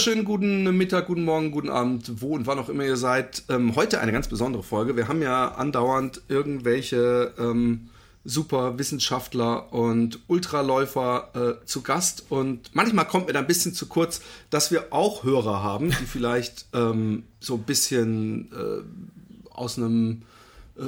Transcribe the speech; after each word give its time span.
Wunderschönen 0.00 0.24
guten 0.24 0.78
Mittag, 0.78 1.08
guten 1.08 1.24
Morgen, 1.24 1.50
guten 1.50 1.68
Abend, 1.68 2.22
wo 2.22 2.34
und 2.34 2.46
wann 2.46 2.58
auch 2.58 2.70
immer 2.70 2.84
ihr 2.84 2.96
seid. 2.96 3.42
Ähm, 3.50 3.76
heute 3.76 4.00
eine 4.00 4.12
ganz 4.12 4.28
besondere 4.28 4.62
Folge. 4.62 4.96
Wir 4.96 5.08
haben 5.08 5.20
ja 5.20 5.56
andauernd 5.56 6.22
irgendwelche 6.26 7.34
ähm, 7.38 7.90
super 8.24 8.78
Wissenschaftler 8.78 9.74
und 9.74 10.20
Ultraläufer 10.26 11.58
äh, 11.60 11.66
zu 11.66 11.82
Gast 11.82 12.24
und 12.30 12.74
manchmal 12.74 13.06
kommt 13.08 13.26
mir 13.26 13.34
da 13.34 13.40
ein 13.40 13.46
bisschen 13.46 13.74
zu 13.74 13.88
kurz, 13.88 14.22
dass 14.48 14.70
wir 14.70 14.86
auch 14.90 15.22
Hörer 15.22 15.62
haben, 15.62 15.90
die 15.90 16.06
vielleicht 16.06 16.64
ähm, 16.72 17.24
so 17.38 17.56
ein 17.56 17.64
bisschen 17.64 18.50
äh, 18.52 19.52
aus 19.54 19.76
einem 19.76 20.22
äh, 20.78 20.82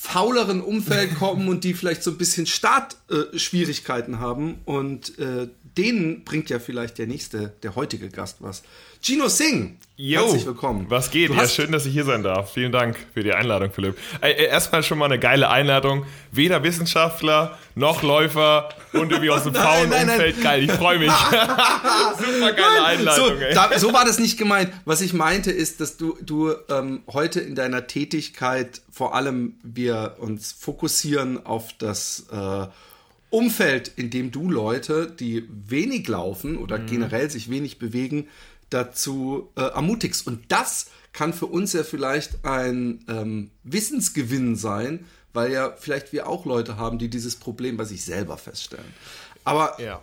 fauleren 0.00 0.60
Umfeld 0.60 1.16
kommen 1.16 1.48
und 1.48 1.64
die 1.64 1.74
vielleicht 1.74 2.04
so 2.04 2.12
ein 2.12 2.18
bisschen 2.18 2.46
Startschwierigkeiten 2.46 4.20
haben 4.20 4.60
und 4.64 5.18
äh, 5.18 5.48
denen 5.76 6.22
bringt 6.22 6.50
ja 6.50 6.60
vielleicht 6.60 6.98
der 6.98 7.08
nächste, 7.08 7.52
der 7.64 7.74
heutige 7.74 8.08
Gast 8.08 8.36
was. 8.38 8.62
Gino 9.00 9.28
Singh, 9.28 9.76
Yo, 10.00 10.20
herzlich 10.20 10.46
willkommen. 10.46 10.86
Was 10.88 11.10
geht? 11.10 11.30
Du 11.30 11.34
ja, 11.34 11.48
schön, 11.48 11.72
dass 11.72 11.84
ich 11.84 11.92
hier 11.92 12.04
sein 12.04 12.22
darf. 12.22 12.52
Vielen 12.52 12.70
Dank 12.70 12.96
für 13.14 13.24
die 13.24 13.32
Einladung, 13.32 13.72
Philipp. 13.72 13.96
Erstmal 14.22 14.84
schon 14.84 14.96
mal 14.96 15.06
eine 15.06 15.18
geile 15.18 15.50
Einladung. 15.50 16.06
Weder 16.30 16.62
Wissenschaftler 16.62 17.58
noch 17.74 18.04
Läufer 18.04 18.68
und 18.92 19.10
irgendwie 19.10 19.30
aus 19.30 19.42
dem 19.42 19.54
faulen 19.56 19.92
Umfeld. 19.92 20.40
Geil, 20.40 20.62
ich 20.62 20.70
freue 20.70 21.00
mich. 21.00 21.10
Super 22.16 22.52
geile 22.52 22.84
Einladung. 22.84 23.38
So, 23.38 23.54
da, 23.54 23.76
so, 23.76 23.92
war 23.92 24.04
das 24.04 24.20
nicht 24.20 24.38
gemeint. 24.38 24.72
Was 24.84 25.00
ich 25.00 25.14
meinte 25.14 25.50
ist, 25.50 25.80
dass 25.80 25.96
du, 25.96 26.16
du 26.22 26.54
ähm, 26.68 27.02
heute 27.12 27.40
in 27.40 27.56
deiner 27.56 27.88
Tätigkeit 27.88 28.82
vor 28.92 29.16
allem 29.16 29.54
wir 29.64 30.14
uns 30.18 30.52
fokussieren 30.52 31.44
auf 31.44 31.72
das 31.76 32.26
äh, 32.30 32.66
Umfeld, 33.30 33.88
in 33.96 34.10
dem 34.10 34.30
du 34.30 34.50
Leute, 34.50 35.10
die 35.10 35.46
wenig 35.50 36.08
laufen 36.08 36.56
oder 36.56 36.78
mhm. 36.78 36.86
generell 36.86 37.30
sich 37.30 37.50
wenig 37.50 37.78
bewegen, 37.78 38.28
dazu 38.70 39.50
äh, 39.56 39.62
ermutigst. 39.62 40.26
Und 40.26 40.50
das 40.50 40.86
kann 41.12 41.32
für 41.32 41.46
uns 41.46 41.72
ja 41.72 41.84
vielleicht 41.84 42.44
ein 42.44 43.04
ähm, 43.08 43.50
Wissensgewinn 43.64 44.56
sein, 44.56 45.06
weil 45.32 45.52
ja 45.52 45.74
vielleicht 45.78 46.12
wir 46.12 46.28
auch 46.28 46.46
Leute 46.46 46.76
haben, 46.76 46.98
die 46.98 47.08
dieses 47.08 47.36
Problem 47.36 47.76
bei 47.76 47.84
sich 47.84 48.04
selber 48.04 48.36
feststellen. 48.38 48.92
Aber 49.44 49.80
ja. 49.80 50.02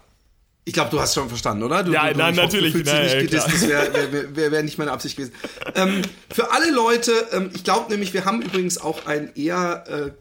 ich 0.64 0.74
glaube, 0.74 0.90
du 0.90 1.00
hast 1.00 1.14
schon 1.14 1.30
verstanden, 1.30 1.64
oder? 1.64 1.84
Du, 1.84 1.92
ja, 1.92 2.12
du, 2.12 2.18
nein, 2.18 2.36
natürlich. 2.36 2.74
Nein, 2.74 3.04
nicht 3.04 3.32
gedisst, 3.32 3.48
das 3.48 3.68
wäre 3.68 3.94
wär, 3.94 4.36
wär, 4.36 4.52
wär 4.52 4.64
nicht 4.64 4.78
meine 4.78 4.92
Absicht 4.92 5.18
gewesen. 5.18 5.34
ähm, 5.76 6.02
für 6.32 6.52
alle 6.52 6.72
Leute, 6.72 7.12
ähm, 7.32 7.52
ich 7.54 7.64
glaube 7.64 7.92
nämlich, 7.92 8.14
wir 8.14 8.26
haben 8.26 8.42
übrigens 8.42 8.78
auch 8.78 9.06
ein 9.06 9.34
eher 9.36 9.84
äh, 9.88 10.12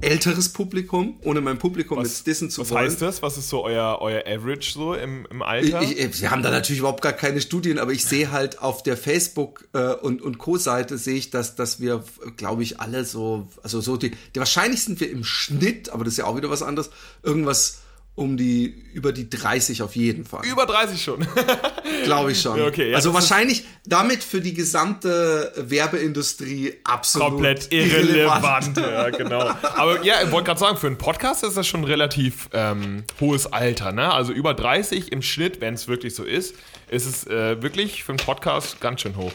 älteres 0.00 0.50
Publikum, 0.50 1.18
ohne 1.22 1.40
mein 1.40 1.58
Publikum 1.58 1.98
was, 1.98 2.08
jetzt 2.08 2.26
dissen 2.26 2.50
zu 2.50 2.60
was 2.60 2.70
wollen. 2.70 2.84
Was 2.84 2.92
heißt 2.92 3.02
das? 3.02 3.22
Was 3.22 3.38
ist 3.38 3.48
so 3.48 3.64
euer, 3.64 3.98
euer 4.00 4.22
Average 4.26 4.72
so 4.72 4.94
im, 4.94 5.26
im 5.30 5.42
Alter? 5.42 5.82
Ich, 5.82 5.98
ich, 5.98 6.20
wir 6.20 6.30
haben 6.30 6.42
da 6.42 6.50
natürlich 6.50 6.80
überhaupt 6.80 7.02
gar 7.02 7.12
keine 7.12 7.40
Studien, 7.40 7.78
aber 7.78 7.92
ich 7.92 8.04
sehe 8.04 8.30
halt 8.30 8.60
auf 8.60 8.82
der 8.82 8.96
Facebook- 8.96 9.66
äh, 9.72 9.94
und, 9.94 10.22
und 10.22 10.38
Co-Seite 10.38 10.98
sehe 10.98 11.16
ich, 11.16 11.30
dass, 11.30 11.54
dass 11.54 11.80
wir, 11.80 12.04
glaube 12.36 12.62
ich, 12.62 12.80
alle 12.80 13.04
so, 13.04 13.48
also 13.62 13.80
so 13.80 13.96
die, 13.96 14.10
die, 14.10 14.38
wahrscheinlich 14.38 14.82
sind 14.82 15.00
wir 15.00 15.10
im 15.10 15.24
Schnitt, 15.24 15.88
aber 15.88 16.04
das 16.04 16.14
ist 16.14 16.18
ja 16.18 16.26
auch 16.26 16.36
wieder 16.36 16.50
was 16.50 16.62
anderes, 16.62 16.90
irgendwas 17.22 17.80
um 18.16 18.38
die, 18.38 18.74
über 18.94 19.12
die 19.12 19.28
30 19.28 19.82
auf 19.82 19.94
jeden 19.94 20.24
Fall. 20.24 20.44
Über 20.46 20.64
30 20.64 21.02
schon. 21.02 21.26
Glaube 22.04 22.32
ich 22.32 22.40
schon. 22.40 22.60
Okay, 22.60 22.90
ja, 22.90 22.96
also 22.96 23.12
wahrscheinlich 23.12 23.64
damit 23.84 24.24
für 24.24 24.40
die 24.40 24.54
gesamte 24.54 25.52
Werbeindustrie 25.56 26.74
absolut 26.82 27.28
komplett 27.28 27.70
irrelevant. 27.72 28.78
irrelevant. 28.78 28.78
ja, 28.78 29.10
genau. 29.10 29.40
Aber 29.76 30.02
ja, 30.02 30.22
ich 30.24 30.32
wollte 30.32 30.46
gerade 30.46 30.60
sagen, 30.60 30.78
für 30.78 30.86
einen 30.86 30.96
Podcast 30.96 31.44
ist 31.44 31.58
das 31.58 31.66
schon 31.66 31.82
ein 31.82 31.84
relativ 31.84 32.48
ähm, 32.54 33.04
hohes 33.20 33.52
Alter. 33.52 33.92
Ne? 33.92 34.10
Also 34.10 34.32
über 34.32 34.54
30 34.54 35.12
im 35.12 35.20
Schnitt, 35.20 35.60
wenn 35.60 35.74
es 35.74 35.86
wirklich 35.86 36.14
so 36.14 36.24
ist, 36.24 36.54
ist 36.88 37.06
es 37.06 37.26
äh, 37.26 37.60
wirklich 37.62 38.02
für 38.02 38.12
einen 38.12 38.18
Podcast 38.18 38.80
ganz 38.80 39.02
schön 39.02 39.16
hoch. 39.16 39.32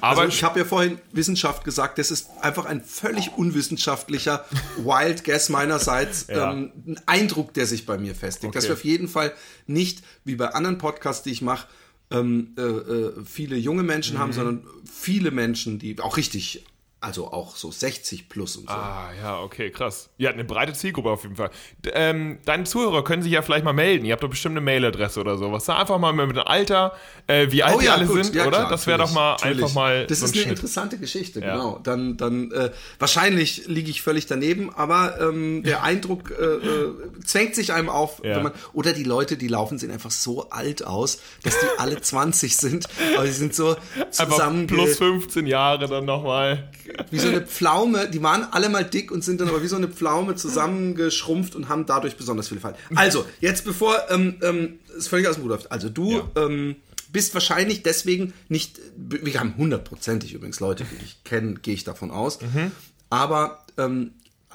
Aber 0.00 0.22
also 0.22 0.32
ich 0.32 0.44
habe 0.44 0.60
ja 0.60 0.64
vorhin 0.64 0.98
Wissenschaft 1.12 1.64
gesagt, 1.64 1.98
das 1.98 2.10
ist 2.10 2.28
einfach 2.40 2.66
ein 2.66 2.82
völlig 2.82 3.32
unwissenschaftlicher 3.36 4.44
Wild 4.76 5.24
Guess 5.24 5.48
meinerseits, 5.48 6.26
ja. 6.28 6.52
ähm, 6.52 6.72
ein 6.86 7.00
Eindruck, 7.06 7.54
der 7.54 7.66
sich 7.66 7.84
bei 7.84 7.98
mir 7.98 8.14
festigt. 8.14 8.46
Okay. 8.46 8.54
Dass 8.54 8.66
wir 8.66 8.74
auf 8.74 8.84
jeden 8.84 9.08
Fall 9.08 9.32
nicht, 9.66 10.02
wie 10.24 10.36
bei 10.36 10.48
anderen 10.48 10.78
Podcasts, 10.78 11.22
die 11.22 11.30
ich 11.30 11.42
mache, 11.42 11.66
ähm, 12.10 12.54
äh, 12.56 12.62
äh, 12.62 13.12
viele 13.24 13.56
junge 13.56 13.82
Menschen 13.82 14.16
mhm. 14.16 14.20
haben, 14.20 14.32
sondern 14.32 14.66
viele 14.90 15.30
Menschen, 15.30 15.78
die 15.78 15.98
auch 16.00 16.16
richtig 16.16 16.64
also 17.00 17.32
auch 17.32 17.54
so 17.54 17.70
60 17.70 18.28
plus 18.28 18.56
und 18.56 18.68
so. 18.68 18.74
Ah, 18.74 19.10
ja, 19.22 19.40
okay, 19.40 19.70
krass. 19.70 20.10
Ihr 20.18 20.26
habt 20.26 20.34
eine 20.34 20.44
breite 20.44 20.72
Zielgruppe 20.72 21.10
auf 21.10 21.22
jeden 21.22 21.36
Fall. 21.36 21.50
D 21.84 21.90
ähm, 21.94 22.38
deine 22.44 22.64
Zuhörer 22.64 23.04
können 23.04 23.22
sich 23.22 23.30
ja 23.30 23.42
vielleicht 23.42 23.64
mal 23.64 23.72
melden. 23.72 24.04
Ihr 24.04 24.12
habt 24.12 24.22
doch 24.24 24.30
bestimmt 24.30 24.54
eine 24.54 24.62
Mailadresse 24.62 25.20
oder 25.20 25.38
sowas. 25.38 25.64
Da 25.66 25.78
einfach 25.78 25.98
mal 25.98 26.12
mit 26.12 26.30
dem 26.30 26.38
Alter, 26.38 26.94
äh, 27.28 27.46
wie 27.50 27.62
alt 27.62 27.76
oh, 27.76 27.80
ja, 27.80 27.94
die 27.94 28.00
alle 28.00 28.06
gut. 28.06 28.24
sind, 28.24 28.34
ja, 28.34 28.46
oder? 28.46 28.58
Klar, 28.58 28.70
das 28.70 28.86
wäre 28.88 28.98
doch 28.98 29.12
mal 29.12 29.32
natürlich. 29.32 29.62
einfach 29.62 29.74
mal. 29.74 30.06
Das 30.06 30.18
so 30.18 30.24
ist 30.26 30.32
ein 30.32 30.34
eine 30.34 30.42
Schnitt. 30.42 30.56
interessante 30.56 30.98
Geschichte, 30.98 31.40
ja. 31.40 31.52
genau. 31.52 31.78
Dann, 31.84 32.16
dann 32.16 32.50
äh, 32.50 32.72
wahrscheinlich 32.98 33.68
liege 33.68 33.90
ich 33.90 34.02
völlig 34.02 34.26
daneben, 34.26 34.74
aber 34.74 35.20
ähm, 35.20 35.62
der 35.62 35.84
Eindruck 35.84 36.32
äh, 36.32 36.44
äh, 36.44 36.94
zwängt 37.24 37.54
sich 37.54 37.72
einem 37.72 37.90
auf, 37.90 38.22
wenn 38.22 38.42
man. 38.42 38.52
Oder 38.72 38.92
die 38.92 39.04
Leute, 39.04 39.36
die 39.36 39.46
laufen, 39.46 39.78
sehen 39.78 39.92
einfach 39.92 40.10
so 40.10 40.50
alt 40.50 40.84
aus, 40.84 41.20
dass 41.44 41.58
die 41.60 41.66
alle 41.78 42.00
20 42.00 42.56
sind. 42.56 42.88
Aber 43.16 43.26
sie 43.26 43.32
sind 43.32 43.54
so 43.54 43.76
zusammen. 44.10 44.66
Plus 44.66 44.98
15 44.98 45.46
Jahre 45.46 45.86
dann 45.86 46.04
nochmal 46.04 46.68
wie 47.10 47.18
so 47.18 47.28
eine 47.28 47.42
Pflaume, 47.42 48.08
die 48.08 48.22
waren 48.22 48.44
alle 48.50 48.68
mal 48.68 48.84
dick 48.84 49.10
und 49.10 49.24
sind 49.24 49.40
dann 49.40 49.48
aber 49.48 49.62
wie 49.62 49.68
so 49.68 49.76
eine 49.76 49.88
Pflaume 49.88 50.34
zusammengeschrumpft 50.34 51.54
und 51.54 51.68
haben 51.68 51.86
dadurch 51.86 52.16
besonders 52.16 52.48
viele 52.48 52.60
Fallen. 52.60 52.76
Also, 52.94 53.26
jetzt 53.40 53.64
bevor 53.64 54.10
ähm, 54.10 54.36
ähm, 54.42 54.78
es 54.96 55.08
völlig 55.08 55.26
aus 55.28 55.36
dem 55.36 55.42
Ruder 55.42 55.56
läuft. 55.56 55.72
Also 55.72 55.88
du 55.88 56.12
ja. 56.12 56.30
ähm, 56.36 56.76
bist 57.10 57.34
wahrscheinlich 57.34 57.82
deswegen 57.82 58.32
nicht, 58.48 58.80
wir 58.96 59.40
haben 59.40 59.56
hundertprozentig 59.56 60.34
übrigens 60.34 60.60
Leute, 60.60 60.84
die 60.84 60.96
dich 60.96 61.24
kennen, 61.24 61.62
gehe 61.62 61.74
ich 61.74 61.84
davon 61.84 62.10
aus. 62.10 62.40
Mhm. 62.40 62.72
Aber 63.10 63.64
ähm, 63.76 64.12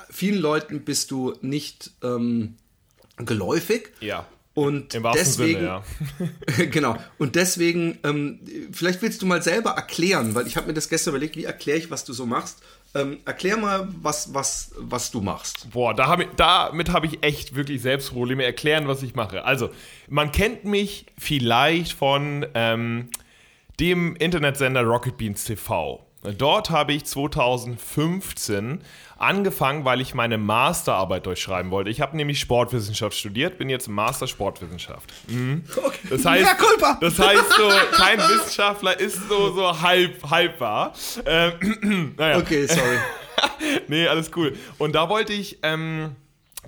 vielen 0.10 0.40
Leuten 0.40 0.82
bist 0.82 1.12
du 1.12 1.36
nicht 1.42 1.92
ähm, 2.04 2.56
geläufig. 3.18 3.92
Ja. 4.00 4.28
Und 4.56 4.94
Im 4.94 5.04
deswegen, 5.14 5.60
Sinne, 5.60 5.82
ja. 6.60 6.66
genau. 6.72 6.98
Und 7.18 7.36
deswegen, 7.36 7.98
ähm, 8.04 8.40
vielleicht 8.72 9.02
willst 9.02 9.22
du 9.24 9.26
mal 9.26 9.42
selber 9.42 9.72
erklären, 9.72 10.36
weil 10.36 10.46
ich 10.46 10.58
habe 10.58 10.68
mir 10.68 10.74
das 10.74 10.90
gestern 10.90 11.12
überlegt, 11.12 11.36
wie 11.36 11.46
erkläre 11.46 11.80
ich, 11.80 11.90
was 11.90 12.06
du 12.06 12.14
so 12.14 12.28
machst. 12.28 12.62
Ähm, 12.94 13.18
erklär 13.26 13.58
mal, 13.58 13.88
was, 14.02 14.36
was, 14.36 14.72
was 14.78 15.10
du 15.10 15.22
machst. 15.22 15.72
Boah, 15.72 15.96
da 15.96 16.06
hab 16.08 16.20
ich, 16.20 16.28
damit 16.36 16.92
habe 16.92 17.08
ich 17.08 17.24
echt 17.24 17.56
wirklich 17.56 17.82
selbst 17.82 18.12
Probleme. 18.12 18.44
Erklären, 18.44 18.88
was 18.88 19.02
ich 19.02 19.16
mache. 19.16 19.44
Also, 19.44 19.72
man 20.08 20.32
kennt 20.32 20.66
mich 20.66 21.08
vielleicht 21.18 21.94
von 21.94 22.46
ähm, 22.54 23.10
dem 23.80 24.16
Internetsender 24.18 24.84
Rocket 24.84 25.18
Beans 25.18 25.46
TV. 25.46 26.06
Dort 26.24 26.70
habe 26.70 26.94
ich 26.94 27.06
2015 27.06 28.82
angefangen, 29.18 29.86
weil 29.86 30.02
ich 30.02 30.14
meine 30.14 30.38
Masterarbeit 30.38 31.26
durchschreiben 31.26 31.72
wollte. 31.72 31.90
Ich 31.90 32.02
habe 32.02 32.16
nämlich 32.16 32.40
Sportwissenschaft 32.40 33.18
studiert, 33.18 33.58
bin 33.58 33.70
jetzt 33.70 33.88
Master 33.88 34.28
Sportwissenschaft. 34.28 35.14
Mhm. 35.28 35.64
Okay. 35.76 36.08
Das 36.10 36.26
heißt, 36.26 36.46
ja, 36.82 36.98
das 37.00 37.20
heißt 37.20 37.54
so, 37.58 37.70
kein 37.92 38.20
Wissenschaftler 38.20 39.00
ist 39.00 39.28
so, 39.28 39.54
so 39.54 39.82
halb, 39.82 40.30
halb 40.30 40.60
wahr. 40.60 40.94
Ähm, 41.26 42.14
naja. 42.18 42.38
Okay, 42.38 42.68
sorry. 42.68 42.98
nee, 43.88 44.08
alles 44.08 44.32
cool. 44.36 44.56
Und 44.78 44.96
da 44.96 45.10
wollte 45.10 45.34
ich, 45.34 45.60
ähm, 45.64 46.16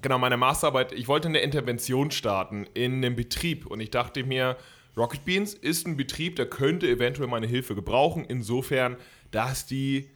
genau, 0.02 0.18
meine 0.18 0.38
Masterarbeit, 0.38 0.92
ich 0.94 1.08
wollte 1.08 1.28
eine 1.28 1.40
Intervention 1.40 2.12
starten 2.12 2.68
in 2.74 2.96
einem 2.96 3.16
Betrieb 3.16 3.66
und 3.66 3.80
ich 3.80 3.92
dachte 3.92 4.24
mir, 4.24 4.58
Rocket 4.98 5.26
Beans 5.26 5.54
ist 5.54 5.88
ein 5.88 5.98
Betrieb, 5.98 6.38
der 6.38 6.46
könnte 6.46 6.88
eventuell 6.88 7.28
meine 7.28 7.48
Hilfe 7.48 7.76
gebrauchen, 7.76 8.26
insofern, 8.26 8.96
dass 9.32 9.66
die 9.66 10.10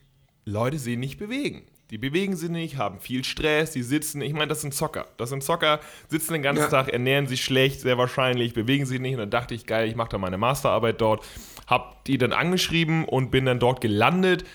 Leute 0.45 0.79
sie 0.79 0.97
nicht 0.97 1.17
bewegen. 1.17 1.63
Die 1.91 1.97
bewegen 1.97 2.35
sich 2.35 2.49
nicht, 2.49 2.77
haben 2.77 2.99
viel 2.99 3.23
Stress, 3.23 3.71
die 3.71 3.81
sitzen, 3.81 4.21
ich 4.21 4.33
meine, 4.33 4.47
das 4.47 4.61
sind 4.61 4.75
Zocker. 4.75 5.07
Das 5.17 5.29
sind 5.29 5.43
Zocker, 5.43 5.79
sitzen 6.07 6.33
den 6.33 6.43
ganzen 6.43 6.63
ja. 6.63 6.69
Tag, 6.69 6.89
ernähren 6.89 7.25
sich 7.25 7.43
schlecht, 7.43 7.81
sehr 7.81 7.97
wahrscheinlich, 7.97 8.53
bewegen 8.53 8.85
sich 8.85 8.99
nicht. 8.99 9.13
Und 9.13 9.19
dann 9.19 9.31
dachte 9.31 9.55
ich, 9.55 9.65
geil, 9.65 9.87
ich 9.87 9.95
mache 9.95 10.09
da 10.09 10.19
meine 10.19 10.37
Masterarbeit 10.37 11.01
dort. 11.01 11.25
Hab 11.65 12.05
die 12.05 12.19
dann 12.19 12.31
angeschrieben 12.31 13.05
und 13.05 13.31
bin 13.31 13.45
dann 13.45 13.59
dort 13.59 13.81
gelandet. 13.81 14.45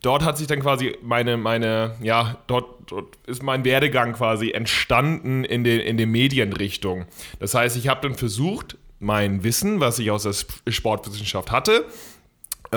Dort 0.00 0.24
hat 0.24 0.38
sich 0.38 0.46
dann 0.46 0.60
quasi 0.60 0.96
meine, 1.02 1.36
meine, 1.36 1.94
ja, 2.02 2.38
dort, 2.46 2.90
dort 2.90 3.18
ist 3.26 3.42
mein 3.42 3.64
Werdegang 3.64 4.14
quasi 4.14 4.50
entstanden 4.50 5.44
in, 5.44 5.64
den, 5.64 5.80
in 5.80 5.98
der 5.98 6.06
Medienrichtung. 6.06 7.04
Das 7.38 7.54
heißt, 7.54 7.76
ich 7.76 7.88
habe 7.88 8.08
dann 8.08 8.16
versucht, 8.16 8.78
mein 8.98 9.44
Wissen, 9.44 9.80
was 9.80 9.98
ich 9.98 10.10
aus 10.10 10.22
der 10.22 10.72
Sportwissenschaft 10.72 11.50
hatte, 11.50 11.84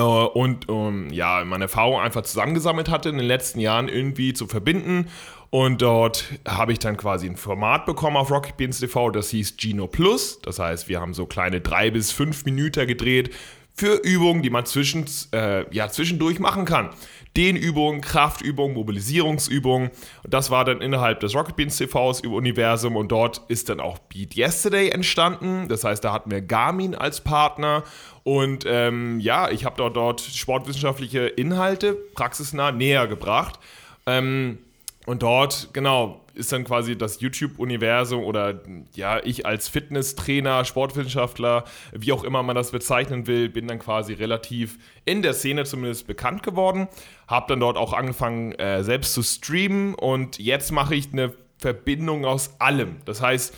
und 0.01 0.69
um, 0.69 1.09
ja, 1.09 1.43
meine 1.45 1.65
Erfahrung 1.65 1.99
einfach 1.99 2.23
zusammengesammelt 2.23 2.89
hatte 2.89 3.09
in 3.09 3.17
den 3.17 3.27
letzten 3.27 3.59
Jahren 3.59 3.87
irgendwie 3.87 4.33
zu 4.33 4.47
verbinden. 4.47 5.07
Und 5.49 5.81
dort 5.81 6.25
habe 6.45 6.73
ich 6.73 6.79
dann 6.79 6.97
quasi 6.97 7.27
ein 7.27 7.37
Format 7.37 7.85
bekommen 7.85 8.17
auf 8.17 8.29
Rocket 8.29 8.57
Beans 8.57 8.79
TV, 8.79 9.09
das 9.11 9.29
hieß 9.29 9.55
Gino 9.57 9.87
Plus. 9.87 10.41
Das 10.41 10.59
heißt, 10.59 10.89
wir 10.89 10.99
haben 10.99 11.13
so 11.13 11.25
kleine 11.25 11.61
drei 11.61 11.91
bis 11.91 12.11
fünf 12.11 12.43
Minuten 12.43 12.87
gedreht 12.87 13.33
für 13.73 13.95
Übungen, 13.95 14.41
die 14.41 14.49
man 14.49 14.65
zwischen, 14.65 15.05
äh, 15.33 15.65
ja, 15.73 15.89
zwischendurch 15.89 16.39
machen 16.39 16.65
kann. 16.65 16.89
Dehnübungen, 17.37 18.01
Kraftübungen, 18.01 18.75
Mobilisierungsübungen. 18.75 19.89
Und 20.23 20.33
das 20.33 20.51
war 20.51 20.65
dann 20.65 20.81
innerhalb 20.81 21.19
des 21.19 21.35
Rocket 21.35 21.55
Beans 21.55 21.77
TVs 21.77 22.21
über 22.21 22.35
Universum 22.35 22.95
und 22.95 23.11
dort 23.11 23.41
ist 23.47 23.69
dann 23.69 23.79
auch 23.79 23.99
Beat 23.99 24.35
Yesterday 24.35 24.89
entstanden. 24.89 25.67
Das 25.67 25.83
heißt, 25.83 26.03
da 26.03 26.13
hatten 26.13 26.31
wir 26.31 26.41
Garmin 26.41 26.95
als 26.95 27.21
Partner 27.21 27.83
und 28.23 28.65
ähm, 28.67 29.19
ja, 29.19 29.49
ich 29.51 29.65
habe 29.65 29.75
dort, 29.77 29.95
dort 29.95 30.21
sportwissenschaftliche 30.21 31.27
Inhalte 31.27 31.93
praxisnah 31.93 32.71
näher 32.71 33.07
gebracht. 33.07 33.59
Ähm, 34.07 34.59
und 35.05 35.21
dort, 35.21 35.69
genau, 35.73 36.25
ist 36.33 36.51
dann 36.51 36.63
quasi 36.63 36.97
das 36.97 37.21
YouTube-Universum 37.21 38.23
oder 38.23 38.61
ja, 38.93 39.23
ich 39.23 39.45
als 39.45 39.69
Fitnesstrainer, 39.69 40.65
Sportwissenschaftler, 40.65 41.63
wie 41.93 42.11
auch 42.11 42.23
immer 42.23 42.43
man 42.43 42.55
das 42.55 42.71
bezeichnen 42.71 43.27
will, 43.27 43.49
bin 43.49 43.67
dann 43.67 43.79
quasi 43.79 44.13
relativ 44.13 44.77
in 45.05 45.21
der 45.21 45.33
Szene 45.33 45.63
zumindest 45.63 46.07
bekannt 46.07 46.43
geworden. 46.43 46.87
Habe 47.27 47.45
dann 47.49 47.59
dort 47.59 47.77
auch 47.77 47.93
angefangen, 47.93 48.51
äh, 48.53 48.83
selbst 48.83 49.13
zu 49.13 49.23
streamen 49.23 49.95
und 49.95 50.39
jetzt 50.39 50.71
mache 50.71 50.95
ich 50.95 51.13
eine 51.13 51.33
Verbindung 51.57 52.25
aus 52.25 52.59
allem. 52.59 52.97
Das 53.05 53.21
heißt, 53.21 53.53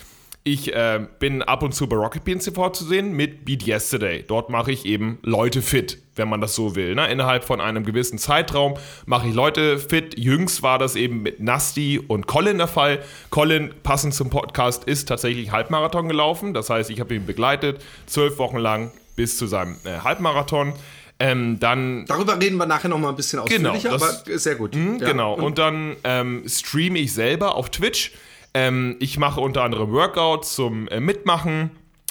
ich 0.52 0.74
äh, 0.74 1.06
bin 1.18 1.42
ab 1.42 1.62
und 1.62 1.74
zu 1.74 1.86
bei 1.88 1.96
Rocket 1.96 2.24
Beans 2.24 2.44
TV 2.44 2.70
zu 2.70 2.84
sehen 2.84 3.12
mit 3.12 3.44
Beat 3.44 3.66
Yesterday. 3.66 4.24
Dort 4.26 4.50
mache 4.50 4.72
ich 4.72 4.84
eben 4.86 5.18
Leute 5.22 5.62
fit, 5.62 5.98
wenn 6.16 6.28
man 6.28 6.40
das 6.40 6.54
so 6.54 6.74
will. 6.76 6.94
Ne? 6.94 7.10
Innerhalb 7.10 7.44
von 7.44 7.60
einem 7.60 7.84
gewissen 7.84 8.18
Zeitraum 8.18 8.74
mache 9.06 9.28
ich 9.28 9.34
Leute 9.34 9.78
fit. 9.78 10.18
Jüngst 10.18 10.62
war 10.62 10.78
das 10.78 10.96
eben 10.96 11.22
mit 11.22 11.40
Nasty 11.40 12.00
und 12.06 12.26
Colin 12.26 12.58
der 12.58 12.68
Fall. 12.68 13.00
Colin, 13.30 13.72
passend 13.82 14.14
zum 14.14 14.30
Podcast, 14.30 14.84
ist 14.84 15.08
tatsächlich 15.08 15.52
Halbmarathon 15.52 16.08
gelaufen. 16.08 16.54
Das 16.54 16.70
heißt, 16.70 16.90
ich 16.90 17.00
habe 17.00 17.14
ihn 17.14 17.26
begleitet, 17.26 17.82
zwölf 18.06 18.38
Wochen 18.38 18.58
lang 18.58 18.90
bis 19.16 19.36
zu 19.38 19.46
seinem 19.46 19.76
äh, 19.84 19.98
Halbmarathon. 20.04 20.72
Ähm, 21.20 21.58
dann 21.58 22.04
Darüber 22.06 22.40
reden 22.40 22.56
wir 22.58 22.66
nachher 22.66 22.88
noch 22.88 22.98
mal 22.98 23.08
ein 23.08 23.16
bisschen 23.16 23.44
Genau, 23.46 23.70
ausführlicher, 23.72 23.90
das- 23.98 24.24
aber 24.26 24.38
sehr 24.38 24.54
gut. 24.54 24.76
Mhm, 24.76 24.98
Ja. 25.00 25.10
Genau. 25.10 25.34
Und 25.34 25.58
dann 25.58 25.96
ähm, 26.04 26.44
streame 26.46 27.00
ich 27.00 27.12
selber 27.12 27.56
auf 27.56 27.70
Twitch. 27.70 28.12
Ähm, 28.58 28.96
ich 28.98 29.18
mache 29.18 29.40
unter 29.40 29.62
anderem 29.62 29.92
Workouts 29.92 30.56
zum 30.56 30.88
äh, 30.88 30.98
Mitmachen, 30.98 31.70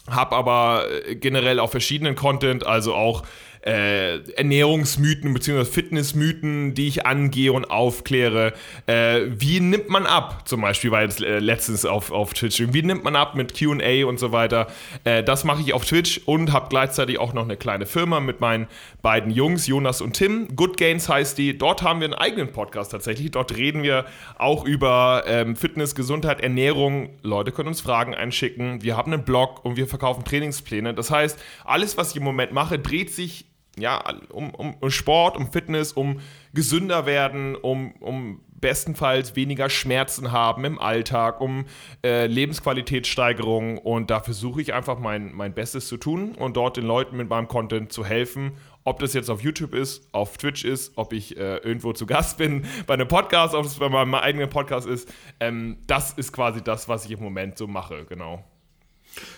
habe 0.10 0.36
aber 0.36 0.86
äh, 1.06 1.16
generell 1.16 1.60
auch 1.60 1.70
verschiedenen 1.70 2.16
Content, 2.16 2.66
also 2.66 2.96
auch 2.96 3.24
äh, 3.68 4.20
Ernährungsmythen 4.32 5.34
bzw. 5.34 5.66
Fitnessmythen, 5.66 6.74
die 6.74 6.88
ich 6.88 7.06
angehe 7.06 7.52
und 7.52 7.66
aufkläre. 7.66 8.54
Äh, 8.86 9.24
wie 9.28 9.60
nimmt 9.60 9.90
man 9.90 10.06
ab? 10.06 10.48
Zum 10.48 10.62
Beispiel 10.62 10.92
war 10.92 11.02
jetzt 11.02 11.22
äh, 11.22 11.40
letztens 11.40 11.86
auf, 11.86 12.12
auf 12.12 12.34
Twitch. 12.34 12.64
Wie 12.72 12.82
nimmt 12.82 13.04
man 13.04 13.18
ab 13.18 13.36
mit 13.36 13.54
QA 13.54 14.06
und 14.06 14.20
so 14.20 14.32
weiter? 14.32 14.68
Äh, 15.04 15.22
das 15.22 15.44
mache 15.44 15.62
ich 15.62 15.74
auf 15.74 15.86
Twitch 15.86 16.22
und 16.26 16.54
habe 16.54 16.70
gleichzeitig 16.70 17.20
auch 17.20 17.34
noch 17.34 17.44
eine 17.44 17.58
kleine 17.58 17.86
Firma 17.86 18.22
mit 18.22 18.40
meinen 18.40 18.68
beiden 19.02 19.32
Jungs, 19.32 19.68
Jonas 19.68 20.00
und 20.00 20.14
Tim. 20.14 20.56
Good 20.56 20.78
Gains 20.78 21.10
heißt 21.10 21.38
die. 21.38 21.58
Dort 21.58 21.82
haben 21.82 22.00
wir 22.00 22.06
einen 22.06 22.14
eigenen 22.14 22.54
Podcast 22.54 22.92
tatsächlich. 22.92 23.32
Dort 23.32 23.58
reden 23.58 23.84
wir 23.84 24.06
auch 24.38 24.66
über 24.66 25.24
ähm, 25.28 25.58
Fitness, 25.58 25.94
Gesundheit, 25.94 26.40
Ernährung. 26.40 27.10
Leute 27.22 27.52
können 27.52 27.68
uns 27.68 27.82
Fragen 27.82 28.16
einschicken. 28.16 28.82
Wir 28.82 28.96
haben 28.96 29.12
einen 29.12 29.26
Blog 29.26 29.66
und 29.66 29.76
wir 29.76 29.88
verkaufen 29.88 30.24
Trainingspläne. 30.24 30.94
Das 30.94 31.12
heißt, 31.12 31.38
alles, 31.66 31.98
was 31.98 32.12
ich 32.12 32.18
im 32.18 32.24
Moment 32.24 32.54
mache, 32.54 32.80
dreht 32.80 33.14
sich 33.14 33.46
ja, 33.78 34.04
um, 34.30 34.54
um, 34.54 34.90
Sport, 34.90 35.38
um 35.38 35.52
Fitness, 35.52 35.94
um 35.94 36.20
gesünder 36.54 37.06
werden, 37.06 37.56
um, 37.56 37.92
um 38.00 38.42
bestenfalls 38.60 39.36
weniger 39.36 39.70
Schmerzen 39.70 40.32
haben 40.32 40.66
im 40.66 40.80
Alltag, 40.80 41.42
um 41.42 41.66
äh, 42.04 42.26
Lebensqualitätssteigerung 42.26 43.78
und 43.78 44.10
da 44.10 44.20
versuche 44.20 44.62
ich 44.62 44.74
einfach 44.74 45.00
mein, 45.00 45.34
mein 45.34 45.54
Bestes 45.54 45.88
zu 45.88 45.98
tun 45.98 46.34
und 46.36 46.58
dort 46.58 46.78
den 46.78 46.86
Leuten 46.86 47.18
mit 47.18 47.30
meinem 47.30 47.48
Content 47.48 47.92
zu 47.92 48.04
helfen, 48.04 48.54
ob 48.84 49.00
das 49.00 49.14
jetzt 49.14 49.30
auf 49.30 49.42
YouTube 49.42 49.74
ist, 49.76 50.08
auf 50.14 50.38
Twitch 50.38 50.64
ist, 50.66 50.94
ob 50.96 51.14
ich 51.14 51.38
äh, 51.38 51.58
irgendwo 51.58 51.94
zu 51.94 52.06
Gast 52.06 52.38
bin 52.38 52.66
bei 52.88 52.96
einem 52.96 53.08
Podcast, 53.08 53.54
ob 53.54 53.66
es 53.66 53.76
bei 53.76 53.90
meinem 53.90 54.16
eigenen 54.16 54.50
Podcast 54.50 54.88
ist. 54.88 55.14
Ähm, 55.40 55.78
das 55.88 56.14
ist 56.14 56.32
quasi 56.32 56.64
das, 56.64 56.90
was 56.90 57.06
ich 57.06 57.12
im 57.12 57.22
Moment 57.22 57.58
so 57.58 57.68
mache, 57.68 58.06
genau. 58.06 58.44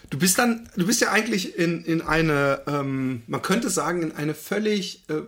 Du 0.10 0.18
bist 0.18 0.38
dann, 0.38 0.70
du 0.76 0.86
bist 0.88 1.02
ja 1.02 1.12
eigentlich 1.12 1.58
in, 1.58 1.84
in 1.86 2.02
eine, 2.02 2.62
ähm, 2.68 3.22
man 3.28 3.42
könnte 3.42 3.70
sagen, 3.70 4.02
in 4.02 4.12
eine 4.14 4.34
völlig 4.34 5.04
äh, 5.10 5.22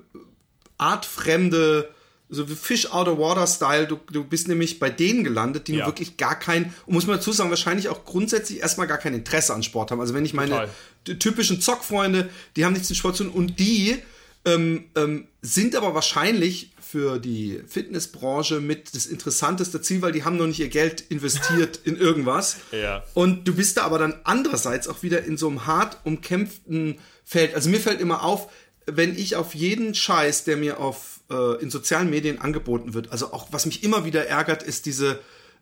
artfremde, 0.78 1.90
so 2.30 2.50
wie 2.50 2.56
Fish 2.56 2.92
out 2.92 3.08
of 3.08 3.20
water 3.20 3.46
Style. 3.46 3.88
Du, 3.88 4.00
du 4.12 4.24
bist 4.24 4.48
nämlich 4.48 4.80
bei 4.80 4.90
denen 4.90 5.24
gelandet, 5.24 5.68
die 5.68 5.76
Ja. 5.76 5.86
wirklich 5.86 6.18
gar 6.18 6.40
kein, 6.40 6.74
und 6.86 6.94
muss 6.94 7.06
man 7.06 7.18
dazu 7.18 7.32
sagen, 7.32 7.50
wahrscheinlich 7.50 7.90
auch 7.90 8.06
grundsätzlich 8.06 8.60
erstmal 8.62 8.88
gar 8.88 8.98
kein 8.98 9.14
Interesse 9.14 9.54
an 9.54 9.64
Sport 9.64 9.92
haben. 9.92 10.00
Also 10.00 10.14
wenn 10.14 10.26
ich 10.26 10.34
meine 10.34 10.70
Total. 11.04 11.20
typischen 11.20 11.62
Zockfreunde, 11.62 12.30
die 12.56 12.66
haben 12.66 12.74
nichts 12.74 12.90
mit 12.90 12.98
Sport 12.98 13.18
zu 13.18 13.26
tun 13.26 13.34
und 13.34 13.60
die 13.60 13.98
ähm, 14.46 14.86
ähm, 14.96 15.28
sind 15.44 15.76
aber 15.76 15.94
wahrscheinlich 15.94 16.71
für 16.92 17.20
die 17.20 17.62
Fitnessbranche 17.66 18.60
mit 18.60 18.94
das 18.94 19.06
interessanteste 19.06 19.82
Ziel, 19.82 20.02
weil 20.02 20.12
die 20.12 20.26
haben 20.26 20.36
noch 20.36 20.48
nicht 20.48 20.60
ihr 20.60 20.68
Geld 20.68 21.00
investiert 21.08 21.80
in 21.86 21.96
irgendwas. 21.96 22.58
Ja. 22.72 23.04
Und 23.14 23.48
du 23.48 23.56
bist 23.56 23.78
da 23.78 23.84
aber 23.84 24.00
dann 24.00 24.16
andererseits 24.24 24.88
auch 24.88 25.04
wieder 25.04 25.24
in 25.24 25.38
so 25.38 25.48
einem 25.48 25.68
hart 25.68 25.98
umkämpften 26.04 27.00
Feld. 27.24 27.54
Also 27.54 27.70
mir 27.70 27.80
fällt 27.80 28.00
immer 28.02 28.24
auf, 28.24 28.50
wenn 28.86 29.18
ich 29.18 29.36
auf 29.36 29.54
jeden 29.54 29.94
Scheiß, 29.94 30.46
der 30.46 30.58
mir 30.58 30.80
auf 30.80 31.20
äh, 31.30 31.62
in 31.62 31.70
sozialen 31.70 32.10
Medien 32.10 32.40
angeboten 32.40 32.94
wird, 32.94 33.12
also 33.12 33.34
auch 33.34 33.50
was 33.52 33.66
mich 33.66 33.84
immer 33.84 34.06
wieder 34.06 34.26
ärgert, 34.26 34.64
ist 34.64 34.86
diese 34.86 35.20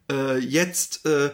äh, 0.09 0.37
jetzt 0.37 1.05
äh, 1.05 1.31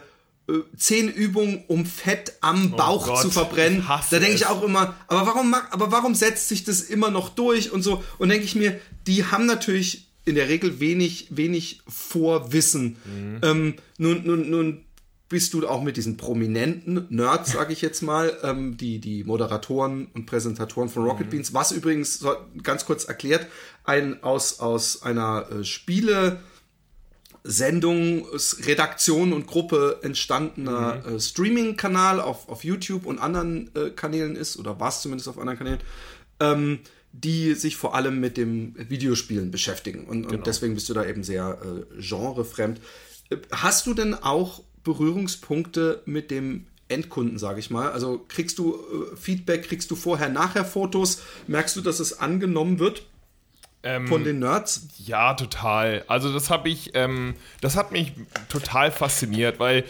äh, 0.48 0.62
zehn 0.76 1.08
Übungen, 1.08 1.64
um 1.66 1.86
Fett 1.86 2.34
am 2.40 2.70
Bauch 2.72 3.06
Oh 3.06 3.10
Gott, 3.12 3.22
zu 3.22 3.30
verbrennen. 3.30 3.84
Da 3.86 4.18
denke 4.18 4.34
ich 4.34 4.46
auch 4.46 4.62
immer, 4.62 4.94
aber 5.08 5.26
warum, 5.26 5.54
aber 5.54 5.92
warum 5.92 6.14
setzt 6.14 6.48
sich 6.48 6.64
das 6.64 6.80
immer 6.80 7.10
noch 7.10 7.28
durch 7.28 7.70
und 7.70 7.82
so? 7.82 8.02
Und 8.18 8.28
denke 8.28 8.44
ich 8.44 8.54
mir, 8.54 8.80
die 9.06 9.24
haben 9.24 9.46
natürlich 9.46 10.08
in 10.24 10.34
der 10.34 10.48
Regel 10.48 10.80
wenig, 10.80 11.28
wenig 11.30 11.80
Vorwissen. 11.86 12.96
Mhm. 13.04 13.38
Ähm, 13.42 13.74
nun, 13.98 14.26
nun, 14.26 14.50
nun 14.50 14.82
bist 15.28 15.54
du 15.54 15.66
auch 15.66 15.82
mit 15.82 15.96
diesen 15.96 16.16
prominenten 16.16 17.06
Nerds, 17.10 17.52
sage 17.52 17.72
ich 17.72 17.82
jetzt 17.82 18.02
mal, 18.02 18.36
ähm, 18.42 18.76
die, 18.76 18.98
die 19.00 19.24
Moderatoren 19.24 20.06
und 20.14 20.26
Präsentatoren 20.26 20.88
von 20.88 21.02
Mhm. 21.02 21.08
Rocket 21.10 21.30
Beans, 21.30 21.54
was 21.54 21.72
übrigens, 21.72 22.18
so, 22.18 22.34
ganz 22.62 22.84
kurz 22.86 23.04
erklärt, 23.04 23.46
ein 23.84 24.22
aus, 24.22 24.60
aus 24.60 25.02
einer 25.02 25.46
äh, 25.50 25.64
Spiele- 25.64 26.38
Sendung, 27.48 28.26
Redaktion 28.64 29.32
und 29.32 29.46
Gruppe 29.46 30.00
entstandener 30.02 31.02
Mhm. 31.06 31.14
äh, 31.16 31.20
Streaming-Kanal 31.20 32.20
auf, 32.20 32.48
auf 32.48 32.64
YouTube 32.64 33.06
und 33.06 33.20
anderen 33.20 33.70
äh, 33.76 33.90
Kanälen 33.90 34.34
ist, 34.34 34.56
oder 34.56 34.80
war 34.80 34.88
es 34.88 35.00
zumindest 35.00 35.28
auf 35.28 35.38
anderen 35.38 35.56
Kanälen, 35.56 35.78
ähm, 36.40 36.80
die 37.24 37.54
sich 37.54 37.76
vor 37.76 37.94
allem 37.94 38.20
mit 38.20 38.36
dem 38.36 38.74
Videospielen 38.76 39.50
beschäftigen. 39.50 40.04
Und, 40.04 40.22
Genau. 40.24 40.34
und 40.34 40.46
deswegen 40.46 40.74
bist 40.74 40.88
du 40.88 40.94
da 40.94 41.04
eben 41.04 41.22
sehr 41.24 41.58
äh, 41.62 42.00
genrefremd. 42.00 42.80
Hast 43.50 43.86
du 43.86 43.94
denn 43.94 44.14
auch 44.14 44.62
Berührungspunkte 44.84 46.02
mit 46.04 46.30
dem 46.30 46.66
Endkunden, 46.88 47.38
sage 47.38 47.58
ich 47.58 47.70
mal? 47.70 47.90
Also 47.90 48.24
kriegst 48.28 48.58
du 48.58 48.74
äh, 49.12 49.16
Feedback, 49.16 49.64
kriegst 49.64 49.90
du 49.90 49.96
vorher, 49.96 50.28
nachher 50.28 50.64
Fotos? 50.64 51.22
Merkst 51.46 51.74
du, 51.76 51.80
dass 51.80 51.98
es 52.00 52.20
angenommen 52.20 52.78
wird 52.78 53.02
Ähm, 53.82 54.06
von 54.06 54.22
den 54.24 54.38
Nerds? 54.40 54.88
Ja, 54.98 55.34
total. 55.34 56.04
Also 56.06 56.32
das 56.32 56.50
habe 56.50 56.68
ich, 56.68 56.90
ähm, 56.94 57.34
das 57.60 57.76
hat 57.76 57.92
mich 57.92 58.12
total 58.48 58.92
fasziniert, 58.92 59.58
weil 59.58 59.84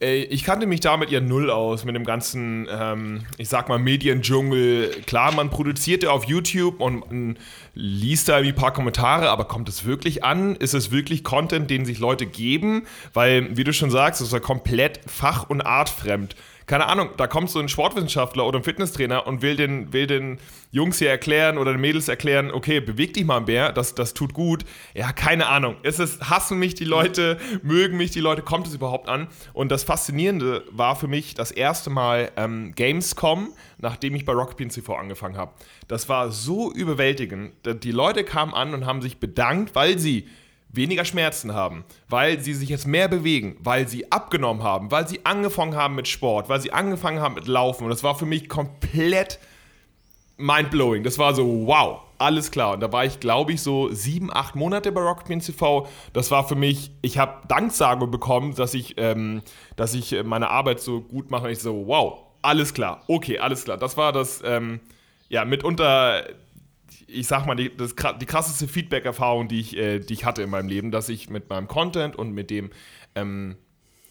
ich 0.00 0.44
kannte 0.44 0.66
mich 0.66 0.78
damit 0.78 1.10
ja 1.10 1.20
null 1.20 1.50
aus 1.50 1.84
mit 1.84 1.96
dem 1.96 2.04
ganzen, 2.04 2.68
ähm, 2.70 3.24
ich 3.36 3.48
sag 3.48 3.68
mal, 3.68 3.78
Mediendschungel. 3.80 4.90
Klar, 5.06 5.34
man 5.34 5.50
produziert 5.50 6.04
ja 6.04 6.10
auf 6.10 6.24
YouTube 6.24 6.80
und 6.80 7.10
man 7.10 7.38
liest 7.74 8.28
da 8.28 8.36
irgendwie 8.36 8.52
ein 8.52 8.60
paar 8.60 8.72
Kommentare, 8.72 9.28
aber 9.30 9.46
kommt 9.46 9.68
es 9.68 9.84
wirklich 9.84 10.22
an? 10.22 10.54
Ist 10.54 10.74
es 10.74 10.92
wirklich 10.92 11.24
Content, 11.24 11.68
den 11.68 11.84
sich 11.84 11.98
Leute 11.98 12.26
geben? 12.26 12.86
Weil, 13.12 13.56
wie 13.56 13.64
du 13.64 13.72
schon 13.72 13.90
sagst, 13.90 14.20
es 14.20 14.28
ist 14.28 14.32
ja 14.32 14.40
komplett 14.40 15.00
fach- 15.06 15.50
und 15.50 15.62
artfremd 15.62 16.36
keine 16.68 16.86
Ahnung, 16.86 17.08
da 17.16 17.26
kommt 17.26 17.48
so 17.48 17.58
ein 17.58 17.68
Sportwissenschaftler 17.68 18.46
oder 18.46 18.58
ein 18.58 18.62
Fitnesstrainer 18.62 19.26
und 19.26 19.40
will 19.40 19.56
den, 19.56 19.92
will 19.94 20.06
den 20.06 20.38
Jungs 20.70 20.98
hier 20.98 21.08
erklären 21.08 21.56
oder 21.56 21.72
den 21.72 21.80
Mädels 21.80 22.08
erklären, 22.08 22.50
okay, 22.50 22.80
beweg 22.80 23.14
dich 23.14 23.24
mal 23.24 23.40
mehr, 23.40 23.72
das, 23.72 23.94
das 23.94 24.12
tut 24.12 24.34
gut. 24.34 24.66
Ja, 24.94 25.12
keine 25.12 25.48
Ahnung. 25.48 25.76
Es 25.82 25.98
ist, 25.98 26.28
hassen 26.28 26.58
mich 26.58 26.74
die 26.74 26.84
Leute, 26.84 27.38
mögen 27.62 27.96
mich 27.96 28.10
die 28.10 28.20
Leute, 28.20 28.42
kommt 28.42 28.66
es 28.66 28.74
überhaupt 28.74 29.08
an? 29.08 29.28
Und 29.54 29.72
das 29.72 29.82
Faszinierende 29.82 30.62
war 30.70 30.94
für 30.94 31.08
mich 31.08 31.34
das 31.34 31.50
erste 31.50 31.88
Mal 31.88 32.30
ähm, 32.36 32.72
Gamescom, 32.74 33.54
nachdem 33.78 34.14
ich 34.14 34.26
bei 34.26 34.34
Rocket 34.34 34.58
Beans 34.58 34.74
TV 34.74 34.94
angefangen 34.94 35.38
habe. 35.38 35.52
Das 35.88 36.10
war 36.10 36.30
so 36.30 36.70
überwältigend. 36.70 37.54
Die 37.82 37.92
Leute 37.92 38.24
kamen 38.24 38.52
an 38.52 38.74
und 38.74 38.84
haben 38.84 39.00
sich 39.00 39.18
bedankt, 39.18 39.74
weil 39.74 39.98
sie 39.98 40.28
weniger 40.70 41.04
Schmerzen 41.04 41.54
haben, 41.54 41.84
weil 42.08 42.40
sie 42.40 42.54
sich 42.54 42.68
jetzt 42.68 42.86
mehr 42.86 43.08
bewegen, 43.08 43.56
weil 43.60 43.88
sie 43.88 44.12
abgenommen 44.12 44.62
haben, 44.62 44.90
weil 44.90 45.08
sie 45.08 45.24
angefangen 45.24 45.74
haben 45.74 45.94
mit 45.94 46.08
Sport, 46.08 46.48
weil 46.48 46.60
sie 46.60 46.72
angefangen 46.72 47.20
haben 47.20 47.34
mit 47.34 47.46
Laufen. 47.46 47.84
Und 47.84 47.90
das 47.90 48.04
war 48.04 48.14
für 48.14 48.26
mich 48.26 48.48
komplett 48.48 49.38
mindblowing. 50.36 51.02
Das 51.02 51.18
war 51.18 51.34
so, 51.34 51.66
wow, 51.66 52.00
alles 52.18 52.50
klar. 52.50 52.74
Und 52.74 52.80
da 52.80 52.92
war 52.92 53.04
ich, 53.04 53.20
glaube 53.20 53.52
ich, 53.52 53.62
so 53.62 53.92
sieben, 53.92 54.30
acht 54.32 54.54
Monate 54.54 54.92
bei 54.92 55.14
Beans 55.26 55.46
TV. 55.46 55.86
Das 56.12 56.30
war 56.30 56.46
für 56.46 56.54
mich, 56.54 56.90
ich 57.02 57.18
habe 57.18 57.46
Danksagung 57.48 58.10
bekommen, 58.10 58.54
dass 58.54 58.74
ich, 58.74 58.94
ähm, 58.98 59.42
dass 59.76 59.94
ich 59.94 60.22
meine 60.24 60.50
Arbeit 60.50 60.80
so 60.80 61.00
gut 61.00 61.30
mache. 61.30 61.46
Und 61.46 61.50
ich 61.50 61.60
so, 61.60 61.86
wow, 61.86 62.20
alles 62.42 62.74
klar, 62.74 63.02
okay, 63.08 63.38
alles 63.38 63.64
klar. 63.64 63.76
Das 63.76 63.96
war 63.96 64.12
das, 64.12 64.42
ähm, 64.44 64.80
ja, 65.28 65.44
mitunter, 65.44 66.24
ich 67.06 67.26
sag 67.26 67.46
mal, 67.46 67.54
die, 67.54 67.74
das, 67.76 67.94
die 68.20 68.26
krasseste 68.26 68.68
Feedback-Erfahrung, 68.68 69.48
die, 69.48 69.60
ich, 69.60 69.76
äh, 69.76 69.98
die 69.98 70.14
ich 70.14 70.24
hatte 70.24 70.42
in 70.42 70.50
meinem 70.50 70.68
Leben, 70.68 70.90
dass 70.90 71.08
ich 71.08 71.30
mit 71.30 71.48
meinem 71.48 71.68
Content 71.68 72.16
und 72.16 72.32
mit 72.32 72.50
dem, 72.50 72.70
ähm, 73.14 73.56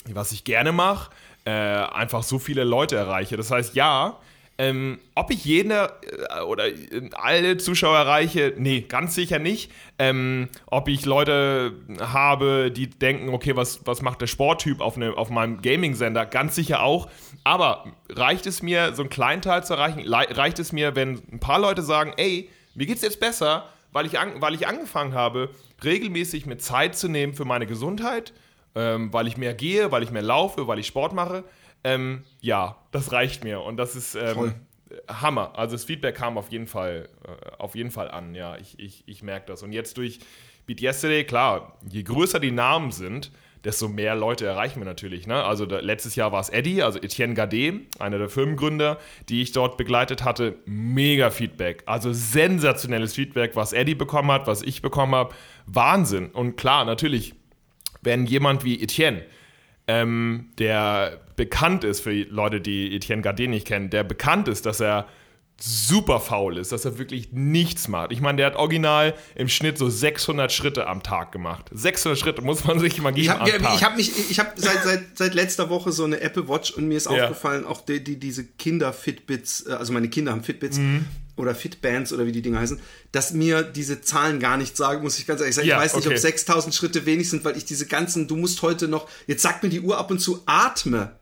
was 0.10 0.32
ich 0.32 0.44
gerne 0.44 0.72
mache, 0.72 1.12
äh, 1.46 1.52
einfach 1.52 2.24
so 2.24 2.40
viele 2.40 2.64
Leute 2.64 2.96
erreiche. 2.96 3.38
Das 3.38 3.52
heißt, 3.52 3.76
ja, 3.76 4.20
ähm, 4.60 5.00
ob 5.14 5.30
ich 5.30 5.46
jene 5.46 5.92
äh, 6.30 6.42
oder 6.42 6.66
alle 7.14 7.58
Zuschauer 7.58 7.98
erreiche, 7.98 8.54
nee, 8.58 8.82
ganz 8.82 9.14
sicher 9.14 9.38
nicht. 9.38 9.72
Ähm, 10.00 10.50
ob 10.66 10.88
ich 10.88 11.06
Leute 11.06 11.74
habe, 12.00 12.72
die 12.72 12.90
denken, 12.90 13.30
okay, 13.30 13.56
was, 13.56 13.86
was 13.86 14.02
macht 14.02 14.22
der 14.22 14.28
Sporttyp 14.28 14.82
auf, 14.82 14.98
ne, 14.98 15.14
auf 15.16 15.30
meinem 15.30 15.62
Gaming-Sender, 15.62 16.26
ganz 16.26 16.56
sicher 16.56 16.82
auch. 16.82 17.08
Aber 17.44 17.86
reicht 18.10 18.48
es 18.48 18.64
mir, 18.64 18.94
so 18.96 19.04
einen 19.04 19.10
kleinen 19.10 19.44
Teil 19.44 19.64
zu 19.64 19.76
erreichen? 19.76 20.02
Reicht 20.12 20.58
es 20.58 20.72
mir, 20.72 20.96
wenn 20.96 21.22
ein 21.32 21.40
paar 21.40 21.60
Leute 21.60 21.84
sagen, 21.84 22.14
ey, 22.18 22.50
mir 22.78 22.86
geht's 22.86 23.02
jetzt 23.02 23.20
besser, 23.20 23.68
weil 23.92 24.06
ich, 24.06 24.18
an, 24.18 24.40
weil 24.42 24.54
ich 24.54 24.68
angefangen 24.68 25.14
habe, 25.14 25.50
regelmäßig 25.84 26.46
mir 26.46 26.58
Zeit 26.58 26.96
zu 26.96 27.10
nehmen 27.10 27.34
für 27.34 27.46
meine 27.46 27.68
Gesundheit, 27.68 28.34
ähm, 28.76 29.12
weil 29.12 29.28
ich 29.28 29.36
mehr 29.36 29.54
gehe, 29.54 29.92
weil 29.92 30.04
ich 30.04 30.12
mehr 30.12 30.22
laufe, 30.22 30.68
weil 30.68 30.80
ich 30.80 30.88
Sport 30.88 31.12
mache 31.12 31.44
ähm, 31.84 32.24
ja, 32.42 32.78
das 32.92 33.12
reicht 33.12 33.44
mir 33.44 33.62
und 33.62 33.78
das 33.78 33.96
ist 33.96 34.16
ähm, 34.16 34.54
Hammer. 35.08 35.58
Also 35.58 35.76
das 35.76 35.86
Feedback 35.86 36.16
kam 36.16 36.38
auf 36.38 36.52
jeden 36.52 36.68
Fall, 36.68 37.10
äh, 37.26 37.52
auf 37.58 37.76
jeden 37.76 37.92
Fall 37.92 38.10
an. 38.12 38.36
Ja, 38.36 38.58
ich, 38.58 38.78
ich, 38.80 39.04
ich 39.08 39.24
merke 39.24 39.48
das. 39.48 39.64
Und 39.64 39.72
jetzt 39.72 39.98
durch 39.98 40.20
Beat 40.66 40.82
Yesterday, 40.82 41.24
klar, 41.24 41.78
je 41.90 42.04
größer 42.04 42.40
die 42.40 42.52
Namen 42.52 42.92
sind, 42.92 43.32
desto 43.68 43.90
mehr 43.90 44.16
Leute 44.16 44.46
erreichen 44.46 44.80
wir 44.80 44.86
natürlich. 44.86 45.28
Ne? 45.28 45.44
Also 45.44 45.66
da, 45.66 45.80
letztes 45.80 46.16
Jahr 46.16 46.32
war 46.32 46.40
es 46.40 46.48
Eddie, 46.48 46.84
also 46.84 47.00
Etienne 47.00 47.34
Gade, 47.34 47.82
einer 48.00 48.18
der 48.18 48.30
Firmengründer, 48.30 48.98
die 49.28 49.42
ich 49.42 49.52
dort 49.52 49.76
begleitet 49.76 50.24
hatte. 50.24 50.56
Mega 50.66 51.30
Feedback, 51.32 51.84
also 51.86 52.14
sensationelles 52.14 53.14
Feedback, 53.14 53.58
was 53.58 53.74
Eddie 53.74 53.94
bekommen 53.94 54.32
hat, 54.32 54.48
was 54.48 54.62
ich 54.62 54.82
bekommen 54.82 55.14
habe. 55.14 55.36
Wahnsinn. 55.66 56.28
Und 56.28 56.56
klar, 56.56 56.86
natürlich, 56.86 57.36
wenn 58.02 58.26
jemand 58.26 58.64
wie 58.64 58.82
Etienne, 58.82 59.24
ähm, 59.88 60.50
der 60.60 61.20
bekannt 61.36 61.84
ist 61.84 62.00
für 62.00 62.14
Leute, 62.14 62.62
die 62.62 62.96
Etienne 62.96 63.22
Gardet 63.22 63.50
nicht 63.50 63.68
kennen, 63.68 63.90
der 63.90 64.06
bekannt 64.06 64.48
ist, 64.48 64.66
dass 64.66 64.80
er 64.80 65.08
super 65.60 66.20
faul 66.20 66.58
ist, 66.58 66.72
dass 66.72 66.86
er 66.86 66.98
wirklich 67.00 67.30
nichts 67.32 67.88
macht. 67.88 68.12
Ich 68.12 68.22
meine, 68.22 68.38
der 68.38 68.46
hat 68.46 68.56
original 68.56 69.16
im 69.36 69.50
Schnitt 69.50 69.78
so 69.78 69.90
600 69.90 70.52
Schritte 70.52 70.88
am 70.88 71.02
Tag 71.02 71.32
gemacht. 71.32 71.66
600 71.72 72.18
Schritte 72.18 72.42
muss 72.42 72.64
man 72.64 72.80
sich 72.80 73.02
mal 73.02 73.12
geben 73.12 73.24
ich 73.26 73.30
hab, 73.30 73.76
Ich 73.76 73.84
habe 73.84 73.96
mich, 73.96 74.12
ich 74.30 74.40
habe 74.40 74.52
seit, 74.56 74.84
seit, 74.84 75.18
seit 75.18 75.34
letzter 75.34 75.70
Woche 75.70 75.92
so 75.92 76.04
eine 76.04 76.22
Apple 76.22 76.48
Watch 76.48 76.72
und 76.72 76.88
mir 76.88 76.98
ist 76.98 77.10
ja. 77.10 77.24
aufgefallen, 77.24 77.66
auch 77.66 77.82
die, 77.82 78.04
die, 78.04 78.20
diese 78.20 78.46
Kinder-Fitbits, 78.46 79.68
äh, 79.68 79.74
also 79.74 79.94
meine 79.94 80.10
Kinder 80.10 80.32
haben 80.32 80.44
Fitbits, 80.44 80.78
mhm 80.78 81.06
oder 81.38 81.56
Fitbands 81.56 82.12
oder 82.12 82.26
wie 82.26 82.32
die 82.32 82.42
Dinge 82.42 82.60
heißen, 82.60 82.80
dass 83.12 83.32
mir 83.32 83.62
diese 83.62 84.02
Zahlen 84.02 84.40
gar 84.40 84.58
nichts 84.58 84.78
sagen, 84.78 85.04
muss 85.04 85.20
ich 85.20 85.28
ganz 85.28 85.40
ehrlich 85.40 85.56
sagen. 85.56 85.68
Ja, 85.68 85.78
ich 85.78 85.84
weiß 85.84 85.96
nicht, 85.96 86.08
okay. 86.08 86.16
ob 86.16 86.20
6000 86.20 86.76
Schritte 86.76 87.06
wenig 87.06 87.30
sind, 87.30 87.46
weil 87.46 87.56
ich 87.56 87.64
diese 87.64 87.86
ganzen, 87.86 88.28
du 88.28 88.36
musst 88.36 88.62
heute 88.64 88.88
noch, 88.88 89.08
jetzt 89.28 89.44
sagt 89.44 89.64
mir 89.64 89.70
die 89.70 89.82
Uhr 89.82 89.98
ab 89.98 90.12
und 90.12 90.20
zu, 90.20 90.42
atme. 90.46 91.16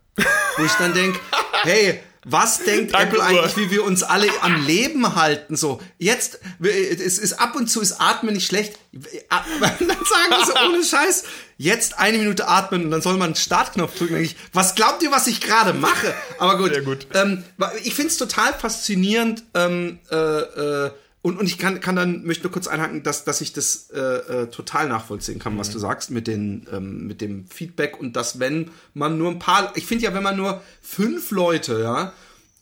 Wo 0.58 0.64
ich 0.64 0.72
dann 0.74 0.94
denke, 0.94 1.20
hey, 1.64 2.00
was 2.26 2.58
denkt 2.66 2.94
Danke, 2.94 3.08
Apple 3.08 3.24
eigentlich, 3.24 3.56
wie 3.56 3.72
wir 3.72 3.84
uns 3.86 4.04
alle 4.04 4.28
am 4.42 4.66
Leben 4.66 5.16
halten? 5.16 5.56
So, 5.56 5.80
jetzt, 5.98 6.40
es 6.60 7.18
ist 7.18 7.34
ab 7.34 7.56
und 7.56 7.68
zu 7.68 7.82
ist 7.82 8.02
Atmen 8.02 8.34
nicht 8.34 8.48
schlecht. 8.48 8.78
Dann 9.30 9.60
sagen 9.80 9.96
sie 10.40 10.52
so 10.52 10.54
ohne 10.68 10.84
Scheiß, 10.84 11.24
jetzt 11.58 12.00
eine 12.00 12.18
Minute 12.18 12.48
atmen 12.48 12.86
und 12.86 12.92
dann 12.92 13.02
soll 13.02 13.14
man 13.14 13.28
einen 13.28 13.36
Startknopf 13.36 13.98
drücken. 13.98 14.18
Ich, 14.22 14.36
was 14.54 14.76
glaubt 14.76 15.04
ihr, 15.04 15.12
was 15.12 15.28
ich 15.28 15.42
gerade 15.42 15.74
mache? 15.74 16.14
Aber 16.38 16.58
gut, 16.58 16.84
gut. 16.84 17.08
Ähm, 17.14 17.44
ich 17.84 17.94
finde 17.94 18.10
es 18.10 18.18
total 18.18 18.54
faszinierend, 18.54 19.44
ähm, 19.54 20.00
äh, 20.12 20.16
äh, 20.16 20.92
und, 21.26 21.40
und 21.40 21.48
ich 21.48 21.58
kann, 21.58 21.80
kann 21.80 21.96
dann, 21.96 22.24
möchte 22.24 22.44
nur 22.44 22.52
kurz 22.52 22.68
einhaken, 22.68 23.02
dass, 23.02 23.24
dass 23.24 23.42
ich 23.42 23.52
das 23.52 23.90
äh, 23.90 24.00
äh, 24.00 24.48
total 24.52 24.88
nachvollziehen 24.88 25.40
kann, 25.40 25.56
mhm. 25.56 25.58
was 25.58 25.72
du 25.72 25.80
sagst 25.80 26.12
mit, 26.12 26.28
den, 26.28 26.68
ähm, 26.72 27.08
mit 27.08 27.20
dem 27.20 27.48
Feedback 27.48 28.00
und 28.00 28.16
dass, 28.16 28.40
wenn 28.40 28.70
man 28.94 29.18
nur 29.18 29.32
ein 29.32 29.40
paar, 29.40 29.76
ich 29.76 29.88
finde 29.88 30.04
ja, 30.04 30.14
wenn 30.14 30.22
man 30.22 30.38
nur 30.38 30.62
fünf 30.84 31.32
Leute, 31.32 31.82
ja, 31.82 32.14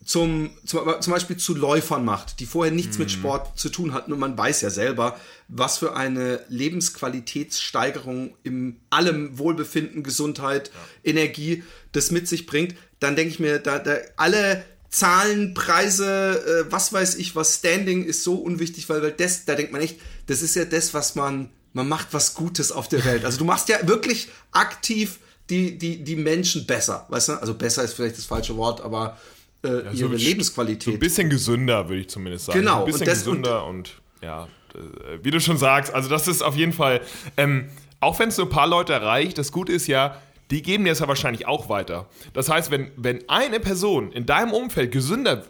zum, 0.05 0.51
zum, 0.65 0.79
zum 1.01 1.11
Beispiel 1.11 1.35
zu 1.35 1.55
Läufern 1.55 2.05
macht, 2.05 2.39
die 2.39 2.45
vorher 2.45 2.73
nichts 2.73 2.97
mhm. 2.97 3.03
mit 3.03 3.11
Sport 3.11 3.59
zu 3.59 3.67
tun 3.67 3.93
hatten 3.93 4.13
und 4.13 4.19
man 4.19 4.37
weiß 4.37 4.61
ja 4.61 4.69
selber, 4.69 5.19
was 5.49 5.79
für 5.79 5.97
eine 5.97 6.39
Lebensqualitätssteigerung 6.47 8.37
im 8.43 8.77
allem 8.89 9.37
Wohlbefinden, 9.37 10.03
Gesundheit, 10.03 10.71
ja. 11.03 11.11
Energie 11.11 11.63
das 11.91 12.11
mit 12.11 12.29
sich 12.29 12.45
bringt, 12.45 12.75
dann 13.01 13.17
denke 13.17 13.33
ich 13.33 13.41
mir, 13.41 13.59
da, 13.59 13.77
da 13.77 13.97
alle 14.15 14.63
Zahlen, 14.93 15.55
Preise, 15.55 16.65
äh, 16.67 16.71
was 16.71 16.93
weiß 16.93 17.15
ich, 17.15 17.35
was 17.35 17.55
Standing 17.55 18.05
ist 18.05 18.23
so 18.23 18.35
unwichtig, 18.35 18.87
weil, 18.89 19.01
weil 19.01 19.11
das, 19.11 19.43
da 19.43 19.55
denkt 19.55 19.71
man 19.71 19.81
echt, 19.81 19.99
das 20.27 20.43
ist 20.43 20.55
ja 20.55 20.65
das, 20.65 20.93
was 20.93 21.15
man, 21.15 21.49
man 21.73 21.89
macht 21.89 22.09
was 22.11 22.35
Gutes 22.35 22.71
auf 22.71 22.89
der 22.89 23.03
Welt. 23.03 23.25
Also 23.25 23.39
du 23.39 23.43
machst 23.43 23.69
ja 23.69 23.87
wirklich 23.87 24.27
aktiv 24.51 25.17
die, 25.49 25.79
die, 25.79 26.03
die 26.03 26.15
Menschen 26.15 26.67
besser, 26.67 27.07
weißt 27.09 27.29
du? 27.29 27.33
Also 27.41 27.55
besser 27.55 27.83
ist 27.83 27.95
vielleicht 27.95 28.19
das 28.19 28.25
falsche 28.25 28.55
Wort, 28.55 28.81
aber 28.81 29.17
äh, 29.63 29.67
ja, 29.67 29.91
ihre 29.93 29.93
so 29.93 30.07
Lebensqualität. 30.09 30.83
So 30.83 30.91
ein 30.91 30.99
bisschen 30.99 31.27
gesünder, 31.27 31.89
würde 31.89 32.01
ich 32.01 32.09
zumindest 32.09 32.45
sagen. 32.45 32.59
Genau. 32.59 32.81
Ein 32.81 32.85
bisschen 32.85 33.01
und 33.01 33.07
das, 33.07 33.17
gesünder 33.25 33.65
und, 33.65 33.75
und 33.77 34.01
ja, 34.21 34.47
äh, 34.75 35.17
wie 35.23 35.31
du 35.31 35.39
schon 35.39 35.57
sagst, 35.57 35.91
also 35.91 36.07
das 36.07 36.27
ist 36.27 36.43
auf 36.43 36.55
jeden 36.55 36.71
Fall, 36.71 37.01
ähm, 37.35 37.67
auch 37.99 38.19
wenn 38.19 38.29
es 38.29 38.37
nur 38.37 38.45
ein 38.45 38.51
paar 38.51 38.67
Leute 38.67 38.93
erreicht, 38.93 39.39
das 39.39 39.51
Gute 39.51 39.71
ist 39.71 39.87
ja, 39.87 40.21
die 40.53 40.61
geben 40.61 40.85
dir 40.85 40.91
es 40.91 40.99
ja 40.99 41.07
wahrscheinlich 41.07 41.47
auch 41.47 41.67
weiter. 41.67 42.07
Das 42.33 42.47
heißt, 42.47 42.71
wenn, 42.71 42.91
wenn 42.95 43.27
eine 43.27 43.59
Person 43.59 44.11
in 44.11 44.25
deinem 44.25 44.53
Umfeld 44.53 44.91
gesünder 44.91 45.43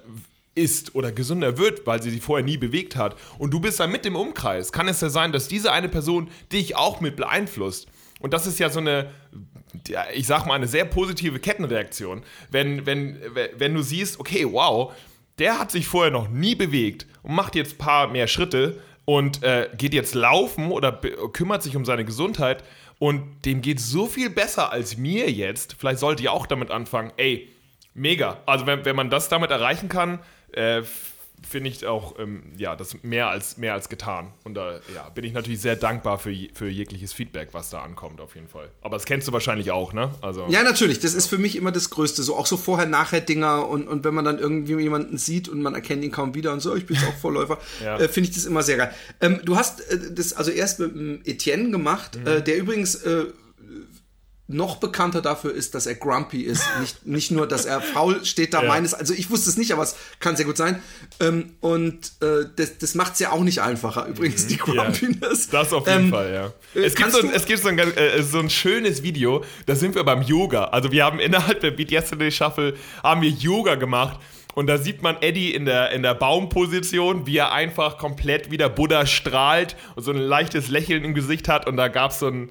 ist 0.55 0.95
oder 0.95 1.12
gesünder 1.12 1.57
wird, 1.57 1.86
weil 1.86 2.01
sie 2.01 2.10
sich 2.10 2.22
vorher 2.22 2.45
nie 2.45 2.57
bewegt 2.57 2.95
hat 2.95 3.15
und 3.38 3.51
du 3.51 3.60
bist 3.60 3.79
dann 3.79 3.91
mit 3.91 4.05
im 4.05 4.15
Umkreis, 4.15 4.72
kann 4.72 4.88
es 4.88 5.01
ja 5.01 5.10
sein, 5.10 5.31
dass 5.31 5.48
diese 5.48 5.72
eine 5.72 5.89
Person 5.89 6.29
dich 6.51 6.75
auch 6.75 7.01
mit 7.01 7.15
beeinflusst. 7.15 7.88
Und 8.19 8.33
das 8.33 8.48
ist 8.48 8.60
ja 8.60 8.69
so 8.69 8.79
eine, 8.79 9.12
ich 10.13 10.27
sag 10.27 10.45
mal, 10.45 10.53
eine 10.53 10.67
sehr 10.67 10.86
positive 10.86 11.39
Kettenreaktion. 11.39 12.24
Wenn, 12.51 12.86
wenn, 12.86 13.19
wenn 13.57 13.74
du 13.74 13.81
siehst, 13.81 14.19
okay, 14.19 14.48
wow, 14.50 14.93
der 15.39 15.60
hat 15.60 15.72
sich 15.72 15.88
vorher 15.88 16.12
noch 16.12 16.29
nie 16.29 16.55
bewegt 16.55 17.07
und 17.24 17.36
macht 17.36 17.55
jetzt 17.55 17.74
ein 17.74 17.77
paar 17.79 18.07
mehr 18.07 18.27
Schritte 18.27 18.79
und 19.05 19.43
äh, 19.43 19.69
geht 19.77 19.93
jetzt 19.93 20.15
laufen 20.15 20.72
oder 20.72 20.93
kümmert 21.33 21.63
sich 21.63 21.75
um 21.75 21.83
seine 21.83 22.05
Gesundheit, 22.05 22.63
und 23.03 23.43
dem 23.43 23.62
geht 23.62 23.81
so 23.81 24.07
viel 24.07 24.29
besser 24.29 24.72
als 24.72 24.95
mir 24.95 25.29
jetzt. 25.29 25.75
Vielleicht 25.77 26.00
sollte 26.00 26.24
ich 26.24 26.29
auch 26.29 26.45
damit 26.45 26.72
anfangen. 26.72 27.12
Ey, 27.17 27.50
mega. 27.93 28.38
Also 28.45 28.65
wenn, 28.65 28.86
wenn 28.86 28.95
man 28.95 29.10
das 29.10 29.27
damit 29.27 29.51
erreichen 29.51 29.89
kann, 29.89 30.19
äh, 30.53 30.83
finde 31.47 31.69
ich 31.69 31.85
auch, 31.85 32.19
ähm, 32.19 32.43
ja, 32.57 32.75
das 32.75 33.03
mehr 33.03 33.27
als, 33.27 33.57
mehr 33.57 33.73
als 33.73 33.89
getan. 33.89 34.31
Und 34.43 34.55
da 34.55 34.79
ja, 34.93 35.09
bin 35.13 35.23
ich 35.23 35.33
natürlich 35.33 35.62
sehr 35.62 35.75
dankbar 35.75 36.19
für, 36.19 36.33
für 36.53 36.67
jegliches 36.67 37.13
Feedback, 37.13 37.50
was 37.51 37.69
da 37.69 37.81
ankommt, 37.81 38.21
auf 38.21 38.35
jeden 38.35 38.47
Fall. 38.47 38.69
Aber 38.81 38.95
das 38.95 39.05
kennst 39.05 39.27
du 39.27 39.33
wahrscheinlich 39.33 39.71
auch, 39.71 39.93
ne? 39.93 40.12
Also, 40.21 40.47
ja, 40.50 40.63
natürlich. 40.63 41.00
Das 41.00 41.13
ist 41.13 41.27
für 41.27 41.38
mich 41.38 41.55
immer 41.55 41.71
das 41.71 41.89
Größte. 41.89 42.23
So 42.23 42.35
auch 42.35 42.45
so 42.45 42.57
Vorher-Nachher-Dinger 42.57 43.67
und, 43.67 43.88
und 43.88 44.03
wenn 44.03 44.13
man 44.13 44.25
dann 44.25 44.39
irgendwie 44.39 44.75
jemanden 44.75 45.17
sieht 45.17 45.50
und 45.50 45.62
man 45.62 45.75
erkennt 45.75 46.03
ihn 46.03 46.12
kaum 46.12 46.35
wieder 46.35 46.53
und 46.53 46.62
so, 46.62 46.75
ich 46.75 46.85
bin 46.85 46.95
jetzt 46.95 47.07
auch 47.07 47.17
Vorläufer, 47.17 47.57
ja. 47.83 47.97
äh, 47.97 48.07
finde 48.07 48.29
ich 48.29 48.35
das 48.35 48.45
immer 48.45 48.63
sehr 48.63 48.77
geil. 48.77 48.93
Ähm, 49.21 49.41
du 49.43 49.55
hast 49.55 49.81
äh, 49.91 50.13
das 50.13 50.33
also 50.33 50.51
erst 50.51 50.79
mit 50.79 51.27
Etienne 51.27 51.71
gemacht, 51.71 52.17
mhm. 52.19 52.27
äh, 52.27 52.41
der 52.41 52.57
übrigens 52.57 52.95
äh, 52.95 53.25
noch 54.47 54.77
bekannter 54.77 55.21
dafür 55.21 55.53
ist, 55.53 55.73
dass 55.73 55.85
er 55.85 55.95
grumpy 55.95 56.41
ist. 56.41 56.63
Nicht, 56.81 57.05
nicht 57.05 57.31
nur, 57.31 57.47
dass 57.47 57.65
er 57.65 57.81
faul 57.81 58.25
steht 58.25 58.53
da 58.53 58.62
ja. 58.62 58.67
meines. 58.67 58.93
Also 58.93 59.13
ich 59.13 59.29
wusste 59.29 59.50
es 59.50 59.57
nicht, 59.57 59.71
aber 59.71 59.83
es 59.83 59.95
kann 60.19 60.35
sehr 60.35 60.45
gut 60.45 60.57
sein. 60.57 60.81
Ähm, 61.19 61.55
und 61.62 62.12
äh, 62.21 62.45
das, 62.55 62.77
das 62.77 62.95
macht 62.95 63.13
es 63.13 63.19
ja 63.19 63.31
auch 63.31 63.43
nicht 63.43 63.62
einfacher, 63.62 64.05
übrigens, 64.07 64.43
mhm. 64.43 64.47
die 64.50 64.57
Grumpiness. 64.57 65.50
Ja, 65.51 65.62
das 65.62 65.71
auf 65.71 65.88
jeden 65.88 66.05
ähm, 66.05 66.09
Fall, 66.09 66.33
ja. 66.33 66.79
Äh, 66.79 66.85
es 66.85 66.95
gibt, 66.95 67.12
so 67.12 67.19
ein, 67.19 67.31
es 67.31 67.45
gibt 67.45 67.62
so 67.62 67.69
ein, 67.69 67.77
äh, 67.79 68.21
so 68.23 68.39
ein 68.39 68.50
schönes 68.50 69.03
Video, 69.03 69.43
da 69.65 69.75
sind 69.75 69.95
wir 69.95 70.03
beim 70.03 70.21
Yoga. 70.21 70.65
Also 70.65 70.91
wir 70.91 71.05
haben 71.05 71.19
innerhalb 71.19 71.62
der 71.62 71.71
Beat 71.71 71.91
Yesterday 71.91 72.31
Shuffle 72.31 72.75
haben 73.01 73.21
wir 73.21 73.29
Yoga 73.29 73.75
gemacht. 73.75 74.19
Und 74.55 74.67
da 74.67 74.77
sieht 74.77 75.01
man 75.01 75.17
Eddie 75.22 75.53
in 75.53 75.65
der, 75.65 75.91
in 75.91 76.03
der 76.03 76.13
Baumposition, 76.13 77.25
wie 77.25 77.38
er 77.38 77.51
einfach 77.51 77.98
komplett 77.98 78.51
wie 78.51 78.57
der 78.57 78.69
Buddha 78.69 79.05
strahlt 79.05 79.75
und 79.95 80.03
so 80.03 80.12
ein 80.12 80.17
leichtes 80.17 80.69
Lächeln 80.69 81.03
im 81.03 81.13
Gesicht 81.13 81.48
hat. 81.48 81.67
Und 81.67 81.77
da 81.77 81.88
gab 81.88 82.12
es 82.12 82.19
so 82.19 82.27
ein, 82.27 82.50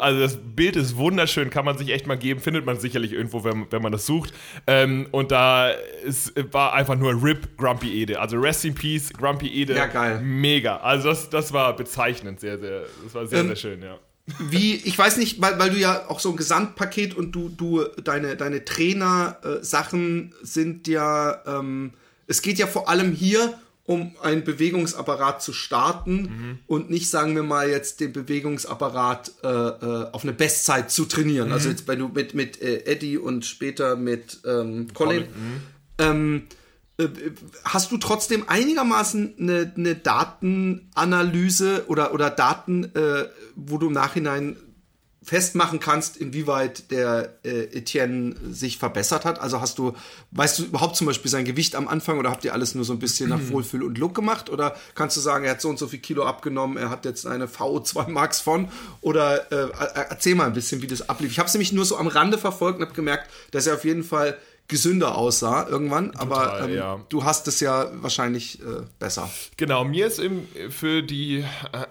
also 0.00 0.20
das 0.20 0.38
Bild 0.40 0.76
ist 0.76 0.96
wunderschön, 0.96 1.50
kann 1.50 1.64
man 1.64 1.78
sich 1.78 1.90
echt 1.90 2.06
mal 2.06 2.18
geben, 2.18 2.40
findet 2.40 2.66
man 2.66 2.78
sicherlich 2.80 3.12
irgendwo, 3.12 3.44
wenn, 3.44 3.66
wenn 3.70 3.82
man 3.82 3.92
das 3.92 4.06
sucht. 4.06 4.32
Ähm, 4.66 5.06
und 5.12 5.30
da 5.30 5.70
ist, 6.04 6.32
war 6.52 6.74
einfach 6.74 6.96
nur 6.96 7.22
RIP 7.22 7.56
Grumpy 7.56 8.02
Ede. 8.02 8.20
Also 8.20 8.38
Rest 8.38 8.64
in 8.64 8.74
Peace, 8.74 9.12
Grumpy 9.12 9.48
Ede. 9.48 9.74
Ja, 9.74 9.86
geil. 9.86 10.20
Mega. 10.22 10.78
Also 10.78 11.08
das, 11.08 11.30
das 11.30 11.52
war 11.52 11.74
bezeichnend, 11.76 12.40
sehr, 12.40 12.58
sehr, 12.58 12.82
das 13.04 13.14
war 13.14 13.26
sehr, 13.26 13.40
ähm, 13.40 13.46
sehr 13.48 13.56
schön, 13.56 13.82
ja 13.82 13.98
wie, 14.38 14.74
ich 14.74 14.98
weiß 14.98 15.16
nicht, 15.16 15.40
weil, 15.40 15.58
weil 15.58 15.70
du 15.70 15.78
ja 15.78 16.08
auch 16.08 16.20
so 16.20 16.30
ein 16.30 16.36
Gesamtpaket 16.36 17.16
und 17.16 17.32
du, 17.32 17.48
du, 17.48 17.84
deine, 18.02 18.36
deine 18.36 18.64
Trainer-Sachen 18.64 20.32
äh, 20.32 20.46
sind 20.46 20.88
ja, 20.88 21.42
ähm, 21.46 21.92
es 22.26 22.42
geht 22.42 22.58
ja 22.58 22.66
vor 22.66 22.88
allem 22.88 23.12
hier 23.12 23.58
um 23.88 24.14
einen 24.22 24.44
Bewegungsapparat 24.44 25.42
zu 25.42 25.54
starten 25.54 26.20
mhm. 26.20 26.58
und 26.66 26.90
nicht, 26.90 27.08
sagen 27.08 27.34
wir 27.34 27.42
mal, 27.42 27.70
jetzt 27.70 28.00
den 28.00 28.12
Bewegungsapparat 28.12 29.32
äh, 29.42 29.48
äh, 29.48 30.10
auf 30.12 30.24
eine 30.24 30.34
Bestzeit 30.34 30.90
zu 30.90 31.06
trainieren. 31.06 31.50
Also 31.52 31.52
mhm. 31.52 31.54
Also 31.54 31.68
jetzt, 31.70 31.88
wenn 31.88 31.98
du 31.98 32.08
mit, 32.08 32.34
mit 32.34 32.60
äh, 32.60 32.84
Eddie 32.84 33.16
und 33.16 33.46
später 33.46 33.96
mit 33.96 34.40
ähm, 34.44 34.88
Colin, 34.92 34.94
Colin. 34.94 35.22
Mhm. 35.22 35.60
Ähm, 35.98 36.42
äh, 36.98 37.08
hast 37.64 37.90
du 37.90 37.96
trotzdem 37.96 38.44
einigermaßen 38.46 39.34
eine, 39.38 39.72
eine 39.74 39.94
Datenanalyse 39.94 41.84
oder, 41.86 42.12
oder 42.12 42.28
Daten, 42.28 42.92
wo 43.58 43.78
du 43.78 43.88
im 43.88 43.92
Nachhinein 43.92 44.56
festmachen 45.20 45.80
kannst, 45.80 46.16
inwieweit 46.16 46.90
der 46.90 47.38
äh, 47.44 47.64
Etienne 47.76 48.34
sich 48.50 48.78
verbessert 48.78 49.24
hat? 49.24 49.40
Also 49.40 49.60
hast 49.60 49.78
du, 49.78 49.94
weißt 50.30 50.58
du 50.58 50.64
überhaupt 50.64 50.96
zum 50.96 51.06
Beispiel 51.06 51.30
sein 51.30 51.44
Gewicht 51.44 51.74
am 51.74 51.88
Anfang 51.88 52.18
oder 52.18 52.30
habt 52.30 52.44
ihr 52.44 52.52
alles 52.52 52.74
nur 52.74 52.84
so 52.84 52.92
ein 52.92 52.98
bisschen 52.98 53.28
nach 53.28 53.40
Wohlfühl 53.50 53.82
und 53.82 53.98
Look 53.98 54.14
gemacht? 54.14 54.48
Oder 54.48 54.76
kannst 54.94 55.16
du 55.16 55.20
sagen, 55.20 55.44
er 55.44 55.52
hat 55.52 55.60
so 55.60 55.68
und 55.68 55.78
so 55.78 55.88
viel 55.88 55.98
Kilo 55.98 56.24
abgenommen, 56.24 56.76
er 56.76 56.88
hat 56.88 57.04
jetzt 57.04 57.26
eine 57.26 57.46
VO2 57.46 58.08
Max 58.08 58.40
von? 58.40 58.68
Oder 59.00 59.52
äh, 59.52 59.68
erzähl 60.08 60.34
mal 60.34 60.46
ein 60.46 60.52
bisschen, 60.52 60.82
wie 60.82 60.86
das 60.86 61.08
ablief. 61.08 61.32
Ich 61.32 61.38
habe 61.38 61.48
es 61.48 61.54
nämlich 61.54 61.72
nur 61.72 61.84
so 61.84 61.98
am 61.98 62.06
Rande 62.06 62.38
verfolgt 62.38 62.78
und 62.78 62.86
habe 62.86 62.94
gemerkt, 62.94 63.28
dass 63.50 63.66
er 63.66 63.74
auf 63.74 63.84
jeden 63.84 64.04
Fall 64.04 64.38
gesünder 64.68 65.16
aussah 65.16 65.66
irgendwann, 65.66 66.12
Total, 66.12 66.50
aber 66.50 66.68
ähm, 66.68 66.74
ja. 66.74 67.00
du 67.08 67.24
hast 67.24 67.48
es 67.48 67.60
ja 67.60 67.90
wahrscheinlich 67.94 68.60
äh, 68.60 68.82
besser. 68.98 69.30
Genau, 69.56 69.82
mir 69.84 70.06
ist 70.06 70.18
im, 70.18 70.46
für 70.68 71.02
die 71.02 71.42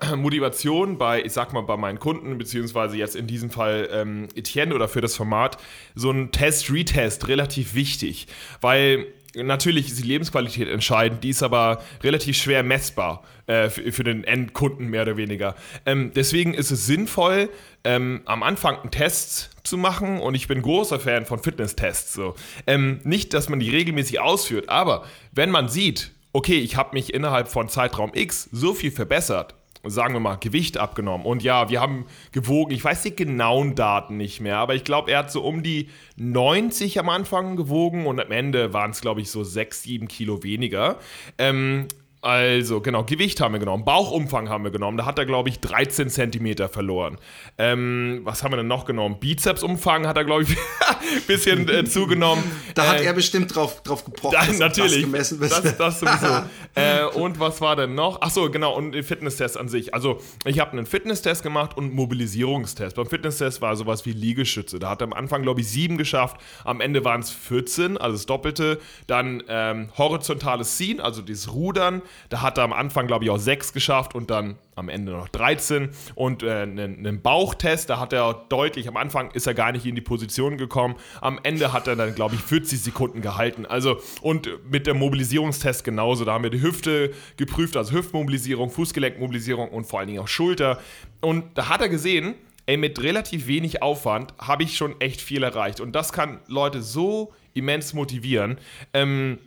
äh, 0.01 0.15
Motivation 0.15 1.00
bei, 1.00 1.24
ich 1.24 1.34
sag 1.34 1.53
mal, 1.53 1.62
bei 1.62 1.75
meinen 1.75 1.98
Kunden, 1.98 2.38
beziehungsweise 2.38 2.96
jetzt 2.96 3.15
in 3.15 3.25
diesem 3.25 3.50
Fall 3.50 3.89
ähm, 3.91 4.27
Etienne 4.36 4.75
oder 4.75 4.88
für 4.88 5.01
das 5.01 5.15
Format, 5.15 5.57
so 5.96 6.12
ein 6.12 6.31
Test-Retest 6.31 7.27
relativ 7.27 7.74
wichtig, 7.74 8.27
weil 8.62 9.07
natürlich 9.44 9.88
ist 9.88 10.00
die 10.00 10.08
Lebensqualität 10.08 10.67
entscheidend, 10.67 11.24
die 11.24 11.29
ist 11.29 11.44
aber 11.44 11.82
relativ 12.03 12.38
schwer 12.38 12.63
messbar 12.63 13.24
äh, 13.48 13.70
für, 13.70 13.91
für, 13.91 14.03
den 14.03 14.24
Endkunden 14.24 14.88
mehr 14.88 15.03
oder 15.03 15.17
weniger. 15.17 15.56
Ähm, 15.86 16.12
deswegen 16.15 16.53
ist 16.53 16.72
es 16.72 16.86
sinnvoll, 16.86 17.50
ähm, 17.84 18.22
am 18.25 18.44
Anfang 18.44 18.79
einen 18.79 18.91
Test 18.91 19.51
zu 19.63 19.77
machen 19.77 20.20
und 20.20 20.36
ich 20.36 20.48
bin 20.48 20.62
großer 20.62 21.00
Fan 21.00 21.25
von 21.25 21.39
Fitnesstests. 21.39 22.13
So. 22.13 22.36
Ähm, 22.65 23.00
nicht, 23.03 23.34
dass 23.34 23.50
man 23.50 23.60
die 23.60 23.70
regelmäßig 23.70 24.20
ausführt, 24.20 24.70
aber 24.70 25.06
wenn 25.32 25.51
man 25.51 25.70
sieht, 25.70 26.12
okay, 26.34 26.58
ich 26.60 26.75
habe 26.75 26.96
mich 26.96 27.13
innerhalb 27.13 27.48
von 27.48 27.70
Zeitraum 27.70 28.12
X 28.13 28.50
so 28.51 28.74
viel 28.74 28.91
verbessert, 28.91 29.56
sagen 29.84 30.13
wir 30.13 30.19
mal, 30.19 30.36
Gewicht 30.36 30.77
abgenommen. 30.77 31.25
Und 31.25 31.43
ja, 31.43 31.69
wir 31.69 31.81
haben 31.81 32.05
gewogen, 32.31 32.72
ich 32.72 32.84
weiß 32.84 33.03
die 33.03 33.15
genauen 33.15 33.75
Daten 33.75 34.17
nicht 34.17 34.41
mehr, 34.41 34.57
aber 34.57 34.75
ich 34.75 34.84
glaube, 34.84 35.12
er 35.12 35.19
hat 35.19 35.31
so 35.31 35.43
um 35.43 35.63
die 35.63 35.89
90 36.17 37.00
am 37.00 37.10
Anfang 37.10 37.55
gewogen 37.55 38.05
und 38.05 38.19
am 38.19 38.31
Ende 38.31 38.74
waren 38.74 38.91
es, 38.91 39.01
glaube 39.01 39.22
ich, 39.22 39.31
so 39.31 39.43
6, 39.43 39.84
7 39.84 40.07
Kilo 40.07 40.43
weniger. 40.43 40.98
Ähm, 41.38 41.88
also, 42.22 42.81
genau, 42.81 43.03
Gewicht 43.03 43.39
haben 43.41 43.53
wir 43.53 43.60
genommen, 43.60 43.86
Bauchumfang 43.86 44.50
haben 44.50 44.63
wir 44.63 44.72
genommen. 44.72 44.98
Da 44.98 45.05
hat 45.05 45.19
er, 45.19 45.25
glaube 45.25 45.50
ich, 45.50 45.60
13 45.60 46.10
Zentimeter 46.10 46.67
verloren. 46.67 47.17
Ähm, 47.57 48.22
was 48.24 48.43
haben 48.43 48.51
wir 48.51 48.57
denn 48.57 48.67
noch 48.67 48.86
genommen? 48.86 49.17
Bizepsumfang 49.19 50.07
hat 50.07 50.17
er, 50.17 50.25
glaube 50.25 50.43
ich, 50.43 50.50
bisschen 51.28 51.68
äh, 51.70 51.86
zugenommen. 51.86 52.44
Da 52.76 52.86
äh, 52.86 52.88
hat 52.88 53.02
er 53.02 53.14
bestimmt 53.14 53.54
drauf, 53.54 53.82
drauf 53.84 54.06
gebrochen, 54.06 54.36
da, 54.40 54.66
natürlich, 54.66 55.02
gemessen 55.02 55.40
wird. 55.40 55.52
Das, 55.52 55.78
das 55.78 56.00
sowieso. 56.00 56.44
äh, 56.76 57.06
und 57.06 57.40
was 57.40 57.62
war 57.62 57.76
denn 57.76 57.96
noch? 57.96 58.22
Achso, 58.22 58.50
genau, 58.50 58.76
und 58.76 58.92
den 58.92 59.04
Fitnesstest 59.04 59.58
an 59.58 59.70
sich. 59.70 59.94
Also, 59.94 60.22
ich 60.46 60.60
habe 60.60 60.72
einen 60.72 60.86
Fitnesstest 60.86 61.44
gemacht 61.44 61.78
und 61.78 61.86
einen 61.86 61.96
Mobilisierungstest. 61.96 62.96
Beim 62.96 63.08
Fitnesstest 63.08 63.62
war 63.62 63.76
sowas 63.76 64.06
wie 64.06 64.12
Liegestütze. 64.12 64.80
Da 64.80 64.90
hat 64.90 65.02
er 65.02 65.06
am 65.06 65.14
Anfang, 65.14 65.42
glaube 65.42 65.62
ich, 65.62 65.70
sieben 65.70 65.98
geschafft. 65.98 66.38
Am 66.64 66.82
Ende 66.82 67.04
waren 67.04 67.22
es 67.22 67.32
14, 67.32 67.98
also 67.98 68.16
das 68.16 68.26
Doppelte. 68.26 68.80
Dann 69.08 69.44
ähm, 69.48 69.90
horizontales 69.98 70.78
Ziehen, 70.78 71.00
also 71.00 71.22
dieses 71.22 71.54
Rudern. 71.54 72.02
Da 72.30 72.42
hat 72.42 72.58
er 72.58 72.64
am 72.64 72.74
Anfang, 72.74 73.08
glaube 73.08 73.26
ich, 73.26 73.32
auch 73.32 73.40
sechs 73.40 73.74
geschafft 73.74 74.16
und 74.16 74.30
dann 74.30 74.58
am 74.78 74.90
Ende 74.90 75.12
noch 75.12 75.28
13. 75.30 75.90
Und 76.16 76.44
äh, 76.44 76.62
einen, 76.62 77.00
einen 77.00 77.22
Bauchtest, 77.22 77.90
da 77.90 78.00
hat 78.00 78.14
er 78.14 78.46
deutlich, 78.50 78.88
am 78.88 78.98
Anfang 78.98 79.32
ist 79.32 79.48
er 79.48 79.54
gar 79.54 79.72
nicht 79.72 79.86
in 79.86 79.96
die 79.96 80.02
Position 80.02 80.58
gekommen. 80.58 80.96
Am 81.21 81.39
Ende 81.43 81.73
hat 81.73 81.88
er 81.88 81.95
dann, 81.95 82.15
glaube 82.15 82.36
ich, 82.36 82.41
40 82.41 82.81
Sekunden 82.81 83.21
gehalten. 83.21 83.65
Also, 83.65 84.01
und 84.21 84.49
mit 84.69 84.88
dem 84.88 84.97
Mobilisierungstest 84.97 85.83
genauso. 85.83 86.25
Da 86.25 86.33
haben 86.33 86.43
wir 86.43 86.49
die 86.49 86.62
Hüfte 86.62 87.13
geprüft, 87.38 87.77
also 87.77 87.93
Hüftmobilisierung, 87.93 88.69
Fußgelenkmobilisierung 88.69 89.69
und 89.69 89.86
vor 89.86 89.99
allen 89.99 90.07
Dingen 90.07 90.19
auch 90.19 90.27
Schulter. 90.27 90.79
Und 91.21 91.57
da 91.57 91.69
hat 91.69 91.81
er 91.81 91.89
gesehen, 91.89 92.36
ey, 92.65 92.77
mit 92.77 93.01
relativ 93.01 93.47
wenig 93.47 93.81
Aufwand 93.81 94.33
habe 94.38 94.63
ich 94.63 94.77
schon 94.77 94.99
echt 95.01 95.21
viel 95.21 95.43
erreicht. 95.43 95.79
Und 95.79 95.93
das 95.93 96.13
kann 96.13 96.39
Leute 96.47 96.81
so 96.81 97.33
immens 97.53 97.93
motivieren. 97.93 98.57
Ähm, 98.93 99.39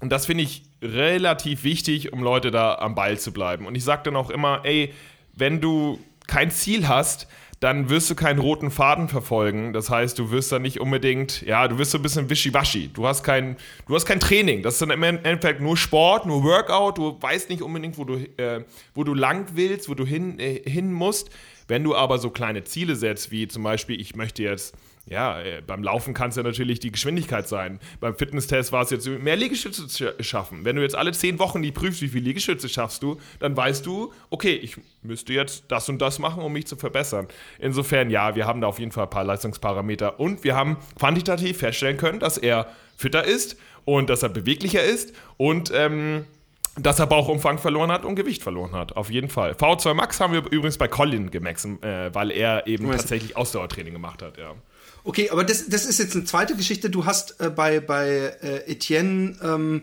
und 0.00 0.10
das 0.10 0.26
finde 0.26 0.44
ich 0.44 0.64
relativ 0.82 1.64
wichtig, 1.64 2.12
um 2.12 2.22
Leute 2.22 2.50
da 2.50 2.74
am 2.74 2.94
Ball 2.94 3.18
zu 3.18 3.32
bleiben. 3.32 3.66
Und 3.66 3.74
ich 3.74 3.84
sage 3.84 4.02
dann 4.04 4.16
auch 4.16 4.28
immer, 4.28 4.60
ey, 4.64 4.92
wenn 5.32 5.60
du 5.60 5.98
kein 6.26 6.50
Ziel 6.50 6.88
hast, 6.88 7.26
dann 7.64 7.88
wirst 7.88 8.10
du 8.10 8.14
keinen 8.14 8.40
roten 8.40 8.70
Faden 8.70 9.08
verfolgen. 9.08 9.72
Das 9.72 9.88
heißt, 9.88 10.18
du 10.18 10.30
wirst 10.30 10.52
dann 10.52 10.60
nicht 10.60 10.80
unbedingt, 10.80 11.40
ja, 11.46 11.66
du 11.66 11.78
wirst 11.78 11.92
so 11.92 11.98
ein 11.98 12.02
bisschen 12.02 12.28
wischiwaschi. 12.28 12.88
Du 12.92 13.06
hast 13.06 13.22
kein, 13.24 13.56
du 13.88 13.94
hast 13.94 14.04
kein 14.04 14.20
Training. 14.20 14.62
Das 14.62 14.74
ist 14.74 14.82
dann 14.82 14.90
im 14.90 15.02
Endeffekt 15.02 15.62
nur 15.62 15.74
Sport, 15.78 16.26
nur 16.26 16.44
Workout. 16.44 16.98
Du 16.98 17.16
weißt 17.18 17.48
nicht 17.48 17.62
unbedingt, 17.62 17.96
wo 17.96 18.04
du, 18.04 18.16
äh, 18.36 18.64
wo 18.94 19.02
du 19.02 19.14
lang 19.14 19.46
willst, 19.54 19.88
wo 19.88 19.94
du 19.94 20.04
hin, 20.04 20.38
äh, 20.38 20.60
hin 20.68 20.92
musst. 20.92 21.30
Wenn 21.66 21.82
du 21.82 21.96
aber 21.96 22.18
so 22.18 22.28
kleine 22.28 22.64
Ziele 22.64 22.96
setzt, 22.96 23.30
wie 23.30 23.48
zum 23.48 23.62
Beispiel, 23.62 23.98
ich 23.98 24.14
möchte 24.14 24.42
jetzt 24.42 24.74
ja, 25.06 25.40
äh, 25.40 25.60
beim 25.60 25.82
Laufen 25.82 26.14
kann 26.14 26.30
es 26.30 26.36
ja 26.36 26.42
natürlich 26.42 26.80
die 26.80 26.90
Geschwindigkeit 26.90 27.46
sein. 27.46 27.78
Beim 28.00 28.16
Fitnesstest 28.16 28.72
war 28.72 28.82
es 28.82 28.90
jetzt 28.90 29.06
mehr 29.06 29.36
Liegestütze 29.36 29.86
zu 29.86 30.14
schaffen. 30.20 30.64
Wenn 30.64 30.76
du 30.76 30.82
jetzt 30.82 30.94
alle 30.94 31.12
zehn 31.12 31.38
Wochen 31.38 31.62
die 31.62 31.72
prüfst, 31.72 32.00
wie 32.00 32.08
viel 32.08 32.22
Liegestütze 32.22 32.68
schaffst 32.70 33.02
du, 33.02 33.20
dann 33.38 33.54
weißt 33.54 33.84
du, 33.84 34.12
okay, 34.30 34.54
ich 34.54 34.76
müsste 35.02 35.34
jetzt 35.34 35.64
das 35.68 35.88
und 35.90 36.00
das 36.00 36.18
machen, 36.18 36.42
um 36.42 36.52
mich 36.52 36.66
zu 36.66 36.76
verbessern. 36.76 37.28
Insofern, 37.58 38.08
ja, 38.08 38.34
wir 38.34 38.46
haben 38.46 38.62
da 38.62 38.66
auf 38.66 38.78
jeden 38.78 38.92
Fall 38.92 39.04
ein 39.04 39.10
paar 39.10 39.24
Leistungsparameter 39.24 40.18
und 40.18 40.42
wir 40.42 40.56
haben 40.56 40.78
quantitativ 40.98 41.58
feststellen 41.58 41.98
können, 41.98 42.18
dass 42.18 42.38
er 42.38 42.66
fitter 42.96 43.24
ist 43.24 43.58
und 43.84 44.08
dass 44.08 44.22
er 44.22 44.30
beweglicher 44.30 44.82
ist 44.82 45.14
und 45.36 45.70
ähm, 45.74 46.24
dass 46.78 46.98
er 46.98 47.06
Bauchumfang 47.06 47.58
verloren 47.58 47.92
hat 47.92 48.04
und 48.04 48.14
Gewicht 48.16 48.42
verloren 48.42 48.72
hat. 48.72 48.96
Auf 48.96 49.10
jeden 49.10 49.28
Fall. 49.28 49.52
V2 49.52 49.94
Max 49.94 50.18
haben 50.18 50.32
wir 50.32 50.40
übrigens 50.50 50.78
bei 50.78 50.88
Colin 50.88 51.30
gemessen, 51.30 51.82
äh, 51.82 52.12
weil 52.14 52.30
er 52.30 52.66
eben 52.66 52.90
tatsächlich 52.90 53.36
Ausdauertraining 53.36 53.92
gemacht 53.92 54.22
hat, 54.22 54.38
ja. 54.38 54.54
Okay, 55.06 55.28
aber 55.28 55.44
das, 55.44 55.68
das 55.68 55.84
ist 55.84 55.98
jetzt 55.98 56.16
eine 56.16 56.24
zweite 56.24 56.56
Geschichte. 56.56 56.88
Du 56.88 57.04
hast 57.04 57.38
äh, 57.40 57.50
bei, 57.50 57.80
bei 57.80 58.08
äh, 58.40 58.70
Etienne 58.72 59.36
ähm, 59.42 59.82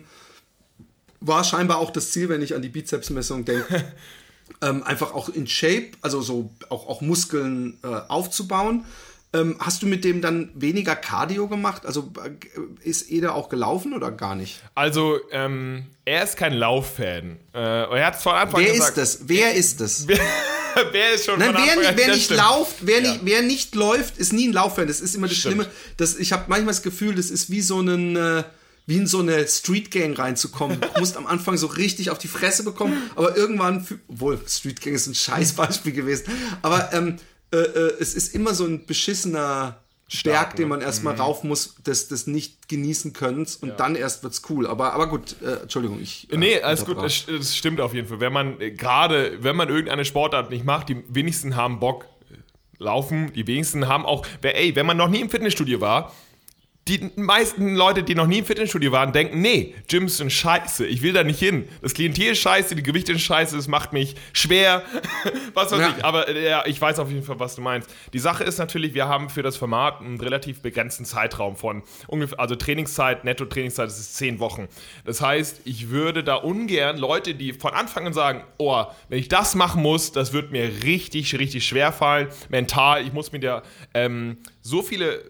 war 1.20 1.44
scheinbar 1.44 1.78
auch 1.78 1.90
das 1.90 2.10
Ziel, 2.10 2.28
wenn 2.28 2.42
ich 2.42 2.56
an 2.56 2.62
die 2.62 2.68
Bizepsmessung 2.68 3.44
denke, 3.44 3.84
ähm, 4.60 4.82
einfach 4.82 5.14
auch 5.14 5.28
in 5.28 5.46
Shape, 5.46 5.92
also 6.00 6.20
so 6.20 6.50
auch, 6.68 6.88
auch 6.88 7.00
Muskeln 7.00 7.78
äh, 7.84 7.86
aufzubauen. 7.86 8.84
Ähm, 9.34 9.56
hast 9.58 9.82
du 9.82 9.86
mit 9.86 10.04
dem 10.04 10.20
dann 10.20 10.50
weniger 10.54 10.94
Cardio 10.94 11.48
gemacht? 11.48 11.86
Also 11.86 12.12
äh, 12.22 12.30
ist 12.86 13.10
Eder 13.10 13.34
auch 13.34 13.48
gelaufen 13.48 13.94
oder 13.94 14.10
gar 14.10 14.34
nicht? 14.34 14.60
Also, 14.74 15.20
ähm, 15.30 15.86
er 16.04 16.24
ist 16.24 16.36
kein 16.36 16.52
Lauffan. 16.52 17.38
Äh, 17.54 17.58
er 17.58 18.06
hat 18.06 18.16
von 18.16 18.34
Anfang 18.34 18.60
Wer 18.60 18.72
gesagt, 18.72 18.98
ist 18.98 19.20
das? 19.20 19.28
Wer 19.28 19.54
ist 19.54 19.80
das? 19.80 20.06
wer 20.92 21.14
ist 21.14 21.24
schon 21.24 21.38
Nein, 21.38 21.54
wer 21.54 21.76
nicht, 21.76 21.96
wer 21.96 22.14
nicht 22.14 22.30
lauft, 22.30 22.76
wer, 22.82 23.00
ja. 23.00 23.12
nicht, 23.12 23.20
wer 23.24 23.42
nicht 23.42 23.74
läuft, 23.74 24.18
ist 24.18 24.34
nie 24.34 24.48
ein 24.48 24.52
Lauffan. 24.52 24.86
Das 24.86 25.00
ist 25.00 25.14
immer 25.14 25.28
das 25.28 25.38
Stimmt. 25.38 25.54
Schlimme. 25.54 25.70
Das, 25.96 26.16
ich 26.16 26.32
habe 26.32 26.44
manchmal 26.48 26.74
das 26.74 26.82
Gefühl, 26.82 27.14
das 27.14 27.30
ist 27.30 27.50
wie 27.50 27.62
so 27.62 27.80
ein. 27.80 28.16
Äh, 28.16 28.44
wie 28.86 28.96
in 28.96 29.06
so 29.06 29.20
eine 29.20 29.46
Street 29.46 29.90
Gang 29.92 30.18
reinzukommen. 30.18 30.80
Du 30.80 31.00
musst 31.00 31.16
am 31.16 31.26
Anfang 31.26 31.56
so 31.56 31.68
richtig 31.68 32.10
auf 32.10 32.18
die 32.18 32.28
Fresse 32.28 32.64
bekommen, 32.64 33.10
aber 33.14 33.36
irgendwann, 33.36 33.86
obwohl 34.08 34.40
Street 34.48 34.80
Gang 34.80 34.96
ist 34.96 35.06
ein 35.06 35.14
Scheißbeispiel 35.14 35.92
gewesen, 35.92 36.24
aber 36.62 36.92
ähm, 36.92 37.16
äh, 37.52 37.56
äh, 37.56 37.94
es 38.00 38.14
ist 38.14 38.34
immer 38.34 38.54
so 38.54 38.64
ein 38.64 38.86
beschissener 38.86 39.78
Berg, 40.24 40.56
den 40.56 40.68
man 40.68 40.80
ne? 40.80 40.84
erstmal 40.84 41.14
mhm. 41.14 41.20
rauf 41.20 41.44
muss, 41.44 41.76
des, 41.86 42.08
des 42.08 42.26
nicht 42.26 42.68
genießen 42.68 43.12
können 43.12 43.46
und 43.60 43.68
ja. 43.68 43.74
dann 43.76 43.94
erst 43.94 44.22
wird's 44.22 44.42
cool. 44.50 44.66
Aber, 44.66 44.92
aber 44.92 45.08
gut, 45.08 45.36
äh, 45.42 45.62
Entschuldigung, 45.62 46.00
ich. 46.00 46.30
Äh, 46.30 46.36
nee, 46.36 46.60
alles 46.60 46.84
gut, 46.84 47.02
es, 47.02 47.26
es, 47.28 47.56
stimmt 47.56 47.80
auf 47.80 47.94
jeden 47.94 48.08
Fall. 48.08 48.20
Wenn 48.20 48.32
man 48.32 48.60
äh, 48.60 48.72
gerade, 48.72 49.42
wenn 49.42 49.56
man 49.56 49.68
irgendeine 49.68 50.04
Sportart 50.04 50.50
nicht 50.50 50.64
macht, 50.64 50.88
die 50.88 51.02
wenigsten 51.08 51.56
haben 51.56 51.80
Bock 51.80 52.06
äh, 52.30 52.82
laufen, 52.82 53.32
die 53.32 53.46
wenigsten 53.46 53.88
haben 53.88 54.04
auch, 54.04 54.26
ey, 54.42 54.76
wenn 54.76 54.86
man 54.86 54.96
noch 54.96 55.08
nie 55.08 55.20
im 55.20 55.30
Fitnessstudio 55.30 55.80
war, 55.80 56.12
die 56.88 57.12
meisten 57.14 57.76
Leute, 57.76 58.02
die 58.02 58.16
noch 58.16 58.26
nie 58.26 58.38
im 58.38 58.44
Fitnessstudio 58.44 58.90
waren, 58.90 59.12
denken, 59.12 59.40
nee, 59.40 59.74
Gyms 59.86 60.16
sind 60.16 60.32
scheiße, 60.32 60.84
ich 60.84 61.00
will 61.02 61.12
da 61.12 61.22
nicht 61.22 61.38
hin. 61.38 61.68
Das 61.80 61.94
Klientel 61.94 62.32
ist 62.32 62.40
scheiße, 62.40 62.74
die 62.74 62.82
Gewichte 62.82 63.12
sind 63.12 63.20
scheiße, 63.20 63.56
es 63.56 63.68
macht 63.68 63.92
mich 63.92 64.16
schwer, 64.32 64.82
was 65.54 65.70
weiß 65.70 65.78
ja. 65.78 65.94
ich. 65.96 66.04
Aber 66.04 66.26
äh, 66.26 66.44
ja, 66.44 66.66
ich 66.66 66.80
weiß 66.80 66.98
auf 66.98 67.08
jeden 67.08 67.22
Fall, 67.22 67.38
was 67.38 67.54
du 67.54 67.62
meinst. 67.62 67.88
Die 68.12 68.18
Sache 68.18 68.42
ist 68.42 68.58
natürlich, 68.58 68.94
wir 68.94 69.06
haben 69.06 69.30
für 69.30 69.44
das 69.44 69.56
Format 69.56 70.00
einen 70.00 70.20
relativ 70.20 70.60
begrenzten 70.60 71.04
Zeitraum 71.04 71.56
von 71.56 71.84
ungefähr, 72.08 72.40
also 72.40 72.56
Trainingszeit, 72.56 73.22
Netto-Trainingszeit, 73.24 73.86
das 73.86 74.00
ist 74.00 74.16
zehn 74.16 74.40
Wochen. 74.40 74.66
Das 75.04 75.20
heißt, 75.20 75.60
ich 75.64 75.90
würde 75.90 76.24
da 76.24 76.34
ungern 76.34 76.98
Leute, 76.98 77.36
die 77.36 77.52
von 77.52 77.74
Anfang 77.74 78.08
an 78.08 78.12
sagen, 78.12 78.42
oh, 78.58 78.84
wenn 79.08 79.20
ich 79.20 79.28
das 79.28 79.54
machen 79.54 79.82
muss, 79.82 80.10
das 80.10 80.32
wird 80.32 80.50
mir 80.50 80.68
richtig, 80.82 81.38
richtig 81.38 81.64
schwer 81.64 81.92
fallen, 81.92 82.26
mental, 82.48 83.06
ich 83.06 83.12
muss 83.12 83.30
mir 83.30 83.38
da 83.38 83.62
ähm, 83.94 84.38
so 84.62 84.82
viele 84.82 85.22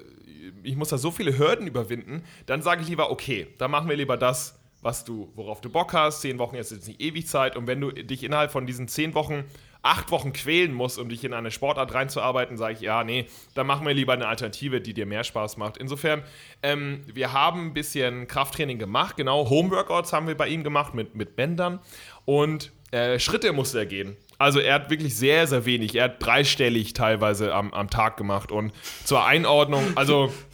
ich 0.62 0.76
muss 0.76 0.88
da 0.88 0.98
so 0.98 1.10
viele 1.10 1.38
Hürden 1.38 1.66
überwinden, 1.66 2.24
dann 2.46 2.62
sage 2.62 2.82
ich 2.82 2.88
lieber, 2.88 3.10
okay, 3.10 3.48
dann 3.58 3.70
machen 3.70 3.88
wir 3.88 3.96
lieber 3.96 4.16
das, 4.16 4.58
was 4.82 5.04
du, 5.04 5.30
worauf 5.34 5.60
du 5.60 5.70
Bock 5.70 5.92
hast. 5.92 6.20
Zehn 6.20 6.38
Wochen 6.38 6.56
ist 6.56 6.72
jetzt 6.72 6.88
nicht 6.88 7.00
ewig 7.00 7.28
Zeit. 7.28 7.56
Und 7.56 7.66
wenn 7.66 7.80
du 7.80 7.92
dich 7.92 8.24
innerhalb 8.24 8.50
von 8.50 8.66
diesen 8.66 8.88
zehn 8.88 9.14
Wochen 9.14 9.44
acht 9.82 10.10
Wochen 10.12 10.32
quälen 10.32 10.72
musst, 10.72 10.98
um 10.98 11.08
dich 11.08 11.24
in 11.24 11.32
eine 11.32 11.50
Sportart 11.50 11.92
reinzuarbeiten, 11.92 12.56
sage 12.56 12.74
ich, 12.74 12.80
ja, 12.80 13.02
nee, 13.02 13.26
dann 13.54 13.66
machen 13.66 13.86
wir 13.86 13.94
lieber 13.94 14.12
eine 14.12 14.28
Alternative, 14.28 14.80
die 14.80 14.94
dir 14.94 15.06
mehr 15.06 15.24
Spaß 15.24 15.56
macht. 15.56 15.76
Insofern, 15.76 16.22
ähm, 16.62 17.02
wir 17.12 17.32
haben 17.32 17.66
ein 17.66 17.74
bisschen 17.74 18.28
Krafttraining 18.28 18.78
gemacht, 18.78 19.16
genau, 19.16 19.48
Homeworkouts 19.50 20.12
haben 20.12 20.28
wir 20.28 20.36
bei 20.36 20.48
ihm 20.48 20.62
gemacht 20.62 20.94
mit, 20.94 21.16
mit 21.16 21.34
Bändern 21.34 21.80
und 22.24 22.70
äh, 22.92 23.18
Schritte 23.18 23.52
musste 23.52 23.78
er 23.78 23.86
gehen. 23.86 24.16
Also 24.38 24.60
er 24.60 24.74
hat 24.74 24.90
wirklich 24.90 25.16
sehr, 25.16 25.46
sehr 25.46 25.64
wenig. 25.66 25.94
Er 25.94 26.04
hat 26.04 26.24
dreistellig 26.24 26.94
teilweise 26.94 27.54
am, 27.54 27.72
am 27.72 27.88
Tag 27.90 28.16
gemacht. 28.16 28.50
Und 28.50 28.72
zur 29.04 29.24
Einordnung, 29.24 29.92
also 29.94 30.32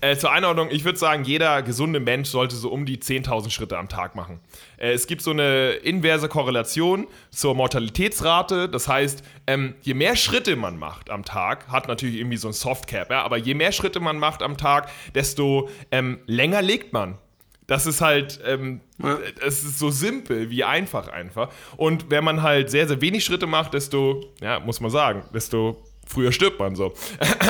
äh, 0.00 0.16
zur 0.16 0.32
Einordnung, 0.32 0.68
ich 0.70 0.84
würde 0.84 0.98
sagen, 0.98 1.24
jeder 1.24 1.62
gesunde 1.62 2.00
Mensch 2.00 2.28
sollte 2.28 2.56
so 2.56 2.70
um 2.70 2.86
die 2.86 2.98
10.000 2.98 3.50
Schritte 3.50 3.78
am 3.78 3.88
Tag 3.88 4.14
machen. 4.14 4.40
Äh, 4.76 4.92
es 4.92 5.06
gibt 5.06 5.22
so 5.22 5.30
eine 5.30 5.72
inverse 5.72 6.28
Korrelation 6.28 7.06
zur 7.30 7.54
Mortalitätsrate. 7.54 8.68
Das 8.68 8.88
heißt, 8.88 9.22
ähm, 9.46 9.74
je 9.82 9.94
mehr 9.94 10.16
Schritte 10.16 10.56
man 10.56 10.78
macht 10.78 11.10
am 11.10 11.24
Tag, 11.24 11.68
hat 11.68 11.88
natürlich 11.88 12.16
irgendwie 12.16 12.36
so 12.36 12.48
ein 12.48 12.54
Softcap, 12.54 13.10
ja, 13.10 13.22
aber 13.22 13.36
je 13.36 13.54
mehr 13.54 13.72
Schritte 13.72 14.00
man 14.00 14.18
macht 14.18 14.42
am 14.42 14.56
Tag, 14.56 14.90
desto 15.14 15.68
ähm, 15.90 16.20
länger 16.26 16.62
legt 16.62 16.92
man. 16.92 17.18
Das 17.66 17.86
ist 17.86 18.02
halt, 18.02 18.40
ähm, 18.44 18.80
ja. 19.02 19.18
es 19.40 19.64
ist 19.64 19.78
so 19.78 19.90
simpel 19.90 20.50
wie 20.50 20.64
einfach 20.64 21.08
einfach. 21.08 21.50
Und 21.76 22.10
wenn 22.10 22.22
man 22.22 22.42
halt 22.42 22.70
sehr, 22.70 22.86
sehr 22.86 23.00
wenig 23.00 23.24
Schritte 23.24 23.46
macht, 23.46 23.72
desto, 23.72 24.32
ja, 24.40 24.60
muss 24.60 24.80
man 24.80 24.90
sagen, 24.90 25.24
desto 25.32 25.82
früher 26.06 26.32
stirbt 26.32 26.58
man 26.58 26.74
so. 26.76 26.94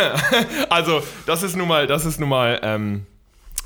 also, 0.71 1.03
das 1.27 1.43
ist 1.43 1.57
nun 1.57 1.69
mal, 1.69 1.87
das 1.87 2.05
ist 2.05 2.21
nun 2.21 2.29
mal 2.29 2.61
ähm, 2.63 3.07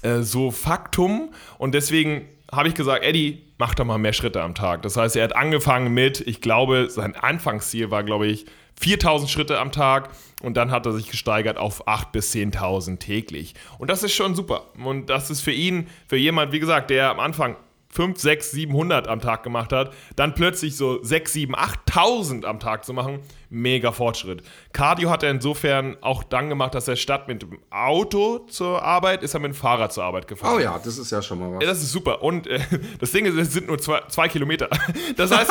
äh, 0.03 0.21
so 0.21 0.51
Faktum. 0.51 1.31
Und 1.59 1.75
deswegen 1.75 2.29
habe 2.51 2.69
ich 2.69 2.75
gesagt, 2.75 3.05
Eddie, 3.05 3.43
mach 3.59 3.75
doch 3.75 3.85
mal 3.85 3.99
mehr 3.99 4.13
Schritte 4.13 4.43
am 4.43 4.55
Tag. 4.55 4.83
Das 4.83 4.97
heißt, 4.97 5.17
er 5.17 5.25
hat 5.25 5.37
angefangen 5.37 5.93
mit, 5.93 6.21
ich 6.21 6.41
glaube, 6.41 6.89
sein 6.89 7.15
Anfangsziel 7.15 7.91
war, 7.91 8.05
glaube 8.05 8.27
ich, 8.27 8.47
4000 8.81 9.29
Schritte 9.31 9.59
am 9.59 9.73
Tag 9.73 10.11
und 10.43 10.57
dann 10.57 10.71
hat 10.71 10.87
er 10.87 10.93
sich 10.93 11.11
gesteigert 11.11 11.59
auf 11.59 11.89
8.000 11.89 12.13
bis 12.13 12.33
10.000 12.33 12.99
täglich. 12.99 13.55
Und 13.79 13.91
das 13.91 14.03
ist 14.03 14.15
schon 14.15 14.35
super. 14.35 14.67
Und 14.83 15.11
das 15.11 15.31
ist 15.31 15.41
für 15.41 15.53
ihn, 15.53 15.89
für 16.07 16.17
jemand, 16.17 16.53
wie 16.53 16.61
gesagt, 16.61 16.91
der 16.91 17.11
am 17.11 17.19
Anfang 17.19 17.57
5, 17.91 18.19
6, 18.19 18.53
700 18.53 19.09
am 19.09 19.21
Tag 19.21 19.43
gemacht 19.43 19.73
hat, 19.73 19.93
dann 20.15 20.35
plötzlich 20.35 20.77
so 20.77 21.03
6, 21.03 21.33
7, 21.33 21.55
8000 21.57 22.45
am 22.45 22.61
Tag 22.61 22.85
zu 22.85 22.93
machen, 22.93 23.21
mega 23.51 23.93
Fortschritt. 23.93 24.43
Cardio 24.73 25.11
hat 25.11 25.23
er 25.23 25.31
insofern 25.31 25.97
auch 26.01 26.23
dann 26.23 26.49
gemacht, 26.49 26.75
dass 26.75 26.89
er 26.89 26.97
statt 26.97 27.29
mit 27.29 27.43
dem 27.43 27.59
Auto 27.71 28.41
zur 28.41 28.83
Arbeit, 28.83 29.23
ist 29.23 29.35
er 29.35 29.41
mit 29.41 29.53
dem 29.53 29.55
Fahrrad 29.55 29.93
zur 29.93 30.05
Arbeit 30.05 30.29
gefahren. 30.29 30.57
Oh 30.57 30.59
ja, 30.59 30.79
das 30.83 30.99
ist 30.99 31.11
ja 31.11 31.23
schon 31.23 31.39
mal 31.39 31.53
was. 31.53 31.65
Das 31.65 31.83
ist 31.83 31.93
super. 31.93 32.23
Und 32.23 32.47
äh, 32.47 32.61
das 33.01 33.13
Ding 33.13 33.27
ist, 33.27 33.35
es 33.35 33.53
sind 33.53 33.69
nur 33.69 33.79
zwei, 33.79 34.03
zwei 34.09 34.29
Kilometer. 34.29 34.69
Das 35.17 35.31
heißt, 35.31 35.51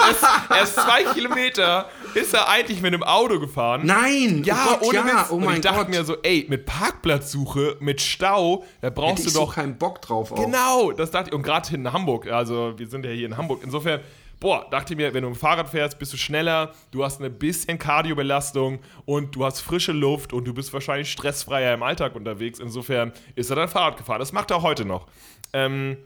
erst, 0.49 0.75
zwei 0.75 1.03
Kilometer 1.13 1.87
ist 2.13 2.33
er 2.33 2.47
eigentlich 2.47 2.81
mit 2.81 2.93
dem 2.93 3.03
Auto 3.03 3.39
gefahren. 3.39 3.81
Nein! 3.85 4.43
Ja, 4.43 4.55
oh 4.55 4.69
Gott, 4.69 4.87
ohne 4.87 4.97
ja. 4.97 5.05
Witz. 5.05 5.31
Oh 5.31 5.37
mein 5.37 5.47
Und 5.47 5.55
ich 5.55 5.61
dachte 5.61 5.77
Gott. 5.79 5.89
mir 5.89 6.03
so, 6.03 6.15
ey, 6.21 6.45
mit 6.47 6.65
Parkplatzsuche, 6.65 7.77
mit 7.79 8.01
Stau, 8.01 8.63
da 8.81 8.89
brauchst 8.89 9.25
Hätte 9.25 9.33
du 9.33 9.39
doch. 9.39 9.49
So 9.49 9.53
keinen 9.53 9.77
Bock 9.77 10.01
drauf. 10.01 10.31
Auch. 10.31 10.43
Genau, 10.43 10.91
das 10.91 11.11
dachte 11.11 11.29
ich. 11.29 11.35
Und 11.35 11.43
gerade 11.43 11.73
in 11.75 11.91
Hamburg, 11.91 12.27
also 12.27 12.73
wir 12.77 12.87
sind 12.87 13.05
ja 13.05 13.11
hier 13.11 13.25
in 13.25 13.37
Hamburg. 13.37 13.61
Insofern 13.63 14.01
boah, 14.39 14.67
dachte 14.69 14.93
ich 14.93 14.97
mir, 14.97 15.13
wenn 15.13 15.23
du 15.23 15.29
mit 15.29 15.37
dem 15.37 15.39
Fahrrad 15.39 15.69
fährst, 15.69 15.99
bist 15.99 16.13
du 16.13 16.17
schneller, 16.17 16.73
du 16.91 17.03
hast 17.03 17.19
eine 17.19 17.29
bisschen 17.29 17.79
Kardiobelastung 17.79 18.79
und 19.05 19.35
du 19.35 19.45
hast 19.45 19.61
frische 19.61 19.91
Luft 19.91 20.33
und 20.33 20.45
du 20.45 20.53
bist 20.53 20.73
wahrscheinlich 20.73 21.11
stressfreier 21.11 21.73
im 21.73 21.83
Alltag 21.83 22.15
unterwegs. 22.15 22.59
Insofern 22.59 23.11
ist 23.35 23.49
er 23.49 23.55
dann 23.55 23.69
Fahrrad 23.69 23.97
gefahren. 23.97 24.19
Das 24.19 24.31
macht 24.31 24.51
er 24.51 24.57
auch 24.57 24.63
heute 24.63 24.85
noch. 24.85 25.07
Ähm, 25.53 25.97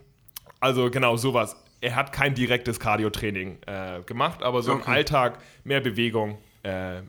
also 0.59 0.89
genau, 0.89 1.17
sowas. 1.17 1.55
Er 1.81 1.95
hat 1.95 2.13
kein 2.13 2.35
direktes 2.35 2.79
Cardio-Training 2.79 3.57
äh, 3.65 4.01
gemacht, 4.05 4.43
aber 4.43 4.61
so 4.61 4.73
okay. 4.73 4.83
im 4.85 4.91
Alltag 4.91 5.39
mehr 5.63 5.81
Bewegung, 5.81 6.37
äh, 6.61 7.01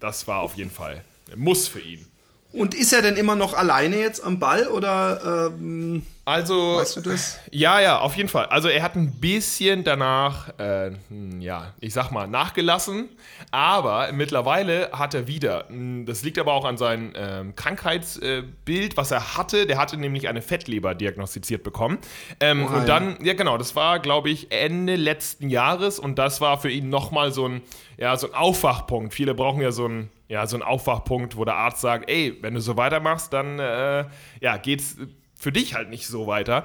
das 0.00 0.26
war 0.26 0.40
auf 0.40 0.54
jeden 0.54 0.70
Fall 0.70 1.04
ein 1.32 1.38
Muss 1.38 1.68
für 1.68 1.80
ihn. 1.80 2.04
Und 2.52 2.74
ist 2.74 2.92
er 2.92 3.02
denn 3.02 3.16
immer 3.16 3.36
noch 3.36 3.54
alleine 3.54 3.98
jetzt 3.98 4.24
am 4.24 4.38
Ball 4.38 4.66
oder 4.68 5.52
ähm, 5.54 6.02
also 6.26 6.78
weißt 6.78 6.96
du 6.96 7.00
das? 7.02 7.38
Ja, 7.52 7.78
ja, 7.80 8.00
auf 8.00 8.16
jeden 8.16 8.28
Fall. 8.28 8.46
Also 8.46 8.68
er 8.68 8.82
hat 8.82 8.96
ein 8.96 9.12
bisschen 9.20 9.84
danach, 9.84 10.48
äh, 10.58 10.90
hm, 11.08 11.40
ja, 11.40 11.72
ich 11.78 11.94
sag 11.94 12.10
mal, 12.10 12.26
nachgelassen, 12.26 13.08
aber 13.52 14.10
mittlerweile 14.10 14.90
hat 14.90 15.14
er 15.14 15.28
wieder. 15.28 15.68
Hm, 15.68 16.04
das 16.04 16.24
liegt 16.24 16.40
aber 16.40 16.52
auch 16.52 16.64
an 16.64 16.78
seinem 16.78 17.12
ähm, 17.14 17.54
Krankheitsbild, 17.54 18.96
was 18.96 19.12
er 19.12 19.36
hatte. 19.36 19.66
Der 19.66 19.78
hatte 19.78 19.96
nämlich 19.98 20.28
eine 20.28 20.42
Fettleber 20.42 20.96
diagnostiziert 20.96 21.62
bekommen. 21.62 21.98
Ähm, 22.40 22.66
oh, 22.68 22.76
und 22.76 22.88
dann, 22.88 23.18
ja. 23.20 23.26
ja 23.26 23.34
genau, 23.34 23.56
das 23.56 23.76
war, 23.76 24.00
glaube 24.00 24.28
ich, 24.28 24.50
Ende 24.50 24.96
letzten 24.96 25.48
Jahres 25.48 26.00
und 26.00 26.18
das 26.18 26.40
war 26.40 26.58
für 26.58 26.70
ihn 26.70 26.90
nochmal 26.90 27.32
so 27.32 27.46
ein, 27.46 27.62
ja, 27.98 28.16
so 28.16 28.26
ein 28.26 28.34
Aufwachpunkt. 28.34 29.14
Viele 29.14 29.32
brauchen 29.32 29.62
ja 29.62 29.70
so 29.70 29.86
ein 29.86 30.10
ja, 30.28 30.44
so 30.48 30.56
ein 30.56 30.62
Aufwachpunkt, 30.62 31.36
wo 31.36 31.44
der 31.44 31.54
Arzt 31.54 31.80
sagt, 31.80 32.10
ey, 32.10 32.36
wenn 32.40 32.54
du 32.54 32.60
so 32.60 32.76
weitermachst, 32.76 33.32
dann 33.32 33.60
äh, 33.60 34.06
ja, 34.40 34.56
geht's 34.56 34.96
für 35.38 35.52
dich 35.52 35.74
halt 35.74 35.90
nicht 35.90 36.06
so 36.06 36.26
weiter. 36.26 36.64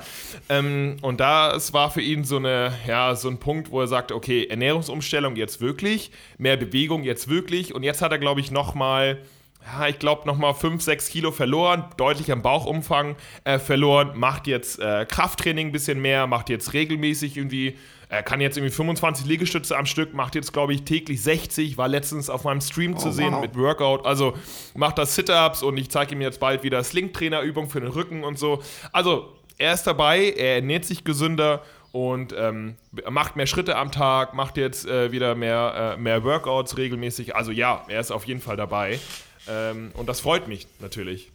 Ähm, 0.50 0.98
und 1.02 1.20
da 1.20 1.56
es 1.56 1.74
war 1.74 1.92
für 1.92 2.02
ihn 2.02 2.24
so 2.24 2.38
eine, 2.38 2.74
ja, 2.88 3.16
so 3.16 3.30
ein 3.30 3.38
Punkt, 3.38 3.70
wo 3.72 3.82
er 3.82 3.88
sagte, 3.88 4.16
okay, 4.16 4.46
Ernährungsumstellung 4.46 5.36
jetzt 5.36 5.62
wirklich, 5.62 6.12
mehr 6.38 6.58
Bewegung 6.58 7.04
jetzt 7.04 7.28
wirklich. 7.28 7.76
Und 7.76 7.84
jetzt 7.84 8.02
hat 8.02 8.12
er, 8.12 8.20
glaube 8.20 8.40
ich, 8.40 8.52
nochmal 8.52 9.20
ja, 9.66 9.88
ich 9.88 10.00
glaube, 10.00 10.28
nochmal 10.28 10.54
5, 10.54 10.82
6 10.82 11.10
Kilo 11.10 11.32
verloren, 11.32 11.86
deutlich 11.98 12.32
am 12.32 12.42
Bauchumfang 12.42 13.16
äh, 13.44 13.60
verloren, 13.60 14.12
macht 14.16 14.48
jetzt 14.48 14.80
äh, 14.80 15.06
Krafttraining 15.06 15.68
ein 15.68 15.72
bisschen 15.72 16.02
mehr, 16.02 16.28
macht 16.28 16.50
jetzt 16.50 16.74
regelmäßig 16.74 17.38
irgendwie 17.38 17.78
er 18.12 18.24
kann 18.24 18.42
jetzt 18.42 18.58
irgendwie 18.58 18.76
25 18.76 19.26
Liegestütze 19.26 19.78
am 19.78 19.86
Stück, 19.86 20.14
macht 20.14 20.36
jetzt, 20.36 20.52
glaube 20.52 20.74
ich, 20.74 20.84
täglich 20.84 21.24
60, 21.24 21.78
war 21.78 21.88
letztens 21.88 22.30
auf 22.30 22.44
meinem 22.44 22.60
Stream 22.60 22.96
oh, 22.96 22.98
zu 22.98 23.10
sehen 23.10 23.32
wow. 23.32 23.40
mit 23.40 23.56
Workout. 23.56 24.06
Also 24.06 24.34
macht 24.76 24.98
das 24.98 25.16
Sit-Ups 25.16 25.64
und 25.64 25.78
ich 25.78 25.90
zeige 25.90 26.14
ihm 26.14 26.20
jetzt 26.20 26.42
bald 26.42 26.62
wieder 26.62 26.84
Sling-Trainer-Übung 26.84 27.70
für 27.70 27.80
den 27.80 27.90
Rücken 27.90 28.26
und 28.26 28.38
so. 28.38 28.62
Also 28.92 29.34
er 29.58 29.74
ist 29.74 29.84
dabei, 29.84 30.26
er 30.26 30.56
ernährt 30.56 30.84
sich 30.84 31.06
gesünder 31.06 31.62
und 31.94 32.36
ähm, 32.38 32.76
macht 33.10 33.38
mehr 33.38 33.48
Schritte 33.48 33.78
am 33.78 33.94
Tag, 33.94 34.34
macht 34.34 34.58
jetzt 34.58 34.86
äh, 34.86 35.14
wieder 35.14 35.34
mehr, 35.34 35.96
äh, 35.96 35.98
mehr 35.98 36.22
Workouts 36.26 36.78
regelmäßig. 36.78 37.38
Also 37.38 37.54
ja, 37.54 37.86
er 37.88 38.02
ist 38.02 38.12
auf 38.12 38.26
jeden 38.26 38.42
Fall 38.42 38.58
dabei. 38.58 39.00
Ähm, 39.48 39.92
und 39.94 40.08
das 40.08 40.22
freut 40.22 40.48
mich 40.48 40.68
natürlich. 40.80 41.32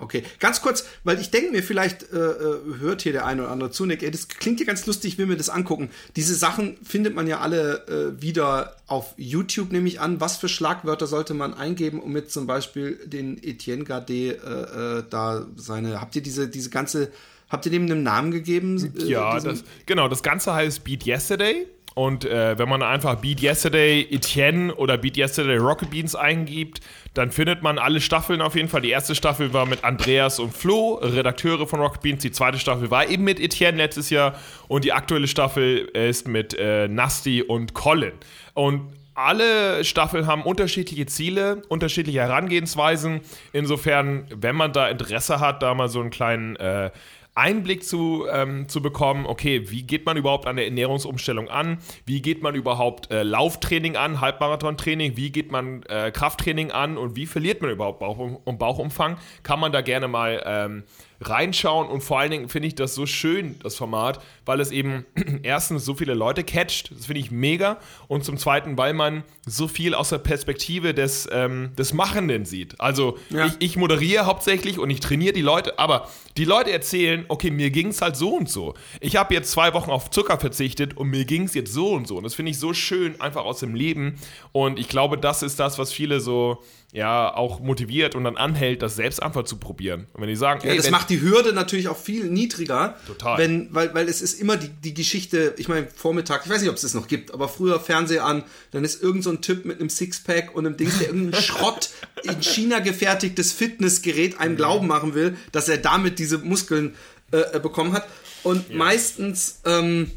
Okay, 0.00 0.22
ganz 0.40 0.60
kurz, 0.60 0.86
weil 1.04 1.20
ich 1.20 1.30
denke 1.30 1.52
mir, 1.52 1.62
vielleicht 1.62 2.12
äh, 2.12 2.16
äh, 2.16 2.78
hört 2.80 3.02
hier 3.02 3.12
der 3.12 3.24
eine 3.24 3.42
oder 3.42 3.50
andere 3.50 3.70
zu, 3.70 3.86
Nick, 3.86 4.02
ey, 4.02 4.10
das 4.10 4.28
klingt 4.28 4.60
ja 4.60 4.66
ganz 4.66 4.84
lustig, 4.86 5.12
ich 5.12 5.18
will 5.18 5.26
mir 5.26 5.36
das 5.36 5.48
angucken. 5.48 5.90
Diese 6.16 6.34
Sachen 6.34 6.76
findet 6.82 7.14
man 7.14 7.26
ja 7.26 7.40
alle 7.40 7.86
äh, 7.86 8.22
wieder 8.22 8.76
auf 8.86 9.14
YouTube, 9.16 9.72
nehme 9.72 9.88
ich 9.88 10.00
an. 10.00 10.20
Was 10.20 10.36
für 10.36 10.48
Schlagwörter 10.48 11.06
sollte 11.06 11.34
man 11.34 11.54
eingeben, 11.54 12.00
um 12.00 12.12
mit 12.12 12.30
zum 12.30 12.46
Beispiel 12.46 13.00
den 13.06 13.42
Etienne 13.42 13.84
Gardet 13.84 14.42
äh, 14.44 14.98
äh, 14.98 15.04
da 15.08 15.46
seine, 15.56 16.00
habt 16.00 16.14
ihr 16.16 16.22
diese, 16.22 16.48
diese 16.48 16.70
ganze, 16.70 17.10
habt 17.48 17.64
ihr 17.64 17.72
dem 17.72 17.84
einen 17.84 18.02
Namen 18.02 18.32
gegeben? 18.32 18.92
Äh, 18.98 19.04
ja, 19.04 19.40
das, 19.40 19.64
genau, 19.86 20.08
das 20.08 20.22
Ganze 20.22 20.52
heißt 20.52 20.84
Beat 20.84 21.06
Yesterday. 21.06 21.66
Und 21.96 22.26
äh, 22.26 22.58
wenn 22.58 22.68
man 22.68 22.82
einfach 22.82 23.14
Beat 23.14 23.40
Yesterday 23.40 24.06
Etienne 24.10 24.74
oder 24.74 24.98
Beat 24.98 25.16
Yesterday 25.16 25.56
Rocket 25.56 25.88
Beans 25.88 26.14
eingibt, 26.14 26.80
dann 27.14 27.30
findet 27.30 27.62
man 27.62 27.78
alle 27.78 28.02
Staffeln 28.02 28.42
auf 28.42 28.54
jeden 28.54 28.68
Fall. 28.68 28.82
Die 28.82 28.90
erste 28.90 29.14
Staffel 29.14 29.54
war 29.54 29.64
mit 29.64 29.82
Andreas 29.82 30.38
und 30.38 30.52
Flo, 30.52 30.96
Redakteure 30.96 31.66
von 31.66 31.80
Rocket 31.80 32.02
Beans. 32.02 32.20
Die 32.22 32.32
zweite 32.32 32.58
Staffel 32.58 32.90
war 32.90 33.08
eben 33.08 33.24
mit 33.24 33.40
Etienne 33.40 33.78
letztes 33.78 34.10
Jahr. 34.10 34.34
Und 34.68 34.84
die 34.84 34.92
aktuelle 34.92 35.26
Staffel 35.26 35.86
ist 35.94 36.28
mit 36.28 36.52
äh, 36.58 36.86
Nasty 36.86 37.42
und 37.42 37.72
Colin. 37.72 38.12
Und 38.52 38.92
alle 39.14 39.82
Staffeln 39.82 40.26
haben 40.26 40.42
unterschiedliche 40.42 41.06
Ziele, 41.06 41.62
unterschiedliche 41.70 42.20
Herangehensweisen. 42.20 43.22
Insofern, 43.54 44.26
wenn 44.36 44.54
man 44.54 44.74
da 44.74 44.88
Interesse 44.88 45.40
hat, 45.40 45.62
da 45.62 45.72
mal 45.72 45.88
so 45.88 46.02
einen 46.02 46.10
kleinen 46.10 46.56
äh, 46.56 46.90
Einblick 47.36 47.84
zu, 47.84 48.26
ähm, 48.32 48.68
zu 48.68 48.80
bekommen, 48.80 49.26
okay, 49.26 49.70
wie 49.70 49.82
geht 49.82 50.06
man 50.06 50.16
überhaupt 50.16 50.46
an 50.46 50.56
der 50.56 50.64
Ernährungsumstellung 50.64 51.48
an? 51.48 51.78
Wie 52.06 52.22
geht 52.22 52.42
man 52.42 52.54
überhaupt 52.54 53.10
äh, 53.10 53.22
Lauftraining 53.22 53.96
an, 53.96 54.20
Halbmarathontraining? 54.22 55.16
Wie 55.16 55.30
geht 55.30 55.52
man 55.52 55.82
äh, 55.84 56.10
Krafttraining 56.10 56.70
an 56.70 56.96
und 56.96 57.14
wie 57.14 57.26
verliert 57.26 57.60
man 57.60 57.70
überhaupt 57.70 58.00
Bauch, 58.00 58.40
um 58.42 58.58
Bauchumfang? 58.58 59.18
Kann 59.42 59.60
man 59.60 59.70
da 59.70 59.82
gerne 59.82 60.08
mal 60.08 60.42
ähm, 60.46 60.84
reinschauen 61.20 61.88
und 61.88 62.02
vor 62.02 62.18
allen 62.18 62.30
Dingen 62.30 62.48
finde 62.48 62.68
ich 62.68 62.74
das 62.74 62.94
so 62.94 63.06
schön, 63.06 63.58
das 63.62 63.76
Format, 63.76 64.22
weil 64.44 64.60
es 64.60 64.70
eben 64.70 65.06
erstens 65.42 65.84
so 65.84 65.94
viele 65.94 66.14
Leute 66.14 66.44
catcht, 66.44 66.90
das 66.96 67.06
finde 67.06 67.20
ich 67.20 67.30
mega 67.30 67.78
und 68.08 68.24
zum 68.24 68.36
zweiten, 68.36 68.76
weil 68.76 68.92
man 68.92 69.24
so 69.46 69.68
viel 69.68 69.94
aus 69.94 70.10
der 70.10 70.18
Perspektive 70.18 70.94
des, 70.94 71.28
ähm, 71.32 71.70
des 71.76 71.92
Machenden 71.92 72.44
sieht. 72.44 72.80
Also 72.80 73.18
ja. 73.30 73.46
ich, 73.46 73.52
ich, 73.60 73.76
moderiere 73.76 74.26
hauptsächlich 74.26 74.78
und 74.78 74.90
ich 74.90 75.00
trainiere 75.00 75.32
die 75.32 75.42
Leute, 75.42 75.78
aber 75.78 76.08
die 76.36 76.44
Leute 76.44 76.72
erzählen, 76.72 77.24
okay, 77.28 77.50
mir 77.50 77.70
ging 77.70 77.88
es 77.88 78.02
halt 78.02 78.16
so 78.16 78.36
und 78.36 78.48
so. 78.48 78.74
Ich 79.00 79.16
habe 79.16 79.34
jetzt 79.34 79.50
zwei 79.50 79.74
Wochen 79.74 79.90
auf 79.90 80.10
Zucker 80.10 80.38
verzichtet 80.38 80.96
und 80.96 81.08
mir 81.08 81.24
ging 81.24 81.44
es 81.44 81.54
jetzt 81.54 81.72
so 81.72 81.92
und 81.92 82.06
so 82.06 82.16
und 82.16 82.24
das 82.24 82.34
finde 82.34 82.50
ich 82.50 82.58
so 82.58 82.74
schön 82.74 83.20
einfach 83.20 83.44
aus 83.44 83.60
dem 83.60 83.74
Leben 83.74 84.16
und 84.52 84.78
ich 84.78 84.88
glaube, 84.88 85.18
das 85.18 85.42
ist 85.42 85.60
das, 85.60 85.78
was 85.78 85.92
viele 85.92 86.20
so 86.20 86.62
ja 86.92 87.34
auch 87.34 87.60
motiviert 87.60 88.14
und 88.14 88.24
dann 88.24 88.36
anhält, 88.36 88.80
das 88.82 88.96
selbst 88.96 89.22
einfach 89.22 89.44
zu 89.44 89.58
probieren. 89.58 90.06
Und 90.12 90.22
wenn 90.22 90.28
die 90.28 90.36
sagen, 90.36 90.60
ja, 90.64 90.70
ey, 90.70 90.76
das 90.76 90.90
macht 90.90 91.10
die 91.10 91.20
Hürde 91.20 91.52
natürlich 91.52 91.88
auch 91.88 91.96
viel 91.96 92.24
niedriger. 92.30 92.96
Total. 93.06 93.38
Wenn, 93.38 93.74
weil, 93.74 93.94
weil 93.94 94.08
es 94.08 94.22
ist 94.22 94.40
immer 94.40 94.56
die, 94.56 94.68
die 94.68 94.94
Geschichte, 94.94 95.54
ich 95.58 95.68
meine, 95.68 95.88
Vormittag, 95.88 96.42
ich 96.44 96.50
weiß 96.50 96.60
nicht, 96.60 96.70
ob 96.70 96.76
es 96.76 96.82
das 96.82 96.94
noch 96.94 97.08
gibt, 97.08 97.34
aber 97.34 97.48
früher 97.48 97.80
Fernseher 97.80 98.24
an, 98.24 98.44
dann 98.70 98.84
ist 98.84 99.02
irgend 99.02 99.24
so 99.24 99.30
ein 99.30 99.42
Typ 99.42 99.64
mit 99.64 99.80
einem 99.80 99.90
Sixpack 99.90 100.54
und 100.54 100.66
einem 100.66 100.76
Dings, 100.76 100.98
der 100.98 101.08
irgendeinen 101.08 101.42
Schrott 101.42 101.90
in 102.22 102.42
China 102.42 102.78
gefertigtes 102.78 103.52
Fitnessgerät 103.52 104.40
einem 104.40 104.56
glauben 104.56 104.86
machen 104.86 105.14
will, 105.14 105.36
dass 105.52 105.68
er 105.68 105.78
damit 105.78 106.18
diese 106.18 106.38
Muskeln 106.38 106.94
äh, 107.32 107.56
äh 107.56 107.60
bekommen 107.60 107.92
hat. 107.92 108.06
Und 108.42 108.70
ja. 108.70 108.76
meistens, 108.76 109.60
ähm, 109.64 110.12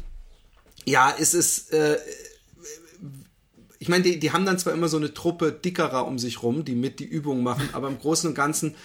ja, 0.84 1.10
ist 1.10 1.34
es, 1.34 1.70
äh, 1.70 1.98
ich 3.80 3.88
meine, 3.88 4.04
die, 4.04 4.18
die 4.18 4.30
haben 4.30 4.44
dann 4.44 4.58
zwar 4.58 4.74
immer 4.74 4.88
so 4.88 4.98
eine 4.98 5.14
Truppe 5.14 5.52
dickerer 5.52 6.06
um 6.06 6.18
sich 6.18 6.42
rum, 6.42 6.64
die 6.66 6.74
mit 6.74 7.00
die 7.00 7.06
Übungen 7.06 7.42
machen, 7.42 7.70
aber 7.72 7.88
im 7.88 7.98
Großen 7.98 8.28
und 8.28 8.34
Ganzen 8.34 8.76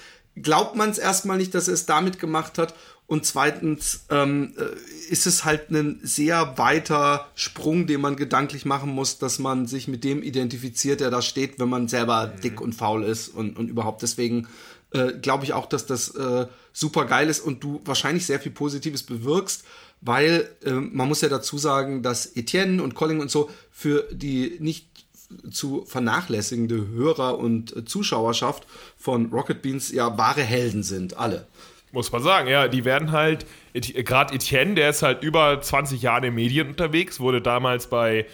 glaubt 0.41 0.75
man 0.75 0.89
es 0.89 0.97
erstmal 0.97 1.37
nicht, 1.37 1.53
dass 1.53 1.67
er 1.67 1.73
es 1.73 1.85
damit 1.85 2.17
gemacht 2.17 2.57
hat. 2.57 2.73
Und 3.07 3.25
zweitens 3.25 4.05
ähm, 4.09 4.53
äh, 4.57 5.11
ist 5.11 5.27
es 5.27 5.45
halt 5.45 5.69
ein 5.69 5.99
sehr 6.01 6.57
weiter 6.57 7.27
Sprung, 7.35 7.87
den 7.87 8.01
man 8.01 8.15
gedanklich 8.15 8.65
machen 8.65 8.89
muss, 8.89 9.19
dass 9.19 9.37
man 9.37 9.67
sich 9.67 9.87
mit 9.87 10.03
dem 10.03 10.23
identifiziert, 10.23 11.01
der 11.01 11.11
da 11.11 11.21
steht, 11.21 11.59
wenn 11.59 11.69
man 11.69 11.87
selber 11.87 12.27
mhm. 12.27 12.41
dick 12.41 12.61
und 12.61 12.73
faul 12.73 13.03
ist 13.03 13.27
und, 13.27 13.57
und 13.59 13.67
überhaupt. 13.67 14.01
Deswegen 14.01 14.47
äh, 14.91 15.11
glaube 15.11 15.43
ich 15.43 15.53
auch, 15.53 15.67
dass 15.67 15.85
das 15.85 16.15
äh, 16.15 16.47
super 16.73 17.05
geil 17.05 17.29
ist 17.29 17.41
und 17.41 17.63
du 17.63 17.81
wahrscheinlich 17.83 18.25
sehr 18.25 18.39
viel 18.39 18.53
Positives 18.53 19.03
bewirkst 19.03 19.65
weil 20.01 20.49
äh, 20.63 20.71
man 20.71 21.07
muss 21.07 21.21
ja 21.21 21.29
dazu 21.29 21.57
sagen, 21.57 22.03
dass 22.03 22.35
Etienne 22.35 22.81
und 22.81 22.95
Colling 22.95 23.19
und 23.19 23.31
so 23.31 23.49
für 23.71 24.07
die 24.11 24.57
nicht 24.59 24.87
zu 25.51 25.85
vernachlässigende 25.85 26.87
Hörer 26.87 27.39
und 27.39 27.75
äh, 27.75 27.85
Zuschauerschaft 27.85 28.67
von 28.97 29.27
Rocket 29.27 29.61
Beans 29.61 29.91
ja 29.91 30.17
wahre 30.17 30.43
Helden 30.43 30.83
sind, 30.83 31.17
alle. 31.17 31.47
Muss 31.91 32.11
man 32.11 32.21
sagen, 32.21 32.49
ja, 32.49 32.67
die 32.67 32.83
werden 32.83 33.11
halt, 33.11 33.45
gerade 33.73 34.33
Etienne, 34.33 34.75
der 34.75 34.89
ist 34.89 35.01
halt 35.01 35.23
über 35.23 35.61
20 35.61 36.01
Jahre 36.01 36.17
in 36.17 36.23
den 36.23 36.35
Medien 36.35 36.67
unterwegs, 36.67 37.19
wurde 37.19 37.41
damals 37.41 37.87
bei 37.87 38.25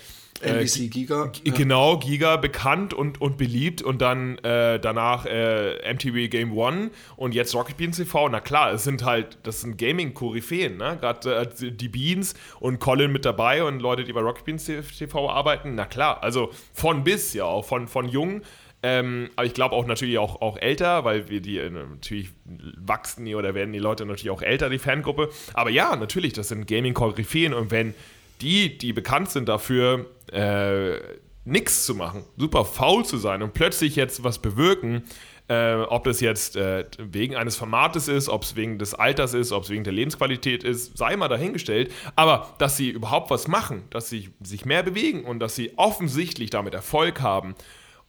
NBC 0.42 0.90
Giga. 0.90 1.32
Ja. 1.44 1.54
Genau, 1.54 1.98
Giga 1.98 2.38
bekannt 2.38 2.94
und, 2.94 3.22
und 3.22 3.38
beliebt 3.38 3.82
und 3.82 4.02
dann 4.02 4.38
äh, 4.40 4.80
danach 4.80 5.26
äh, 5.26 5.94
MTV 5.94 6.30
Game 6.30 6.58
One 6.58 6.92
und 7.16 7.34
jetzt 7.34 7.54
Rocket 7.56 7.78
Beans 7.78 7.98
TV. 7.98 8.30
Na 8.30 8.40
klar, 8.40 8.74
es 8.74 8.84
sind 8.84 9.04
halt, 9.04 9.38
das 9.44 9.62
sind 9.62 9.78
Gaming-Koryphäen, 9.78 10.78
ne? 10.78 10.98
Gerade 11.00 11.36
äh, 11.36 11.72
die 11.72 11.90
Beans 11.90 12.34
und 12.60 12.80
Colin 12.80 13.12
mit 13.12 13.26
dabei 13.26 13.64
und 13.64 13.82
Leute, 13.82 14.04
die 14.04 14.14
bei 14.14 14.22
Rocket 14.22 14.46
Beans 14.46 14.66
TV 14.66 15.30
arbeiten. 15.30 15.76
Na 15.76 15.86
klar, 15.86 16.24
also 16.24 16.52
von 16.74 17.04
bis, 17.04 17.34
ja, 17.34 17.46
auch 17.46 17.66
von, 17.66 17.88
von 17.88 18.08
jung. 18.08 18.42
Ähm, 18.84 19.30
aber 19.36 19.46
ich 19.46 19.54
glaube 19.54 19.76
auch 19.76 19.86
natürlich 19.86 20.18
auch, 20.18 20.42
auch 20.42 20.58
älter, 20.58 21.04
weil 21.04 21.30
wir 21.30 21.40
die 21.42 21.60
äh, 21.60 21.70
natürlich 21.70 22.30
wachsen 22.46 23.26
die 23.26 23.36
oder 23.36 23.54
werden 23.54 23.74
die 23.74 23.80
Leute 23.80 24.06
natürlich 24.06 24.32
auch 24.32 24.42
älter, 24.42 24.70
die 24.70 24.80
Fangruppe. 24.80 25.30
Aber 25.54 25.70
ja, 25.70 25.96
natürlich, 25.96 26.34
das 26.34 26.48
sind 26.48 26.68
Gaming-Koryphäen 26.68 27.54
und 27.54 27.70
wenn 27.70 27.94
die, 28.42 28.78
die 28.78 28.94
bekannt 28.94 29.30
sind 29.30 29.48
dafür, 29.50 30.08
äh, 30.32 31.00
nichts 31.44 31.86
zu 31.86 31.96
machen, 31.96 32.24
super 32.38 32.66
faul 32.66 33.06
zu 33.06 33.18
sein 33.18 33.42
und 33.42 33.54
plötzlich 33.54 33.96
jetzt 33.96 34.24
was 34.24 34.40
bewirken, 34.40 35.04
äh, 35.48 35.76
ob 35.76 36.04
das 36.06 36.22
jetzt 36.22 36.56
äh, 36.56 36.86
wegen 36.98 37.36
eines 37.36 37.56
Formates 37.56 38.08
ist, 38.08 38.30
ob 38.30 38.44
es 38.44 38.56
wegen 38.56 38.80
des 38.80 38.94
Alters 38.94 39.34
ist, 39.34 39.52
ob 39.52 39.64
es 39.64 39.70
wegen 39.70 39.84
der 39.84 39.94
Lebensqualität 39.94 40.64
ist, 40.64 40.98
sei 40.98 41.16
mal 41.18 41.28
dahingestellt. 41.28 41.92
Aber 42.16 42.56
dass 42.58 42.78
sie 42.78 42.90
überhaupt 42.90 43.32
was 43.32 43.48
machen, 43.48 43.84
dass 43.90 44.10
sie 44.10 44.30
sich 44.42 44.66
mehr 44.66 44.84
bewegen 44.84 45.26
und 45.26 45.40
dass 45.40 45.56
sie 45.56 45.74
offensichtlich 45.78 46.52
damit 46.52 46.74
Erfolg 46.74 47.22
haben, 47.22 47.56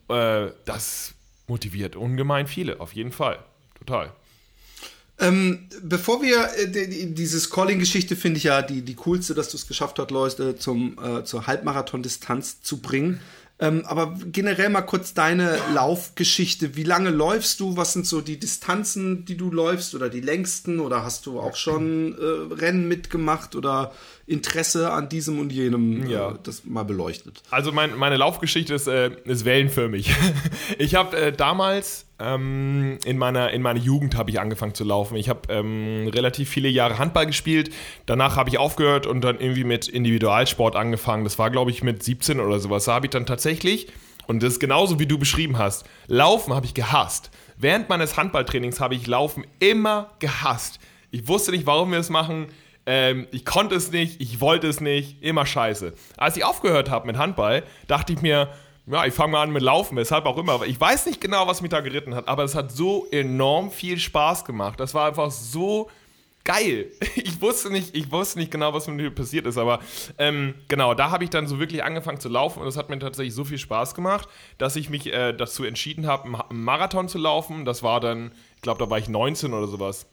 äh, 0.09 0.51
das 0.67 1.15
motiviert 1.49 1.97
ungemein 1.97 2.47
viele, 2.47 2.81
auf 2.81 2.93
jeden 2.93 3.13
Fall. 3.13 3.39
Total. 3.79 4.13
Ähm, 5.23 5.69
bevor 5.83 6.21
wir 6.21 6.49
äh, 6.57 6.69
die, 6.69 7.15
dieses 7.15 7.49
Calling-Geschichte 7.49 8.17
finde 8.17 8.39
ich 8.39 8.45
ja 8.45 8.61
die, 8.61 8.83
die 8.83 8.97
coolste, 8.97 9.35
dass 9.35 9.51
du 9.51 9.57
es 9.57 9.69
geschafft 9.69 10.01
hast, 10.01 10.11
Leute 10.11 10.57
zum, 10.57 10.99
äh, 11.03 11.23
zur 11.23 11.47
Halbmarathon-Distanz 11.47 12.61
zu 12.63 12.81
bringen. 12.81 13.21
Ähm, 13.61 13.85
aber 13.87 14.19
generell 14.27 14.71
mal 14.71 14.83
kurz 14.83 15.15
deine 15.15 15.57
Laufgeschichte. 15.73 16.75
Wie 16.75 16.83
lange 16.83 17.11
läufst 17.11 17.61
du? 17.61 17.77
Was 17.77 17.93
sind 17.93 18.07
so 18.07 18.21
die 18.21 18.41
Distanzen, 18.41 19.25
die 19.25 19.37
du 19.37 19.53
läufst 19.53 19.95
oder 19.95 20.09
die 20.09 20.21
längsten? 20.21 20.81
Oder 20.81 21.05
hast 21.05 21.27
du 21.27 21.39
auch 21.39 21.55
schon 21.55 22.19
äh, 22.19 22.55
Rennen 22.55 22.89
mitgemacht 22.89 23.55
oder 23.55 23.93
Interesse 24.27 24.91
an 24.91 25.09
diesem 25.09 25.39
und 25.39 25.53
jenem 25.53 26.07
äh, 26.07 26.11
ja. 26.11 26.39
das 26.43 26.65
mal 26.65 26.83
beleuchtet? 26.83 27.45
Also 27.51 27.71
mein, 27.71 27.97
meine 27.97 28.17
Laufgeschichte 28.17 28.75
ist, 28.75 28.89
äh, 28.89 29.13
ist 29.27 29.45
wellenförmig. 29.45 30.13
ich 30.79 30.97
habe 30.97 31.17
äh, 31.17 31.33
damals 31.33 32.07
ähm, 32.23 32.99
in, 33.05 33.19
meiner, 33.19 33.51
in 33.51 33.63
meiner 33.63 33.81
Jugend 33.81 34.17
habe 34.17 34.31
ich 34.31 34.41
angefangen 34.41 34.75
zu 34.75 34.85
laufen. 34.85 35.17
Ich 35.17 35.29
habe 35.29 35.53
ähm, 35.53 36.09
relativ 36.09 36.49
viele 36.49 36.69
Jahre 36.69 36.99
Handball 36.99 37.27
gespielt. 37.27 37.73
Danach 38.07 38.37
habe 38.37 38.49
ich 38.51 38.59
aufgehört 38.59 39.07
und 39.07 39.23
dann 39.23 39.41
irgendwie 39.41 39.65
mit 39.65 39.89
Individualsport 39.89 40.77
angefangen. 40.77 41.25
Das 41.25 41.39
war, 41.39 41.51
glaube 41.51 41.71
ich, 41.71 41.83
mit 41.83 42.03
17 42.03 42.41
oder 42.41 42.59
sowas. 42.59 42.85
Da 42.85 42.95
habe 42.95 43.07
ich 43.07 43.11
dann 43.11 43.27
tatsächlich, 43.27 43.89
und 44.27 44.43
das 44.43 44.55
ist 44.55 44.61
genauso 44.61 44.99
wie 44.99 45.07
du 45.07 45.19
beschrieben 45.19 45.59
hast, 45.59 45.85
Laufen 46.07 46.55
habe 46.55 46.67
ich 46.67 46.75
gehasst. 46.75 47.31
Während 47.57 47.89
meines 47.89 48.17
Handballtrainings 48.17 48.81
habe 48.81 48.95
ich 48.95 49.07
Laufen 49.07 49.45
immer 49.59 50.11
gehasst. 50.19 50.81
Ich 51.11 51.29
wusste 51.29 51.51
nicht, 51.51 51.67
warum 51.67 51.93
wir 51.93 51.99
es 51.99 52.11
machen. 52.11 52.47
Ähm, 52.87 53.29
ich 53.31 53.45
konnte 53.45 53.75
es 53.75 53.93
nicht, 53.93 54.21
ich 54.21 54.41
wollte 54.41 54.67
es 54.67 54.81
nicht, 54.81 55.23
immer 55.23 55.47
scheiße. 55.47 55.93
Als 56.17 56.37
ich 56.37 56.45
aufgehört 56.45 56.91
habe 56.91 57.07
mit 57.07 57.17
Handball, 57.17 57.63
dachte 57.87 58.13
ich 58.13 58.23
mir, 58.23 58.49
ja, 58.87 59.07
ich 59.07 59.15
fange 59.15 59.33
mal 59.33 59.43
an 59.43 59.53
mit 59.53 59.63
Laufen, 59.63 59.97
weshalb 59.97 60.27
auch 60.27 60.39
immer. 60.39 60.63
Ich 60.65 60.81
weiß 60.81 61.07
nicht 61.07 61.21
genau, 61.21 61.47
was 61.47 61.63
mich 61.63 61.71
da 61.71 61.81
geritten 61.81 62.15
hat, 62.15 62.27
aber 62.29 62.43
es 62.45 62.55
hat 62.55 62.73
so 62.73 63.07
enorm 63.11 63.71
viel 63.71 63.99
Spaß 63.99 64.45
gemacht. 64.45 64.81
Das 64.81 64.93
war 64.95 65.07
einfach 65.07 65.31
so 65.31 65.89
geil. 66.45 66.91
Ich 67.15 67.41
wusste 67.41 67.71
nicht, 67.71 67.97
ich 67.97 68.11
wusste 68.13 68.39
nicht 68.39 68.51
genau, 68.51 68.73
was 68.73 68.87
mit 68.87 68.97
mir 68.97 69.11
passiert 69.11 69.47
ist, 69.47 69.59
aber 69.59 69.81
ähm, 70.19 70.55
genau, 70.69 70.95
da 70.95 71.11
habe 71.11 71.25
ich 71.25 71.31
dann 71.31 71.49
so 71.49 71.59
wirklich 71.59 71.83
angefangen 71.83 72.21
zu 72.21 72.29
laufen 72.29 72.61
und 72.61 72.69
es 72.69 72.77
hat 72.77 72.89
mir 72.89 72.99
tatsächlich 72.99 73.35
so 73.35 73.45
viel 73.45 73.59
Spaß 73.59 73.95
gemacht, 73.95 74.29
dass 74.59 74.77
ich 74.77 74.89
mich 74.89 75.13
äh, 75.13 75.33
dazu 75.33 75.65
entschieden 75.65 76.07
habe, 76.07 76.25
einen 76.25 76.63
Marathon 76.63 77.09
zu 77.09 77.19
laufen. 77.19 77.65
Das 77.65 77.83
war 77.83 78.01
dann, 78.01 78.33
ich 78.57 78.63
glaube, 78.63 78.79
da 78.79 78.89
war 78.89 78.99
ich 78.99 79.09
19 79.09 79.53
oder 79.53 79.67
sowas. 79.67 80.07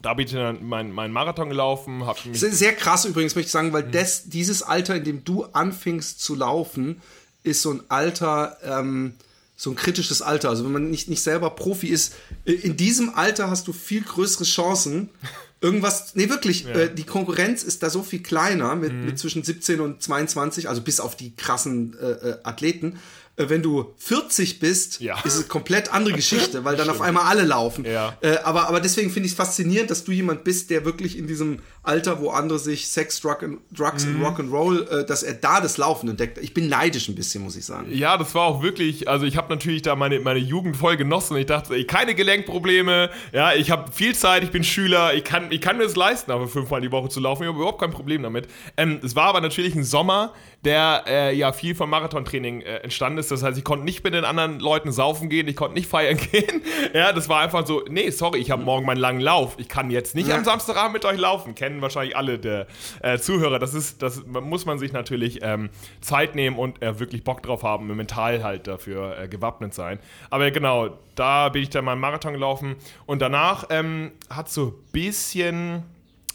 Da 0.00 0.10
habe 0.10 0.22
ich 0.22 0.30
dann 0.30 0.64
meinen 0.64 0.92
mein 0.92 1.12
Marathon 1.12 1.48
gelaufen. 1.48 2.06
Hab 2.06 2.24
mich 2.24 2.40
sehr 2.40 2.72
krass 2.72 3.04
übrigens, 3.04 3.34
möchte 3.34 3.48
ich 3.48 3.52
sagen, 3.52 3.72
weil 3.72 3.84
mhm. 3.84 3.92
das, 3.92 4.28
dieses 4.28 4.62
Alter, 4.62 4.96
in 4.96 5.04
dem 5.04 5.24
du 5.24 5.44
anfingst 5.44 6.20
zu 6.20 6.36
laufen, 6.36 7.02
ist 7.42 7.62
so 7.62 7.72
ein 7.72 7.82
Alter, 7.88 8.56
ähm, 8.62 9.14
so 9.56 9.70
ein 9.70 9.76
kritisches 9.76 10.22
Alter. 10.22 10.48
Also 10.48 10.64
wenn 10.64 10.72
man 10.72 10.90
nicht, 10.90 11.08
nicht 11.08 11.22
selber 11.22 11.50
Profi 11.50 11.88
ist, 11.88 12.14
in 12.44 12.76
diesem 12.76 13.14
Alter 13.14 13.50
hast 13.50 13.68
du 13.68 13.72
viel 13.72 14.02
größere 14.02 14.44
Chancen. 14.44 15.10
Irgendwas, 15.62 16.14
nee, 16.14 16.30
wirklich, 16.30 16.64
ja. 16.64 16.70
äh, 16.70 16.94
die 16.94 17.04
Konkurrenz 17.04 17.62
ist 17.62 17.82
da 17.82 17.90
so 17.90 18.02
viel 18.02 18.22
kleiner 18.22 18.76
mit, 18.76 18.94
mhm. 18.94 19.04
mit 19.04 19.18
zwischen 19.18 19.42
17 19.42 19.80
und 19.80 20.02
22, 20.02 20.70
also 20.70 20.80
bis 20.80 21.00
auf 21.00 21.16
die 21.16 21.36
krassen 21.36 21.94
äh, 22.00 22.12
äh 22.12 22.38
Athleten. 22.44 22.98
Äh, 23.36 23.48
wenn 23.48 23.62
du 23.62 23.94
40 23.98 24.60
bist, 24.60 25.00
ja. 25.00 25.16
ist 25.24 25.34
es 25.34 25.38
eine 25.40 25.48
komplett 25.48 25.92
andere 25.92 26.14
Geschichte, 26.14 26.64
weil 26.64 26.76
dann 26.76 26.88
auf 26.90 27.00
einmal 27.00 27.24
alle 27.24 27.42
laufen. 27.42 27.84
Ja. 27.84 28.16
Äh, 28.20 28.36
aber, 28.44 28.68
aber 28.68 28.80
deswegen 28.80 29.10
finde 29.10 29.26
ich 29.26 29.32
es 29.32 29.36
faszinierend, 29.36 29.90
dass 29.90 30.04
du 30.04 30.12
jemand 30.12 30.44
bist, 30.44 30.70
der 30.70 30.84
wirklich 30.84 31.16
in 31.16 31.26
diesem 31.26 31.60
Alter, 31.82 32.20
wo 32.20 32.30
andere 32.30 32.58
sich 32.58 32.88
Sex, 32.88 33.20
Drug 33.20 33.42
and, 33.42 33.58
Drugs 33.72 34.04
mhm. 34.04 34.22
und 34.22 34.26
Rock'n'Roll, 34.26 35.00
äh, 35.00 35.06
dass 35.06 35.22
er 35.22 35.34
da 35.34 35.60
das 35.60 35.78
Laufen 35.78 36.08
entdeckt. 36.08 36.38
Ich 36.38 36.52
bin 36.52 36.68
neidisch 36.68 37.08
ein 37.08 37.14
bisschen, 37.14 37.42
muss 37.42 37.56
ich 37.56 37.64
sagen. 37.64 37.86
Ja, 37.90 38.18
das 38.18 38.34
war 38.34 38.42
auch 38.42 38.62
wirklich, 38.62 39.08
also 39.08 39.24
ich 39.24 39.36
habe 39.36 39.48
natürlich 39.48 39.82
da 39.82 39.96
meine, 39.96 40.20
meine 40.20 40.40
Jugend 40.40 40.76
voll 40.76 40.96
genossen. 40.96 41.36
Ich 41.36 41.46
dachte, 41.46 41.74
ey, 41.74 41.84
keine 41.84 42.14
Gelenkprobleme, 42.14 43.10
ja, 43.32 43.54
ich 43.54 43.70
habe 43.70 43.90
viel 43.92 44.14
Zeit, 44.14 44.44
ich 44.44 44.50
bin 44.50 44.64
Schüler, 44.64 45.14
ich 45.14 45.24
kann, 45.24 45.50
ich 45.50 45.60
kann 45.60 45.78
mir 45.78 45.84
das 45.84 45.96
leisten, 45.96 46.30
aber 46.30 46.48
fünfmal 46.48 46.80
die 46.80 46.92
Woche 46.92 47.08
zu 47.08 47.20
laufen. 47.20 47.44
Ich 47.44 47.48
habe 47.48 47.58
überhaupt 47.58 47.80
kein 47.80 47.92
Problem 47.92 48.22
damit. 48.22 48.48
Ähm, 48.76 49.00
es 49.02 49.16
war 49.16 49.26
aber 49.26 49.40
natürlich 49.40 49.74
ein 49.74 49.84
Sommer, 49.84 50.34
der 50.64 51.04
äh, 51.06 51.34
ja 51.34 51.52
viel 51.52 51.74
vom 51.74 51.88
Marathontraining 51.90 52.60
äh, 52.60 52.76
entstanden 52.78 53.18
ist. 53.18 53.30
Das 53.30 53.42
heißt, 53.42 53.56
ich 53.56 53.64
konnte 53.64 53.84
nicht 53.84 54.04
mit 54.04 54.12
den 54.12 54.24
anderen 54.24 54.60
Leuten 54.60 54.92
saufen 54.92 55.28
gehen, 55.28 55.48
ich 55.48 55.56
konnte 55.56 55.74
nicht 55.74 55.88
feiern 55.88 56.16
gehen. 56.32 56.62
ja, 56.92 57.12
das 57.12 57.28
war 57.28 57.40
einfach 57.40 57.66
so, 57.66 57.82
nee, 57.88 58.10
sorry, 58.10 58.40
ich 58.40 58.50
habe 58.50 58.62
morgen 58.62 58.84
meinen 58.84 58.98
langen 58.98 59.20
Lauf. 59.20 59.54
Ich 59.58 59.68
kann 59.68 59.90
jetzt 59.90 60.14
nicht 60.14 60.28
ja. 60.28 60.36
am 60.36 60.44
Samstagabend 60.44 60.92
mit 60.92 61.04
euch 61.04 61.18
laufen. 61.18 61.54
Kennen 61.54 61.80
wahrscheinlich 61.80 62.16
alle 62.16 62.38
der 62.38 62.66
äh, 63.02 63.18
Zuhörer. 63.18 63.58
Das 63.58 63.72
ist, 63.72 64.02
das 64.02 64.24
muss 64.26 64.66
man 64.66 64.78
sich 64.78 64.92
natürlich 64.92 65.40
ähm, 65.42 65.70
Zeit 66.00 66.34
nehmen 66.34 66.58
und 66.58 66.82
äh, 66.82 66.98
wirklich 67.00 67.24
Bock 67.24 67.42
drauf 67.42 67.62
haben, 67.62 67.86
mental 67.96 68.44
halt 68.44 68.66
dafür 68.66 69.18
äh, 69.18 69.28
gewappnet 69.28 69.72
sein. 69.72 69.98
Aber 70.28 70.50
genau, 70.50 70.98
da 71.14 71.48
bin 71.48 71.62
ich 71.62 71.70
dann 71.70 71.84
mal 71.84 71.92
einen 71.92 72.00
Marathon 72.00 72.32
gelaufen 72.32 72.76
und 73.06 73.22
danach 73.22 73.64
ähm, 73.70 74.12
hat 74.28 74.50
so 74.50 74.66
ein 74.66 74.92
bisschen 74.92 75.84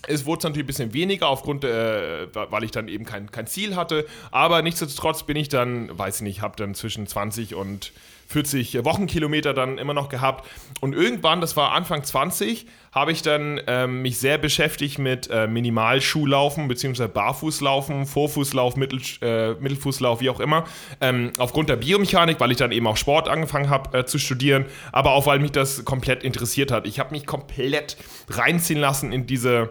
es 0.08 0.26
wurde 0.26 0.48
natürlich 0.48 0.64
ein 0.64 0.68
bisschen 0.68 0.94
weniger 0.94 1.28
aufgrund, 1.28 1.64
äh, 1.64 2.28
weil 2.34 2.64
ich 2.64 2.72
dann 2.72 2.88
eben 2.88 3.06
kein, 3.06 3.32
kein 3.32 3.48
Ziel 3.48 3.76
hatte. 3.76 4.06
Aber 4.32 4.62
nichtsdestotrotz 4.62 5.24
bin 5.24 5.38
ich 5.38 5.50
dann, 5.50 5.98
weiß 5.98 6.18
ich 6.18 6.22
nicht, 6.22 6.42
habe 6.42 6.56
dann 6.58 6.76
zwischen 6.76 7.08
20 7.08 7.56
und 7.56 7.92
40 8.28 8.84
Wochenkilometer 8.84 9.54
dann 9.54 9.78
immer 9.78 9.94
noch 9.94 10.10
gehabt. 10.10 10.48
Und 10.82 10.94
irgendwann, 10.94 11.42
das 11.42 11.56
war 11.56 11.72
Anfang 11.74 12.04
20, 12.04 12.66
habe 12.92 13.12
ich 13.12 13.22
dann 13.22 13.62
ähm, 13.68 14.02
mich 14.02 14.18
sehr 14.18 14.38
beschäftigt 14.38 15.00
mit 15.00 15.30
äh, 15.30 15.48
Minimalschuhlaufen 15.48 16.68
bzw. 16.68 17.08
Barfußlaufen, 17.08 18.06
Vorfußlauf, 18.06 18.78
Mittel, 18.78 19.02
äh, 19.22 19.54
Mittelfußlauf, 19.56 20.22
wie 20.22 20.30
auch 20.30 20.40
immer. 20.40 20.66
Ähm, 21.02 21.32
aufgrund 21.38 21.70
der 21.70 21.76
Biomechanik, 21.76 22.40
weil 22.40 22.52
ich 22.52 22.58
dann 22.58 22.72
eben 22.72 22.88
auch 22.88 22.98
Sport 22.98 23.30
angefangen 23.30 23.70
habe 23.70 24.00
äh, 24.00 24.06
zu 24.06 24.18
studieren, 24.18 24.66
aber 24.92 25.12
auch 25.12 25.28
weil 25.28 25.40
mich 25.40 25.52
das 25.52 25.86
komplett 25.86 26.24
interessiert 26.24 26.72
hat. 26.72 26.88
Ich 26.88 27.00
habe 27.00 27.12
mich 27.12 27.26
komplett 27.26 27.98
reinziehen 28.30 28.80
lassen 28.80 29.12
in 29.12 29.28
diese 29.28 29.70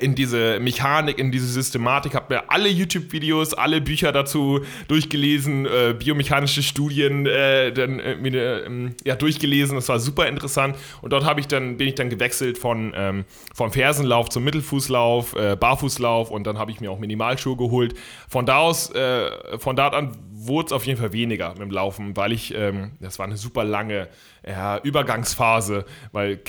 in 0.00 0.14
diese 0.14 0.60
Mechanik, 0.60 1.18
in 1.18 1.32
diese 1.32 1.46
Systematik, 1.46 2.14
habe 2.14 2.34
mir 2.34 2.50
alle 2.50 2.68
YouTube-Videos, 2.68 3.54
alle 3.54 3.80
Bücher 3.80 4.12
dazu 4.12 4.60
durchgelesen, 4.88 5.66
äh, 5.66 5.94
biomechanische 5.98 6.62
Studien 6.62 7.26
äh, 7.26 7.72
dann 7.72 8.00
äh, 8.00 8.16
mir, 8.16 8.64
ähm, 8.66 8.94
ja, 9.04 9.14
durchgelesen. 9.14 9.76
Das 9.76 9.88
war 9.88 9.98
super 9.98 10.28
interessant. 10.28 10.76
Und 11.00 11.12
dort 11.12 11.24
ich 11.40 11.46
dann 11.46 11.76
bin 11.76 11.88
ich 11.88 11.94
dann 11.94 12.10
gewechselt 12.10 12.58
von 12.58 12.92
ähm, 12.94 13.24
vom 13.54 13.72
Fersenlauf 13.72 14.28
zum 14.28 14.44
Mittelfußlauf, 14.44 15.34
äh, 15.36 15.56
Barfußlauf 15.56 16.30
und 16.30 16.46
dann 16.46 16.58
habe 16.58 16.70
ich 16.70 16.80
mir 16.80 16.90
auch 16.90 16.98
Minimalschuhe 16.98 17.56
geholt. 17.56 17.94
Von 18.28 18.46
da 18.46 18.58
aus, 18.58 18.90
äh, 18.90 19.58
von 19.58 19.76
da 19.76 19.88
an 19.88 20.12
wurde 20.30 20.66
es 20.66 20.72
auf 20.72 20.86
jeden 20.86 20.98
Fall 20.98 21.12
weniger 21.12 21.50
mit 21.50 21.60
dem 21.60 21.70
Laufen, 21.70 22.16
weil 22.16 22.32
ich, 22.32 22.54
ähm, 22.54 22.92
das 23.00 23.18
war 23.18 23.26
eine 23.26 23.36
super 23.36 23.64
lange 23.64 24.08
ja, 24.46 24.78
Übergangsphase, 24.78 25.84
weil 26.10 26.40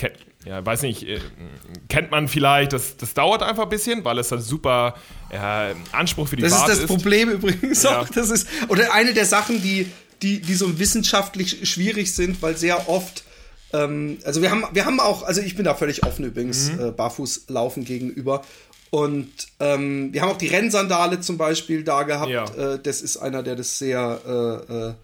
ja, 0.44 0.64
weiß 0.64 0.82
nicht, 0.82 1.04
äh, 1.04 1.20
kennt 1.88 2.10
man 2.10 2.28
vielleicht, 2.28 2.72
das, 2.72 2.96
das 2.96 3.14
dauert 3.14 3.42
einfach 3.42 3.64
ein 3.64 3.68
bisschen, 3.68 4.04
weil 4.04 4.18
es 4.18 4.28
dann 4.28 4.40
super 4.40 4.94
ja, 5.32 5.70
Anspruch 5.92 6.28
für 6.28 6.36
die 6.36 6.42
das 6.42 6.52
ist. 6.52 6.62
Das 6.62 6.70
ist 6.78 6.82
das 6.82 6.86
Problem 6.86 7.30
übrigens 7.30 7.82
ja. 7.82 8.00
auch. 8.00 8.08
Das 8.08 8.30
ist, 8.30 8.46
oder 8.68 8.92
eine 8.92 9.14
der 9.14 9.24
Sachen, 9.24 9.62
die, 9.62 9.90
die, 10.22 10.40
die 10.40 10.54
so 10.54 10.78
wissenschaftlich 10.78 11.68
schwierig 11.68 12.14
sind, 12.14 12.42
weil 12.42 12.56
sehr 12.56 12.88
oft, 12.88 13.24
ähm, 13.72 14.18
also 14.24 14.42
wir 14.42 14.50
haben, 14.50 14.64
wir 14.72 14.84
haben 14.84 15.00
auch, 15.00 15.22
also 15.22 15.40
ich 15.40 15.56
bin 15.56 15.64
da 15.64 15.74
völlig 15.74 16.04
offen 16.04 16.24
übrigens, 16.24 16.72
mhm. 16.72 16.80
äh, 16.80 16.90
Barfußlaufen 16.90 17.84
gegenüber. 17.84 18.42
Und 18.90 19.32
ähm, 19.58 20.12
wir 20.12 20.22
haben 20.22 20.30
auch 20.30 20.38
die 20.38 20.46
Rennsandale 20.46 21.20
zum 21.20 21.36
Beispiel 21.36 21.82
da 21.82 22.04
gehabt. 22.04 22.30
Ja. 22.30 22.44
Äh, 22.44 22.78
das 22.80 23.00
ist 23.00 23.16
einer, 23.16 23.42
der 23.42 23.56
das 23.56 23.78
sehr 23.78 24.94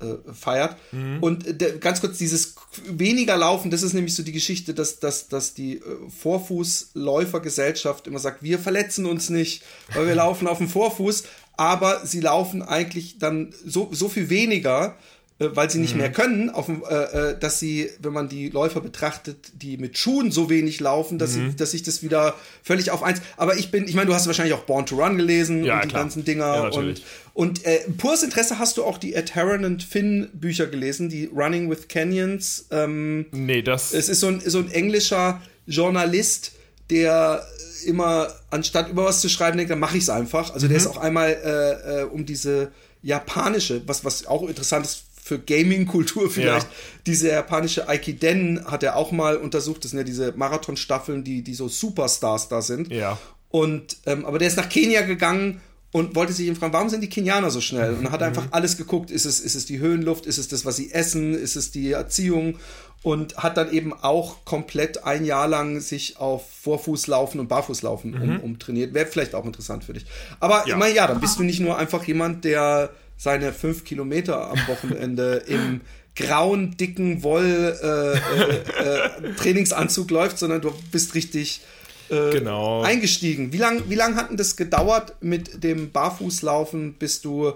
äh, 0.00 0.06
äh 0.06 0.20
äh, 0.30 0.32
feiert. 0.32 0.76
Mhm. 0.92 1.18
Und 1.20 1.60
der, 1.60 1.78
ganz 1.78 2.00
kurz, 2.00 2.18
dieses 2.18 2.54
weniger 2.86 3.36
Laufen, 3.36 3.70
das 3.70 3.82
ist 3.82 3.92
nämlich 3.92 4.14
so 4.14 4.22
die 4.22 4.32
Geschichte, 4.32 4.74
dass, 4.74 4.98
dass, 4.98 5.28
dass 5.28 5.54
die 5.54 5.76
äh, 5.76 5.82
Vorfußläufergesellschaft 6.20 8.06
immer 8.06 8.18
sagt, 8.18 8.42
wir 8.42 8.58
verletzen 8.58 9.06
uns 9.06 9.30
nicht, 9.30 9.62
weil 9.94 10.06
wir 10.06 10.14
laufen 10.14 10.46
auf 10.46 10.58
dem 10.58 10.68
Vorfuß, 10.68 11.24
aber 11.56 12.06
sie 12.06 12.20
laufen 12.20 12.62
eigentlich 12.62 13.18
dann 13.18 13.54
so, 13.64 13.90
so 13.92 14.08
viel 14.08 14.30
weniger, 14.30 14.96
äh, 15.40 15.48
weil 15.54 15.70
sie 15.70 15.78
nicht 15.78 15.94
mhm. 15.94 16.00
mehr 16.00 16.12
können, 16.12 16.50
auf, 16.50 16.68
äh, 16.68 16.94
äh, 16.94 17.38
dass 17.38 17.58
sie, 17.58 17.90
wenn 18.00 18.12
man 18.12 18.28
die 18.28 18.50
Läufer 18.50 18.80
betrachtet, 18.80 19.52
die 19.54 19.78
mit 19.78 19.98
Schuhen 19.98 20.30
so 20.30 20.50
wenig 20.50 20.80
laufen, 20.80 21.18
dass, 21.18 21.34
mhm. 21.34 21.50
sie, 21.50 21.56
dass 21.56 21.70
sich 21.72 21.82
das 21.82 22.02
wieder 22.02 22.34
völlig 22.62 22.90
auf 22.90 23.02
eins. 23.02 23.20
Aber 23.36 23.56
ich 23.56 23.70
bin, 23.70 23.88
ich 23.88 23.94
meine, 23.94 24.06
du 24.06 24.14
hast 24.14 24.26
wahrscheinlich 24.26 24.54
auch 24.54 24.64
Born 24.64 24.86
to 24.86 24.96
Run 24.96 25.16
gelesen 25.16 25.64
ja, 25.64 25.76
und 25.76 25.84
die 25.84 25.88
klar. 25.88 26.02
ganzen 26.02 26.24
Dinger 26.24 26.54
ja, 26.54 26.68
und 26.68 27.02
und 27.40 27.64
äh, 27.64 27.78
pures 27.96 28.22
Interesse 28.22 28.58
hast 28.58 28.76
du 28.76 28.84
auch 28.84 28.98
die 28.98 29.14
Ed 29.14 29.34
Herron 29.34 29.64
und 29.64 29.82
Finn 29.82 30.28
Bücher 30.34 30.66
gelesen, 30.66 31.08
die 31.08 31.24
Running 31.24 31.70
with 31.70 31.88
Canyons. 31.88 32.66
Ähm, 32.70 33.24
nee, 33.32 33.62
das. 33.62 33.94
Es 33.94 34.10
ist 34.10 34.20
so 34.20 34.26
ein, 34.26 34.42
so 34.44 34.58
ein 34.58 34.70
englischer 34.70 35.40
Journalist, 35.66 36.52
der 36.90 37.42
immer, 37.86 38.28
anstatt 38.50 38.90
über 38.90 39.06
was 39.06 39.22
zu 39.22 39.30
schreiben, 39.30 39.56
denkt, 39.56 39.70
dann 39.70 39.78
mache 39.78 39.96
ich 39.96 40.02
es 40.02 40.10
einfach. 40.10 40.52
Also 40.52 40.66
mhm. 40.66 40.68
der 40.68 40.76
ist 40.76 40.86
auch 40.86 40.98
einmal 40.98 41.30
äh, 41.30 42.00
äh, 42.00 42.04
um 42.04 42.26
diese 42.26 42.72
japanische, 43.00 43.88
was, 43.88 44.04
was 44.04 44.26
auch 44.26 44.46
interessant 44.46 44.84
ist 44.84 45.04
für 45.24 45.38
Gaming-Kultur 45.38 46.30
vielleicht. 46.30 46.66
Ja. 46.66 46.76
Diese 47.06 47.28
japanische 47.28 47.88
Aikiden 47.88 48.66
hat 48.66 48.82
er 48.82 48.96
auch 48.96 49.12
mal 49.12 49.38
untersucht. 49.38 49.84
Das 49.84 49.92
sind 49.92 49.98
ja 49.98 50.04
diese 50.04 50.32
Marathonstaffeln, 50.32 51.24
die, 51.24 51.40
die 51.40 51.54
so 51.54 51.68
Superstars 51.68 52.48
da 52.48 52.60
sind. 52.60 52.92
Ja. 52.92 53.16
Und, 53.48 53.96
ähm, 54.04 54.26
aber 54.26 54.38
der 54.38 54.48
ist 54.48 54.58
nach 54.58 54.68
Kenia 54.68 55.00
gegangen 55.00 55.62
und 55.92 56.14
wollte 56.14 56.32
sich 56.32 56.46
ihn 56.46 56.54
fragen, 56.54 56.72
warum 56.72 56.88
sind 56.88 57.00
die 57.00 57.08
Kenianer 57.08 57.50
so 57.50 57.60
schnell? 57.60 57.94
Und 57.94 58.12
hat 58.12 58.22
einfach 58.22 58.46
alles 58.52 58.76
geguckt. 58.76 59.10
Ist 59.10 59.24
es, 59.24 59.40
ist 59.40 59.56
es 59.56 59.66
die 59.66 59.80
Höhenluft? 59.80 60.24
Ist 60.24 60.38
es 60.38 60.46
das, 60.46 60.64
was 60.64 60.76
sie 60.76 60.92
essen? 60.92 61.34
Ist 61.34 61.56
es 61.56 61.72
die 61.72 61.92
Erziehung? 61.92 62.58
Und 63.02 63.38
hat 63.38 63.56
dann 63.56 63.72
eben 63.72 63.92
auch 63.92 64.44
komplett 64.44 65.04
ein 65.04 65.24
Jahr 65.24 65.48
lang 65.48 65.80
sich 65.80 66.18
auf 66.18 66.48
Vorfußlaufen 66.62 67.40
und 67.40 67.48
Barfußlaufen 67.48 68.12
mhm. 68.12 68.22
um, 68.22 68.40
umtrainiert. 68.40 68.94
Wäre 68.94 69.06
vielleicht 69.06 69.34
auch 69.34 69.44
interessant 69.44 69.82
für 69.82 69.94
dich. 69.94 70.06
Aber 70.38 70.68
ja. 70.68 70.76
immer 70.76 70.86
ja, 70.86 71.08
dann 71.08 71.20
bist 71.20 71.38
du 71.38 71.42
nicht 71.42 71.60
nur 71.60 71.76
einfach 71.76 72.04
jemand, 72.04 72.44
der 72.44 72.90
seine 73.16 73.52
fünf 73.52 73.84
Kilometer 73.84 74.50
am 74.50 74.58
Wochenende 74.68 75.42
im 75.46 75.80
grauen, 76.14 76.76
dicken 76.76 77.22
Woll 77.22 77.78
äh, 77.82 78.12
äh, 78.12 79.28
äh, 79.28 79.34
Trainingsanzug 79.34 80.10
läuft, 80.10 80.38
sondern 80.38 80.60
du 80.60 80.72
bist 80.92 81.14
richtig 81.14 81.62
äh, 82.10 82.30
genau. 82.30 82.82
eingestiegen. 82.82 83.52
Wie 83.52 83.58
lange 83.58 83.82
wie 83.88 83.94
lang 83.94 84.16
hat 84.16 84.30
denn 84.30 84.36
das 84.36 84.56
gedauert 84.56 85.14
mit 85.20 85.62
dem 85.62 85.90
Barfußlaufen, 85.90 86.94
bis 86.94 87.20
du 87.20 87.52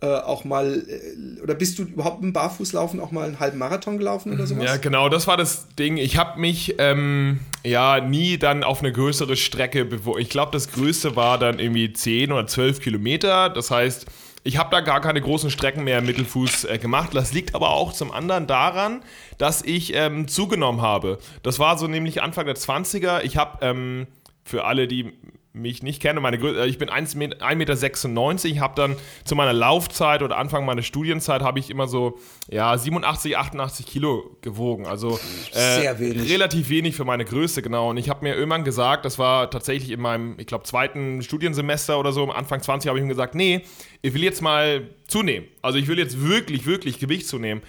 äh, 0.00 0.06
auch 0.06 0.44
mal, 0.44 0.84
äh, 0.86 1.42
oder 1.42 1.54
bist 1.54 1.78
du 1.78 1.82
überhaupt 1.82 2.22
im 2.22 2.32
Barfußlaufen 2.32 3.00
auch 3.00 3.10
mal 3.10 3.26
einen 3.26 3.40
halben 3.40 3.58
Marathon 3.58 3.98
gelaufen 3.98 4.32
oder 4.32 4.46
sowas? 4.46 4.64
Ja, 4.64 4.76
genau, 4.76 5.08
das 5.08 5.26
war 5.26 5.36
das 5.36 5.66
Ding. 5.76 5.96
Ich 5.96 6.16
habe 6.16 6.38
mich 6.38 6.76
ähm, 6.78 7.40
ja 7.64 8.00
nie 8.00 8.38
dann 8.38 8.62
auf 8.62 8.78
eine 8.78 8.92
größere 8.92 9.36
Strecke 9.36 9.84
beworben. 9.84 10.20
Ich 10.20 10.28
glaube, 10.30 10.52
das 10.52 10.70
größte 10.70 11.16
war 11.16 11.36
dann 11.38 11.58
irgendwie 11.58 11.92
10 11.92 12.30
oder 12.30 12.46
12 12.46 12.80
Kilometer. 12.80 13.48
Das 13.50 13.72
heißt, 13.72 14.06
ich 14.48 14.56
habe 14.56 14.70
da 14.70 14.80
gar 14.80 15.02
keine 15.02 15.20
großen 15.20 15.50
Strecken 15.50 15.84
mehr 15.84 16.00
Mittelfuß 16.00 16.64
äh, 16.64 16.78
gemacht. 16.78 17.10
Das 17.12 17.34
liegt 17.34 17.54
aber 17.54 17.68
auch 17.68 17.92
zum 17.92 18.10
anderen 18.10 18.46
daran, 18.46 19.02
dass 19.36 19.60
ich 19.60 19.92
ähm, 19.94 20.26
zugenommen 20.26 20.80
habe. 20.80 21.18
Das 21.42 21.58
war 21.58 21.76
so 21.76 21.86
nämlich 21.86 22.22
Anfang 22.22 22.46
der 22.46 22.56
20er. 22.56 23.20
Ich 23.24 23.36
habe 23.36 23.58
ähm, 23.60 24.06
für 24.44 24.64
alle, 24.64 24.88
die 24.88 25.12
mich 25.60 25.82
nicht 25.82 26.00
kennen, 26.00 26.22
meine 26.22 26.38
Größe, 26.38 26.60
äh, 26.60 26.66
ich 26.66 26.78
bin 26.78 26.88
1,96 26.88 27.56
Meter, 27.56 28.60
habe 28.60 28.74
dann 28.74 28.96
zu 29.24 29.34
meiner 29.34 29.52
Laufzeit 29.52 30.22
oder 30.22 30.38
Anfang 30.38 30.64
meiner 30.64 30.82
Studienzeit 30.82 31.42
habe 31.42 31.58
ich 31.58 31.70
immer 31.70 31.86
so 31.86 32.18
ja, 32.50 32.76
87, 32.76 33.36
88 33.36 33.86
Kilo 33.86 34.36
gewogen. 34.40 34.86
Also 34.86 35.18
äh, 35.52 35.80
Sehr 35.80 35.98
wenig. 35.98 36.30
relativ 36.30 36.68
wenig 36.68 36.96
für 36.96 37.04
meine 37.04 37.24
Größe, 37.24 37.62
genau. 37.62 37.90
Und 37.90 37.96
ich 37.96 38.08
habe 38.08 38.24
mir 38.24 38.34
irgendwann 38.34 38.64
gesagt, 38.64 39.04
das 39.04 39.18
war 39.18 39.50
tatsächlich 39.50 39.90
in 39.90 40.00
meinem, 40.00 40.36
ich 40.38 40.46
glaube, 40.46 40.64
zweiten 40.64 41.22
Studiensemester 41.22 41.98
oder 41.98 42.12
so, 42.12 42.30
Anfang 42.30 42.62
20 42.62 42.88
habe 42.88 42.98
ich 42.98 43.02
mir 43.04 43.10
gesagt, 43.10 43.34
nee, 43.34 43.62
ich 44.02 44.14
will 44.14 44.22
jetzt 44.22 44.42
mal 44.42 44.88
zunehmen. 45.06 45.48
Also 45.62 45.78
ich 45.78 45.88
will 45.88 45.98
jetzt 45.98 46.22
wirklich, 46.22 46.66
wirklich 46.66 46.98
Gewicht 46.98 47.26
zunehmen. 47.26 47.62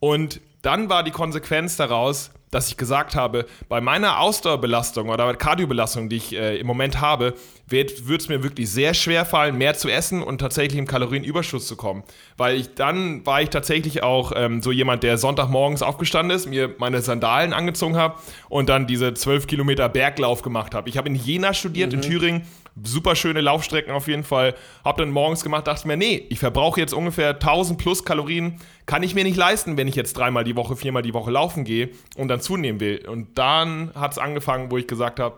Und 0.00 0.40
dann 0.62 0.88
war 0.88 1.02
die 1.02 1.10
Konsequenz 1.10 1.76
daraus, 1.76 2.30
dass 2.50 2.68
ich 2.68 2.76
gesagt 2.76 3.14
habe, 3.14 3.46
bei 3.68 3.80
meiner 3.80 4.20
Ausdauerbelastung 4.20 5.08
oder 5.08 5.34
Kardiobelastung, 5.34 6.08
die 6.08 6.16
ich 6.16 6.34
äh, 6.34 6.58
im 6.58 6.66
Moment 6.66 7.00
habe, 7.00 7.34
wird 7.68 8.00
es 8.08 8.28
mir 8.28 8.42
wirklich 8.42 8.70
sehr 8.70 8.94
schwer 8.94 9.24
fallen, 9.24 9.58
mehr 9.58 9.74
zu 9.74 9.88
essen 9.88 10.22
und 10.22 10.38
tatsächlich 10.38 10.78
im 10.78 10.86
Kalorienüberschuss 10.86 11.66
zu 11.66 11.76
kommen. 11.76 12.04
Weil 12.36 12.56
ich 12.56 12.74
dann 12.74 13.26
war 13.26 13.42
ich 13.42 13.50
tatsächlich 13.50 14.02
auch 14.02 14.32
ähm, 14.36 14.62
so 14.62 14.70
jemand, 14.70 15.02
der 15.02 15.18
Sonntagmorgens 15.18 15.82
aufgestanden 15.82 16.36
ist, 16.36 16.46
mir 16.46 16.74
meine 16.78 17.02
Sandalen 17.02 17.52
angezogen 17.52 17.96
habe 17.96 18.16
und 18.48 18.68
dann 18.68 18.86
diese 18.86 19.14
12 19.14 19.46
Kilometer 19.46 19.88
Berglauf 19.88 20.42
gemacht 20.42 20.74
habe. 20.74 20.88
Ich 20.88 20.96
habe 20.96 21.08
in 21.08 21.16
Jena 21.16 21.54
studiert, 21.54 21.92
mhm. 21.92 21.98
in 21.98 22.02
Thüringen 22.02 22.42
super 22.84 23.16
schöne 23.16 23.40
Laufstrecken 23.40 23.92
auf 23.92 24.06
jeden 24.06 24.24
Fall. 24.24 24.54
Hab 24.84 24.98
dann 24.98 25.10
morgens 25.10 25.42
gemacht, 25.42 25.66
dachte 25.66 25.88
mir, 25.88 25.96
nee, 25.96 26.26
ich 26.28 26.38
verbrauche 26.38 26.80
jetzt 26.80 26.92
ungefähr 26.92 27.30
1000 27.30 27.78
plus 27.78 28.04
Kalorien. 28.04 28.58
Kann 28.84 29.02
ich 29.02 29.14
mir 29.14 29.24
nicht 29.24 29.36
leisten, 29.36 29.76
wenn 29.76 29.88
ich 29.88 29.94
jetzt 29.94 30.16
dreimal 30.16 30.44
die 30.44 30.56
Woche, 30.56 30.76
viermal 30.76 31.02
die 31.02 31.14
Woche 31.14 31.30
laufen 31.30 31.64
gehe 31.64 31.90
und 32.16 32.28
dann 32.28 32.40
zunehmen 32.40 32.80
will. 32.80 33.06
Und 33.08 33.38
dann 33.38 33.92
hat 33.94 34.12
es 34.12 34.18
angefangen, 34.18 34.70
wo 34.70 34.76
ich 34.76 34.86
gesagt 34.86 35.20
habe, 35.20 35.36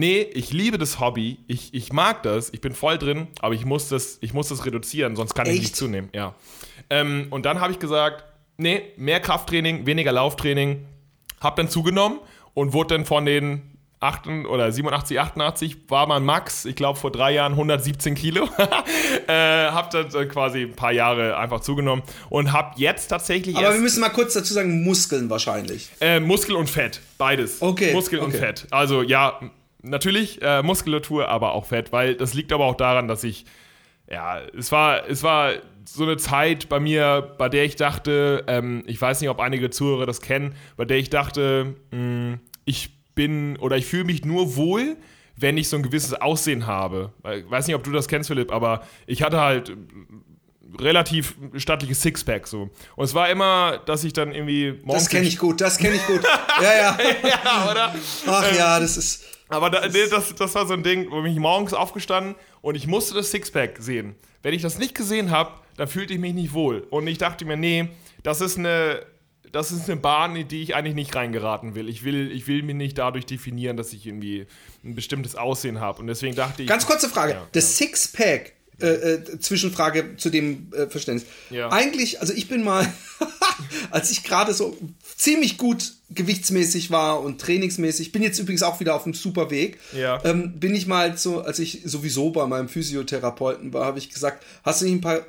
nee, 0.00 0.22
ich 0.22 0.52
liebe 0.52 0.78
das 0.78 0.98
Hobby, 0.98 1.38
ich, 1.46 1.74
ich 1.74 1.92
mag 1.92 2.22
das, 2.22 2.52
ich 2.52 2.60
bin 2.60 2.74
voll 2.74 2.98
drin, 2.98 3.28
aber 3.40 3.54
ich 3.54 3.66
muss 3.66 3.88
das, 3.88 4.18
ich 4.22 4.32
muss 4.32 4.48
das 4.48 4.64
reduzieren, 4.64 5.14
sonst 5.14 5.34
kann 5.34 5.46
Echt? 5.46 5.54
ich 5.56 5.60
nicht 5.60 5.76
zunehmen. 5.76 6.08
Ja. 6.14 6.34
Ähm, 6.88 7.26
und 7.30 7.44
dann 7.44 7.60
habe 7.60 7.72
ich 7.72 7.78
gesagt, 7.78 8.24
nee, 8.56 8.82
mehr 8.96 9.20
Krafttraining, 9.20 9.86
weniger 9.86 10.10
Lauftraining. 10.10 10.86
Hab 11.40 11.56
dann 11.56 11.68
zugenommen 11.68 12.18
und 12.54 12.72
wurde 12.72 12.96
dann 12.96 13.04
von 13.04 13.24
den 13.26 13.62
8, 14.00 14.46
oder 14.48 14.72
87, 14.72 15.20
88 15.20 15.76
war 15.88 16.06
mein 16.06 16.24
Max, 16.24 16.64
ich 16.64 16.74
glaube 16.74 16.98
vor 16.98 17.12
drei 17.12 17.32
Jahren 17.32 17.52
117 17.52 18.14
Kilo. 18.14 18.44
äh, 19.26 19.66
hab 19.66 19.90
dann 19.90 20.08
quasi 20.30 20.62
ein 20.62 20.72
paar 20.74 20.92
Jahre 20.92 21.36
einfach 21.36 21.60
zugenommen 21.60 22.02
und 22.30 22.52
hab 22.54 22.78
jetzt 22.78 23.08
tatsächlich. 23.08 23.56
Aber 23.56 23.74
wir 23.74 23.80
müssen 23.80 24.00
mal 24.00 24.08
kurz 24.08 24.32
dazu 24.32 24.54
sagen, 24.54 24.82
Muskeln 24.82 25.28
wahrscheinlich. 25.28 25.90
Äh, 26.00 26.20
Muskel 26.20 26.56
und 26.56 26.70
Fett, 26.70 27.02
beides. 27.18 27.60
Okay. 27.60 27.92
Muskel 27.92 28.20
okay. 28.20 28.26
und 28.26 28.34
Fett. 28.34 28.66
Also 28.70 29.02
ja, 29.02 29.38
natürlich 29.82 30.40
äh, 30.42 30.62
Muskulatur, 30.62 31.28
aber 31.28 31.52
auch 31.52 31.66
Fett, 31.66 31.92
weil 31.92 32.14
das 32.14 32.34
liegt 32.34 32.52
aber 32.52 32.66
auch 32.66 32.76
daran, 32.76 33.08
dass 33.08 33.24
ich, 33.24 33.44
ja, 34.10 34.40
es 34.56 34.72
war, 34.72 35.08
es 35.08 35.22
war 35.22 35.52
so 35.84 36.04
eine 36.04 36.16
Zeit 36.16 36.68
bei 36.68 36.80
mir, 36.80 37.34
bei 37.38 37.48
der 37.48 37.64
ich 37.64 37.76
dachte, 37.76 38.44
ähm, 38.46 38.82
ich 38.86 39.00
weiß 39.00 39.20
nicht, 39.20 39.30
ob 39.30 39.40
einige 39.40 39.70
Zuhörer 39.70 40.06
das 40.06 40.20
kennen, 40.20 40.54
bei 40.76 40.84
der 40.84 40.98
ich 40.98 41.10
dachte, 41.10 41.74
mh, 41.90 41.96
hm, 41.98 42.40
ich 42.64 42.90
bin 43.14 43.56
oder 43.56 43.76
ich 43.76 43.86
fühle 43.86 44.04
mich 44.04 44.24
nur 44.24 44.56
wohl, 44.56 44.96
wenn 45.36 45.56
ich 45.56 45.68
so 45.68 45.76
ein 45.76 45.82
gewisses 45.82 46.14
Aussehen 46.14 46.66
habe. 46.66 47.12
Ich 47.34 47.50
weiß 47.50 47.66
nicht, 47.66 47.74
ob 47.74 47.82
du 47.82 47.90
das 47.90 48.08
kennst, 48.08 48.28
Philipp, 48.28 48.52
aber 48.52 48.82
ich 49.06 49.22
hatte 49.22 49.40
halt 49.40 49.72
relativ 50.78 51.34
stattliches 51.56 52.00
Sixpack 52.02 52.46
so. 52.46 52.70
Und 52.96 53.04
es 53.04 53.14
war 53.14 53.28
immer, 53.28 53.78
dass 53.86 54.04
ich 54.04 54.12
dann 54.12 54.32
irgendwie 54.32 54.78
morgens. 54.84 55.04
Das 55.04 55.08
kenne 55.08 55.26
ich 55.26 55.38
gut, 55.38 55.60
das 55.60 55.78
kenne 55.78 55.96
ich 55.96 56.06
gut. 56.06 56.22
ja, 56.62 56.72
ja. 56.72 56.98
ja, 57.24 57.70
oder? 57.70 57.94
Ach 58.26 58.56
ja, 58.56 58.78
das 58.78 58.96
ist. 58.96 59.29
Aber 59.50 59.70
da, 59.70 59.86
nee, 59.88 60.06
das, 60.08 60.34
das 60.34 60.54
war 60.54 60.66
so 60.66 60.74
ein 60.74 60.82
Ding, 60.82 61.10
wo 61.10 61.24
ich 61.24 61.36
morgens 61.36 61.74
aufgestanden 61.74 62.34
und 62.62 62.74
ich 62.74 62.86
musste 62.86 63.14
das 63.14 63.30
Sixpack 63.30 63.78
sehen. 63.80 64.14
Wenn 64.42 64.54
ich 64.54 64.62
das 64.62 64.78
nicht 64.78 64.94
gesehen 64.94 65.30
habe, 65.30 65.52
dann 65.76 65.88
fühlte 65.88 66.14
ich 66.14 66.20
mich 66.20 66.34
nicht 66.34 66.52
wohl. 66.52 66.86
Und 66.90 67.06
ich 67.06 67.18
dachte 67.18 67.44
mir, 67.44 67.56
nee, 67.56 67.88
das 68.22 68.40
ist 68.40 68.58
eine, 68.58 69.04
das 69.52 69.72
ist 69.72 69.90
eine 69.90 70.00
Bahn, 70.00 70.36
in 70.36 70.48
die 70.48 70.62
ich 70.62 70.74
eigentlich 70.74 70.94
nicht 70.94 71.14
reingeraten 71.14 71.74
will. 71.74 71.88
Ich 71.88 72.04
will, 72.04 72.30
ich 72.32 72.46
will 72.46 72.62
mich 72.62 72.76
nicht 72.76 72.98
dadurch 72.98 73.26
definieren, 73.26 73.76
dass 73.76 73.92
ich 73.92 74.06
irgendwie 74.06 74.46
ein 74.84 74.94
bestimmtes 74.94 75.36
Aussehen 75.36 75.80
habe. 75.80 76.00
Und 76.00 76.06
deswegen 76.06 76.34
dachte 76.34 76.62
ich. 76.62 76.68
Ganz 76.68 76.86
kurze 76.86 77.08
Frage. 77.08 77.32
Ja, 77.32 77.46
das 77.52 77.78
ja. 77.78 77.86
Sixpack, 77.86 78.52
äh, 78.80 78.86
äh, 78.86 79.38
Zwischenfrage 79.40 80.16
zu 80.16 80.30
dem 80.30 80.72
äh, 80.72 80.86
Verständnis. 80.86 81.28
Ja. 81.50 81.70
Eigentlich, 81.70 82.20
also 82.20 82.32
ich 82.32 82.48
bin 82.48 82.62
mal, 82.62 82.90
als 83.90 84.10
ich 84.10 84.22
gerade 84.22 84.54
so 84.54 84.76
ziemlich 85.16 85.58
gut 85.58 85.92
gewichtsmäßig 86.12 86.90
war 86.90 87.20
und 87.20 87.40
trainingsmäßig, 87.40 88.10
bin 88.10 88.22
jetzt 88.22 88.38
übrigens 88.38 88.62
auch 88.62 88.80
wieder 88.80 88.94
auf 88.96 89.04
einem 89.04 89.14
super 89.14 89.50
Weg, 89.50 89.78
ja. 89.96 90.22
ähm, 90.24 90.58
bin 90.58 90.74
ich 90.74 90.86
mal 90.86 91.16
so, 91.16 91.40
als 91.42 91.60
ich 91.60 91.82
sowieso 91.84 92.30
bei 92.30 92.46
meinem 92.46 92.68
Physiotherapeuten 92.68 93.72
war, 93.72 93.86
habe 93.86 93.98
ich 94.00 94.10
gesagt, 94.10 94.44
hast 94.64 94.80
du 94.80 94.86
nicht 94.86 94.94
ein 94.94 95.00
paar 95.00 95.20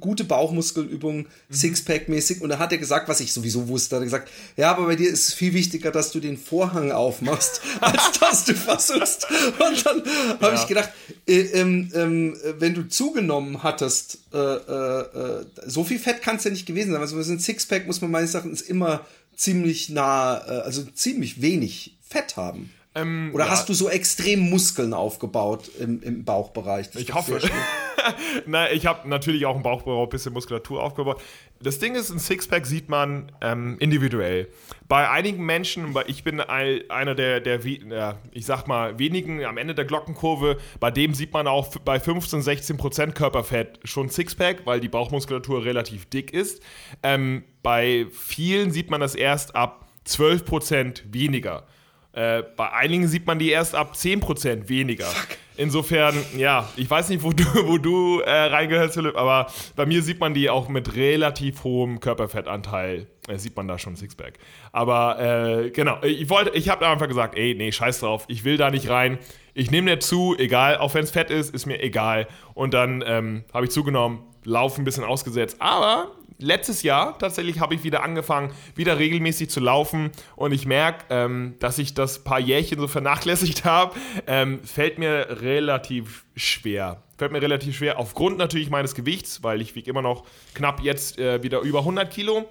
gute 0.00 0.24
Bauchmuskelübungen, 0.24 1.26
mhm. 1.48 1.54
Sixpack-mäßig? 1.54 2.40
Und 2.40 2.48
da 2.48 2.58
hat 2.58 2.72
er 2.72 2.78
gesagt, 2.78 3.08
was 3.08 3.20
ich 3.20 3.32
sowieso 3.32 3.68
wusste, 3.68 3.96
hat 3.96 4.02
er 4.02 4.06
gesagt, 4.06 4.30
ja, 4.56 4.70
aber 4.70 4.86
bei 4.86 4.96
dir 4.96 5.10
ist 5.10 5.28
es 5.28 5.34
viel 5.34 5.52
wichtiger, 5.52 5.90
dass 5.90 6.12
du 6.12 6.20
den 6.20 6.38
Vorhang 6.38 6.92
aufmachst, 6.92 7.60
als 7.80 8.18
dass 8.18 8.44
du 8.46 8.54
versuchst. 8.54 9.26
Und 9.30 9.84
dann 9.84 10.02
ja. 10.04 10.40
habe 10.40 10.54
ich 10.54 10.66
gedacht, 10.66 10.90
äh, 11.26 11.40
ähm, 11.40 11.90
ähm, 11.94 12.36
wenn 12.58 12.74
du 12.74 12.88
zugenommen 12.88 13.62
hattest, 13.62 14.18
äh, 14.32 14.38
äh, 14.38 15.00
äh 15.00 15.44
so 15.66 15.84
viel 15.84 15.98
Fett 15.98 16.22
kann 16.22 16.36
es 16.36 16.44
ja 16.44 16.50
nicht 16.50 16.64
gewesen 16.64 16.92
sein. 16.92 17.02
Also 17.02 17.16
ein 17.18 17.38
Sixpack 17.38 17.86
muss 17.86 18.00
man 18.00 18.10
meines 18.10 18.34
Erachtens 18.34 18.62
immer 18.62 19.04
ziemlich 19.42 19.90
nah, 19.90 20.38
äh, 20.46 20.60
also 20.62 20.84
ziemlich 20.84 21.42
wenig 21.42 21.96
Fett 22.08 22.36
haben. 22.36 22.70
Ähm, 22.94 23.30
Oder 23.32 23.46
ja. 23.46 23.50
hast 23.50 23.68
du 23.68 23.74
so 23.74 23.88
extrem 23.88 24.50
Muskeln 24.50 24.92
aufgebaut 24.92 25.70
im, 25.78 26.02
im 26.02 26.24
Bauchbereich? 26.24 26.90
Das 26.90 27.00
ich 27.00 27.14
hoffe. 27.14 27.40
Na, 28.46 28.70
ich 28.70 28.86
habe 28.86 29.08
natürlich 29.08 29.46
auch 29.46 29.56
im 29.56 29.62
Bauchbereich 29.62 30.02
ein 30.02 30.08
bisschen 30.10 30.32
Muskulatur 30.32 30.82
aufgebaut. 30.82 31.22
Das 31.60 31.78
Ding 31.78 31.94
ist, 31.94 32.10
ein 32.10 32.18
Sixpack 32.18 32.66
sieht 32.66 32.88
man 32.88 33.32
ähm, 33.40 33.76
individuell. 33.78 34.48
Bei 34.88 35.08
einigen 35.08 35.44
Menschen, 35.44 35.94
ich 36.06 36.24
bin 36.24 36.40
einer 36.40 37.14
der, 37.14 37.40
der, 37.40 37.58
der, 37.58 38.18
ich 38.32 38.44
sag 38.44 38.66
mal, 38.66 38.98
wenigen 38.98 39.44
am 39.44 39.56
Ende 39.56 39.74
der 39.74 39.84
Glockenkurve, 39.84 40.58
bei 40.80 40.90
dem 40.90 41.14
sieht 41.14 41.32
man 41.32 41.46
auch 41.46 41.76
bei 41.78 41.98
15, 41.98 42.42
16 42.42 42.76
Prozent 42.76 43.14
Körperfett 43.14 43.80
schon 43.84 44.10
Sixpack, 44.10 44.66
weil 44.66 44.80
die 44.80 44.88
Bauchmuskulatur 44.88 45.64
relativ 45.64 46.06
dick 46.06 46.32
ist. 46.32 46.62
Ähm, 47.02 47.44
bei 47.62 48.06
vielen 48.10 48.70
sieht 48.70 48.90
man 48.90 49.00
das 49.00 49.14
erst 49.14 49.54
ab 49.54 49.88
12 50.04 50.44
Prozent 50.44 51.04
weniger. 51.10 51.64
Äh, 52.12 52.42
bei 52.56 52.70
einigen 52.72 53.08
sieht 53.08 53.26
man 53.26 53.38
die 53.38 53.50
erst 53.50 53.74
ab 53.74 53.94
10% 53.94 54.68
weniger. 54.68 55.06
Fuck. 55.06 55.38
Insofern, 55.56 56.14
ja, 56.36 56.68
ich 56.76 56.88
weiß 56.88 57.10
nicht, 57.10 57.22
wo 57.22 57.32
du, 57.32 57.44
wo 57.66 57.78
du 57.78 58.20
äh, 58.20 58.30
reingehörst, 58.30 58.94
Philipp, 58.94 59.16
aber 59.16 59.46
bei 59.76 59.86
mir 59.86 60.02
sieht 60.02 60.20
man 60.20 60.34
die 60.34 60.50
auch 60.50 60.68
mit 60.68 60.96
relativ 60.96 61.64
hohem 61.64 62.00
Körperfettanteil. 62.00 63.06
Äh, 63.28 63.38
sieht 63.38 63.56
man 63.56 63.68
da 63.68 63.78
schon 63.78 63.96
Sixpack. 63.96 64.38
Aber 64.72 65.20
äh, 65.20 65.70
genau, 65.70 66.02
ich 66.02 66.28
wollte, 66.28 66.50
ich 66.50 66.68
habe 66.68 66.86
einfach 66.86 67.08
gesagt, 67.08 67.36
ey, 67.36 67.54
nee, 67.54 67.72
scheiß 67.72 68.00
drauf, 68.00 68.24
ich 68.28 68.44
will 68.44 68.56
da 68.56 68.70
nicht 68.70 68.88
rein. 68.88 69.18
Ich 69.54 69.70
nehme 69.70 69.90
dir 69.90 70.00
zu, 70.00 70.34
egal, 70.38 70.78
auch 70.78 70.94
wenn 70.94 71.04
es 71.04 71.10
fett 71.10 71.30
ist, 71.30 71.54
ist 71.54 71.66
mir 71.66 71.82
egal. 71.82 72.26
Und 72.54 72.74
dann 72.74 73.04
ähm, 73.06 73.44
habe 73.52 73.66
ich 73.66 73.70
zugenommen, 73.70 74.20
Lauf 74.44 74.76
ein 74.76 74.84
bisschen 74.84 75.04
ausgesetzt. 75.04 75.56
Aber 75.60 76.10
letztes 76.38 76.82
Jahr 76.82 77.18
tatsächlich 77.18 77.60
habe 77.60 77.74
ich 77.74 77.84
wieder 77.84 78.02
angefangen, 78.02 78.52
wieder 78.74 78.98
regelmäßig 78.98 79.50
zu 79.50 79.60
laufen 79.60 80.10
und 80.36 80.52
ich 80.52 80.66
merke, 80.66 81.04
ähm, 81.10 81.54
dass 81.58 81.78
ich 81.78 81.94
das 81.94 82.24
paar 82.24 82.40
Jährchen 82.40 82.78
so 82.78 82.88
vernachlässigt 82.88 83.64
habe. 83.64 83.94
Ähm, 84.26 84.60
fällt 84.64 84.98
mir 84.98 85.40
relativ 85.40 86.24
schwer. 86.36 87.02
Fällt 87.18 87.32
mir 87.32 87.42
relativ 87.42 87.76
schwer, 87.76 87.98
aufgrund 87.98 88.38
natürlich 88.38 88.70
meines 88.70 88.94
Gewichts, 88.94 89.42
weil 89.42 89.60
ich 89.60 89.74
wiege 89.74 89.90
immer 89.90 90.02
noch 90.02 90.24
knapp 90.54 90.80
jetzt 90.80 91.18
äh, 91.18 91.42
wieder 91.42 91.60
über 91.60 91.80
100 91.80 92.10
Kilo. 92.10 92.48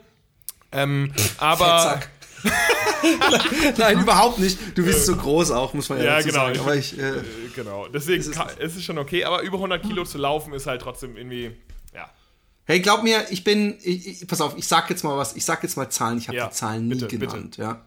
Ähm, 0.71 1.13
aber. 1.37 1.99
Nein, 3.77 3.99
überhaupt 3.99 4.39
nicht. 4.39 4.57
Du 4.75 4.83
bist 4.83 5.05
so 5.05 5.15
groß 5.15 5.51
auch, 5.51 5.73
muss 5.73 5.89
man 5.89 5.99
ja, 5.99 6.19
ja 6.19 6.21
genau. 6.21 6.33
sagen. 6.33 6.59
Aber 6.59 6.75
ich, 6.75 6.97
äh, 6.97 7.13
genau. 7.55 7.87
Deswegen 7.87 8.19
ist 8.19 8.35
es, 8.59 8.77
ist 8.77 8.83
schon 8.83 8.97
okay, 8.97 9.23
aber 9.25 9.41
über 9.41 9.57
100 9.57 9.81
Kilo 9.83 10.03
zu 10.05 10.17
laufen 10.17 10.53
ist 10.53 10.67
halt 10.67 10.81
trotzdem 10.81 11.17
irgendwie 11.17 11.51
Hey, 12.65 12.79
glaub 12.79 13.03
mir, 13.03 13.25
ich 13.31 13.43
bin, 13.43 13.77
ich, 13.81 14.07
ich, 14.07 14.27
pass 14.27 14.39
auf, 14.39 14.57
ich 14.57 14.67
sag 14.67 14.89
jetzt 14.89 15.03
mal 15.03 15.17
was, 15.17 15.35
ich 15.35 15.43
sag 15.43 15.63
jetzt 15.63 15.77
mal 15.77 15.89
Zahlen, 15.89 16.19
ich 16.19 16.27
habe 16.27 16.37
ja, 16.37 16.47
die 16.47 16.53
Zahlen 16.53 16.87
nie 16.87 16.95
bitte, 16.95 17.07
genannt, 17.07 17.51
bitte. 17.51 17.61
ja. 17.61 17.85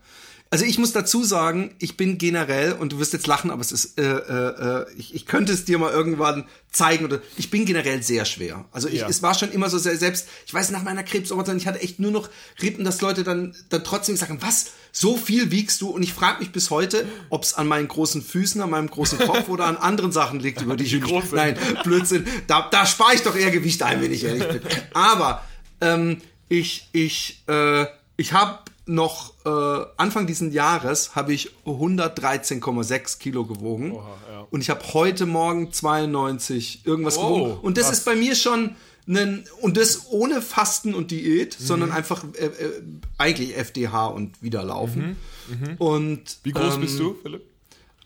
Also 0.50 0.64
ich 0.64 0.78
muss 0.78 0.92
dazu 0.92 1.24
sagen, 1.24 1.74
ich 1.80 1.96
bin 1.96 2.16
generell, 2.16 2.74
und 2.74 2.92
du 2.92 3.00
wirst 3.00 3.12
jetzt 3.12 3.26
lachen, 3.26 3.50
aber 3.50 3.60
es 3.60 3.72
ist, 3.72 3.98
äh, 3.98 4.04
äh, 4.04 4.86
ich, 4.96 5.12
ich 5.12 5.26
könnte 5.26 5.52
es 5.52 5.64
dir 5.64 5.78
mal 5.78 5.90
irgendwann 5.90 6.44
zeigen, 6.70 7.04
oder 7.04 7.20
ich 7.36 7.50
bin 7.50 7.64
generell 7.64 8.04
sehr 8.04 8.24
schwer. 8.24 8.64
Also 8.70 8.86
ich, 8.86 9.00
ja. 9.00 9.08
es 9.08 9.20
war 9.20 9.34
schon 9.34 9.50
immer 9.50 9.68
so 9.68 9.78
sehr, 9.78 9.96
selbst, 9.96 10.28
ich 10.46 10.54
weiß, 10.54 10.70
nach 10.70 10.84
meiner 10.84 11.02
Krebsoperation, 11.02 11.56
ich 11.56 11.66
hatte 11.66 11.82
echt 11.82 11.98
nur 11.98 12.12
noch 12.12 12.30
Rippen, 12.62 12.84
dass 12.84 13.00
Leute 13.00 13.24
dann, 13.24 13.56
dann 13.70 13.82
trotzdem 13.82 14.16
sagen, 14.16 14.38
was, 14.42 14.66
so 14.92 15.16
viel 15.16 15.50
wiegst 15.50 15.80
du? 15.80 15.88
Und 15.88 16.04
ich 16.04 16.12
frage 16.12 16.38
mich 16.38 16.52
bis 16.52 16.70
heute, 16.70 17.04
ob 17.30 17.42
es 17.42 17.54
an 17.54 17.66
meinen 17.66 17.88
großen 17.88 18.22
Füßen, 18.22 18.60
an 18.60 18.70
meinem 18.70 18.88
großen 18.88 19.18
Kopf 19.18 19.48
oder 19.48 19.64
an 19.64 19.76
anderen 19.76 20.12
Sachen 20.12 20.38
liegt, 20.38 20.62
über 20.62 20.76
die 20.76 20.84
ich 20.84 20.92
nicht, 20.92 21.32
nein, 21.32 21.58
Blödsinn, 21.82 22.28
da, 22.46 22.68
da 22.70 22.86
spare 22.86 23.14
ich 23.14 23.22
doch 23.22 23.34
eher 23.34 23.50
Gewicht 23.50 23.82
ein, 23.82 24.00
wenn 24.00 24.12
ich 24.12 24.22
ehrlich 24.22 24.46
bin. 24.46 24.60
Aber 24.92 25.42
ähm, 25.80 26.20
ich, 26.48 26.88
ich, 26.92 27.42
äh, 27.48 27.86
ich 28.16 28.32
habe 28.32 28.60
noch 28.86 29.32
äh, 29.46 29.86
Anfang 29.96 30.26
diesen 30.26 30.52
Jahres 30.52 31.14
habe 31.14 31.32
ich 31.32 31.50
113,6 31.64 33.18
Kilo 33.18 33.44
gewogen. 33.46 33.92
Oha, 33.92 34.16
ja. 34.30 34.46
Und 34.50 34.60
ich 34.60 34.70
habe 34.70 34.82
heute 34.92 35.26
Morgen 35.26 35.72
92 35.72 36.82
irgendwas 36.84 37.18
oh, 37.18 37.28
gewogen. 37.28 37.60
Und 37.60 37.78
das 37.78 37.88
was? 37.88 37.98
ist 37.98 38.04
bei 38.04 38.14
mir 38.14 38.34
schon 38.34 38.76
ein, 39.06 39.44
und 39.60 39.76
das 39.76 40.10
ohne 40.10 40.40
Fasten 40.40 40.94
und 40.94 41.10
Diät, 41.10 41.58
mhm. 41.58 41.64
sondern 41.64 41.92
einfach 41.92 42.24
äh, 42.34 42.46
äh, 42.46 42.82
eigentlich 43.18 43.56
FDH 43.56 44.06
und 44.06 44.42
wieder 44.42 44.62
laufen. 44.62 45.16
Mhm. 45.48 45.68
Mhm. 45.68 45.76
Und 45.76 46.38
wie 46.42 46.52
groß 46.52 46.74
ähm, 46.74 46.80
bist 46.80 46.98
du, 46.98 47.16
Philipp? 47.22 47.42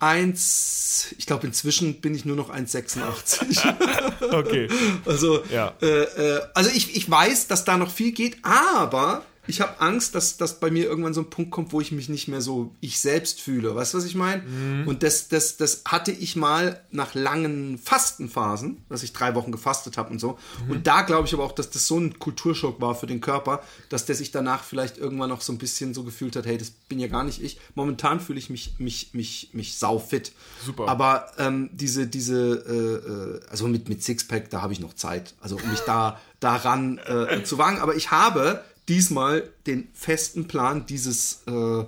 Eins, 0.01 1.13
ich 1.19 1.27
glaube 1.27 1.45
inzwischen 1.47 2.01
bin 2.01 2.15
ich 2.15 2.25
nur 2.25 2.37
noch 2.37 2.55
1,86. 2.55 4.33
okay. 4.33 4.69
Also, 5.05 5.43
ja. 5.53 5.75
äh, 5.83 5.87
äh, 5.87 6.41
also 6.55 6.71
ich, 6.73 6.97
ich 6.97 7.11
weiß, 7.11 7.49
dass 7.49 7.65
da 7.65 7.77
noch 7.77 7.91
viel 7.91 8.13
geht, 8.13 8.37
aber 8.43 9.25
ich 9.49 9.63
habe 9.63 9.81
Angst, 9.81 10.15
dass, 10.15 10.37
dass 10.37 10.61
bei 10.61 10.71
mir 10.71 10.85
irgendwann 10.85 11.15
so 11.15 11.23
ein 11.23 11.31
Punkt 11.31 11.51
kommt, 11.51 11.73
wo 11.73 11.81
ich 11.81 11.91
mich 11.91 12.09
nicht 12.09 12.29
mehr 12.29 12.43
so 12.43 12.75
ich 12.81 13.01
selbst 13.01 13.41
fühle. 13.41 13.75
Weißt 13.75 13.95
du, 13.95 13.99
was 13.99 14.05
ich 14.05 14.15
meine? 14.15 14.43
Mhm. 14.43 14.87
Und 14.87 15.03
das, 15.03 15.29
das, 15.29 15.57
das 15.57 15.83
hatte 15.87 16.13
ich 16.13 16.37
mal 16.37 16.81
nach 16.91 17.15
langen 17.15 17.79
Fastenphasen, 17.79 18.85
dass 18.91 19.03
ich 19.03 19.15
drei 19.15 19.35
Wochen 19.35 19.51
gefastet 19.51 19.97
habe 19.97 20.11
und 20.11 20.19
so. 20.19 20.39
Mhm. 20.67 20.71
Und 20.71 20.87
da 20.87 21.03
glaube 21.03 21.27
ich 21.27 21.33
aber 21.33 21.45
auch, 21.45 21.53
dass 21.53 21.71
das 21.71 21.87
so 21.87 21.99
ein 21.99 22.19
Kulturschock 22.19 22.81
war 22.81 22.95
für 22.95 23.07
den 23.07 23.23
Körper, 23.23 23.63
dass 23.89 24.05
der 24.05 24.15
sich 24.15 24.31
danach 24.31 24.63
vielleicht 24.63 24.99
irgendwann 24.99 25.31
noch 25.31 25.41
so 25.41 25.53
ein 25.53 25.59
bisschen 25.59 25.95
so 25.95 26.05
gefühlt 26.05 26.37
hat, 26.37 26.45
hey, 26.45 26.59
das 26.59 26.71
bin 26.71 27.01
ja 27.01 27.09
gar 27.09 27.25
nicht 27.25 27.43
ich. 27.43 27.59
Momentan 27.75 28.21
fühle 28.21 28.39
ich 28.39 28.51
mich, 28.51 28.75
mich, 28.79 29.15
mich, 29.15 29.51
mich 29.55 29.79
saufit. 29.79 30.33
Super. 30.65 30.89
Aber 30.89 31.33
ähm, 31.39 31.71
diese, 31.73 32.07
diese, 32.07 32.37
äh, 32.69 33.39
äh, 33.39 33.51
also 33.51 33.67
mit, 33.67 33.89
mit 33.89 34.03
Sixpack, 34.03 34.51
da 34.51 34.61
habe 34.61 34.75
ich 34.75 34.81
noch 34.81 34.93
Zeit. 34.93 35.35
Also 35.41 35.57
um 35.57 35.71
mich 35.71 35.81
da 35.81 36.21
daran 36.41 36.99
äh, 36.99 37.43
zu 37.43 37.59
wagen. 37.59 37.79
Aber 37.79 37.97
ich 37.97 38.11
habe 38.11 38.63
diesmal 38.89 39.49
den 39.67 39.89
festen 39.95 40.49
Plan, 40.49 40.87
dieses 40.87 41.43
äh, 41.47 41.85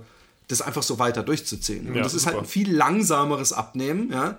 das 0.47 0.61
einfach 0.61 0.83
so 0.83 0.99
weiter 0.99 1.23
durchzuziehen. 1.23 1.87
Und 1.87 1.95
ja, 1.95 2.03
das 2.03 2.13
ist 2.13 2.25
halt 2.25 2.37
ein 2.37 2.45
viel 2.45 2.71
langsameres 2.73 3.53
Abnehmen, 3.53 4.11
ja. 4.11 4.37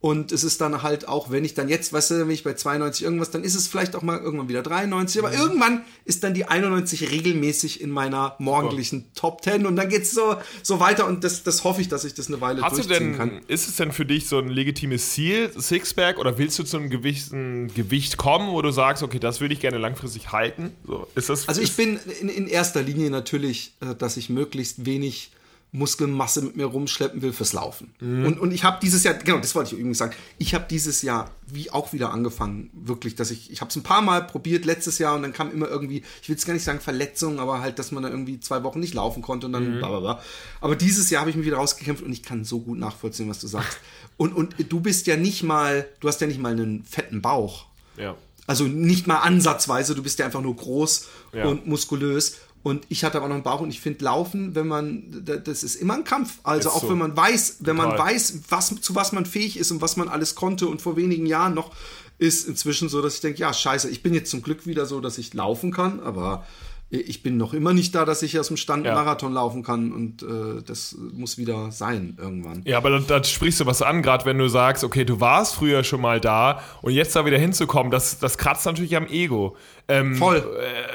Und 0.00 0.30
es 0.30 0.44
ist 0.44 0.60
dann 0.60 0.84
halt 0.84 1.08
auch, 1.08 1.32
wenn 1.32 1.44
ich 1.44 1.54
dann 1.54 1.68
jetzt, 1.68 1.92
weißt 1.92 2.12
du, 2.12 2.20
wenn 2.20 2.30
ich 2.30 2.44
bei 2.44 2.54
92 2.54 3.02
irgendwas, 3.02 3.32
dann 3.32 3.42
ist 3.42 3.56
es 3.56 3.66
vielleicht 3.66 3.96
auch 3.96 4.02
mal 4.02 4.20
irgendwann 4.20 4.48
wieder 4.48 4.62
93, 4.62 5.20
aber 5.20 5.32
mhm. 5.32 5.38
irgendwann 5.40 5.84
ist 6.04 6.22
dann 6.22 6.34
die 6.34 6.44
91 6.44 7.10
regelmäßig 7.10 7.80
in 7.80 7.90
meiner 7.90 8.36
morgendlichen 8.38 9.06
oh. 9.08 9.18
Top 9.18 9.42
10 9.42 9.66
und 9.66 9.74
dann 9.74 9.88
geht's 9.88 10.12
so, 10.12 10.36
so 10.62 10.78
weiter 10.78 11.08
und 11.08 11.24
das, 11.24 11.42
das 11.42 11.64
hoffe 11.64 11.80
ich, 11.80 11.88
dass 11.88 12.04
ich 12.04 12.14
das 12.14 12.28
eine 12.28 12.40
Weile 12.40 12.62
Hast 12.62 12.76
durchziehen 12.76 12.98
du 12.98 13.04
denn, 13.04 13.16
kann. 13.16 13.40
Ist 13.48 13.66
es 13.66 13.74
denn 13.74 13.90
für 13.90 14.06
dich 14.06 14.28
so 14.28 14.38
ein 14.38 14.48
legitimes 14.48 15.10
Ziel, 15.10 15.50
Sixpack, 15.58 16.18
oder 16.18 16.38
willst 16.38 16.56
du 16.60 16.62
zu 16.62 16.76
einem 16.76 16.90
gewissen 16.90 17.74
Gewicht 17.74 18.16
kommen, 18.18 18.52
wo 18.52 18.62
du 18.62 18.70
sagst, 18.70 19.02
okay, 19.02 19.18
das 19.18 19.40
würde 19.40 19.54
ich 19.54 19.60
gerne 19.60 19.78
langfristig 19.78 20.30
halten? 20.30 20.70
So, 20.86 21.08
ist 21.16 21.28
das, 21.28 21.48
also 21.48 21.60
ich 21.60 21.74
bin 21.74 21.98
in, 22.20 22.28
in 22.28 22.46
erster 22.46 22.82
Linie 22.82 23.10
natürlich, 23.10 23.72
äh, 23.80 23.96
dass 23.96 24.16
ich 24.16 24.30
möglichst 24.30 24.86
wenig 24.86 25.32
Muskelmasse 25.70 26.40
mit 26.40 26.56
mir 26.56 26.64
rumschleppen 26.64 27.20
will 27.20 27.32
fürs 27.32 27.52
Laufen. 27.52 27.92
Mhm. 28.00 28.24
Und, 28.24 28.40
und 28.40 28.52
ich 28.52 28.64
habe 28.64 28.78
dieses 28.80 29.04
Jahr, 29.04 29.14
genau, 29.14 29.38
das 29.38 29.54
wollte 29.54 29.68
ich 29.68 29.78
übrigens 29.78 29.98
sagen, 29.98 30.14
ich 30.38 30.54
habe 30.54 30.64
dieses 30.68 31.02
Jahr 31.02 31.30
wie 31.46 31.70
auch 31.70 31.92
wieder 31.92 32.10
angefangen, 32.10 32.70
wirklich, 32.72 33.16
dass 33.16 33.30
ich, 33.30 33.50
ich 33.50 33.60
habe 33.60 33.68
es 33.68 33.76
ein 33.76 33.82
paar 33.82 34.00
Mal 34.00 34.22
probiert 34.22 34.64
letztes 34.64 34.98
Jahr 34.98 35.14
und 35.14 35.22
dann 35.22 35.34
kam 35.34 35.52
immer 35.52 35.68
irgendwie, 35.68 36.02
ich 36.22 36.28
will 36.28 36.36
es 36.36 36.46
gar 36.46 36.54
nicht 36.54 36.64
sagen 36.64 36.80
Verletzungen, 36.80 37.38
aber 37.38 37.60
halt, 37.60 37.78
dass 37.78 37.92
man 37.92 38.02
dann 38.02 38.12
irgendwie 38.12 38.40
zwei 38.40 38.62
Wochen 38.64 38.80
nicht 38.80 38.94
laufen 38.94 39.22
konnte 39.22 39.46
und 39.46 39.52
dann 39.52 39.74
mhm. 39.74 39.78
bla 39.78 39.88
bla 39.88 40.00
bla. 40.00 40.22
Aber 40.62 40.74
dieses 40.74 41.10
Jahr 41.10 41.20
habe 41.20 41.30
ich 41.30 41.36
mich 41.36 41.44
wieder 41.44 41.58
rausgekämpft 41.58 42.02
und 42.02 42.12
ich 42.12 42.22
kann 42.22 42.44
so 42.44 42.60
gut 42.60 42.78
nachvollziehen, 42.78 43.28
was 43.28 43.40
du 43.40 43.46
sagst. 43.46 43.78
Und, 44.16 44.32
und 44.34 44.56
du 44.68 44.80
bist 44.80 45.06
ja 45.06 45.16
nicht 45.16 45.44
mal, 45.44 45.88
du 46.00 46.08
hast 46.08 46.20
ja 46.20 46.26
nicht 46.26 46.40
mal 46.40 46.50
einen 46.50 46.82
fetten 46.82 47.22
Bauch. 47.22 47.66
Ja. 47.96 48.16
Also 48.48 48.64
nicht 48.64 49.06
mal 49.06 49.18
ansatzweise, 49.18 49.94
du 49.94 50.02
bist 50.02 50.18
ja 50.18 50.24
einfach 50.24 50.40
nur 50.40 50.56
groß 50.56 51.06
ja. 51.34 51.44
und 51.44 51.66
muskulös. 51.66 52.38
Und 52.68 52.84
ich 52.88 53.02
hatte 53.02 53.16
aber 53.16 53.28
noch 53.28 53.34
einen 53.34 53.42
Bauch 53.42 53.60
und 53.60 53.70
ich 53.70 53.80
finde 53.80 54.04
Laufen, 54.04 54.54
wenn 54.54 54.68
man, 54.68 55.24
das 55.24 55.62
ist 55.62 55.76
immer 55.76 55.94
ein 55.94 56.04
Kampf. 56.04 56.38
Also 56.42 56.68
ist 56.68 56.74
auch 56.74 56.82
so. 56.82 56.90
wenn 56.90 56.98
man 56.98 57.16
weiß, 57.16 57.56
wenn 57.60 57.76
Total. 57.76 57.96
man 57.96 57.98
weiß, 57.98 58.40
was, 58.50 58.74
zu 58.80 58.94
was 58.94 59.12
man 59.12 59.26
fähig 59.26 59.58
ist 59.58 59.70
und 59.70 59.80
was 59.80 59.96
man 59.96 60.08
alles 60.08 60.34
konnte 60.34 60.68
und 60.68 60.82
vor 60.82 60.96
wenigen 60.96 61.26
Jahren 61.26 61.54
noch, 61.54 61.72
ist 62.18 62.46
inzwischen 62.46 62.88
so, 62.88 63.00
dass 63.00 63.14
ich 63.14 63.20
denke, 63.20 63.40
ja, 63.40 63.52
scheiße, 63.52 63.88
ich 63.88 64.02
bin 64.02 64.12
jetzt 64.12 64.30
zum 64.30 64.42
Glück 64.42 64.66
wieder 64.66 64.86
so, 64.86 65.00
dass 65.00 65.18
ich 65.18 65.32
laufen 65.34 65.72
kann, 65.72 66.00
aber 66.00 66.44
ich 66.90 67.22
bin 67.22 67.36
noch 67.36 67.52
immer 67.52 67.74
nicht 67.74 67.94
da, 67.94 68.06
dass 68.06 68.22
ich 68.22 68.38
aus 68.38 68.48
dem 68.48 68.56
Stand 68.56 68.86
ja. 68.86 68.94
Marathon 68.94 69.34
laufen 69.34 69.62
kann 69.62 69.92
und 69.92 70.22
äh, 70.22 70.62
das 70.64 70.96
muss 71.12 71.36
wieder 71.36 71.70
sein 71.70 72.16
irgendwann. 72.18 72.62
Ja, 72.64 72.78
aber 72.78 73.00
da, 73.00 73.22
sprichst 73.22 73.60
du 73.60 73.66
was 73.66 73.82
an, 73.82 74.02
gerade 74.02 74.24
wenn 74.24 74.38
du 74.38 74.48
sagst, 74.48 74.84
okay, 74.84 75.04
du 75.04 75.20
warst 75.20 75.56
früher 75.56 75.84
schon 75.84 76.00
mal 76.00 76.18
da 76.18 76.62
und 76.80 76.92
jetzt 76.92 77.14
da 77.14 77.26
wieder 77.26 77.36
hinzukommen, 77.36 77.90
das, 77.90 78.18
das 78.18 78.38
kratzt 78.38 78.64
natürlich 78.64 78.96
am 78.96 79.06
Ego. 79.06 79.54
Ähm, 79.86 80.14
Voll. 80.14 80.42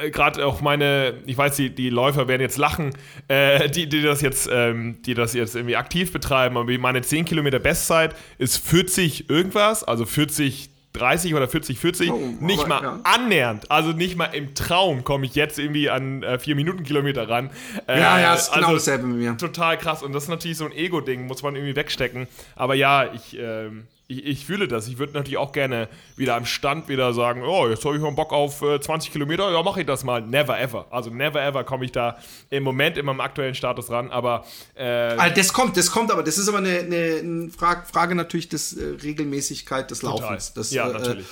Äh, 0.03 0.09
gerade 0.09 0.43
auch 0.47 0.61
meine, 0.61 1.13
ich 1.27 1.37
weiß, 1.37 1.57
die, 1.57 1.69
die 1.69 1.91
Läufer 1.91 2.27
werden 2.27 2.41
jetzt 2.41 2.57
lachen, 2.57 2.95
äh, 3.27 3.69
die, 3.69 3.87
die 3.87 4.01
das 4.01 4.21
jetzt, 4.21 4.49
ähm, 4.51 4.99
die 5.05 5.13
das 5.13 5.33
jetzt 5.33 5.55
irgendwie 5.55 5.75
aktiv 5.75 6.11
betreiben, 6.11 6.57
aber 6.57 6.75
meine 6.79 7.03
10 7.03 7.25
Kilometer 7.25 7.59
Bestzeit 7.59 8.15
ist 8.39 8.57
40 8.57 9.29
irgendwas, 9.29 9.83
also 9.83 10.05
40 10.05 10.72
30 10.93 11.35
oder 11.35 11.47
40, 11.47 11.79
40, 11.79 12.11
oh, 12.11 12.19
nicht 12.39 12.67
mal 12.67 12.83
ja. 12.83 12.99
annähernd, 13.03 13.69
also 13.71 13.91
nicht 13.91 14.15
mal 14.15 14.25
im 14.25 14.53
Traum 14.53 15.03
komme 15.03 15.25
ich 15.25 15.35
jetzt 15.35 15.57
irgendwie 15.59 15.89
an 15.89 16.23
äh, 16.23 16.39
4 16.39 16.55
Minuten 16.55 16.83
Kilometer 16.83 17.27
ran. 17.27 17.49
Äh, 17.87 17.99
ja, 17.99 18.19
ja, 18.19 18.35
ist 18.35 18.51
genau 18.51 18.67
also 18.67 18.77
dasselbe 18.77 19.07
mit 19.07 19.17
mir. 19.17 19.37
Total 19.37 19.77
krass 19.77 20.03
und 20.03 20.13
das 20.13 20.23
ist 20.23 20.29
natürlich 20.29 20.57
so 20.57 20.65
ein 20.65 20.71
Ego-Ding, 20.71 21.25
muss 21.25 21.43
man 21.43 21.55
irgendwie 21.55 21.75
wegstecken. 21.75 22.27
Aber 22.55 22.75
ja, 22.75 23.11
ich, 23.13 23.37
ähm, 23.39 23.87
ich, 24.19 24.25
ich, 24.25 24.45
fühle 24.45 24.67
das. 24.67 24.87
Ich 24.87 24.97
würde 24.97 25.13
natürlich 25.13 25.37
auch 25.37 25.51
gerne 25.51 25.89
wieder 26.15 26.35
am 26.35 26.45
Stand 26.45 26.87
wieder 26.89 27.13
sagen, 27.13 27.43
oh, 27.43 27.67
jetzt 27.67 27.83
habe 27.85 27.95
ich 27.95 28.01
mal 28.01 28.11
Bock 28.11 28.31
auf 28.31 28.61
äh, 28.61 28.79
20 28.79 29.11
Kilometer, 29.11 29.51
ja, 29.51 29.63
mache 29.63 29.81
ich 29.81 29.87
das 29.87 30.03
mal. 30.03 30.21
Never 30.21 30.59
ever. 30.59 30.85
Also 30.89 31.09
never 31.09 31.41
ever 31.41 31.63
komme 31.63 31.85
ich 31.85 31.91
da 31.91 32.17
im 32.49 32.63
Moment 32.63 32.97
in 32.97 33.05
meinem 33.05 33.21
aktuellen 33.21 33.55
Status 33.55 33.89
ran, 33.89 34.11
aber 34.11 34.45
äh, 34.75 34.83
also 34.83 35.35
das 35.35 35.53
kommt, 35.53 35.77
das 35.77 35.91
kommt, 35.91 36.11
aber 36.11 36.23
das 36.23 36.37
ist 36.37 36.47
aber 36.47 36.59
eine, 36.59 36.79
eine 36.79 37.49
Frage, 37.49 37.85
Frage 37.91 38.15
natürlich 38.15 38.49
des 38.49 38.73
äh, 38.73 38.95
Regelmäßigkeit 39.01 39.89
des 39.91 40.01
Laufens. 40.01 40.53
Das, 40.53 40.71
ja, 40.71 40.89
äh, 40.89 40.93
natürlich. 40.93 41.25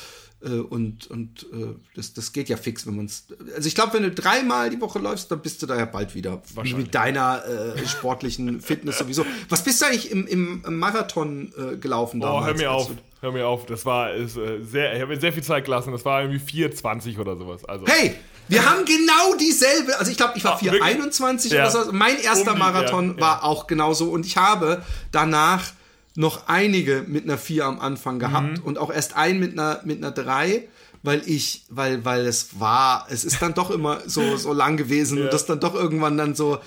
Äh, 0.43 0.59
und 0.59 1.07
und 1.07 1.43
äh, 1.53 1.75
das, 1.95 2.13
das 2.13 2.31
geht 2.31 2.49
ja 2.49 2.57
fix, 2.57 2.87
wenn 2.87 2.95
man 2.95 3.05
es. 3.05 3.27
Also 3.55 3.67
ich 3.67 3.75
glaube, 3.75 3.93
wenn 3.93 4.03
du 4.03 4.11
dreimal 4.11 4.69
die 4.69 4.81
Woche 4.81 4.99
läufst, 4.99 5.31
dann 5.31 5.41
bist 5.41 5.61
du 5.61 5.67
da 5.67 5.77
ja 5.77 5.85
bald 5.85 6.15
wieder. 6.15 6.41
Wie 6.61 6.73
mit 6.73 6.93
deiner 6.95 7.43
äh, 7.45 7.87
sportlichen 7.87 8.61
Fitness 8.61 8.99
sowieso. 8.99 9.25
Was 9.49 9.63
bist 9.63 9.81
du 9.81 9.85
eigentlich 9.85 10.11
im, 10.11 10.27
im 10.27 10.79
Marathon 10.79 11.53
äh, 11.57 11.77
gelaufen 11.77 12.21
oh, 12.21 12.25
damals? 12.25 12.43
Oh, 12.43 12.47
hör 12.47 12.57
mir 12.57 12.71
auf. 12.71 12.91
Hör 13.21 13.31
mir 13.31 13.47
auf, 13.47 13.67
das 13.67 13.85
war 13.85 14.13
ist, 14.15 14.35
äh, 14.35 14.63
sehr, 14.63 14.95
ich 14.95 15.01
habe 15.01 15.13
mir 15.13 15.21
sehr 15.21 15.31
viel 15.31 15.43
Zeit 15.43 15.65
gelassen, 15.65 15.91
das 15.91 16.03
war 16.05 16.23
irgendwie 16.23 16.39
4,20 16.39 17.19
oder 17.19 17.37
sowas. 17.37 17.63
Also. 17.65 17.85
Hey, 17.85 18.15
wir 18.47 18.67
haben 18.67 18.83
genau 18.83 19.37
dieselbe, 19.39 19.99
also 19.99 20.09
ich 20.09 20.17
glaube, 20.17 20.33
ich 20.37 20.43
war 20.43 20.59
4,21 20.59 21.53
ja. 21.53 21.61
oder 21.61 21.85
so. 21.85 21.91
Mein 21.91 22.19
erster 22.19 22.53
um 22.53 22.55
die, 22.55 22.59
Marathon 22.59 23.15
ja, 23.15 23.21
war 23.21 23.37
ja. 23.37 23.43
auch 23.43 23.67
genauso 23.67 24.09
und 24.09 24.25
ich 24.25 24.37
habe 24.37 24.83
danach 25.11 25.71
noch 26.15 26.47
einige 26.47 27.05
mit 27.07 27.23
einer 27.23 27.37
4 27.37 27.65
am 27.65 27.79
Anfang 27.79 28.19
gehabt 28.19 28.59
mhm. 28.59 28.63
und 28.63 28.77
auch 28.77 28.91
erst 28.91 29.15
einen 29.15 29.39
mit 29.39 29.53
einer, 29.53 29.81
mit 29.85 29.97
einer 29.97 30.11
3, 30.11 30.67
weil 31.03 31.21
ich, 31.25 31.63
weil, 31.69 32.05
weil 32.05 32.25
es 32.25 32.59
war, 32.59 33.07
es 33.09 33.23
ist 33.23 33.41
dann 33.41 33.53
doch 33.53 33.71
immer 33.71 34.01
so, 34.05 34.37
so 34.37 34.53
lang 34.53 34.77
gewesen 34.77 35.17
ja. 35.17 35.25
und 35.25 35.33
das 35.33 35.45
dann 35.45 35.59
doch 35.59 35.73
irgendwann 35.73 36.17
dann 36.17 36.35
so, 36.35 36.59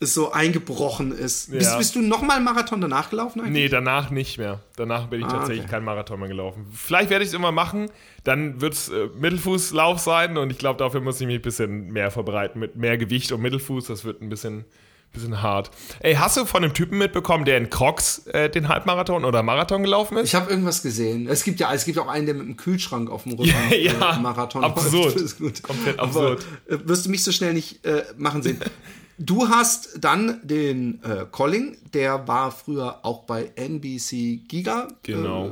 so 0.00 0.32
eingebrochen 0.32 1.12
ist. 1.12 1.48
Ja. 1.48 1.58
Bist, 1.58 1.78
bist, 1.78 1.94
du 1.96 2.02
nochmal 2.02 2.40
Marathon 2.40 2.80
danach 2.80 3.10
gelaufen 3.10 3.40
eigentlich? 3.40 3.64
Nee, 3.64 3.68
danach 3.68 4.10
nicht 4.10 4.38
mehr. 4.38 4.60
Danach 4.76 5.06
bin 5.06 5.20
ich 5.20 5.26
ah, 5.26 5.30
tatsächlich 5.30 5.64
okay. 5.64 5.72
kein 5.72 5.84
Marathon 5.84 6.20
mehr 6.20 6.28
gelaufen. 6.28 6.66
Vielleicht 6.72 7.10
werde 7.10 7.24
ich 7.24 7.30
es 7.30 7.34
immer 7.34 7.52
machen, 7.52 7.90
dann 8.24 8.60
wird 8.60 8.74
es 8.74 8.88
äh, 8.88 9.08
Mittelfußlauf 9.18 9.98
sein 9.98 10.36
und 10.36 10.50
ich 10.50 10.58
glaube, 10.58 10.78
dafür 10.78 11.00
muss 11.00 11.20
ich 11.20 11.26
mich 11.26 11.36
ein 11.36 11.42
bisschen 11.42 11.88
mehr 11.92 12.10
verbreiten 12.10 12.60
mit 12.60 12.76
mehr 12.76 12.98
Gewicht 12.98 13.32
und 13.32 13.40
Mittelfuß. 13.40 13.86
Das 13.86 14.04
wird 14.04 14.22
ein 14.22 14.28
bisschen 14.28 14.64
Bisschen 15.12 15.42
hart. 15.42 15.70
Ey, 16.00 16.14
hast 16.14 16.36
du 16.36 16.44
von 16.44 16.62
einem 16.62 16.74
Typen 16.74 16.98
mitbekommen, 16.98 17.44
der 17.44 17.56
in 17.56 17.70
Crocs 17.70 18.26
äh, 18.28 18.50
den 18.50 18.68
Halbmarathon 18.68 19.24
oder 19.24 19.42
Marathon 19.42 19.82
gelaufen 19.82 20.18
ist? 20.18 20.26
Ich 20.28 20.34
habe 20.34 20.50
irgendwas 20.50 20.82
gesehen. 20.82 21.26
Es 21.28 21.44
gibt 21.44 21.60
ja, 21.60 21.72
es 21.72 21.84
gibt 21.84 21.98
auch 21.98 22.08
einen, 22.08 22.26
der 22.26 22.34
mit 22.34 22.44
einem 22.44 22.56
Kühlschrank 22.56 23.10
auf 23.10 23.22
dem 23.24 23.32
Rücken 23.32 23.54
ja, 23.70 24.16
äh, 24.16 24.20
Marathon 24.20 24.64
absurd. 24.64 25.16
Ist 25.16 25.38
gut. 25.38 25.62
Komplett 25.62 25.98
absurd. 25.98 26.44
Aber, 26.68 26.74
äh, 26.74 26.88
wirst 26.88 27.06
du 27.06 27.10
mich 27.10 27.24
so 27.24 27.32
schnell 27.32 27.54
nicht 27.54 27.84
äh, 27.86 28.04
machen 28.16 28.42
sehen. 28.42 28.60
Du 29.18 29.48
hast 29.48 29.98
dann 30.00 30.40
den 30.44 31.02
äh, 31.02 31.26
Colling, 31.30 31.76
der 31.92 32.28
war 32.28 32.52
früher 32.52 33.04
auch 33.04 33.24
bei 33.24 33.50
NBC 33.56 34.46
Giga. 34.46 34.88
Genau. 35.02 35.48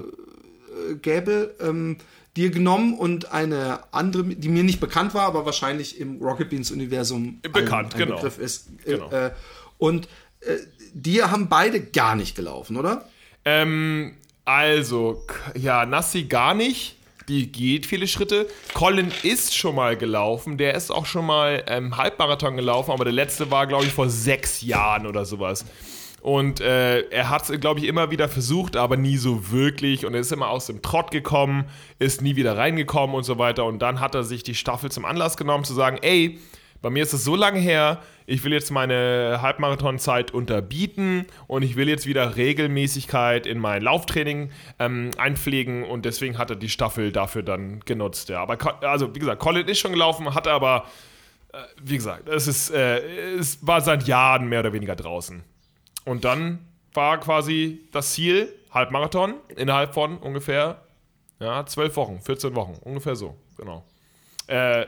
Äh, 0.91 0.95
Gäbe. 0.97 1.55
Ähm, 1.61 1.97
dir 2.37 2.51
genommen 2.51 2.95
und 2.95 3.32
eine 3.32 3.80
andere, 3.93 4.24
die 4.24 4.49
mir 4.49 4.62
nicht 4.62 4.80
bekannt 4.80 5.14
war, 5.14 5.26
aber 5.26 5.47
wahrscheinlich 5.47 5.99
im 5.99 6.20
Rocket 6.22 6.51
Beans 6.51 6.70
Universum 6.70 7.41
bekannt, 7.41 7.95
ein, 7.95 8.01
ein 8.01 8.07
genau. 8.07 8.16
Begriff 8.16 8.39
ist. 8.39 8.68
Äh, 8.84 8.93
genau. 8.93 9.11
Äh, 9.11 9.30
und 9.78 10.07
äh, 10.41 10.57
die 10.93 11.22
haben 11.22 11.49
beide 11.49 11.80
gar 11.80 12.14
nicht 12.14 12.37
gelaufen, 12.37 12.76
oder? 12.76 13.09
Ähm, 13.45 14.14
also, 14.45 15.24
ja, 15.55 15.87
Nassi 15.87 16.24
gar 16.24 16.55
nicht. 16.55 16.97
Die 17.28 17.51
geht 17.51 17.87
viele 17.87 18.07
Schritte. 18.07 18.47
Colin 18.72 19.11
ist 19.24 19.57
schon 19.57 19.74
mal 19.74 19.97
gelaufen. 19.97 20.59
Der 20.59 20.74
ist 20.74 20.93
auch 20.93 21.07
schon 21.07 21.26
mal 21.26 21.64
ähm, 21.66 21.97
Halbmarathon 21.97 22.57
gelaufen, 22.57 22.93
aber 22.93 23.05
der 23.05 23.12
letzte 23.12 23.51
war, 23.51 23.66
glaube 23.66 23.84
ich, 23.84 23.93
vor 23.93 24.09
sechs 24.09 24.62
Jahren 24.62 25.07
oder 25.07 25.24
sowas. 25.24 25.64
Und 26.27 26.61
äh, 26.61 27.03
er 27.11 27.31
hat 27.31 27.49
es, 27.49 27.61
glaube 27.61 27.79
ich, 27.79 27.87
immer 27.87 28.11
wieder 28.11 28.29
versucht, 28.29 28.77
aber 28.77 28.97
nie 28.97 29.16
so 29.16 29.53
wirklich. 29.53 30.05
Und 30.05 30.14
er 30.14 30.18
ist 30.18 30.33
immer 30.33 30.49
aus 30.49 30.66
dem 30.66 30.83
Trott 30.83 31.12
gekommen, 31.12 31.66
ist 32.01 32.20
nie 32.20 32.35
wieder 32.35 32.57
reingekommen 32.57 33.14
und 33.14 33.22
so 33.22 33.39
weiter. 33.39 33.64
Und 33.64 33.79
dann 33.79 34.01
hat 34.01 34.16
er 34.16 34.24
sich 34.24 34.43
die 34.43 34.57
Staffel 34.57 34.91
zum 34.91 35.05
Anlass 35.05 35.37
genommen, 35.37 35.62
zu 35.62 35.72
sagen: 35.72 35.99
Ey, 36.03 36.41
bei 36.83 36.91
mir 36.91 37.05
ist 37.05 37.12
es 37.12 37.22
so 37.22 37.37
lange 37.37 37.61
her, 37.61 38.03
ich 38.27 38.43
will 38.43 38.53
jetzt 38.53 38.72
meine 38.72 39.39
Halbmarathonzeit 39.41 40.33
unterbieten 40.33 41.27
und 41.47 41.62
ich 41.62 41.77
will 41.77 41.89
jetzt 41.89 42.09
wieder 42.09 42.35
Regelmäßigkeit 42.35 43.47
in 43.47 43.61
mein 43.61 43.83
Lauftraining 43.83 44.51
ähm, 44.81 45.12
einpflegen 45.18 45.85
und 45.85 46.07
deswegen 46.07 46.39
hat 46.39 46.51
er 46.51 46.57
die 46.57 46.68
Staffel 46.68 47.12
dafür 47.12 47.45
dann 47.45 47.79
genutzt. 47.85 48.31
Ja. 48.31 48.43
Aber 48.43 48.59
also, 48.83 49.14
wie 49.14 49.20
gesagt, 49.20 49.41
Colin 49.41 49.68
ist 49.68 49.79
schon 49.79 49.93
gelaufen, 49.93 50.35
hat 50.35 50.49
aber, 50.49 50.87
äh, 51.53 51.59
wie 51.81 51.99
gesagt, 51.99 52.29
es, 52.29 52.49
ist, 52.49 52.70
äh, 52.70 52.99
es 53.39 53.64
war 53.64 53.81
seit 53.81 54.09
Jahren 54.09 54.49
mehr 54.49 54.59
oder 54.59 54.72
weniger 54.72 54.97
draußen. 54.97 55.45
Und 56.07 56.25
dann 56.25 56.61
war 56.95 57.21
quasi 57.21 57.87
das 57.93 58.13
Ziel 58.13 58.49
Halbmarathon 58.71 59.35
innerhalb 59.55 59.93
von 59.93 60.17
ungefähr 60.19 60.83
ja, 61.41 61.67
12 61.67 61.97
Wochen, 61.97 62.21
14 62.23 62.55
Wochen, 62.55 62.79
ungefähr 62.83 63.17
so, 63.17 63.37
genau. 63.59 63.85
Äh, 64.47 64.87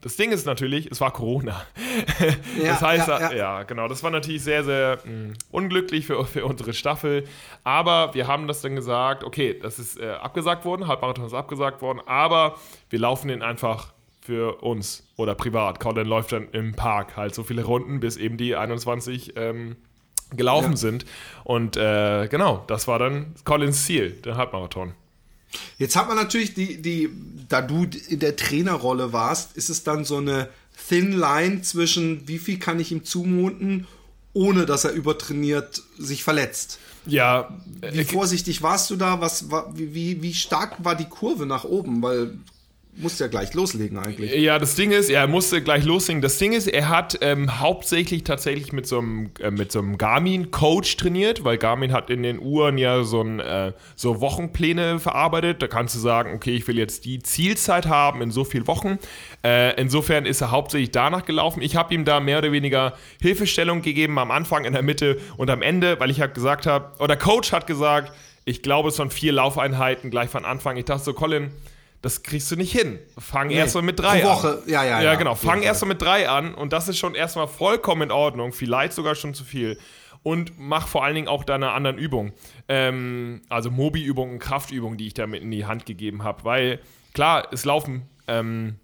das 0.00 0.16
Ding 0.16 0.32
ist 0.32 0.46
natürlich, 0.46 0.90
es 0.90 1.00
war 1.00 1.12
Corona. 1.12 1.62
Ja, 2.62 2.72
das 2.72 2.82
heißt, 2.82 3.08
ja, 3.08 3.20
ja. 3.20 3.32
ja, 3.32 3.62
genau, 3.64 3.88
das 3.88 4.02
war 4.02 4.10
natürlich 4.10 4.42
sehr, 4.42 4.62
sehr 4.64 4.98
mh, 5.04 5.10
hm, 5.10 5.32
unglücklich 5.50 6.06
für, 6.06 6.24
für 6.24 6.44
unsere 6.44 6.72
Staffel. 6.72 7.24
Aber 7.64 8.14
wir 8.14 8.26
haben 8.26 8.46
das 8.46 8.60
dann 8.62 8.76
gesagt, 8.76 9.24
okay, 9.24 9.58
das 9.60 9.78
ist 9.78 9.98
äh, 9.98 10.10
abgesagt 10.10 10.64
worden, 10.64 10.86
Halbmarathon 10.86 11.26
ist 11.26 11.34
abgesagt 11.34 11.82
worden, 11.82 12.00
aber 12.06 12.56
wir 12.90 12.98
laufen 12.98 13.28
den 13.28 13.42
einfach 13.42 13.92
für 14.20 14.62
uns 14.62 15.06
oder 15.16 15.34
privat. 15.34 15.80
Colin 15.80 16.06
läuft 16.06 16.32
dann 16.32 16.48
im 16.50 16.74
Park 16.74 17.16
halt 17.16 17.34
so 17.34 17.42
viele 17.42 17.64
Runden, 17.64 18.00
bis 18.00 18.16
eben 18.16 18.36
die 18.36 18.54
21 18.54 19.36
ähm, 19.36 19.76
gelaufen 20.36 20.72
ja. 20.72 20.76
sind. 20.76 21.04
Und 21.44 21.76
äh, 21.76 22.28
genau, 22.28 22.64
das 22.66 22.88
war 22.88 22.98
dann 22.98 23.34
Collins 23.44 23.84
Ziel, 23.84 24.12
der 24.24 24.36
Halbmarathon. 24.36 24.94
Jetzt 25.78 25.96
hat 25.96 26.08
man 26.08 26.16
natürlich 26.16 26.54
die, 26.54 26.80
die, 26.80 27.10
da 27.48 27.60
du 27.60 27.86
in 28.08 28.20
der 28.20 28.36
Trainerrolle 28.36 29.12
warst, 29.12 29.56
ist 29.56 29.68
es 29.68 29.82
dann 29.82 30.04
so 30.04 30.18
eine 30.18 30.48
Thin 30.88 31.12
Line 31.12 31.62
zwischen, 31.62 32.26
wie 32.28 32.38
viel 32.38 32.58
kann 32.58 32.80
ich 32.80 32.92
ihm 32.92 33.04
zumuten, 33.04 33.86
ohne 34.32 34.66
dass 34.66 34.84
er 34.84 34.92
übertrainiert 34.92 35.82
sich 35.98 36.22
verletzt. 36.22 36.78
Ja. 37.06 37.56
Wie 37.80 38.00
äh, 38.00 38.04
vorsichtig 38.04 38.62
warst 38.62 38.90
du 38.90 38.96
da? 38.96 39.20
Was, 39.20 39.46
wie, 39.74 40.22
wie 40.22 40.34
stark 40.34 40.84
war 40.84 40.94
die 40.94 41.08
Kurve 41.08 41.46
nach 41.46 41.64
oben? 41.64 42.02
Weil 42.02 42.38
musste 42.96 43.24
ja 43.24 43.28
gleich 43.28 43.54
loslegen 43.54 43.98
eigentlich. 43.98 44.34
Ja, 44.34 44.58
das 44.58 44.74
Ding 44.74 44.90
ist, 44.90 45.10
er 45.10 45.26
musste 45.26 45.62
gleich 45.62 45.84
loslegen. 45.84 46.22
Das 46.22 46.38
Ding 46.38 46.52
ist, 46.52 46.66
er 46.66 46.88
hat 46.88 47.18
ähm, 47.20 47.60
hauptsächlich 47.60 48.24
tatsächlich 48.24 48.72
mit 48.72 48.86
so 48.86 48.98
einem, 48.98 49.30
äh, 49.38 49.50
so 49.68 49.78
einem 49.78 49.96
Garmin-Coach 49.96 50.96
trainiert, 50.96 51.44
weil 51.44 51.58
Garmin 51.58 51.92
hat 51.92 52.10
in 52.10 52.22
den 52.22 52.38
Uhren 52.38 52.78
ja 52.78 53.02
so, 53.04 53.22
ein, 53.22 53.40
äh, 53.40 53.72
so 53.96 54.20
Wochenpläne 54.20 54.98
verarbeitet. 54.98 55.62
Da 55.62 55.66
kannst 55.66 55.94
du 55.94 55.98
sagen, 55.98 56.34
okay, 56.34 56.54
ich 56.54 56.66
will 56.68 56.78
jetzt 56.78 57.04
die 57.04 57.22
Zielzeit 57.22 57.86
haben 57.86 58.22
in 58.22 58.30
so 58.30 58.44
vielen 58.44 58.66
Wochen. 58.66 58.98
Äh, 59.44 59.80
insofern 59.80 60.26
ist 60.26 60.40
er 60.40 60.50
hauptsächlich 60.50 60.90
danach 60.90 61.24
gelaufen. 61.24 61.62
Ich 61.62 61.76
habe 61.76 61.94
ihm 61.94 62.04
da 62.04 62.20
mehr 62.20 62.38
oder 62.38 62.52
weniger 62.52 62.94
Hilfestellung 63.20 63.82
gegeben 63.82 64.18
am 64.18 64.30
Anfang, 64.30 64.64
in 64.64 64.72
der 64.72 64.82
Mitte 64.82 65.18
und 65.36 65.50
am 65.50 65.62
Ende, 65.62 65.98
weil 66.00 66.10
ich 66.10 66.20
halt 66.20 66.34
gesagt 66.34 66.66
habe, 66.66 66.92
oder 67.02 67.16
Coach 67.16 67.52
hat 67.52 67.66
gesagt, 67.66 68.12
ich 68.44 68.62
glaube, 68.62 68.88
es 68.88 68.98
waren 68.98 69.10
vier 69.10 69.32
Laufeinheiten 69.32 70.10
gleich 70.10 70.30
von 70.30 70.44
Anfang. 70.44 70.76
Ich 70.76 70.86
dachte 70.86 71.04
so, 71.04 71.12
Colin, 71.12 71.50
das 72.02 72.22
kriegst 72.22 72.50
du 72.50 72.56
nicht 72.56 72.72
hin. 72.72 72.98
Fang 73.18 73.48
nee, 73.48 73.56
erst 73.56 73.74
mal 73.74 73.82
mit 73.82 73.98
drei 73.98 74.20
pro 74.20 74.28
Woche. 74.28 74.48
an. 74.48 74.58
Ja, 74.66 74.84
ja, 74.84 75.00
ja. 75.00 75.12
Ja, 75.12 75.14
genau. 75.16 75.34
Fang 75.34 75.62
erst 75.62 75.82
mal 75.82 75.88
mit 75.88 76.00
drei 76.00 76.28
an 76.28 76.54
und 76.54 76.72
das 76.72 76.88
ist 76.88 76.98
schon 76.98 77.14
erstmal 77.14 77.46
vollkommen 77.46 78.02
in 78.02 78.10
Ordnung. 78.10 78.52
Vielleicht 78.52 78.92
sogar 78.94 79.14
schon 79.14 79.34
zu 79.34 79.44
viel. 79.44 79.78
Und 80.22 80.58
mach 80.58 80.86
vor 80.86 81.04
allen 81.04 81.14
Dingen 81.14 81.28
auch 81.28 81.44
deine 81.44 81.72
anderen 81.72 81.96
Übungen. 81.98 82.32
Ähm, 82.68 83.42
also 83.48 83.70
Mobi-Übungen, 83.70 84.38
Kraftübungen, 84.38 84.98
die 84.98 85.06
ich 85.06 85.14
da 85.14 85.26
mit 85.26 85.42
in 85.42 85.50
die 85.50 85.64
Hand 85.64 85.86
gegeben 85.86 86.22
habe. 86.24 86.44
Weil, 86.44 86.80
klar, 87.14 87.48
es 87.52 87.64
laufen. 87.64 88.02
Ähm, 88.26 88.76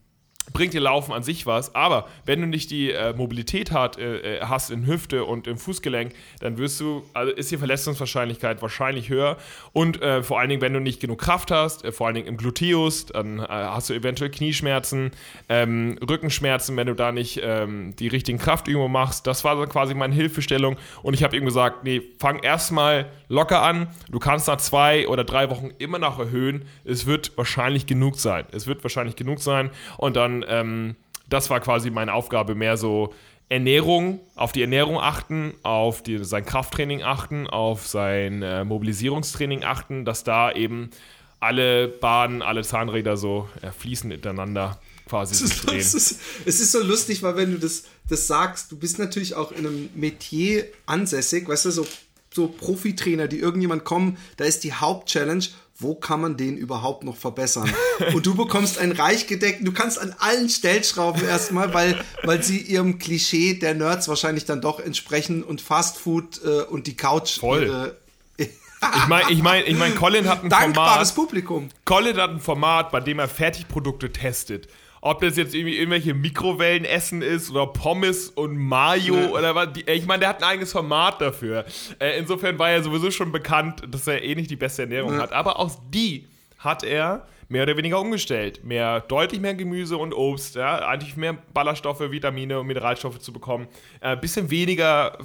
bringt 0.53 0.74
dir 0.74 0.80
Laufen 0.80 1.12
an 1.12 1.22
sich 1.22 1.47
was, 1.47 1.74
aber 1.74 2.09
wenn 2.24 2.40
du 2.40 2.47
nicht 2.47 2.70
die 2.70 2.92
äh, 2.92 3.12
Mobilität 3.14 3.72
hat, 3.72 3.99
äh, 3.99 4.38
äh, 4.38 4.40
hast 4.42 4.70
in 4.70 4.86
Hüfte 4.86 5.24
und 5.24 5.47
im 5.47 5.59
Fußgelenk, 5.59 6.12
dann 6.40 6.59
wirst 6.59 6.80
du, 6.80 7.03
also 7.12 7.32
ist 7.32 7.51
die 7.51 7.59
Verletzungswahrscheinlichkeit 7.59 8.62
wahrscheinlich 8.62 9.09
höher. 9.09 9.36
Und 9.72 10.01
äh, 10.03 10.22
vor 10.22 10.38
allen 10.38 10.49
Dingen, 10.49 10.62
wenn 10.62 10.72
du 10.72 10.80
nicht 10.80 11.01
genug 11.01 11.20
Kraft 11.20 11.51
hast, 11.51 11.84
äh, 11.84 11.92
vor 11.92 12.07
allen 12.07 12.14
Dingen 12.14 12.28
im 12.28 12.36
Gluteus, 12.36 13.07
dann 13.07 13.40
äh, 13.40 13.47
hast 13.49 13.90
du 13.90 13.94
eventuell 13.94 14.30
Knieschmerzen, 14.30 15.11
ähm, 15.49 15.99
Rückenschmerzen, 16.09 16.76
wenn 16.76 16.86
du 16.86 16.94
da 16.94 17.12
nicht 17.12 17.40
ähm, 17.42 17.94
die 17.97 18.09
richtigen 18.09 18.38
Kraftübungen 18.38 18.92
machst. 18.92 19.26
Das 19.26 19.44
war 19.44 19.57
dann 19.57 19.68
quasi 19.68 19.94
meine 19.94 20.14
Hilfestellung. 20.14 20.76
Und 21.03 21.14
ich 21.14 21.22
habe 21.22 21.36
ihm 21.36 21.44
gesagt, 21.44 21.84
nee, 21.84 22.03
fang 22.18 22.38
erstmal 22.38 23.07
locker 23.28 23.62
an, 23.62 23.88
du 24.09 24.18
kannst 24.18 24.49
nach 24.49 24.59
zwei 24.59 25.09
oder 25.09 25.24
drei 25.24 25.51
Wochen 25.51 25.70
immer 25.78 25.99
noch 25.99 26.18
erhöhen, 26.18 26.64
es 26.84 27.07
wird 27.07 27.36
wahrscheinlich 27.36 27.86
genug 27.86 28.18
sein. 28.18 28.44
Es 28.53 28.66
wird 28.66 28.82
wahrscheinlich 28.84 29.16
genug 29.16 29.40
sein. 29.40 29.70
Und 29.97 30.16
dann 30.16 30.36
ähm, 30.49 30.97
das 31.28 31.51
war 31.51 31.61
quasi 31.61 31.91
meine 31.91 32.12
Aufgabe, 32.12 32.55
mehr 32.55 32.76
so 32.76 33.12
Ernährung, 33.49 34.20
auf 34.34 34.53
die 34.53 34.62
Ernährung 34.62 34.99
achten, 34.99 35.55
auf 35.62 36.03
die, 36.03 36.24
sein 36.24 36.45
Krafttraining 36.45 37.03
achten, 37.03 37.47
auf 37.47 37.87
sein 37.87 38.43
äh, 38.43 38.64
Mobilisierungstraining 38.64 39.62
achten, 39.62 40.05
dass 40.05 40.24
da 40.24 40.51
eben 40.51 40.91
alle 41.39 41.89
Bahnen, 41.89 42.43
alle 42.43 42.62
Zahnräder 42.62 43.16
so 43.16 43.49
äh, 43.62 43.70
fließen 43.70 44.09
miteinander 44.09 44.80
quasi 45.09 45.34
es 45.45 45.53
ist, 45.53 45.66
drehen. 45.66 45.78
Es 45.78 45.95
ist, 45.95 46.20
es 46.45 46.61
ist 46.61 46.72
so 46.72 46.82
lustig, 46.82 47.22
weil 47.22 47.37
wenn 47.37 47.53
du 47.53 47.59
das, 47.59 47.84
das 48.09 48.26
sagst, 48.26 48.72
du 48.72 48.76
bist 48.76 48.99
natürlich 48.99 49.34
auch 49.34 49.53
in 49.53 49.66
einem 49.66 49.89
Metier 49.95 50.66
ansässig, 50.87 51.49
weißt 51.49 51.66
du, 51.66 51.70
so, 51.70 51.87
so 52.34 52.49
Profitrainer, 52.49 53.28
die 53.28 53.39
irgendjemand 53.39 53.84
kommen, 53.84 54.18
da 54.37 54.45
ist 54.45 54.64
die 54.64 54.72
Hauptchallenge, 54.72 55.47
wo 55.79 55.95
kann 55.95 56.20
man 56.20 56.37
den 56.37 56.57
überhaupt 56.57 57.05
noch 57.05 57.16
verbessern? 57.16 57.72
Und 58.14 58.24
du 58.24 58.35
bekommst 58.35 58.79
einen 58.79 58.93
reich 58.93 59.27
gedeckten, 59.27 59.66
du 59.66 59.72
kannst 59.72 59.99
an 59.99 60.14
allen 60.18 60.49
Stellschrauben 60.49 61.22
erstmal, 61.27 61.74
weil, 61.74 62.03
weil 62.24 62.43
sie 62.43 62.59
ihrem 62.59 62.99
Klischee 62.99 63.55
der 63.55 63.74
Nerds 63.74 64.09
wahrscheinlich 64.09 64.45
dann 64.47 64.61
doch 64.61 64.81
entsprechen 64.81 65.43
und 65.43 65.61
Fastfood 65.61 66.41
äh, 66.45 66.62
und 66.62 66.87
die 66.87 66.97
Couch. 66.97 67.39
Voll. 67.39 67.95
Äh, 68.39 68.47
ich 68.95 69.07
meine, 69.09 69.31
ich 69.31 69.43
mein, 69.43 69.64
ich 69.66 69.77
mein, 69.77 69.95
Colin 69.95 70.29
hat 70.29 70.45
ein 70.45 70.51
Dankbares 70.51 71.11
Format. 71.11 71.29
Publikum. 71.29 71.68
Colin 71.85 72.16
hat 72.16 72.31
ein 72.31 72.41
Format, 72.41 72.91
bei 72.91 73.01
dem 73.01 73.18
er 73.18 73.29
Fertigprodukte 73.29 74.12
testet 74.12 74.68
ob 75.07 75.20
das 75.20 75.36
jetzt 75.36 75.54
irgendwie 75.54 75.76
irgendwelche 75.76 76.14
Mikrowellenessen 76.14 77.22
ist 77.22 77.50
oder 77.50 77.68
Pommes 77.68 78.28
und 78.28 78.57
Mayo 78.57 79.14
ne. 79.14 79.30
oder 79.30 79.54
was. 79.54 79.68
Ich 79.86 80.07
meine, 80.07 80.20
der 80.20 80.28
hat 80.30 80.42
ein 80.42 80.48
eigenes 80.48 80.72
Format 80.72 81.20
dafür. 81.20 81.64
Äh, 82.00 82.18
insofern 82.18 82.59
war 82.59 82.70
er 82.70 82.82
sowieso 82.82 83.11
schon 83.11 83.30
bekannt, 83.30 83.82
dass 83.88 84.07
er 84.07 84.22
eh 84.22 84.34
nicht 84.34 84.50
die 84.50 84.57
beste 84.57 84.82
Ernährung 84.82 85.16
ne. 85.16 85.22
hat. 85.22 85.32
Aber 85.32 85.61
auch 85.61 85.70
die 85.90 86.26
hat 86.59 86.82
er 86.82 87.24
mehr 87.48 87.62
oder 87.62 87.76
weniger 87.76 88.00
umgestellt. 88.00 88.64
Mehr, 88.64 89.00
deutlich 89.00 89.40
mehr 89.40 89.54
Gemüse 89.54 89.96
und 89.96 90.12
Obst, 90.12 90.57
ja, 90.57 90.78
eigentlich 90.88 91.16
mehr 91.16 91.38
Ballaststoffe, 91.54 92.00
Vitamine 92.11 92.59
und 92.59 92.66
Mineralstoffe 92.66 93.20
zu 93.20 93.32
bekommen. 93.32 93.68
Ein 94.00 94.18
äh, 94.18 94.20
bisschen 94.20 94.50
weniger 94.50 95.18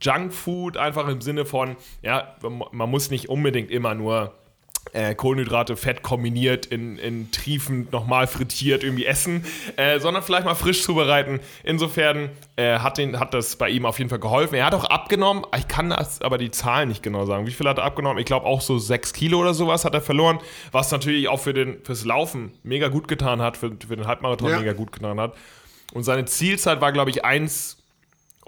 Junkfood, 0.00 0.76
einfach 0.76 1.06
im 1.06 1.20
Sinne 1.20 1.46
von, 1.46 1.76
ja, 2.02 2.36
man 2.42 2.90
muss 2.90 3.10
nicht 3.10 3.28
unbedingt 3.28 3.70
immer 3.70 3.94
nur 3.94 4.34
äh, 4.92 5.14
Kohlenhydrate, 5.14 5.76
Fett 5.76 6.02
kombiniert, 6.02 6.66
in, 6.66 6.98
in 6.98 7.30
Triefen 7.30 7.88
nochmal 7.90 8.26
frittiert 8.26 8.82
irgendwie 8.84 9.06
essen, 9.06 9.44
äh, 9.76 10.00
sondern 10.00 10.22
vielleicht 10.22 10.44
mal 10.44 10.54
frisch 10.54 10.82
zubereiten. 10.82 11.40
Insofern 11.64 12.30
äh, 12.56 12.78
hat, 12.78 12.98
den, 12.98 13.20
hat 13.20 13.34
das 13.34 13.56
bei 13.56 13.68
ihm 13.68 13.86
auf 13.86 13.98
jeden 13.98 14.10
Fall 14.10 14.18
geholfen. 14.18 14.54
Er 14.54 14.66
hat 14.66 14.74
auch 14.74 14.84
abgenommen, 14.84 15.44
ich 15.56 15.68
kann 15.68 15.90
das 15.90 16.22
aber 16.22 16.38
die 16.38 16.50
Zahlen 16.50 16.88
nicht 16.88 17.02
genau 17.02 17.26
sagen. 17.26 17.46
Wie 17.46 17.52
viel 17.52 17.68
hat 17.68 17.78
er 17.78 17.84
abgenommen? 17.84 18.18
Ich 18.18 18.26
glaube 18.26 18.46
auch 18.46 18.60
so 18.60 18.78
6 18.78 19.12
Kilo 19.12 19.40
oder 19.40 19.54
sowas 19.54 19.84
hat 19.84 19.94
er 19.94 20.00
verloren, 20.00 20.38
was 20.72 20.90
natürlich 20.90 21.28
auch 21.28 21.40
für 21.40 21.54
den, 21.54 21.84
fürs 21.84 22.04
Laufen 22.04 22.52
mega 22.62 22.88
gut 22.88 23.08
getan 23.08 23.42
hat, 23.42 23.56
für, 23.56 23.70
für 23.86 23.96
den 23.96 24.06
Halbmarathon 24.06 24.50
ja. 24.50 24.58
mega 24.58 24.72
gut 24.72 24.92
getan 24.92 25.20
hat. 25.20 25.34
Und 25.94 26.04
seine 26.04 26.26
Zielzeit 26.26 26.80
war, 26.80 26.92
glaube 26.92 27.10
ich, 27.10 27.24
1 27.24 27.77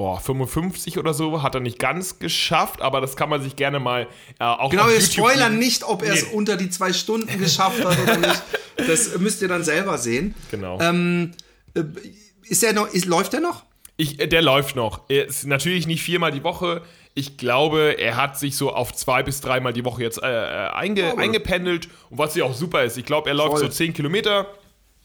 oh, 0.00 0.16
55 0.16 0.98
oder 0.98 1.12
so, 1.12 1.42
hat 1.42 1.54
er 1.54 1.60
nicht 1.60 1.78
ganz 1.78 2.18
geschafft, 2.18 2.80
aber 2.80 3.00
das 3.00 3.16
kann 3.16 3.28
man 3.28 3.42
sich 3.42 3.54
gerne 3.54 3.80
mal 3.80 4.08
äh, 4.38 4.44
auch 4.44 4.70
Genau, 4.70 4.88
wir 4.88 5.00
spoilern 5.00 5.58
nicht, 5.58 5.84
ob 5.84 6.02
er 6.02 6.14
es 6.14 6.26
nee. 6.26 6.32
unter 6.32 6.56
die 6.56 6.70
zwei 6.70 6.92
Stunden 6.92 7.38
geschafft 7.38 7.84
hat 7.84 7.98
oder 8.02 8.16
nicht. 8.16 8.42
Das 8.76 9.18
müsst 9.18 9.42
ihr 9.42 9.48
dann 9.48 9.62
selber 9.62 9.98
sehen. 9.98 10.34
Genau. 10.50 10.80
Ähm, 10.80 11.32
äh, 11.74 11.82
ist 12.44 12.64
er 12.64 12.72
noch, 12.72 12.88
ist, 12.88 13.04
läuft 13.04 13.34
er 13.34 13.40
noch? 13.40 13.64
Ich, 13.98 14.18
äh, 14.18 14.26
der 14.26 14.40
läuft 14.40 14.74
noch. 14.74 15.02
Er 15.10 15.26
ist 15.26 15.44
natürlich 15.46 15.86
nicht 15.86 16.02
viermal 16.02 16.30
die 16.30 16.42
Woche. 16.42 16.80
Ich 17.12 17.36
glaube, 17.36 17.96
er 17.98 18.16
hat 18.16 18.38
sich 18.38 18.56
so 18.56 18.72
auf 18.72 18.94
zwei 18.94 19.22
bis 19.22 19.42
dreimal 19.42 19.74
die 19.74 19.84
Woche 19.84 20.02
jetzt 20.02 20.22
äh, 20.22 20.28
äh 20.28 20.70
einge, 20.70 21.18
eingependelt. 21.18 21.88
Und 22.08 22.16
was 22.16 22.34
ja 22.34 22.44
auch 22.44 22.54
super 22.54 22.84
ist, 22.84 22.96
ich 22.96 23.04
glaube, 23.04 23.28
er 23.28 23.34
läuft 23.34 23.50
Voll. 23.50 23.60
so 23.60 23.68
zehn 23.68 23.92
Kilometer 23.92 24.46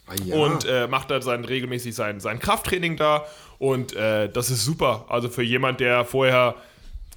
Ah, 0.07 0.13
ja. 0.23 0.35
und 0.35 0.65
äh, 0.65 0.87
macht 0.87 1.09
dann 1.11 1.21
sein, 1.21 1.45
regelmäßig 1.45 1.95
sein, 1.95 2.19
sein 2.19 2.39
Krafttraining 2.39 2.97
da. 2.97 3.25
Und 3.57 3.95
äh, 3.95 4.29
das 4.29 4.49
ist 4.49 4.63
super. 4.63 5.05
Also 5.09 5.29
für 5.29 5.43
jemand, 5.43 5.79
der 5.79 6.05
vorher 6.05 6.55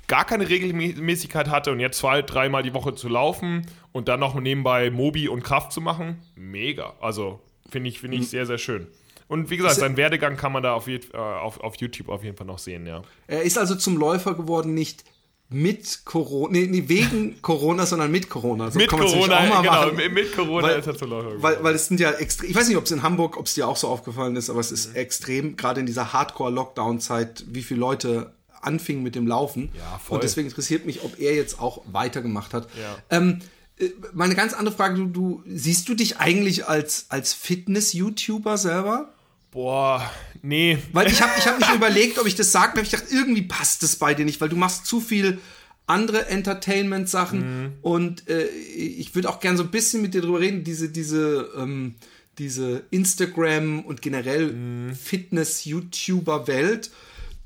gar 0.07 0.25
keine 0.25 0.49
Regelmäßigkeit 0.49 1.49
hatte 1.49 1.71
und 1.71 1.81
jetzt 1.81 1.99
zwei, 1.99 2.23
dreimal 2.23 2.63
die 2.63 2.73
Woche 2.75 2.95
zu 2.95 3.09
laufen 3.09 3.67
und 3.93 4.09
dann 4.09 4.21
noch 4.21 4.35
nebenbei 4.35 4.91
Mobi 4.91 5.29
und 5.29 5.43
Kraft 5.43 5.73
zu 5.73 5.81
machen, 5.81 6.23
mega. 6.35 6.95
Also 7.01 7.41
finde 7.71 7.91
ich, 7.91 8.01
find 8.01 8.15
ich 8.15 8.21
mhm. 8.21 8.25
sehr, 8.25 8.47
sehr 8.47 8.59
schön. 8.59 8.87
Und 9.29 9.51
wie 9.51 9.59
gesagt, 9.59 9.77
seinen 9.77 9.99
Werdegang 9.99 10.39
kann 10.39 10.53
man 10.53 10.63
da 10.63 10.73
auf, 10.73 10.89
äh, 10.89 11.01
auf, 11.15 11.61
auf 11.61 11.77
YouTube 11.77 12.09
auf 12.09 12.25
jeden 12.25 12.37
Fall 12.37 12.47
noch 12.47 12.59
sehen, 12.59 12.87
ja. 12.87 13.03
Er 13.27 13.43
ist 13.43 13.59
also 13.59 13.75
zum 13.75 13.99
Läufer 13.99 14.35
geworden, 14.35 14.73
nicht 14.73 15.05
mit 15.51 16.05
Corona, 16.05 16.53
nee, 16.53 16.67
nee, 16.67 16.85
wegen 16.89 17.41
Corona, 17.43 17.87
sondern 17.87 18.11
mit 18.11 18.29
Corona. 18.29 18.71
So 18.71 18.79
mit 18.79 18.89
Corona, 18.89 19.39
auch 19.39 19.49
mal 19.49 19.63
genau, 19.63 19.73
machen, 19.73 20.13
mit 20.13 20.37
Corona 20.37 20.69
weil, 20.69 20.79
ist 20.79 20.87
er 20.87 20.97
zu 20.97 21.11
weil, 21.11 21.63
weil 21.63 21.75
es 21.75 21.87
sind 21.87 22.01
ja 22.01 22.11
extrem, 22.11 22.51
ich 22.51 22.57
weiß 22.57 22.69
nicht, 22.69 22.77
ob 22.77 22.85
es 22.85 22.91
in 22.91 23.03
Hamburg, 23.03 23.39
ob 23.39 23.47
es 23.47 23.55
dir 23.55 23.67
auch 23.67 23.77
so 23.77 23.89
aufgefallen 23.89 24.37
ist, 24.37 24.51
aber 24.51 24.61
es 24.61 24.71
ist 24.71 24.91
mhm. 24.91 24.97
extrem, 24.97 25.57
gerade 25.57 25.81
in 25.81 25.87
dieser 25.87 26.13
Hardcore-Lockdown-Zeit, 26.13 27.45
wie 27.49 27.63
viele 27.63 27.81
Leute 27.81 28.33
anfingen 28.61 29.03
mit 29.03 29.15
dem 29.15 29.27
Laufen. 29.27 29.71
Ja, 29.75 29.99
voll. 29.99 30.17
Und 30.17 30.25
deswegen 30.25 30.49
interessiert 30.49 30.85
mich, 30.85 31.03
ob 31.03 31.19
er 31.19 31.35
jetzt 31.35 31.61
auch 31.61 31.83
weitergemacht 31.91 32.53
hat. 32.53 32.69
Ja. 32.79 33.17
Ähm, 33.17 33.41
äh, 33.79 33.91
meine 34.13 34.35
ganz 34.35 34.53
andere 34.53 34.75
Frage, 34.75 34.97
du, 34.97 35.07
du 35.07 35.43
siehst 35.47 35.89
du 35.89 35.95
dich 35.95 36.19
eigentlich 36.19 36.67
als, 36.67 37.07
als 37.09 37.33
Fitness-YouTuber 37.33 38.59
selber? 38.59 39.15
Boah, 39.51 40.11
nee. 40.43 40.79
Weil 40.93 41.09
ich 41.09 41.21
habe 41.21 41.33
ich 41.39 41.47
hab 41.47 41.59
mich 41.59 41.69
überlegt, 41.75 42.19
ob 42.19 42.27
ich 42.27 42.35
das 42.35 42.53
sage, 42.53 42.73
aber 42.73 42.83
ich 42.83 42.91
dachte, 42.91 43.13
irgendwie 43.13 43.43
passt 43.43 43.83
das 43.83 43.97
bei 43.97 44.15
dir 44.15 44.25
nicht, 44.25 44.41
weil 44.41 44.49
du 44.49 44.57
machst 44.57 44.87
zu 44.87 45.01
viel 45.01 45.39
andere 45.87 46.27
Entertainment-Sachen 46.27 47.39
mhm. 47.39 47.73
und 47.81 48.29
äh, 48.29 48.47
ich 48.47 49.15
würde 49.15 49.31
auch 49.31 49.41
gern 49.41 49.57
so 49.57 49.63
ein 49.63 49.71
bisschen 49.71 50.03
mit 50.03 50.15
dir 50.15 50.21
drüber 50.21 50.41
reden, 50.41 50.63
diese, 50.63 50.91
diese, 50.91 51.49
ähm, 51.57 51.95
diese 52.39 52.83
Instagram 52.91 53.81
und 53.81 54.03
generell 54.03 54.53
mhm. 54.53 54.95
Fitness-YouTuber-Welt, 54.95 56.91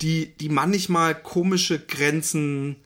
die, 0.03 0.35
die 0.37 0.49
manchmal 0.49 1.15
komische 1.15 1.79
Grenzen 1.79 2.77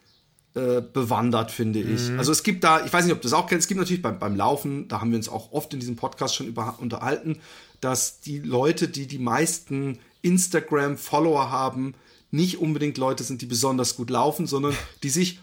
äh, 0.54 0.80
bewandert, 0.80 1.50
finde 1.50 1.80
ich. 1.80 2.10
Mhm. 2.10 2.18
Also 2.18 2.32
es 2.32 2.42
gibt 2.42 2.62
da, 2.64 2.84
ich 2.84 2.92
weiß 2.92 3.04
nicht, 3.04 3.14
ob 3.14 3.20
du 3.22 3.28
das 3.28 3.32
auch 3.32 3.46
kennst, 3.46 3.64
es 3.64 3.68
gibt 3.68 3.78
natürlich 3.80 4.02
beim, 4.02 4.18
beim 4.18 4.36
Laufen, 4.36 4.88
da 4.88 5.00
haben 5.00 5.10
wir 5.10 5.16
uns 5.16 5.28
auch 5.28 5.52
oft 5.52 5.72
in 5.74 5.80
diesem 5.80 5.96
Podcast 5.96 6.34
schon 6.34 6.46
über, 6.46 6.76
unterhalten, 6.80 7.38
dass 7.80 8.20
die 8.20 8.38
Leute, 8.38 8.88
die 8.88 9.06
die 9.06 9.18
meisten 9.18 9.98
Instagram-Follower 10.22 11.50
haben, 11.50 11.94
nicht 12.30 12.58
unbedingt 12.58 12.98
Leute 12.98 13.24
sind, 13.24 13.42
die 13.42 13.46
besonders 13.46 13.96
gut 13.96 14.10
laufen, 14.10 14.46
sondern 14.46 14.76
die 15.02 15.10
sich 15.10 15.40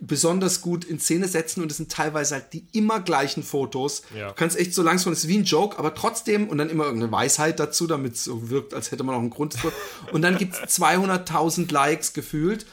besonders 0.00 0.60
gut 0.60 0.84
in 0.84 0.98
Szene 0.98 1.28
setzen 1.28 1.62
und 1.62 1.70
es 1.70 1.76
sind 1.76 1.90
teilweise 1.90 2.34
halt 2.34 2.52
die 2.52 2.66
immer 2.72 3.00
gleichen 3.00 3.42
Fotos. 3.42 4.02
Ja. 4.16 4.28
Du 4.28 4.34
kannst 4.34 4.58
echt 4.58 4.74
so 4.74 4.82
langsam, 4.82 5.12
es 5.12 5.20
ist 5.20 5.28
wie 5.28 5.38
ein 5.38 5.44
Joke, 5.44 5.78
aber 5.78 5.94
trotzdem 5.94 6.48
und 6.48 6.58
dann 6.58 6.68
immer 6.68 6.84
irgendeine 6.84 7.12
Weisheit 7.12 7.60
dazu, 7.60 7.86
damit 7.86 8.14
es 8.14 8.24
so 8.24 8.50
wirkt, 8.50 8.74
als 8.74 8.90
hätte 8.90 9.04
man 9.04 9.14
auch 9.14 9.20
einen 9.20 9.30
Grund. 9.30 9.56
Und 10.12 10.22
dann 10.22 10.36
gibt 10.36 10.54
es 10.54 10.80
200.000 10.80 11.72
Likes 11.72 12.12
gefühlt. 12.12 12.66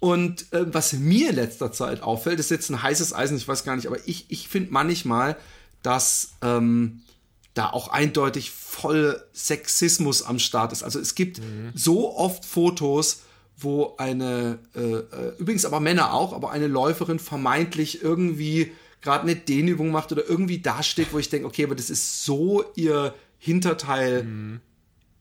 Und 0.00 0.52
äh, 0.52 0.64
was 0.74 0.94
mir 0.94 1.30
in 1.30 1.36
letzter 1.36 1.70
Zeit 1.70 2.02
auffällt, 2.02 2.40
ist 2.40 2.50
jetzt 2.50 2.68
ein 2.70 2.82
heißes 2.82 3.14
Eisen, 3.14 3.36
ich 3.36 3.46
weiß 3.46 3.62
gar 3.62 3.76
nicht, 3.76 3.86
aber 3.86 3.98
ich, 4.06 4.26
ich 4.30 4.48
finde 4.48 4.72
manchmal, 4.72 5.36
dass 5.84 6.32
ähm, 6.42 7.02
da 7.54 7.70
auch 7.70 7.88
eindeutig 7.88 8.50
voll 8.50 9.22
Sexismus 9.32 10.22
am 10.22 10.38
Start 10.38 10.72
ist. 10.72 10.82
Also 10.82 10.98
es 10.98 11.14
gibt 11.14 11.38
mhm. 11.38 11.72
so 11.74 12.16
oft 12.16 12.44
Fotos, 12.44 13.22
wo 13.56 13.94
eine, 13.98 14.58
äh, 14.74 14.80
äh, 14.80 15.36
übrigens 15.38 15.64
aber 15.64 15.80
Männer 15.80 16.12
auch, 16.14 16.32
aber 16.32 16.50
eine 16.50 16.66
Läuferin 16.66 17.18
vermeintlich 17.18 18.02
irgendwie 18.02 18.72
gerade 19.02 19.22
eine 19.24 19.36
Dehnübung 19.36 19.90
macht 19.90 20.12
oder 20.12 20.28
irgendwie 20.28 20.58
dasteht, 20.58 21.12
wo 21.12 21.18
ich 21.18 21.28
denke, 21.28 21.46
okay, 21.46 21.64
aber 21.64 21.74
das 21.74 21.90
ist 21.90 22.24
so 22.24 22.64
ihr 22.74 23.14
Hinterteil. 23.38 24.24
Mhm 24.24 24.60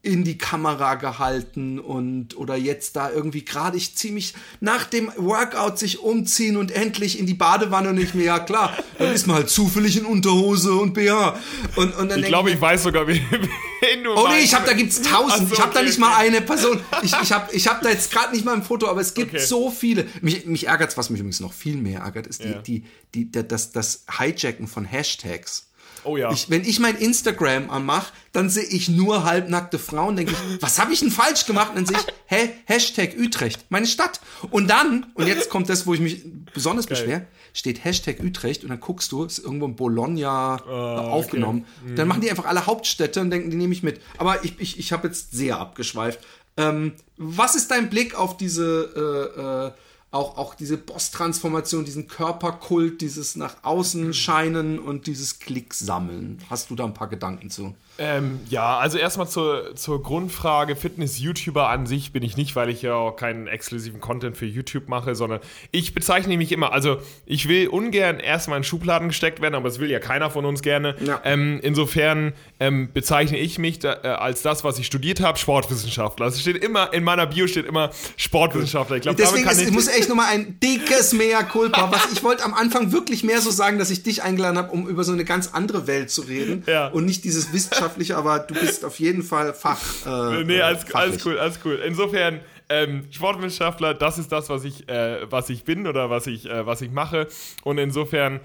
in 0.03 0.23
die 0.23 0.37
Kamera 0.37 0.95
gehalten 0.95 1.79
und 1.79 2.35
oder 2.35 2.55
jetzt 2.55 2.95
da 2.95 3.11
irgendwie 3.11 3.45
gerade 3.45 3.77
ich 3.77 3.95
ziehe 3.95 4.11
mich 4.11 4.33
nach 4.59 4.85
dem 4.85 5.11
Workout 5.15 5.77
sich 5.77 5.99
umziehen 5.99 6.57
und 6.57 6.71
endlich 6.71 7.19
in 7.19 7.27
die 7.27 7.35
Badewanne 7.35 7.89
und 7.89 7.99
ich 7.99 8.15
mir 8.15 8.23
ja 8.23 8.39
klar 8.39 8.75
dann 8.97 9.13
ist 9.13 9.27
man 9.27 9.35
halt 9.35 9.49
zufällig 9.51 9.97
in 9.97 10.05
Unterhose 10.05 10.73
und 10.73 10.93
BH 10.93 11.37
und, 11.75 11.95
und 11.95 12.09
dann 12.09 12.19
ich 12.19 12.25
glaube 12.25 12.49
ich 12.49 12.59
weiß 12.59 12.81
sogar 12.81 13.05
wen, 13.05 13.21
wen 13.31 14.03
du 14.03 14.15
oh 14.15 14.27
nee 14.27 14.39
ich 14.39 14.55
habe 14.55 14.65
da 14.65 14.73
gibt's 14.73 15.03
tausend 15.03 15.49
so, 15.49 15.53
ich 15.53 15.59
habe 15.59 15.69
okay, 15.69 15.79
da 15.79 15.83
nicht 15.83 15.99
okay. 15.99 16.01
mal 16.01 16.17
eine 16.17 16.41
Person 16.41 16.81
ich, 17.03 17.13
ich 17.21 17.31
habe 17.31 17.53
ich 17.53 17.67
habe 17.67 17.83
da 17.83 17.91
jetzt 17.91 18.11
gerade 18.11 18.33
nicht 18.33 18.43
mal 18.43 18.55
ein 18.55 18.63
Foto 18.63 18.87
aber 18.87 19.01
es 19.01 19.13
gibt 19.13 19.35
okay. 19.35 19.45
so 19.45 19.69
viele 19.69 20.07
mich, 20.21 20.47
mich 20.47 20.65
ärgert's 20.65 20.97
was 20.97 21.11
mich 21.11 21.19
übrigens 21.19 21.41
noch 21.41 21.53
viel 21.53 21.77
mehr 21.77 21.99
ärgert 21.99 22.25
ist 22.25 22.43
die 22.43 22.49
ja. 22.49 22.61
die 22.61 22.85
die 23.13 23.31
das 23.31 23.71
das 23.71 24.05
Hijacken 24.17 24.67
von 24.67 24.83
Hashtags 24.83 25.67
Oh 26.03 26.17
ja. 26.17 26.31
Ich, 26.31 26.49
wenn 26.49 26.63
ich 26.63 26.79
mein 26.79 26.95
Instagram 26.95 27.69
anmache, 27.69 28.11
dann 28.31 28.49
sehe 28.49 28.63
ich 28.63 28.89
nur 28.89 29.23
halbnackte 29.23 29.79
Frauen, 29.79 30.15
denke 30.15 30.33
ich, 30.33 30.61
was 30.61 30.79
habe 30.79 30.93
ich 30.93 30.99
denn 30.99 31.11
falsch 31.11 31.45
gemacht? 31.45 31.69
Und 31.69 31.75
dann 31.77 31.85
sehe 31.85 31.97
ich, 31.97 32.13
hä, 32.25 32.49
Hashtag 32.65 33.15
Utrecht, 33.17 33.65
meine 33.69 33.87
Stadt. 33.87 34.21
Und 34.49 34.69
dann, 34.69 35.07
und 35.15 35.27
jetzt 35.27 35.49
kommt 35.49 35.69
das, 35.69 35.85
wo 35.85 35.93
ich 35.93 35.99
mich 35.99 36.23
besonders 36.53 36.87
beschwere, 36.87 37.25
steht 37.53 37.83
Hashtag 37.83 38.19
Utrecht 38.21 38.63
und 38.63 38.69
dann 38.69 38.79
guckst 38.79 39.11
du, 39.11 39.23
ist 39.25 39.39
irgendwo 39.39 39.65
in 39.65 39.75
Bologna 39.75 40.61
uh, 40.65 40.69
aufgenommen. 40.69 41.65
Okay. 41.81 41.91
Mhm. 41.91 41.95
Dann 41.95 42.07
machen 42.07 42.21
die 42.21 42.29
einfach 42.29 42.45
alle 42.45 42.65
Hauptstädte 42.65 43.21
und 43.21 43.29
denken, 43.29 43.49
die 43.49 43.57
nehme 43.57 43.73
ich 43.73 43.83
mit. 43.83 44.01
Aber 44.17 44.43
ich, 44.43 44.59
ich, 44.59 44.79
ich 44.79 44.91
habe 44.93 45.07
jetzt 45.07 45.31
sehr 45.31 45.59
abgeschweift. 45.59 46.19
Ähm, 46.57 46.93
was 47.17 47.55
ist 47.55 47.71
dein 47.71 47.89
Blick 47.89 48.15
auf 48.15 48.37
diese 48.37 49.33
äh, 49.37 49.67
äh, 49.67 49.71
auch, 50.11 50.37
auch 50.37 50.55
diese 50.55 50.77
Boss-Transformation, 50.77 51.85
diesen 51.85 52.07
Körperkult, 52.07 52.99
dieses 52.99 53.37
nach 53.37 53.55
außen 53.63 54.13
scheinen 54.13 54.77
und 54.77 55.07
dieses 55.07 55.39
Klick 55.39 55.73
sammeln. 55.73 56.39
Hast 56.49 56.69
du 56.69 56.75
da 56.75 56.83
ein 56.83 56.93
paar 56.93 57.07
Gedanken 57.07 57.49
zu? 57.49 57.73
Ähm, 57.97 58.39
ja, 58.49 58.77
also 58.77 58.97
erstmal 58.97 59.27
zur, 59.29 59.75
zur 59.75 60.01
Grundfrage, 60.01 60.75
Fitness-YouTuber 60.75 61.69
an 61.69 61.85
sich 61.85 62.11
bin 62.11 62.23
ich 62.23 62.35
nicht, 62.35 62.55
weil 62.55 62.69
ich 62.69 62.81
ja 62.81 62.95
auch 62.95 63.15
keinen 63.15 63.47
exklusiven 63.47 64.01
Content 64.01 64.35
für 64.35 64.45
YouTube 64.45 64.89
mache, 64.89 65.13
sondern 65.13 65.39
ich 65.71 65.93
bezeichne 65.93 66.35
mich 66.35 66.51
immer, 66.51 66.73
also 66.73 66.97
ich 67.25 67.47
will 67.47 67.67
ungern 67.67 68.19
erstmal 68.19 68.57
in 68.57 68.63
Schubladen 68.63 69.09
gesteckt 69.09 69.41
werden, 69.41 69.55
aber 69.55 69.69
das 69.69 69.79
will 69.79 69.89
ja 69.89 69.99
keiner 69.99 70.29
von 70.29 70.45
uns 70.45 70.61
gerne. 70.61 70.95
Ja. 71.05 71.21
Ähm, 71.23 71.59
insofern 71.61 72.33
ähm, 72.59 72.91
bezeichne 72.91 73.37
ich 73.37 73.59
mich 73.59 73.79
da, 73.79 73.93
äh, 74.03 74.07
als 74.07 74.41
das, 74.41 74.63
was 74.63 74.79
ich 74.79 74.87
studiert 74.87 75.19
habe, 75.19 75.37
Sportwissenschaftler. 75.37 76.25
Also 76.25 76.39
steht 76.39 76.63
immer, 76.63 76.93
in 76.93 77.03
meiner 77.03 77.27
Bio 77.27 77.47
steht 77.47 77.65
immer 77.65 77.91
Sportwissenschaftler. 78.17 78.95
Ich 78.95 79.03
glaube, 79.03 79.17
Deswegen 79.21 79.47
ist, 79.47 79.61
ich 79.61 79.71
muss 79.71 79.87
echt 80.01 80.09
nochmal 80.09 80.33
ein 80.33 80.59
dickes 80.59 81.13
Mea 81.13 81.43
culpa. 81.43 81.91
Was 81.91 82.11
ich 82.11 82.23
wollte 82.23 82.43
am 82.43 82.53
Anfang 82.53 82.91
wirklich 82.91 83.23
mehr 83.23 83.41
so 83.41 83.51
sagen, 83.51 83.79
dass 83.79 83.89
ich 83.89 84.03
dich 84.03 84.23
eingeladen 84.23 84.57
habe, 84.57 84.71
um 84.71 84.87
über 84.87 85.03
so 85.03 85.13
eine 85.13 85.25
ganz 85.25 85.49
andere 85.53 85.87
Welt 85.87 86.09
zu 86.09 86.21
reden 86.21 86.63
ja. 86.67 86.87
und 86.87 87.05
nicht 87.05 87.23
dieses 87.23 87.53
Wissenschaftler 87.53 87.71
wissenschaftlich, 87.71 88.15
aber 88.15 88.39
du 88.39 88.53
bist 88.53 88.85
auf 88.85 88.99
jeden 88.99 89.23
Fall 89.23 89.53
Fach. 89.53 89.79
Äh, 90.05 90.43
nee, 90.43 90.61
alles, 90.61 90.93
alles 90.93 91.25
cool, 91.25 91.37
alles 91.37 91.59
cool. 91.65 91.79
Insofern, 91.85 92.39
ähm, 92.69 93.05
Sportwissenschaftler, 93.11 93.93
das 93.93 94.17
ist 94.17 94.31
das, 94.31 94.49
was 94.49 94.63
ich, 94.63 94.87
äh, 94.87 95.29
was 95.29 95.49
ich 95.49 95.63
bin 95.63 95.87
oder 95.87 96.09
was 96.09 96.27
ich, 96.27 96.49
äh, 96.49 96.65
was 96.65 96.81
ich 96.81 96.91
mache. 96.91 97.27
Und 97.63 97.77
insofern 97.77 98.39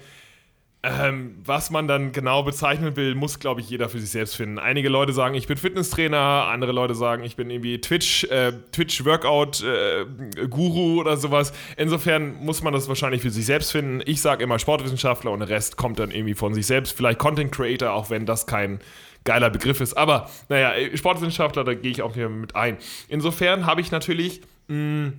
ähm, 0.87 1.35
was 1.43 1.69
man 1.69 1.87
dann 1.87 2.11
genau 2.11 2.43
bezeichnen 2.43 2.95
will, 2.95 3.15
muss, 3.15 3.39
glaube 3.39 3.61
ich, 3.61 3.69
jeder 3.69 3.89
für 3.89 3.99
sich 3.99 4.09
selbst 4.09 4.35
finden. 4.35 4.59
Einige 4.59 4.89
Leute 4.89 5.13
sagen, 5.13 5.35
ich 5.35 5.47
bin 5.47 5.57
Fitnesstrainer, 5.57 6.47
andere 6.49 6.71
Leute 6.71 6.95
sagen, 6.95 7.23
ich 7.23 7.35
bin 7.35 7.49
irgendwie 7.49 7.81
Twitch, 7.81 8.23
äh, 8.25 8.53
Twitch-Workout-Guru 8.71 10.97
äh, 10.97 10.99
oder 10.99 11.17
sowas. 11.17 11.53
Insofern 11.77 12.43
muss 12.43 12.63
man 12.63 12.73
das 12.73 12.87
wahrscheinlich 12.87 13.21
für 13.21 13.29
sich 13.29 13.45
selbst 13.45 13.71
finden. 13.71 14.01
Ich 14.05 14.21
sage 14.21 14.43
immer 14.43 14.59
Sportwissenschaftler 14.59 15.31
und 15.31 15.39
der 15.39 15.49
Rest 15.49 15.77
kommt 15.77 15.99
dann 15.99 16.11
irgendwie 16.11 16.35
von 16.35 16.53
sich 16.53 16.67
selbst. 16.67 16.95
Vielleicht 16.95 17.19
Content 17.19 17.51
Creator, 17.51 17.91
auch 17.91 18.09
wenn 18.09 18.25
das 18.25 18.47
kein 18.47 18.79
geiler 19.23 19.49
Begriff 19.49 19.81
ist. 19.81 19.95
Aber 19.95 20.29
naja, 20.49 20.73
Sportwissenschaftler, 20.95 21.63
da 21.63 21.73
gehe 21.73 21.91
ich 21.91 22.01
auch 22.01 22.13
hier 22.13 22.29
mit 22.29 22.55
ein. 22.55 22.77
Insofern 23.09 23.65
habe 23.65 23.81
ich 23.81 23.91
natürlich. 23.91 24.41
Mh, 24.67 25.13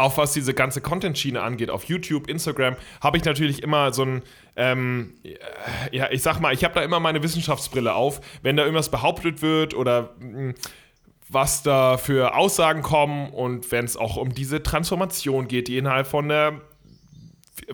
auch 0.00 0.16
was 0.16 0.32
diese 0.32 0.54
ganze 0.54 0.80
Content-Schiene 0.80 1.40
angeht, 1.40 1.70
auf 1.70 1.84
YouTube, 1.84 2.28
Instagram, 2.28 2.76
habe 3.00 3.16
ich 3.16 3.24
natürlich 3.24 3.62
immer 3.62 3.92
so 3.92 4.02
ein, 4.04 4.22
ähm, 4.56 5.14
ja, 5.92 6.10
ich 6.10 6.22
sag 6.22 6.40
mal, 6.40 6.52
ich 6.52 6.64
habe 6.64 6.74
da 6.74 6.82
immer 6.82 7.00
meine 7.00 7.22
Wissenschaftsbrille 7.22 7.94
auf, 7.94 8.20
wenn 8.42 8.56
da 8.56 8.62
irgendwas 8.62 8.90
behauptet 8.90 9.42
wird 9.42 9.74
oder 9.74 10.14
mh, 10.20 10.54
was 11.28 11.62
da 11.62 11.96
für 11.96 12.34
Aussagen 12.34 12.82
kommen 12.82 13.30
und 13.30 13.70
wenn 13.70 13.84
es 13.84 13.96
auch 13.96 14.16
um 14.16 14.34
diese 14.34 14.62
Transformation 14.62 15.46
geht, 15.46 15.68
die 15.68 15.78
innerhalb 15.78 16.06
von 16.06 16.28
der 16.28 16.60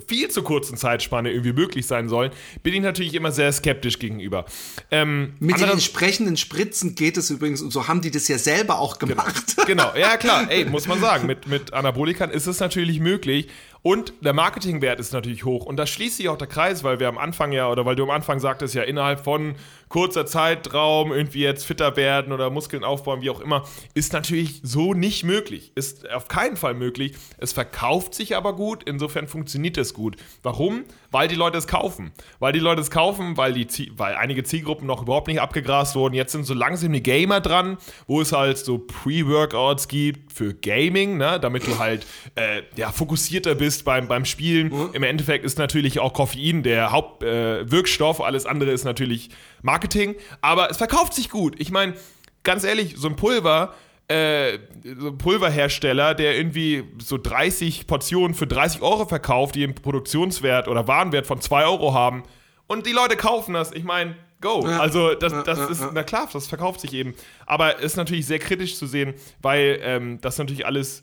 viel 0.07 0.29
zu 0.29 0.43
kurzen 0.43 0.77
Zeitspanne 0.77 1.31
irgendwie 1.31 1.53
möglich 1.53 1.87
sein 1.87 2.09
sollen, 2.09 2.31
bin 2.63 2.75
ich 2.75 2.81
natürlich 2.81 3.15
immer 3.15 3.33
sehr 3.33 3.53
skeptisch 3.53 3.99
gegenüber. 3.99 4.47
Ähm, 4.91 5.35
Mit 5.39 5.61
den 5.61 5.69
entsprechenden 5.69 6.37
Spritzen 6.37 6.95
geht 6.95 7.17
es 7.17 7.31
übrigens 7.31 7.63
und 7.63 7.73
so 7.73 7.89
haben 7.89 8.01
die 8.01 8.11
das 8.11 8.29
ja 8.29 8.39
selber 8.39 8.79
auch 8.79 8.99
genau. 8.99 9.15
gemacht. 9.15 9.57
Genau, 9.67 9.93
genau. 9.93 9.97
ja 9.97 10.17
klar, 10.17 10.51
ey, 10.51 10.65
muss 10.71 10.87
man 10.87 11.01
sagen, 11.01 11.27
mit, 11.27 11.47
mit 11.47 11.73
Anabolikern 11.73 12.31
ist 12.31 12.47
es 12.47 12.61
natürlich 12.61 13.01
möglich 13.01 13.49
und 13.87 14.15
der 14.21 14.33
Marketingwert 14.33 14.99
ist 14.99 15.13
natürlich 15.13 15.45
hoch. 15.45 15.65
Und 15.65 15.77
da 15.77 15.87
schließt 15.87 16.17
sich 16.17 16.29
auch 16.29 16.37
der 16.37 16.49
Kreis, 16.49 16.83
weil 16.83 16.99
wir 16.99 17.07
am 17.07 17.19
Anfang 17.19 17.53
ja, 17.53 17.71
oder 17.71 17.87
weil 17.87 17.95
du 17.95 18.03
am 18.03 18.11
Anfang 18.11 18.41
sagtest, 18.41 18.75
ja, 18.75 18.83
innerhalb 18.83 19.23
von 19.23 19.55
kurzer 19.89 20.27
Zeitraum 20.27 21.13
irgendwie 21.13 21.43
jetzt 21.43 21.65
fitter 21.65 21.95
werden 21.95 22.33
oder 22.33 22.51
Muskeln 22.51 22.83
aufbauen, 22.83 23.23
wie 23.23 23.31
auch 23.31 23.39
immer, 23.39 23.65
ist 23.95 24.13
natürlich 24.13 24.59
so 24.65 24.93
nicht 24.93 25.23
möglich. 25.23 25.71
Ist 25.77 26.11
auf 26.11 26.27
keinen 26.27 26.57
Fall 26.57 26.75
möglich. 26.75 27.15
Es 27.39 27.53
verkauft 27.53 28.15
sich 28.15 28.35
aber 28.35 28.57
gut, 28.57 28.83
insofern 28.83 29.29
funktioniert 29.29 29.79
es 29.79 29.95
gut. 29.95 30.17
Warum? 30.43 30.83
Weil 31.17 31.29
die 31.29 31.35
Leute 31.35 31.57
es 31.57 31.67
kaufen. 31.67 32.13
Weil 32.41 32.53
die 32.53 32.59
Leute 32.59 32.83
es 32.83 32.91
kaufen, 32.91 33.39
weil, 33.39 33.55
die, 33.55 33.91
weil 33.97 34.17
einige 34.17 34.45
Zielgruppen 34.45 34.87
noch 34.87 35.01
überhaupt 35.01 35.29
nicht 35.29 35.41
abgegrast 35.41 35.95
wurden. 35.95 36.15
Jetzt 36.15 36.33
sind 36.33 36.45
so 36.45 36.53
langsam 36.53 36.93
die 36.93 37.03
Gamer 37.03 37.41
dran, 37.41 37.79
wo 38.07 38.21
es 38.21 38.33
halt 38.33 38.59
so 38.59 38.77
Pre-Workouts 38.77 39.89
gibt 39.89 40.31
für 40.35 40.53
Gaming, 40.53 41.17
ne? 41.17 41.41
damit 41.41 41.67
du 41.67 41.79
halt 41.79 42.05
äh, 42.35 42.61
ja, 42.77 42.93
fokussierter 42.93 43.55
bist 43.55 43.87
beim, 43.87 44.09
beim 44.09 44.27
Spielen. 44.27 44.69
Mhm. 44.69 44.91
Im 44.93 45.03
Endeffekt 45.05 45.47
ist 45.47 45.57
natürlich 45.57 46.01
auch 46.01 46.13
Koffein 46.13 46.63
der 46.63 46.93
Hauptwirkstoff. 46.93 48.19
Äh, 48.19 48.25
Alles 48.25 48.45
andere 48.45 48.73
ist 48.73 48.85
natürlich 48.85 49.31
Marketing. 49.63 50.17
Aber 50.43 50.71
es 50.71 50.77
verkauft 50.77 51.15
sich 51.15 51.31
gut. 51.31 51.55
Ich 51.59 51.71
meine, 51.71 51.95
ganz 52.43 52.63
ehrlich, 52.63 52.93
so 52.99 53.09
ein 53.09 53.17
Pulver. 53.17 53.73
Äh, 54.09 54.59
so 54.99 55.13
Pulverhersteller, 55.17 56.15
der 56.15 56.37
irgendwie 56.37 56.85
so 56.99 57.19
30 57.19 57.87
Portionen 57.87 58.35
für 58.35 58.47
30 58.47 58.83
Euro 58.83 59.07
verkauft, 59.07 59.57
die 59.57 59.65
einen 59.65 59.75
Produktionswert 59.75 60.69
oder 60.69 60.87
Warenwert 60.87 61.27
von 61.27 61.41
2 61.41 61.65
Euro 61.65 61.93
haben. 61.93 62.23
Und 62.69 62.87
die 62.87 62.93
Leute 62.93 63.17
kaufen 63.17 63.55
das. 63.55 63.73
Ich 63.73 63.85
meine, 63.85 64.17
go. 64.41 64.65
Ja. 64.65 64.79
Also 64.79 65.15
das, 65.15 65.33
das 65.45 65.59
ja, 65.59 65.67
ist, 65.67 65.81
ja. 65.81 65.91
na 65.93 66.05
klar, 66.05 66.29
das 66.33 66.47
verkauft 66.47 66.81
sich 66.81 66.93
eben. 66.93 67.15
Aber 67.47 67.79
es 67.79 67.85
ist 67.85 67.97
natürlich 67.97 68.27
sehr 68.27 68.39
kritisch 68.39 68.77
zu 68.77 68.87
sehen, 68.87 69.15
weil 69.43 69.81
ähm, 69.83 70.21
das 70.21 70.39
natürlich 70.39 70.67
alles 70.67 71.03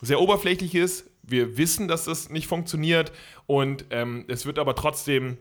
sehr 0.00 0.20
oberflächlich 0.20 0.74
ist 0.74 1.10
wir 1.26 1.58
wissen, 1.58 1.88
dass 1.88 2.04
das 2.04 2.30
nicht 2.30 2.46
funktioniert 2.46 3.12
und 3.46 3.86
ähm, 3.90 4.24
es 4.28 4.46
wird 4.46 4.58
aber 4.58 4.74
trotzdem 4.74 5.38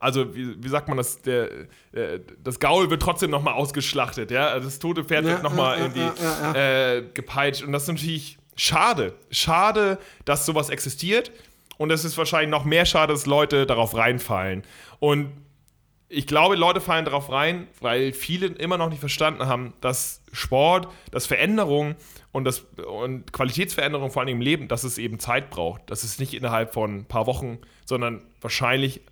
also 0.00 0.34
wie, 0.34 0.62
wie, 0.62 0.68
sagt 0.68 0.88
man 0.88 0.96
das, 0.96 1.20
der, 1.22 1.50
äh, 1.92 2.20
das 2.42 2.58
Gaul 2.58 2.90
wird 2.90 3.02
trotzdem 3.02 3.30
nochmal 3.30 3.54
ausgeschlachtet, 3.54 4.30
ja, 4.30 4.48
also 4.48 4.66
das 4.66 4.78
tote 4.78 5.04
Pferd 5.04 5.26
ja, 5.26 5.32
wird 5.32 5.42
nochmal 5.42 5.78
ja, 5.78 5.84
irgendwie 5.84 6.22
ja, 6.22 6.54
äh, 6.54 7.04
gepeitscht. 7.14 7.62
Und 7.62 7.72
das 7.72 7.82
ist 7.82 7.88
natürlich 7.88 8.38
schade, 8.56 9.14
schade, 9.30 9.98
dass 10.24 10.46
sowas 10.46 10.70
existiert. 10.70 11.30
Und 11.76 11.90
es 11.90 12.04
ist 12.04 12.18
wahrscheinlich 12.18 12.50
noch 12.50 12.64
mehr 12.64 12.84
schade, 12.84 13.12
dass 13.12 13.24
Leute 13.24 13.66
darauf 13.66 13.94
reinfallen. 13.94 14.64
Und 14.98 15.32
ich 16.08 16.26
glaube, 16.26 16.56
Leute 16.56 16.80
fallen 16.80 17.04
darauf 17.04 17.30
rein, 17.30 17.68
weil 17.80 18.12
viele 18.12 18.46
immer 18.46 18.76
noch 18.76 18.90
nicht 18.90 18.98
verstanden 18.98 19.46
haben, 19.46 19.72
dass 19.80 20.22
Sport, 20.32 20.88
dass 21.12 21.26
Veränderung 21.26 21.94
und, 22.32 22.44
das, 22.44 22.60
und 22.86 23.32
Qualitätsveränderung 23.32 24.10
vor 24.10 24.22
allem 24.22 24.30
im 24.30 24.40
Leben, 24.40 24.66
dass 24.66 24.84
es 24.84 24.98
eben 24.98 25.20
Zeit 25.20 25.50
braucht. 25.50 25.82
Das 25.86 26.04
ist 26.04 26.18
nicht 26.18 26.34
innerhalb 26.34 26.74
von 26.74 26.98
ein 26.98 27.04
paar 27.04 27.26
Wochen, 27.26 27.58
sondern 27.84 28.22
wahrscheinlich 28.40 28.98
ein 28.98 29.09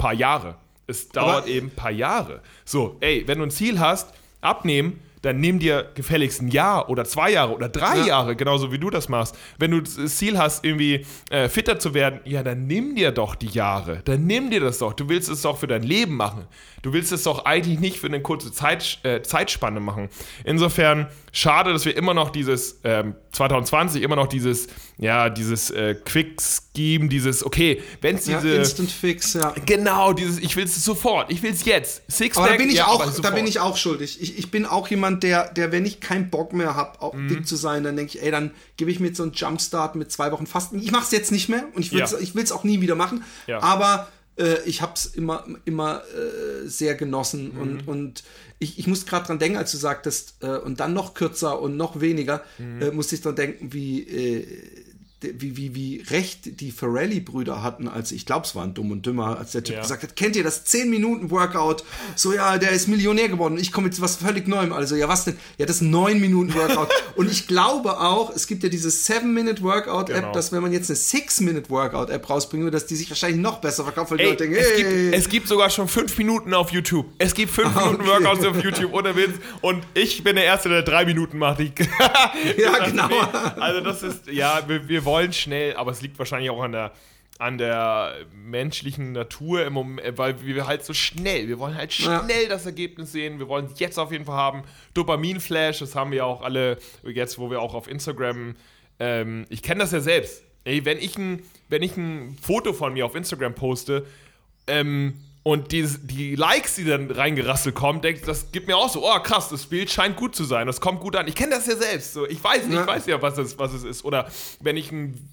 paar 0.00 0.14
Jahre. 0.14 0.56
Es 0.86 1.08
dauert 1.08 1.44
Aber 1.44 1.46
eben 1.46 1.68
ein 1.68 1.76
paar 1.76 1.92
Jahre. 1.92 2.40
So, 2.64 2.96
ey, 3.00 3.22
wenn 3.26 3.38
du 3.38 3.44
ein 3.44 3.50
Ziel 3.50 3.78
hast, 3.78 4.12
abnehmen, 4.40 5.00
dann 5.22 5.38
nimm 5.38 5.58
dir 5.58 5.90
gefälligst 5.94 6.40
ein 6.40 6.48
Jahr 6.48 6.88
oder 6.88 7.04
zwei 7.04 7.30
Jahre 7.32 7.54
oder 7.54 7.68
drei 7.68 7.98
ja. 7.98 8.06
Jahre, 8.06 8.36
genauso 8.36 8.72
wie 8.72 8.78
du 8.78 8.88
das 8.88 9.08
machst. 9.08 9.36
Wenn 9.58 9.70
du 9.70 9.82
das 9.82 10.16
Ziel 10.16 10.38
hast, 10.38 10.64
irgendwie 10.64 11.04
äh, 11.30 11.48
fitter 11.48 11.78
zu 11.78 11.92
werden, 11.92 12.20
ja, 12.24 12.42
dann 12.42 12.66
nimm 12.66 12.94
dir 12.94 13.12
doch 13.12 13.34
die 13.34 13.48
Jahre. 13.48 14.00
Dann 14.04 14.26
nimm 14.26 14.50
dir 14.50 14.60
das 14.60 14.78
doch. 14.78 14.94
Du 14.94 15.08
willst 15.08 15.28
es 15.28 15.42
doch 15.42 15.58
für 15.58 15.66
dein 15.66 15.82
Leben 15.82 16.16
machen. 16.16 16.46
Du 16.82 16.94
willst 16.94 17.12
es 17.12 17.24
doch 17.24 17.44
eigentlich 17.44 17.78
nicht 17.78 17.98
für 17.98 18.06
eine 18.06 18.22
kurze 18.22 18.50
Zeit, 18.50 18.98
äh, 19.02 19.20
Zeitspanne 19.20 19.80
machen. 19.80 20.08
Insofern 20.44 21.08
schade, 21.32 21.72
dass 21.72 21.84
wir 21.84 21.96
immer 21.96 22.14
noch 22.14 22.30
dieses, 22.30 22.80
ähm, 22.84 23.14
2020 23.32 24.02
immer 24.02 24.16
noch 24.16 24.26
dieses, 24.26 24.68
ja, 24.98 25.30
dieses 25.30 25.70
äh, 25.70 25.94
Quick-Scheme, 25.94 27.08
dieses, 27.08 27.44
okay, 27.44 27.82
wenn 28.00 28.16
es 28.16 28.24
diese. 28.24 28.48
Ja, 28.48 28.56
Instant 28.56 28.90
Fix, 28.90 29.34
ja. 29.34 29.54
Genau, 29.64 30.12
dieses, 30.12 30.38
ich 30.38 30.56
will 30.56 30.64
es 30.64 30.84
sofort, 30.84 31.30
ich 31.30 31.42
will 31.42 31.52
es 31.52 31.64
jetzt. 31.64 32.02
Six 32.08 32.36
aber 32.36 32.48
da 32.48 32.56
bin 32.56 32.68
ich 32.68 32.76
ja, 32.76 32.86
auch, 32.86 33.20
da 33.20 33.30
bin 33.30 33.46
ich 33.46 33.60
auch 33.60 33.76
schuldig. 33.76 34.20
Ich, 34.20 34.38
ich 34.38 34.50
bin 34.50 34.66
auch 34.66 34.88
jemand, 34.88 35.22
der, 35.22 35.52
der, 35.52 35.72
wenn 35.72 35.86
ich 35.86 36.00
keinen 36.00 36.30
Bock 36.30 36.52
mehr 36.52 36.74
habe, 36.74 37.00
auch 37.00 37.14
mhm. 37.14 37.28
dick 37.28 37.46
zu 37.46 37.56
sein, 37.56 37.84
dann 37.84 37.96
denke 37.96 38.16
ich, 38.16 38.22
ey, 38.22 38.30
dann 38.30 38.50
gebe 38.76 38.90
ich 38.90 39.00
mir 39.00 39.14
so 39.14 39.22
einen 39.22 39.32
Jumpstart 39.32 39.94
mit 39.94 40.10
zwei 40.10 40.32
Wochen 40.32 40.46
Fasten. 40.46 40.80
Ich 40.80 40.90
mache 40.90 41.04
es 41.04 41.10
jetzt 41.12 41.32
nicht 41.32 41.48
mehr 41.48 41.64
und 41.74 41.84
ich 41.84 41.92
will 41.92 42.02
es 42.02 42.50
ja. 42.50 42.56
auch 42.56 42.64
nie 42.64 42.80
wieder 42.80 42.94
machen. 42.94 43.24
Ja. 43.46 43.62
Aber 43.62 44.08
äh, 44.40 44.62
ich 44.64 44.82
habe 44.82 44.94
es 44.94 45.06
immer, 45.06 45.44
immer 45.64 46.02
äh, 46.14 46.66
sehr 46.66 46.94
genossen 46.94 47.54
mhm. 47.54 47.60
und, 47.60 47.88
und 47.88 48.24
ich, 48.58 48.78
ich 48.78 48.86
muss 48.86 49.06
gerade 49.06 49.26
dran 49.26 49.38
denken, 49.38 49.58
als 49.58 49.72
du 49.72 49.78
sagtest, 49.78 50.34
äh, 50.40 50.56
und 50.56 50.80
dann 50.80 50.92
noch 50.92 51.14
kürzer 51.14 51.60
und 51.60 51.76
noch 51.76 52.00
weniger, 52.00 52.42
mhm. 52.58 52.82
äh, 52.82 52.90
musste 52.90 53.14
ich 53.14 53.22
dran 53.22 53.36
denken, 53.36 53.72
wie 53.72 54.02
äh, 54.02 54.46
wie, 55.22 55.56
wie, 55.56 55.74
wie 55.74 56.04
recht 56.10 56.60
die 56.60 56.70
Ferrelli-Brüder 56.70 57.62
hatten, 57.62 57.88
als 57.88 58.10
ich 58.10 58.24
glaube, 58.24 58.46
es 58.46 58.54
waren 58.54 58.72
Dumm 58.72 58.90
und 58.90 59.04
Dümmer, 59.04 59.38
als 59.38 59.52
der 59.52 59.62
Typ 59.62 59.76
ja. 59.76 59.82
gesagt 59.82 60.02
hat, 60.02 60.16
kennt 60.16 60.34
ihr 60.34 60.42
das 60.42 60.66
10-Minuten-Workout? 60.66 61.84
So, 62.16 62.32
ja, 62.32 62.56
der 62.56 62.70
ist 62.70 62.88
Millionär 62.88 63.28
geworden. 63.28 63.58
Ich 63.58 63.70
komme 63.70 63.88
jetzt 63.88 64.00
was 64.00 64.16
völlig 64.16 64.48
Neuem. 64.48 64.72
Also, 64.72 64.96
ja, 64.96 65.08
was 65.08 65.24
denn? 65.24 65.36
Ja, 65.58 65.66
das 65.66 65.82
9-Minuten-Workout. 65.82 66.88
und 67.16 67.30
ich 67.30 67.46
glaube 67.46 68.00
auch, 68.00 68.34
es 68.34 68.46
gibt 68.46 68.62
ja 68.62 68.70
diese 68.70 68.88
7-Minute-Workout-App, 68.88 70.16
genau. 70.16 70.32
dass 70.32 70.52
wenn 70.52 70.62
man 70.62 70.72
jetzt 70.72 70.88
eine 70.90 70.98
6-Minute-Workout-App 70.98 72.30
rausbringen 72.30 72.64
würde, 72.64 72.76
dass 72.76 72.86
die 72.86 72.96
sich 72.96 73.10
wahrscheinlich 73.10 73.40
noch 73.40 73.58
besser 73.58 73.84
verkauft, 73.84 74.12
weil 74.12 74.20
Ey, 74.20 74.24
die 74.24 74.30
Leute 74.30 74.44
denken, 74.44 74.58
es, 74.58 74.76
gibt, 74.76 75.14
es 75.14 75.28
gibt 75.28 75.48
sogar 75.48 75.68
schon 75.68 75.86
5 75.86 76.16
Minuten 76.16 76.54
auf 76.54 76.72
YouTube. 76.72 77.06
Es 77.18 77.34
gibt 77.34 77.52
5 77.52 77.76
ah, 77.76 77.80
Minuten 77.84 78.02
okay. 78.02 78.24
Workouts 78.24 78.46
auf 78.46 78.64
YouTube, 78.64 78.94
ohne 78.94 79.14
Witz. 79.16 79.34
Und 79.60 79.84
ich 79.92 80.24
bin 80.24 80.36
der 80.36 80.44
Erste, 80.46 80.70
der 80.70 80.82
3 80.82 81.04
Minuten 81.04 81.36
macht. 81.36 81.60
ja, 82.56 82.84
genau. 82.86 83.10
Also, 83.58 83.80
das 83.80 84.02
ist, 84.02 84.26
ja, 84.30 84.62
wir, 84.66 84.88
wir 84.88 85.04
wollen 85.04 85.09
schnell, 85.32 85.76
aber 85.76 85.90
es 85.90 86.02
liegt 86.02 86.18
wahrscheinlich 86.18 86.50
auch 86.50 86.62
an 86.62 86.72
der, 86.72 86.92
an 87.38 87.58
der 87.58 88.14
menschlichen 88.34 89.12
Natur 89.12 89.64
im 89.64 89.72
Moment, 89.72 90.18
weil 90.18 90.42
wir 90.42 90.66
halt 90.66 90.84
so 90.84 90.92
schnell, 90.92 91.48
wir 91.48 91.58
wollen 91.58 91.74
halt 91.74 91.92
schnell 91.92 92.42
ja. 92.42 92.48
das 92.48 92.66
Ergebnis 92.66 93.12
sehen, 93.12 93.38
wir 93.38 93.48
wollen 93.48 93.66
es 93.66 93.78
jetzt 93.80 93.98
auf 93.98 94.12
jeden 94.12 94.24
Fall 94.24 94.36
haben. 94.36 94.62
Dopaminflash, 94.94 95.78
das 95.78 95.94
haben 95.94 96.12
wir 96.12 96.26
auch 96.26 96.42
alle 96.42 96.78
jetzt, 97.02 97.38
wo 97.38 97.50
wir 97.50 97.62
auch 97.62 97.74
auf 97.74 97.88
Instagram, 97.88 98.56
ähm, 98.98 99.46
ich 99.48 99.62
kenne 99.62 99.80
das 99.80 99.92
ja 99.92 100.00
selbst. 100.00 100.42
Ey, 100.64 100.84
wenn 100.84 100.98
ich 100.98 101.16
ein, 101.16 101.42
wenn 101.68 101.82
ich 101.82 101.96
ein 101.96 102.36
Foto 102.40 102.74
von 102.74 102.92
mir 102.92 103.06
auf 103.06 103.14
Instagram 103.14 103.54
poste, 103.54 104.06
ähm, 104.66 105.14
und 105.42 105.72
die, 105.72 105.86
die 106.02 106.34
Likes, 106.34 106.74
die 106.74 106.84
dann 106.84 107.10
reingerasselt 107.10 107.74
kommen, 107.74 108.02
denkt, 108.02 108.28
das 108.28 108.52
gibt 108.52 108.66
mir 108.66 108.76
auch 108.76 108.90
so, 108.90 109.08
oh 109.08 109.18
krass, 109.20 109.48
das 109.48 109.66
Bild 109.66 109.90
scheint 109.90 110.16
gut 110.16 110.34
zu 110.34 110.44
sein, 110.44 110.66
das 110.66 110.82
kommt 110.82 111.00
gut 111.00 111.16
an. 111.16 111.26
Ich 111.28 111.34
kenne 111.34 111.52
das 111.52 111.66
ja 111.66 111.76
selbst. 111.76 112.12
So, 112.12 112.26
ich 112.26 112.42
weiß, 112.44 112.64
ja. 112.70 112.82
ich 112.82 112.86
weiß 112.86 113.06
ja, 113.06 113.22
was 113.22 113.38
es, 113.38 113.58
was 113.58 113.72
es 113.72 113.82
ist. 113.82 114.04
Oder 114.04 114.28
wenn 114.60 114.76
ich 114.76 114.92
ein 114.92 115.30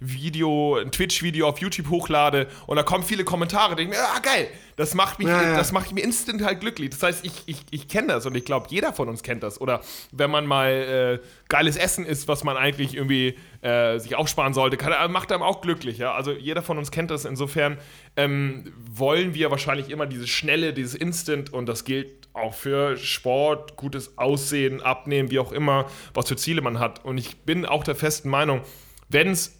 Video, 0.00 0.76
ein 0.76 0.90
Twitch-Video 0.90 1.48
auf 1.48 1.58
YouTube 1.58 1.90
hochlade 1.90 2.48
und 2.66 2.76
da 2.76 2.82
kommen 2.82 3.04
viele 3.04 3.24
Kommentare, 3.24 3.76
denke 3.76 3.92
ich 3.92 3.98
mir, 3.98 4.04
ah 4.04 4.20
geil, 4.20 4.48
das 4.76 4.94
macht 4.94 5.18
mich, 5.18 5.28
ja, 5.28 5.42
ja. 5.42 5.56
das 5.56 5.70
macht 5.72 5.92
mich 5.92 6.02
instant 6.02 6.42
halt 6.42 6.60
glücklich. 6.60 6.90
Das 6.90 7.02
heißt, 7.02 7.24
ich, 7.24 7.32
ich, 7.46 7.62
ich 7.70 7.88
kenne 7.88 8.08
das 8.08 8.24
und 8.24 8.34
ich 8.34 8.44
glaube, 8.44 8.66
jeder 8.70 8.92
von 8.92 9.08
uns 9.08 9.22
kennt 9.22 9.42
das. 9.42 9.60
Oder 9.60 9.82
wenn 10.12 10.30
man 10.30 10.46
mal 10.46 11.20
äh, 11.22 11.26
geiles 11.48 11.76
Essen 11.76 12.06
isst, 12.06 12.26
was 12.26 12.42
man 12.42 12.56
eigentlich 12.56 12.94
irgendwie 12.94 13.38
äh, 13.60 13.98
sich 13.98 14.16
aufsparen 14.16 14.54
sollte, 14.54 14.76
kann, 14.76 15.12
macht 15.12 15.30
einem 15.30 15.42
auch 15.42 15.60
glücklich. 15.60 15.98
Ja? 15.98 16.14
Also 16.14 16.32
jeder 16.32 16.62
von 16.62 16.78
uns 16.78 16.90
kennt 16.90 17.10
das. 17.10 17.24
Insofern 17.26 17.78
ähm, 18.16 18.72
wollen 18.76 19.34
wir 19.34 19.50
wahrscheinlich 19.50 19.90
immer 19.90 20.06
dieses 20.06 20.28
Schnelle, 20.28 20.72
dieses 20.72 20.94
Instant 20.94 21.52
und 21.52 21.66
das 21.66 21.84
gilt 21.84 22.28
auch 22.34 22.54
für 22.54 22.96
Sport, 22.96 23.76
gutes 23.76 24.16
Aussehen, 24.18 24.80
Abnehmen, 24.80 25.30
wie 25.30 25.38
auch 25.38 25.52
immer, 25.52 25.86
was 26.14 26.28
für 26.28 26.36
Ziele 26.36 26.62
man 26.62 26.78
hat. 26.78 27.04
Und 27.04 27.18
ich 27.18 27.38
bin 27.40 27.66
auch 27.66 27.84
der 27.84 27.94
festen 27.94 28.30
Meinung, 28.30 28.62
wenn 29.08 29.28
es 29.28 29.58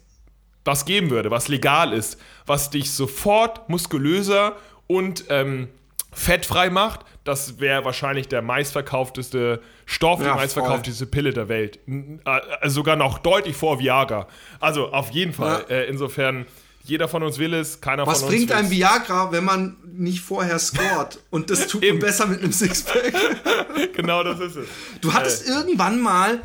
was 0.65 0.85
geben 0.85 1.09
würde, 1.09 1.29
was 1.29 1.47
legal 1.47 1.93
ist, 1.93 2.19
was 2.45 2.69
dich 2.69 2.91
sofort 2.91 3.69
muskulöser 3.69 4.55
und 4.87 5.25
ähm, 5.29 5.67
fettfrei 6.11 6.69
macht, 6.69 7.01
das 7.23 7.59
wäre 7.59 7.85
wahrscheinlich 7.85 8.27
der 8.27 8.41
meistverkaufteste 8.41 9.61
Stoff, 9.85 10.19
ja, 10.19 10.31
die 10.31 10.35
meistverkaufteste 10.35 11.05
Pille 11.05 11.31
der 11.31 11.47
Welt. 11.47 11.79
Also 12.25 12.75
sogar 12.75 12.95
noch 12.95 13.19
deutlich 13.19 13.55
vor 13.55 13.79
Viagra. 13.79 14.27
Also 14.59 14.91
auf 14.91 15.11
jeden 15.11 15.33
Fall. 15.33 15.65
Ja. 15.69 15.75
Äh, 15.75 15.85
insofern, 15.85 16.45
jeder 16.83 17.07
von 17.07 17.23
uns 17.23 17.37
will 17.37 17.53
es, 17.53 17.79
keiner 17.79 18.05
Was 18.05 18.19
von 18.19 18.27
uns 18.27 18.33
Was 18.33 18.47
bringt 18.47 18.51
ein 18.51 18.69
Viagra, 18.69 19.31
wenn 19.31 19.45
man 19.45 19.77
nicht 19.85 20.21
vorher 20.21 20.59
scored? 20.59 21.19
Und 21.29 21.49
das 21.49 21.67
tut 21.67 21.81
man 21.87 21.99
besser 21.99 22.27
mit 22.27 22.41
einem 22.41 22.51
Sixpack. 22.51 23.13
genau 23.93 24.23
das 24.23 24.39
ist 24.39 24.55
es. 24.57 24.67
Du 25.01 25.13
hattest 25.13 25.47
äh. 25.47 25.51
irgendwann 25.51 26.01
mal. 26.01 26.41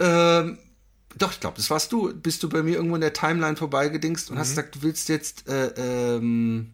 Ähm, 0.00 0.58
doch, 1.16 1.30
ich 1.30 1.40
glaube, 1.40 1.56
das 1.56 1.70
warst 1.70 1.92
du. 1.92 2.12
Bist 2.14 2.42
du 2.42 2.48
bei 2.48 2.62
mir 2.62 2.76
irgendwo 2.76 2.96
in 2.96 3.00
der 3.00 3.12
Timeline 3.12 3.56
vorbeigedingst 3.56 4.30
und 4.30 4.36
mhm. 4.36 4.40
hast 4.40 4.50
gesagt, 4.50 4.74
du 4.74 4.82
willst 4.82 5.08
jetzt 5.08 5.48
äh, 5.48 5.68
ähm, 6.16 6.72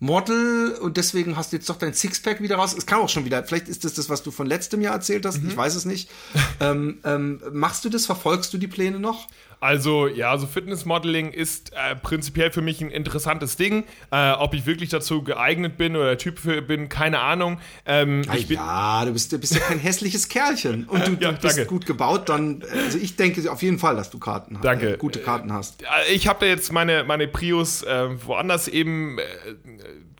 Model 0.00 0.76
und 0.80 0.96
deswegen 0.96 1.36
hast 1.36 1.52
du 1.52 1.56
jetzt 1.56 1.68
doch 1.68 1.76
dein 1.76 1.94
Sixpack 1.94 2.42
wieder 2.42 2.56
raus. 2.56 2.74
Es 2.76 2.86
kam 2.86 3.02
auch 3.02 3.08
schon 3.08 3.24
wieder. 3.24 3.44
Vielleicht 3.44 3.68
ist 3.68 3.84
das 3.84 3.94
das, 3.94 4.08
was 4.08 4.24
du 4.24 4.32
von 4.32 4.48
letztem 4.48 4.80
Jahr 4.80 4.94
erzählt 4.94 5.24
hast. 5.24 5.40
Mhm. 5.40 5.50
Ich 5.50 5.56
weiß 5.56 5.76
es 5.76 5.84
nicht. 5.84 6.10
ähm, 6.60 6.98
ähm, 7.04 7.40
machst 7.52 7.84
du 7.84 7.88
das? 7.88 8.04
Verfolgst 8.04 8.52
du 8.52 8.58
die 8.58 8.66
Pläne 8.66 8.98
noch? 8.98 9.28
Also 9.62 10.08
ja, 10.08 10.32
also 10.32 10.48
Fitnessmodeling 10.48 11.30
ist 11.30 11.72
äh, 11.72 11.94
prinzipiell 11.94 12.50
für 12.50 12.62
mich 12.62 12.80
ein 12.80 12.90
interessantes 12.90 13.54
Ding. 13.56 13.84
Äh, 14.10 14.32
ob 14.32 14.54
ich 14.54 14.66
wirklich 14.66 14.90
dazu 14.90 15.22
geeignet 15.22 15.78
bin 15.78 15.94
oder 15.94 16.06
der 16.06 16.18
Typ 16.18 16.40
für 16.40 16.60
bin, 16.60 16.88
keine 16.88 17.20
Ahnung. 17.20 17.60
Ähm, 17.86 18.24
ja, 18.24 18.32
bin 18.32 18.56
ja, 18.56 19.04
du 19.04 19.12
bist, 19.12 19.30
du 19.30 19.38
bist 19.38 19.54
ja 19.54 19.60
kein 19.60 19.78
hässliches 19.78 20.28
Kerlchen 20.28 20.82
und 20.88 21.06
du, 21.06 21.12
ja, 21.12 21.30
du 21.30 21.40
bist 21.40 21.56
danke. 21.58 21.66
gut 21.66 21.86
gebaut. 21.86 22.28
Dann, 22.28 22.64
also 22.84 22.98
ich 22.98 23.14
denke 23.14 23.48
auf 23.52 23.62
jeden 23.62 23.78
Fall, 23.78 23.94
dass 23.94 24.10
du 24.10 24.18
Karten 24.18 24.56
hast. 24.56 24.64
Danke. 24.64 24.94
Äh, 24.94 24.96
gute 24.96 25.20
Karten 25.20 25.52
hast. 25.52 25.82
Äh, 25.82 26.12
ich 26.12 26.26
habe 26.26 26.40
da 26.40 26.46
jetzt 26.46 26.72
meine, 26.72 27.04
meine 27.04 27.28
Prius 27.28 27.84
äh, 27.84 28.08
woanders 28.26 28.66
eben 28.66 29.20
äh, 29.20 29.22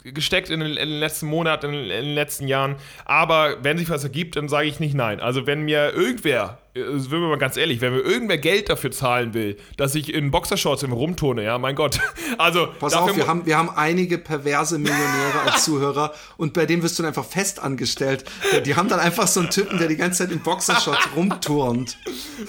gesteckt 0.05 0.50
in 0.50 0.61
den, 0.61 0.76
in 0.76 0.88
den, 0.88 1.00
letzten 1.00 1.26
Monaten, 1.26 1.66
in, 1.66 1.74
in 1.74 1.88
den 1.88 2.14
letzten 2.14 2.48
Jahren. 2.48 2.76
Aber 3.05 3.57
wenn 3.62 3.78
sich 3.78 3.90
was 3.90 4.05
ergibt, 4.05 4.36
dann 4.36 4.48
sage 4.48 4.68
ich 4.68 4.80
nicht 4.80 4.94
nein. 4.94 5.20
Also 5.20 5.46
wenn 5.46 5.62
mir 5.62 5.92
irgendwer 5.94 6.59
sind 6.74 7.11
wir 7.11 7.18
mal 7.18 7.36
ganz 7.36 7.59
ehrlich, 7.59 7.82
wenn 7.82 7.92
mir 7.92 8.00
irgendwer 8.00 8.38
Geld 8.38 8.70
dafür 8.70 8.90
zahlen 8.90 9.34
will, 9.34 9.59
dass 9.76 9.94
ich 9.94 10.12
in 10.14 10.30
Boxershorts 10.30 10.82
im 10.82 10.92
rumtone, 10.92 11.44
ja, 11.44 11.59
mein 11.59 11.74
Gott. 11.74 12.00
Also, 12.38 12.68
Pass 12.78 12.94
auf, 12.94 13.14
wir 13.14 13.26
haben, 13.26 13.44
wir 13.44 13.59
haben 13.59 13.68
einige 13.68 14.16
perverse 14.16 14.78
Millionäre 14.78 15.40
als 15.44 15.64
Zuhörer 15.64 16.14
und 16.38 16.55
bei 16.55 16.64
denen 16.64 16.82
wirst 16.82 16.98
du 16.98 17.03
dann 17.03 17.11
einfach 17.11 17.26
fest 17.26 17.61
angestellt. 17.61 18.24
Die 18.64 18.74
haben 18.74 18.88
dann 18.88 19.00
einfach 19.00 19.26
so 19.26 19.40
einen 19.40 19.50
Typen, 19.50 19.78
der 19.78 19.86
die 19.86 19.96
ganze 19.96 20.24
Zeit 20.24 20.32
in 20.32 20.40
Boxershorts 20.40 21.09
rumturnt. 21.16 21.98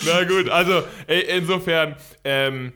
Na 0.06 0.24
gut, 0.24 0.50
also 0.50 0.84
insofern, 1.08 1.98
ähm, 2.24 2.72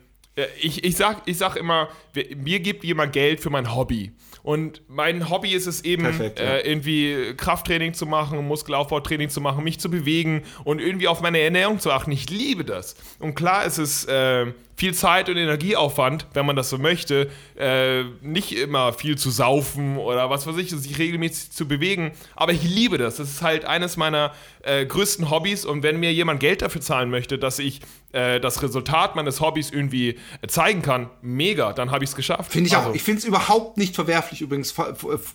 ich, 0.59 0.84
ich, 0.84 0.97
sag, 0.97 1.21
ich 1.25 1.38
sag 1.38 1.55
immer, 1.55 1.88
mir 2.36 2.59
gibt 2.59 2.84
jemand 2.84 3.13
Geld 3.13 3.39
für 3.39 3.49
mein 3.49 3.73
Hobby. 3.73 4.11
Und 4.47 4.81
mein 4.87 5.29
Hobby 5.29 5.51
ist 5.51 5.67
es 5.67 5.83
eben, 5.83 6.03
Perfekt, 6.03 6.39
ja. 6.39 6.45
äh, 6.45 6.61
irgendwie 6.61 7.33
Krafttraining 7.35 7.93
zu 7.93 8.05
machen, 8.05 8.47
Muskelaufbautraining 8.47 9.27
zu 9.27 9.41
machen, 9.41 9.61
mich 9.61 9.77
zu 9.77 9.91
bewegen 9.91 10.43
und 10.63 10.79
irgendwie 10.79 11.09
auf 11.09 11.19
meine 11.19 11.39
Ernährung 11.39 11.81
zu 11.81 11.91
achten. 11.91 12.13
Ich 12.13 12.29
liebe 12.29 12.63
das. 12.63 12.95
Und 13.19 13.35
klar 13.35 13.65
ist 13.65 13.77
es 13.77 14.05
äh, 14.05 14.45
viel 14.78 14.93
Zeit 14.93 15.28
und 15.28 15.38
Energieaufwand, 15.38 16.28
wenn 16.34 16.45
man 16.45 16.55
das 16.55 16.69
so 16.69 16.78
möchte, 16.78 17.32
äh, 17.57 18.03
nicht 18.21 18.55
immer 18.55 18.93
viel 18.93 19.17
zu 19.17 19.32
saufen 19.32 19.97
oder 19.97 20.30
was 20.30 20.45
weiß 20.45 20.55
ich, 20.57 20.69
sich 20.69 20.99
regelmäßig 20.99 21.51
zu 21.51 21.67
bewegen. 21.67 22.11
Aber 22.36 22.51
ich 22.51 22.61
liebe 22.63 22.99
das. 22.99 23.17
Das 23.17 23.28
ist 23.28 23.41
halt 23.41 23.65
eines 23.65 23.97
meiner 23.97 24.34
äh, 24.61 24.86
größten 24.86 25.32
Hobbys. 25.32 25.65
Und 25.65 25.82
wenn 25.82 25.99
mir 25.99 26.13
jemand 26.13 26.39
Geld 26.39 26.61
dafür 26.61 26.82
zahlen 26.82 27.09
möchte, 27.09 27.39
dass 27.39 27.57
ich 27.57 27.82
äh, 28.11 28.39
das 28.39 28.61
Resultat 28.61 29.15
meines 29.15 29.41
Hobbys 29.41 29.71
irgendwie 29.71 30.19
zeigen 30.47 30.84
kann, 30.84 31.09
mega, 31.21 31.73
dann 31.73 31.89
habe 31.89 32.03
ich 32.03 32.11
es 32.11 32.15
geschafft. 32.15 32.51
Finde 32.51 32.67
ich 32.67 32.78
also. 32.78 32.89
auch. 32.91 32.95
Ich 32.95 33.01
finde 33.01 33.19
es 33.19 33.25
überhaupt 33.25 33.78
nicht 33.78 33.95
verwerflich 33.95 34.41
übrigens, 34.41 34.75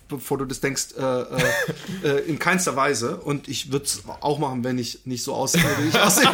bevor 0.07 0.37
du 0.37 0.45
das 0.45 0.61
denkst, 0.61 0.93
äh, 0.97 1.21
äh, 2.07 2.19
in 2.27 2.39
keinster 2.39 2.77
Weise. 2.77 3.17
Und 3.17 3.49
ich 3.49 3.73
würde 3.73 3.85
es 3.85 4.03
auch 4.21 4.39
machen, 4.39 4.63
wenn 4.63 4.77
ich 4.77 5.05
nicht 5.05 5.23
so 5.23 5.33
aussehe, 5.33 5.63
wie 5.79 5.89
ich 5.89 5.99
aussehe. 5.99 6.29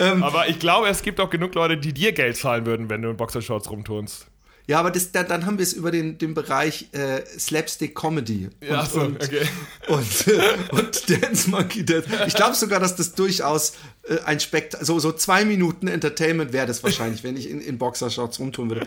ähm, 0.00 0.22
Aber 0.22 0.48
ich 0.48 0.58
glaube, 0.58 0.88
es 0.88 1.02
gibt 1.02 1.20
auch 1.20 1.28
genug 1.28 1.49
Leute, 1.54 1.76
die 1.76 1.92
dir 1.92 2.12
Geld 2.12 2.36
zahlen 2.36 2.66
würden, 2.66 2.90
wenn 2.90 3.02
du 3.02 3.10
in 3.10 3.16
Boxershorts 3.16 3.70
rumturnst. 3.70 4.26
Ja, 4.70 4.78
aber 4.78 4.92
das, 4.92 5.10
da, 5.10 5.24
dann 5.24 5.46
haben 5.46 5.58
wir 5.58 5.64
es 5.64 5.72
über 5.72 5.90
den, 5.90 6.16
den 6.18 6.32
Bereich 6.32 6.90
äh, 6.92 7.22
Slapstick 7.36 7.92
Comedy. 7.96 8.50
Und, 8.60 8.68
ja, 8.68 8.86
so, 8.86 9.00
und, 9.00 9.20
okay. 9.20 9.40
Und, 9.88 10.28
äh, 10.28 10.40
und 10.70 11.10
Dance 11.10 11.50
Monkey 11.50 11.84
Dance. 11.84 12.08
Ich 12.28 12.34
glaube 12.34 12.54
sogar, 12.54 12.78
dass 12.78 12.94
das 12.94 13.14
durchaus 13.14 13.72
äh, 14.04 14.18
ein 14.26 14.38
Spekt 14.38 14.76
so, 14.80 15.00
so 15.00 15.10
zwei 15.10 15.44
Minuten 15.44 15.88
Entertainment 15.88 16.52
wäre 16.52 16.68
das 16.68 16.84
wahrscheinlich, 16.84 17.24
wenn 17.24 17.36
ich 17.36 17.50
in, 17.50 17.60
in 17.60 17.78
Boxershorts 17.78 18.38
rumtun 18.38 18.70
würde. 18.70 18.86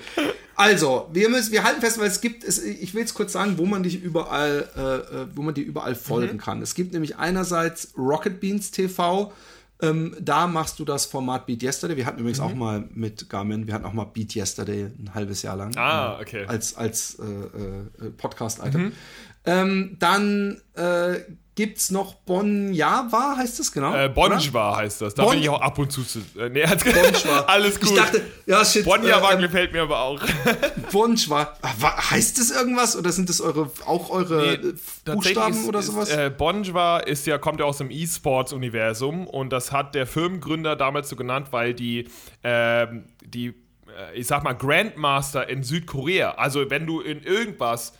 Also, 0.55 1.09
wir 1.11 1.27
müssen, 1.27 1.51
wir 1.51 1.65
halten 1.65 1.81
fest, 1.81 1.99
weil 1.99 2.07
es 2.07 2.21
gibt, 2.21 2.45
es, 2.45 2.63
ich 2.63 2.93
will 2.93 3.03
es 3.03 3.13
kurz 3.13 3.33
sagen, 3.33 3.57
wo 3.57 3.65
man 3.65 3.83
dich 3.83 4.01
überall, 4.01 4.69
äh, 4.77 4.81
äh 4.81 5.27
wo 5.35 5.41
man 5.41 5.53
dir 5.53 5.65
überall 5.65 5.95
folgen 5.95 6.35
mhm. 6.35 6.41
kann. 6.41 6.61
Es 6.61 6.75
gibt 6.75 6.93
nämlich 6.93 7.17
einerseits 7.17 7.89
Rocket 7.97 8.39
Beans 8.39 8.71
TV, 8.71 9.33
ähm, 9.83 10.15
da 10.19 10.47
machst 10.47 10.79
du 10.79 10.85
das 10.85 11.05
Format 11.05 11.45
Beat 11.45 11.61
Yesterday. 11.61 11.97
Wir 11.97 12.05
hatten 12.05 12.19
übrigens 12.19 12.39
mhm. 12.39 12.45
auch 12.45 12.55
mal 12.55 12.87
mit 12.93 13.29
Garmin, 13.29 13.67
wir 13.67 13.73
hatten 13.73 13.85
auch 13.85 13.93
mal 13.93 14.05
Beat 14.05 14.33
Yesterday 14.33 14.85
ein 14.85 15.13
halbes 15.13 15.41
Jahr 15.41 15.57
lang. 15.57 15.75
Ah, 15.75 16.19
okay. 16.19 16.45
Als, 16.47 16.75
als 16.75 17.19
äh, 17.19 18.05
äh, 18.05 18.09
Podcast-Item. 18.11 18.81
Mhm. 18.85 18.91
Ähm, 19.45 19.97
dann 19.99 20.61
äh, 20.75 21.19
gibt's 21.55 21.91
noch 21.91 22.15
Bonjava, 22.15 23.35
heißt 23.37 23.59
das 23.59 23.71
genau? 23.71 23.93
Äh, 23.93 24.09
Bonjwa 24.09 24.77
heißt 24.77 25.01
das. 25.01 25.13
Da 25.13 25.23
Bon- 25.23 25.33
bin 25.33 25.41
ich 25.41 25.49
auch 25.49 25.61
ab 25.61 25.77
und 25.77 25.91
zu 25.91 26.03
zu. 26.03 26.19
Äh, 26.37 26.49
nee, 26.49 26.63
alles 27.47 27.79
gut. 27.79 27.89
Ich 27.89 27.95
dachte, 27.95 28.21
ja, 28.45 28.63
shit. 28.65 28.85
Bonjwa 28.85 29.33
äh, 29.33 29.37
gefällt 29.41 29.71
mir 29.73 29.83
aber 29.83 29.99
auch. 29.99 30.19
Bonjwa. 30.91 31.53
Ah, 31.61 32.11
Heißt 32.11 32.39
das 32.39 32.51
irgendwas 32.51 32.95
oder 32.95 33.11
sind 33.11 33.29
das 33.29 33.41
eure, 33.41 33.69
auch 33.85 34.09
eure 34.09 34.53
äh, 34.55 34.73
Buchstaben 35.05 35.53
ist, 35.55 35.67
oder 35.67 35.79
ist, 35.79 35.85
sowas? 35.87 36.09
Äh, 36.09 36.31
Bonjwa 36.35 36.99
ist 36.99 37.27
ja, 37.27 37.37
kommt 37.37 37.59
ja 37.59 37.65
aus 37.65 37.77
dem 37.77 37.91
E-Sports-Universum 37.91 39.27
und 39.27 39.51
das 39.51 39.71
hat 39.71 39.95
der 39.95 40.07
Firmengründer 40.07 40.75
damals 40.75 41.09
so 41.09 41.15
genannt, 41.15 41.47
weil 41.51 41.73
die, 41.73 42.07
ähm, 42.43 43.05
die 43.23 43.47
äh, 43.87 44.15
ich 44.15 44.27
sag 44.27 44.43
mal, 44.43 44.53
Grandmaster 44.53 45.47
in 45.49 45.63
Südkorea, 45.63 46.31
also 46.31 46.69
wenn 46.69 46.85
du 46.87 47.01
in 47.01 47.21
irgendwas 47.23 47.93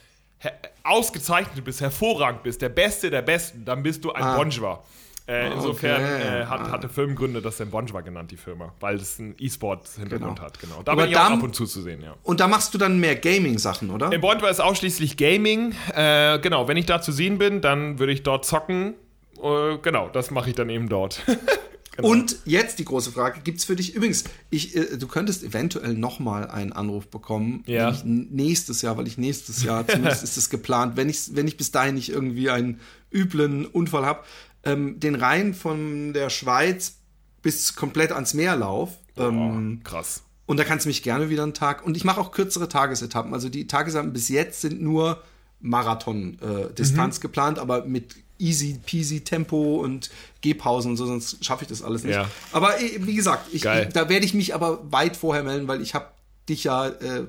ausgezeichnet 0.84 1.64
bist, 1.64 1.82
hervorragend 1.82 2.44
bist, 2.44 2.62
der 2.62 2.70
Beste 2.70 3.10
der 3.10 3.22
Besten, 3.22 3.66
dann 3.66 3.84
bist 3.84 4.04
du 4.04 4.12
ein 4.12 4.24
Ah. 4.24 4.38
Bonjwa. 4.38 4.84
Äh, 5.26 5.54
insofern 5.54 6.04
Okay. 6.04 6.42
äh, 6.42 6.46
hat, 6.46 6.60
Ah. 6.62 6.72
hat 6.72 6.84
der 6.84 6.90
Firmengründer 6.90 7.40
das 7.40 7.56
dann 7.56 7.70
Bonjwa 7.72 8.02
genannt, 8.02 8.30
die 8.32 8.36
Firma, 8.38 8.74
weil 8.82 8.96
es 8.98 9.18
einen 9.20 9.36
E-Sport-Hintergrund 9.40 10.36
Genau. 10.36 10.46
hat. 10.46 10.60
Genau. 10.60 10.84
Da 10.84 10.92
Aber 10.92 11.04
bin 11.04 11.12
ich 11.12 11.18
auch 11.18 11.24
dann- 11.24 11.38
ab 11.38 11.44
und 11.44 11.56
zu 11.56 11.66
zu 11.66 11.82
sehen, 11.82 12.02
ja. 12.04 12.16
Und 12.24 12.42
da 12.42 12.48
machst 12.50 12.74
du 12.74 12.78
dann 12.78 13.00
mehr 13.00 13.16
Gaming-Sachen, 13.16 13.90
oder? 13.90 14.12
In 14.12 14.20
Bond 14.20 14.42
war 14.42 14.50
es 14.50 14.60
ausschließlich 14.60 15.16
Gaming. 15.16 15.74
Äh, 15.96 16.40
genau, 16.40 16.68
wenn 16.68 16.76
ich 16.76 16.86
da 16.88 17.02
zu 17.02 17.14
sehen 17.14 17.38
bin, 17.38 17.62
dann 17.62 18.00
würde 18.00 18.12
ich 18.12 18.24
dort 18.24 18.44
zocken. 18.44 18.96
Äh, 19.42 19.78
genau, 19.82 20.10
das 20.10 20.30
mache 20.30 20.50
ich 20.50 20.56
dann 20.56 20.70
eben 20.70 20.90
dort. 20.90 21.22
Genau. 21.96 22.08
Und 22.10 22.38
jetzt 22.46 22.80
die 22.80 22.86
große 22.86 23.12
Frage: 23.12 23.42
Gibt's 23.44 23.66
für 23.66 23.76
dich 23.76 23.94
übrigens? 23.96 24.24
Ich, 24.50 24.76
äh, 24.76 24.98
du 24.98 25.08
könntest 25.08 25.44
eventuell 25.44 25.94
noch 25.94 26.20
mal 26.20 26.50
einen 26.50 26.74
Anruf 26.74 27.08
bekommen, 27.08 27.64
Ja. 27.68 27.96
nächstes 28.04 28.82
Jahr, 28.82 28.98
weil 28.98 29.06
ich 29.08 29.18
nächstes 29.18 29.64
Jahr 29.64 29.88
zumindest 29.88 30.24
ist 30.24 30.38
es 30.38 30.50
geplant, 30.50 30.98
wenn 30.98 31.08
ich 31.10 31.36
wenn 31.36 31.48
ich 31.48 31.56
bis 31.58 31.72
dahin 31.72 31.96
nicht 31.96 32.10
irgendwie 32.10 32.50
einen 32.50 32.80
üblen 33.14 33.66
Unfall 33.68 34.06
habe, 34.06 34.24
ähm, 34.64 35.00
den 35.00 35.14
Rhein 35.16 35.54
von 35.54 36.14
der 36.14 36.30
Schweiz 36.32 36.96
bis 37.44 37.76
komplett 37.76 38.12
ans 38.12 38.34
Meer 38.34 38.56
lauf. 38.56 38.92
Ähm, 39.16 39.80
oh, 39.80 39.84
krass. 39.88 40.24
und 40.48 40.58
da 40.58 40.64
kannst 40.64 40.86
du 40.86 40.90
mich 40.90 41.04
gerne 41.04 41.30
wieder 41.30 41.44
einen 41.44 41.54
Tag. 41.54 41.86
Und 41.86 41.96
ich 41.96 42.04
mache 42.06 42.20
auch 42.20 42.32
kürzere 42.32 42.68
Tagesetappen. 42.70 43.34
Also 43.36 43.50
die 43.50 43.68
Tagesetappen 43.68 44.14
bis 44.14 44.30
jetzt 44.30 44.62
sind 44.62 44.82
nur 44.82 45.22
Marathon-Distanz 45.60 47.18
Mhm. 47.18 47.22
geplant, 47.22 47.60
aber 47.60 47.86
mit 47.86 48.16
easy 48.40 48.80
peasy 48.86 49.22
Tempo 49.22 49.78
und 49.82 50.10
Gehpausen 50.44 50.92
und 50.92 50.98
so, 50.98 51.08
sonst 51.08 51.44
schaffe 51.44 51.64
ich 51.64 51.70
das 51.70 51.82
alles 51.82 52.04
nicht. 52.04 52.14
Ja. 52.16 52.30
Aber 52.52 52.80
eh, 52.80 53.00
wie 53.00 53.16
gesagt, 53.16 53.48
ich, 53.52 53.64
da 53.64 54.10
werde 54.10 54.26
ich 54.26 54.36
mich 54.36 54.54
aber 54.54 54.80
weit 54.92 55.18
vorher 55.18 55.42
melden, 55.42 55.68
weil 55.68 55.82
ich 55.82 55.96
habe 55.96 56.08
dich 56.48 56.66
ja 56.66 56.88
äh, 56.88 57.26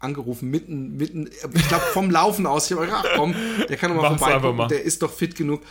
angerufen, 0.00 0.50
mitten, 0.50 0.96
mitten, 0.96 1.30
ich 1.54 1.68
glaube 1.68 1.84
vom 1.92 2.10
Laufen 2.10 2.46
aus. 2.46 2.66
Ich 2.70 2.76
habe 2.76 2.86
gedacht, 2.86 3.06
ach 3.08 3.16
komm, 3.16 3.34
der 3.68 3.76
kann 3.76 3.94
doch 3.94 4.18
mal 4.18 4.52
mal. 4.52 4.68
der 4.68 4.82
ist 4.82 5.02
doch 5.02 5.12
fit 5.12 5.36
genug. 5.36 5.62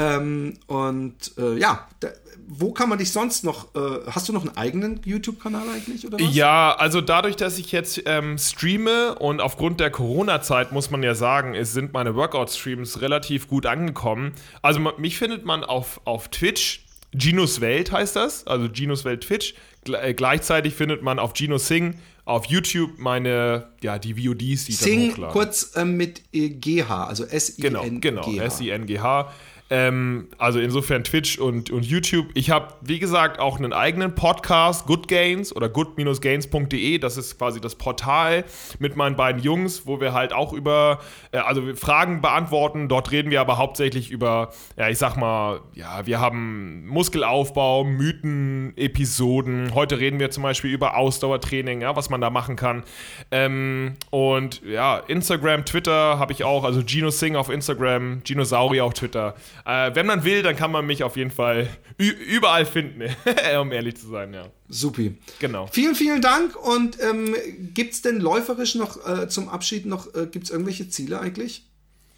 Ähm, 0.00 0.54
und 0.66 1.14
äh, 1.38 1.58
ja, 1.58 1.88
da, 2.00 2.08
wo 2.52 2.72
kann 2.72 2.88
man 2.88 2.98
dich 2.98 3.12
sonst 3.12 3.44
noch, 3.44 3.74
äh, 3.76 3.78
hast 4.10 4.28
du 4.28 4.32
noch 4.32 4.44
einen 4.44 4.56
eigenen 4.56 5.00
YouTube-Kanal 5.04 5.68
eigentlich 5.68 6.04
oder 6.06 6.18
was? 6.18 6.34
Ja, 6.34 6.72
also 6.76 7.00
dadurch, 7.00 7.36
dass 7.36 7.58
ich 7.58 7.70
jetzt 7.70 8.02
ähm, 8.06 8.38
streame 8.38 9.14
und 9.20 9.40
aufgrund 9.40 9.78
der 9.78 9.90
Corona-Zeit 9.90 10.72
muss 10.72 10.90
man 10.90 11.02
ja 11.02 11.14
sagen, 11.14 11.54
es 11.54 11.72
sind 11.72 11.92
meine 11.92 12.16
Workout-Streams 12.16 13.00
relativ 13.02 13.46
gut 13.46 13.66
angekommen. 13.66 14.32
Also 14.62 14.80
ma- 14.80 14.94
mich 14.98 15.16
findet 15.18 15.44
man 15.44 15.62
auf, 15.62 16.00
auf 16.06 16.28
Twitch, 16.28 16.84
Ginos 17.12 17.60
Welt 17.60 17.92
heißt 17.92 18.16
das, 18.16 18.46
also 18.46 18.68
Ginos 18.68 19.04
Welt 19.04 19.20
Twitch. 19.22 19.54
Gle 19.84 19.98
äh, 20.00 20.14
gleichzeitig 20.14 20.74
findet 20.74 21.02
man 21.02 21.18
auf 21.18 21.32
Gino 21.34 21.56
Sing 21.58 21.94
auf 22.26 22.44
YouTube 22.46 22.98
meine, 22.98 23.68
ja, 23.80 23.98
die 23.98 24.14
VODs, 24.14 24.64
die 24.66 24.72
Sing 24.72 25.12
kurz 25.32 25.72
ähm, 25.74 25.96
mit 25.96 26.22
äh, 26.32 26.50
GH, 26.50 26.88
also 27.06 27.24
Genau, 27.58 27.82
S-I-N-G-H. 27.82 27.98
genau, 28.00 28.30
S-I-N-G-H. 28.44 29.32
Ähm, 29.72 30.26
also 30.36 30.58
insofern 30.58 31.04
Twitch 31.04 31.38
und, 31.38 31.70
und 31.70 31.86
YouTube. 31.86 32.26
Ich 32.34 32.50
habe, 32.50 32.74
wie 32.80 32.98
gesagt, 32.98 33.38
auch 33.38 33.56
einen 33.56 33.72
eigenen 33.72 34.16
Podcast, 34.16 34.86
Good 34.86 35.06
Gains 35.06 35.54
oder 35.54 35.68
good-gains.de. 35.68 36.98
Das 36.98 37.16
ist 37.16 37.38
quasi 37.38 37.60
das 37.60 37.76
Portal 37.76 38.44
mit 38.80 38.96
meinen 38.96 39.14
beiden 39.14 39.40
Jungs, 39.40 39.86
wo 39.86 40.00
wir 40.00 40.12
halt 40.12 40.32
auch 40.32 40.52
über, 40.52 40.98
äh, 41.30 41.38
also 41.38 41.62
Fragen 41.76 42.20
beantworten. 42.20 42.88
Dort 42.88 43.12
reden 43.12 43.30
wir 43.30 43.40
aber 43.40 43.58
hauptsächlich 43.58 44.10
über, 44.10 44.50
ja, 44.76 44.88
ich 44.88 44.98
sag 44.98 45.16
mal, 45.16 45.60
ja, 45.72 46.04
wir 46.04 46.18
haben 46.18 46.88
Muskelaufbau, 46.88 47.84
Mythen, 47.84 48.72
Episoden. 48.76 49.72
Heute 49.72 50.00
reden 50.00 50.18
wir 50.18 50.32
zum 50.32 50.42
Beispiel 50.42 50.72
über 50.72 50.96
Ausdauertraining, 50.96 51.82
ja, 51.82 51.94
was 51.94 52.10
man 52.10 52.20
da 52.20 52.30
machen 52.30 52.56
kann. 52.56 52.82
Ähm, 53.30 53.94
und 54.10 54.62
ja, 54.64 54.98
Instagram, 54.98 55.64
Twitter 55.64 56.18
habe 56.18 56.32
ich 56.32 56.42
auch, 56.42 56.64
also 56.64 56.82
Gino 56.84 57.10
Sing 57.10 57.36
auf 57.36 57.50
Instagram, 57.50 58.22
Ginosaurier 58.24 58.84
auf 58.84 58.94
Twitter. 58.94 59.36
Äh, 59.64 59.94
wenn 59.94 60.06
man 60.06 60.24
will, 60.24 60.42
dann 60.42 60.56
kann 60.56 60.70
man 60.70 60.86
mich 60.86 61.02
auf 61.02 61.16
jeden 61.16 61.30
Fall 61.30 61.68
überall 61.98 62.66
finden, 62.66 63.02
um 63.60 63.72
ehrlich 63.72 63.96
zu 63.96 64.08
sein, 64.08 64.32
ja. 64.34 64.46
Supi. 64.68 65.18
Genau. 65.38 65.66
Vielen, 65.66 65.94
vielen 65.94 66.22
Dank. 66.22 66.56
Und 66.56 66.98
ähm, 67.02 67.34
gibt 67.74 67.94
es 67.94 68.02
denn 68.02 68.20
läuferisch 68.20 68.74
noch 68.74 69.06
äh, 69.06 69.28
zum 69.28 69.48
Abschied 69.48 69.86
noch, 69.86 70.14
äh, 70.14 70.26
gibt 70.26 70.46
es 70.46 70.50
irgendwelche 70.50 70.88
Ziele 70.88 71.20
eigentlich? 71.20 71.64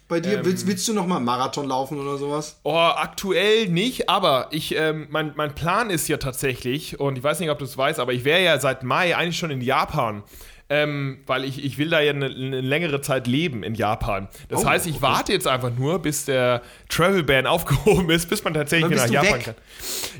Bei 0.07 0.19
dir? 0.19 0.39
Ähm. 0.39 0.45
willst, 0.45 0.67
willst 0.67 0.87
du 0.87 0.93
noch 0.93 1.07
mal 1.07 1.19
Marathon 1.19 1.67
laufen 1.67 1.99
oder 1.99 2.17
sowas? 2.17 2.59
Oh, 2.63 2.73
aktuell 2.73 3.67
nicht, 3.69 4.09
aber 4.09 4.47
ich, 4.51 4.75
ähm, 4.75 5.07
mein, 5.09 5.33
mein 5.35 5.55
Plan 5.55 5.89
ist 5.89 6.07
ja 6.07 6.17
tatsächlich, 6.17 6.99
und 6.99 7.17
ich 7.17 7.23
weiß 7.23 7.39
nicht, 7.39 7.49
ob 7.49 7.59
du 7.59 7.65
es 7.65 7.77
weißt, 7.77 7.99
aber 7.99 8.13
ich 8.13 8.23
wäre 8.23 8.43
ja 8.43 8.59
seit 8.59 8.83
Mai 8.83 9.15
eigentlich 9.15 9.37
schon 9.37 9.51
in 9.51 9.61
Japan. 9.61 10.23
Ähm, 10.69 11.19
weil 11.27 11.43
ich, 11.43 11.63
ich 11.63 11.77
will 11.77 11.89
da 11.89 11.99
ja 11.99 12.11
eine, 12.13 12.27
eine 12.27 12.61
längere 12.61 13.01
Zeit 13.01 13.27
leben 13.27 13.63
in 13.63 13.75
Japan. 13.75 14.27
Das 14.47 14.63
Oh, 14.63 14.67
heißt, 14.67 14.87
ich 14.87 14.93
okay. 14.95 15.01
warte 15.03 15.33
jetzt 15.33 15.45
einfach 15.47 15.71
nur, 15.77 15.99
bis 15.99 16.25
der 16.25 16.61
Travel 16.89 17.21
Ban 17.23 17.45
aufgehoben 17.47 18.09
ist, 18.09 18.29
bis 18.29 18.43
man 18.43 18.53
tatsächlich 18.53 18.89
wieder 18.89 19.05
nach 19.05 19.11
Japan 19.13 19.33
weg. 19.33 19.43
kann. 19.45 19.55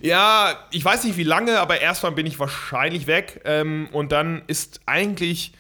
Ja, 0.02 0.54
ich 0.72 0.84
weiß 0.84 1.06
nicht 1.06 1.18
wie 1.18 1.24
lange, 1.24 1.60
aber 1.60 1.80
erstmal 1.82 2.12
bin 2.12 2.26
ich 2.26 2.38
wahrscheinlich 2.40 3.08
weg. 3.08 3.42
Ähm, 3.46 3.88
und 3.94 4.12
dann 4.12 4.44
ist 4.48 4.82
eigentlich, 4.86 5.54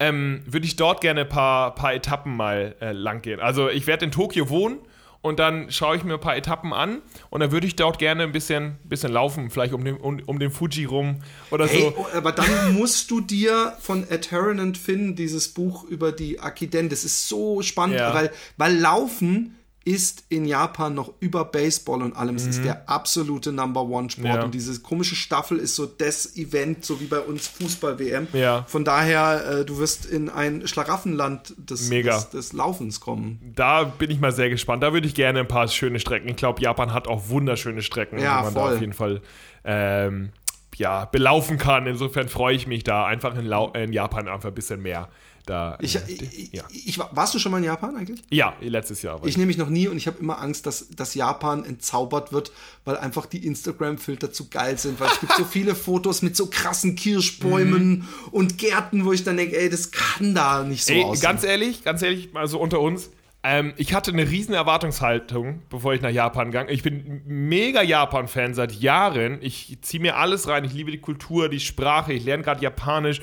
ähm, 0.00 0.42
würde 0.46 0.66
ich 0.66 0.76
dort 0.76 1.00
gerne 1.02 1.20
ein 1.22 1.28
paar, 1.28 1.74
paar 1.74 1.92
Etappen 1.94 2.34
mal 2.34 2.74
äh, 2.80 2.92
lang 2.92 3.20
gehen. 3.22 3.40
Also 3.40 3.68
ich 3.68 3.86
werde 3.86 4.06
in 4.06 4.10
Tokio 4.10 4.48
wohnen 4.48 4.78
und 5.22 5.38
dann 5.38 5.70
schaue 5.70 5.96
ich 5.96 6.04
mir 6.04 6.14
ein 6.14 6.20
paar 6.20 6.36
Etappen 6.36 6.72
an 6.72 7.02
und 7.28 7.40
dann 7.40 7.52
würde 7.52 7.66
ich 7.66 7.76
dort 7.76 7.98
gerne 7.98 8.22
ein 8.22 8.32
bisschen, 8.32 8.78
bisschen 8.84 9.12
laufen, 9.12 9.50
vielleicht 9.50 9.74
um 9.74 9.84
den, 9.84 9.96
um, 9.96 10.20
um 10.26 10.38
den 10.38 10.50
Fuji 10.50 10.86
rum 10.86 11.16
oder 11.50 11.66
Hey, 11.66 11.82
so. 11.82 11.94
oh, 11.98 12.06
aber 12.16 12.32
dann 12.32 12.72
musst 12.78 13.10
du 13.10 13.20
dir 13.20 13.76
von 13.80 14.08
Ed 14.08 14.30
Heron 14.30 14.60
und 14.60 14.78
Finn 14.78 15.16
dieses 15.16 15.48
Buch 15.48 15.84
über 15.84 16.10
die 16.12 16.40
Akiden, 16.40 16.88
das 16.88 17.04
ist 17.04 17.28
so 17.28 17.60
spannend, 17.62 17.98
Ja. 17.98 18.14
weil, 18.14 18.30
weil 18.56 18.76
Laufen 18.78 19.56
ist 19.84 20.24
in 20.28 20.44
Japan 20.44 20.94
noch 20.94 21.14
über 21.20 21.44
Baseball 21.46 22.02
und 22.02 22.14
allem. 22.14 22.36
Es 22.36 22.46
ist 22.46 22.62
der 22.64 22.88
absolute 22.88 23.50
Number 23.50 23.82
One 23.82 24.10
Sport. 24.10 24.28
Mhm. 24.28 24.34
Ja. 24.34 24.44
Und 24.44 24.54
diese 24.54 24.78
komische 24.80 25.14
Staffel 25.16 25.58
ist 25.58 25.74
so 25.74 25.86
das 25.86 26.36
Event, 26.36 26.84
so 26.84 27.00
wie 27.00 27.06
bei 27.06 27.18
uns 27.20 27.48
Fußball-WM. 27.48 28.28
Ja. 28.34 28.64
Von 28.68 28.84
daher, 28.84 29.60
äh, 29.60 29.64
du 29.64 29.78
wirst 29.78 30.04
in 30.04 30.28
ein 30.28 30.66
Schlaraffenland 30.68 31.54
des, 31.56 31.88
Mega. 31.88 32.14
des, 32.14 32.30
des 32.30 32.52
Laufens 32.52 33.00
kommen. 33.00 33.40
Da 33.54 33.84
bin 33.84 34.10
ich 34.10 34.20
mal 34.20 34.32
sehr 34.32 34.50
gespannt. 34.50 34.82
Da 34.82 34.92
würde 34.92 35.06
ich 35.06 35.14
gerne 35.14 35.40
ein 35.40 35.48
paar 35.48 35.66
schöne 35.68 35.98
Strecken. 35.98 36.28
Ich 36.28 36.36
glaube, 36.36 36.60
Japan 36.60 36.92
hat 36.92 37.08
auch 37.08 37.28
wunderschöne 37.28 37.80
Strecken, 37.80 38.18
Ja, 38.18 38.38
die 38.38 38.44
man 38.44 38.52
voll. 38.52 38.68
da 38.68 38.74
auf 38.74 38.80
jeden 38.80 38.92
Fall 38.92 39.22
ähm, 39.64 40.30
ja, 40.76 41.06
belaufen 41.06 41.56
kann. 41.56 41.86
Insofern 41.86 42.28
freue 42.28 42.54
ich 42.54 42.66
mich 42.66 42.84
da 42.84 43.06
einfach 43.06 43.34
in, 43.34 43.50
in 43.50 43.92
Japan 43.92 44.28
einfach 44.28 44.48
ein 44.50 44.54
bisschen 44.54 44.82
mehr. 44.82 45.08
Da, 45.46 45.78
Ich, 45.80 45.96
äh, 45.96 46.00
ich, 46.08 46.52
ja. 46.52 46.62
ich, 46.70 46.98
war- 46.98 47.10
warst 47.12 47.34
du 47.34 47.38
schon 47.38 47.50
mal 47.50 47.58
in 47.58 47.64
Japan 47.64 47.96
eigentlich? 47.96 48.22
ja, 48.30 48.54
letztes 48.60 49.02
Jahr. 49.02 49.20
war 49.20 49.26
Ich 49.28 49.36
nämlich 49.36 49.56
noch 49.58 49.68
nie 49.70 49.88
und 49.88 49.96
ich 49.96 50.06
habe 50.06 50.18
immer 50.20 50.40
Angst, 50.40 50.66
dass, 50.66 50.88
dass 50.90 51.14
Japan 51.14 51.64
entzaubert 51.64 52.32
wird, 52.32 52.52
weil 52.84 52.96
einfach 52.98 53.26
die 53.26 53.44
Instagram-Filter 53.46 54.32
zu 54.32 54.48
geil 54.48 54.78
sind. 54.78 55.00
Weil 55.00 55.08
es 55.08 55.20
gibt 55.20 55.32
so 55.34 55.44
viele 55.50 55.74
Fotos 55.74 56.22
mit 56.22 56.36
so 56.36 56.46
krassen 56.46 56.94
Kirschbäumen 56.94 58.06
und 58.30 58.58
Gärten, 58.58 59.04
wo 59.04 59.12
ich 59.12 59.24
dann 59.24 59.36
denke, 59.36 59.56
ey, 59.58 59.68
das 59.70 59.90
kann 59.90 60.34
da 60.34 60.62
nicht 60.62 60.84
so 60.84 60.92
Ey, 60.92 61.02
aussehen. 61.04 61.22
ganz 61.22 61.42
ehrlich, 61.44 61.82
ganz 61.84 62.02
ehrlich, 62.02 62.32
mal 62.32 62.46
so 62.46 62.60
unter 62.60 62.80
uns. 62.80 63.10
Ähm, 63.42 63.72
ich 63.78 63.94
hatte 63.94 64.12
eine 64.12 64.28
riesen 64.30 64.52
Erwartungshaltung, 64.52 65.62
bevor 65.70 65.94
ich 65.94 66.02
nach 66.02 66.10
Japan 66.10 66.50
ging. 66.50 66.68
Ich 66.68 66.82
bin 66.82 67.22
mega 67.24 67.82
Japan-Fan 67.82 68.52
seit 68.54 68.72
Jahren. 68.72 69.38
Ich 69.40 69.78
ziehe 69.80 70.00
mir 70.02 70.16
alles 70.16 70.46
rein. 70.48 70.64
Ich 70.64 70.74
liebe 70.74 70.90
die 70.90 70.98
Kultur, 71.00 71.48
die 71.48 71.60
Sprache. 71.60 72.12
Ich 72.12 72.24
lerne 72.24 72.42
gerade 72.42 72.62
Japanisch. 72.62 73.20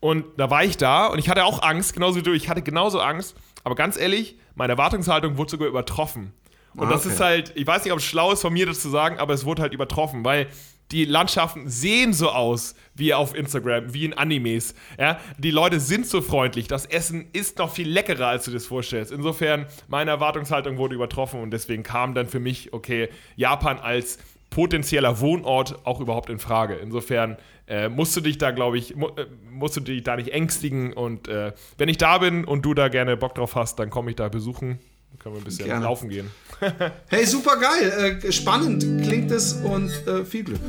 Und 0.00 0.24
da 0.36 0.50
war 0.50 0.64
ich 0.64 0.76
da 0.76 1.06
und 1.06 1.18
ich 1.18 1.28
hatte 1.28 1.44
auch 1.44 1.62
Angst, 1.62 1.94
genauso 1.94 2.18
wie 2.18 2.22
du. 2.22 2.32
Ich 2.32 2.48
hatte 2.48 2.62
genauso 2.62 3.00
Angst. 3.00 3.34
Aber 3.64 3.74
ganz 3.74 3.96
ehrlich, 3.96 4.36
meine 4.54 4.74
Erwartungshaltung 4.74 5.36
wurde 5.38 5.50
sogar 5.50 5.68
übertroffen. 5.68 6.32
Und 6.74 6.86
Ah, 6.86 6.90
das 6.90 7.06
okay. 7.06 7.14
ist 7.14 7.20
halt, 7.20 7.52
ich 7.56 7.66
weiß 7.66 7.84
nicht, 7.84 7.92
ob 7.92 7.98
es 7.98 8.04
schlau 8.04 8.32
ist 8.32 8.42
von 8.42 8.52
mir 8.52 8.66
das 8.66 8.80
zu 8.80 8.90
sagen, 8.90 9.18
aber 9.18 9.32
es 9.34 9.44
wurde 9.44 9.62
halt 9.62 9.72
übertroffen, 9.72 10.24
weil 10.24 10.46
die 10.92 11.04
Landschaften 11.04 11.68
sehen 11.68 12.12
so 12.12 12.30
aus 12.30 12.76
wie 12.94 13.12
auf 13.12 13.34
Instagram, 13.34 13.92
wie 13.92 14.04
in 14.04 14.14
Animes. 14.14 14.74
Ja? 14.98 15.18
Die 15.38 15.50
Leute 15.50 15.80
sind 15.80 16.06
so 16.06 16.20
freundlich. 16.22 16.68
Das 16.68 16.86
Essen 16.86 17.26
ist 17.32 17.58
noch 17.58 17.72
viel 17.72 17.88
leckerer, 17.88 18.28
als 18.28 18.44
du 18.44 18.52
dir 18.52 18.58
das 18.58 18.66
vorstellst. 18.66 19.10
Insofern, 19.10 19.66
meine 19.88 20.12
Erwartungshaltung 20.12 20.76
wurde 20.78 20.94
übertroffen 20.94 21.40
und 21.40 21.50
deswegen 21.50 21.82
kam 21.82 22.14
dann 22.14 22.28
für 22.28 22.38
mich, 22.38 22.72
okay, 22.72 23.08
Japan 23.34 23.78
als 23.80 24.18
potenzieller 24.50 25.18
Wohnort 25.18 25.84
auch 25.84 25.98
überhaupt 26.00 26.30
in 26.30 26.38
Frage. 26.38 26.74
Insofern 26.76 27.36
äh, 27.66 27.88
musst 27.88 28.16
du 28.16 28.20
dich 28.20 28.38
da, 28.38 28.50
glaube 28.50 28.78
ich, 28.78 28.94
mu 28.96 29.08
äh, 29.08 29.26
musst 29.50 29.76
du 29.76 29.80
dich 29.80 30.02
da 30.02 30.16
nicht 30.16 30.30
ängstigen. 30.30 30.92
Und 30.92 31.28
äh, 31.28 31.52
wenn 31.78 31.88
ich 31.88 31.98
da 31.98 32.18
bin 32.18 32.44
und 32.44 32.62
du 32.62 32.74
da 32.74 32.88
gerne 32.88 33.16
Bock 33.16 33.34
drauf 33.34 33.54
hast, 33.54 33.78
dann 33.78 33.90
komme 33.90 34.10
ich 34.10 34.16
da 34.16 34.28
besuchen. 34.28 34.78
Dann 35.10 35.18
können 35.18 35.34
wir 35.34 35.40
ein 35.40 35.44
bisschen 35.44 35.66
gerne. 35.66 35.84
laufen 35.84 36.08
gehen. 36.08 36.30
hey, 37.08 37.26
super 37.26 37.56
geil. 37.58 38.20
Äh, 38.22 38.32
spannend 38.32 38.84
klingt 39.04 39.30
es 39.30 39.54
und 39.54 39.90
äh, 40.06 40.24
viel 40.24 40.44
Glück. 40.44 40.60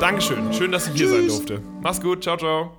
Dankeschön. 0.00 0.52
Schön, 0.52 0.72
dass 0.72 0.88
ich 0.88 0.94
Tschüss. 0.94 1.10
hier 1.10 1.20
sein 1.20 1.28
durfte. 1.28 1.62
Mach's 1.80 2.00
gut. 2.00 2.22
Ciao, 2.22 2.36
ciao. 2.36 2.78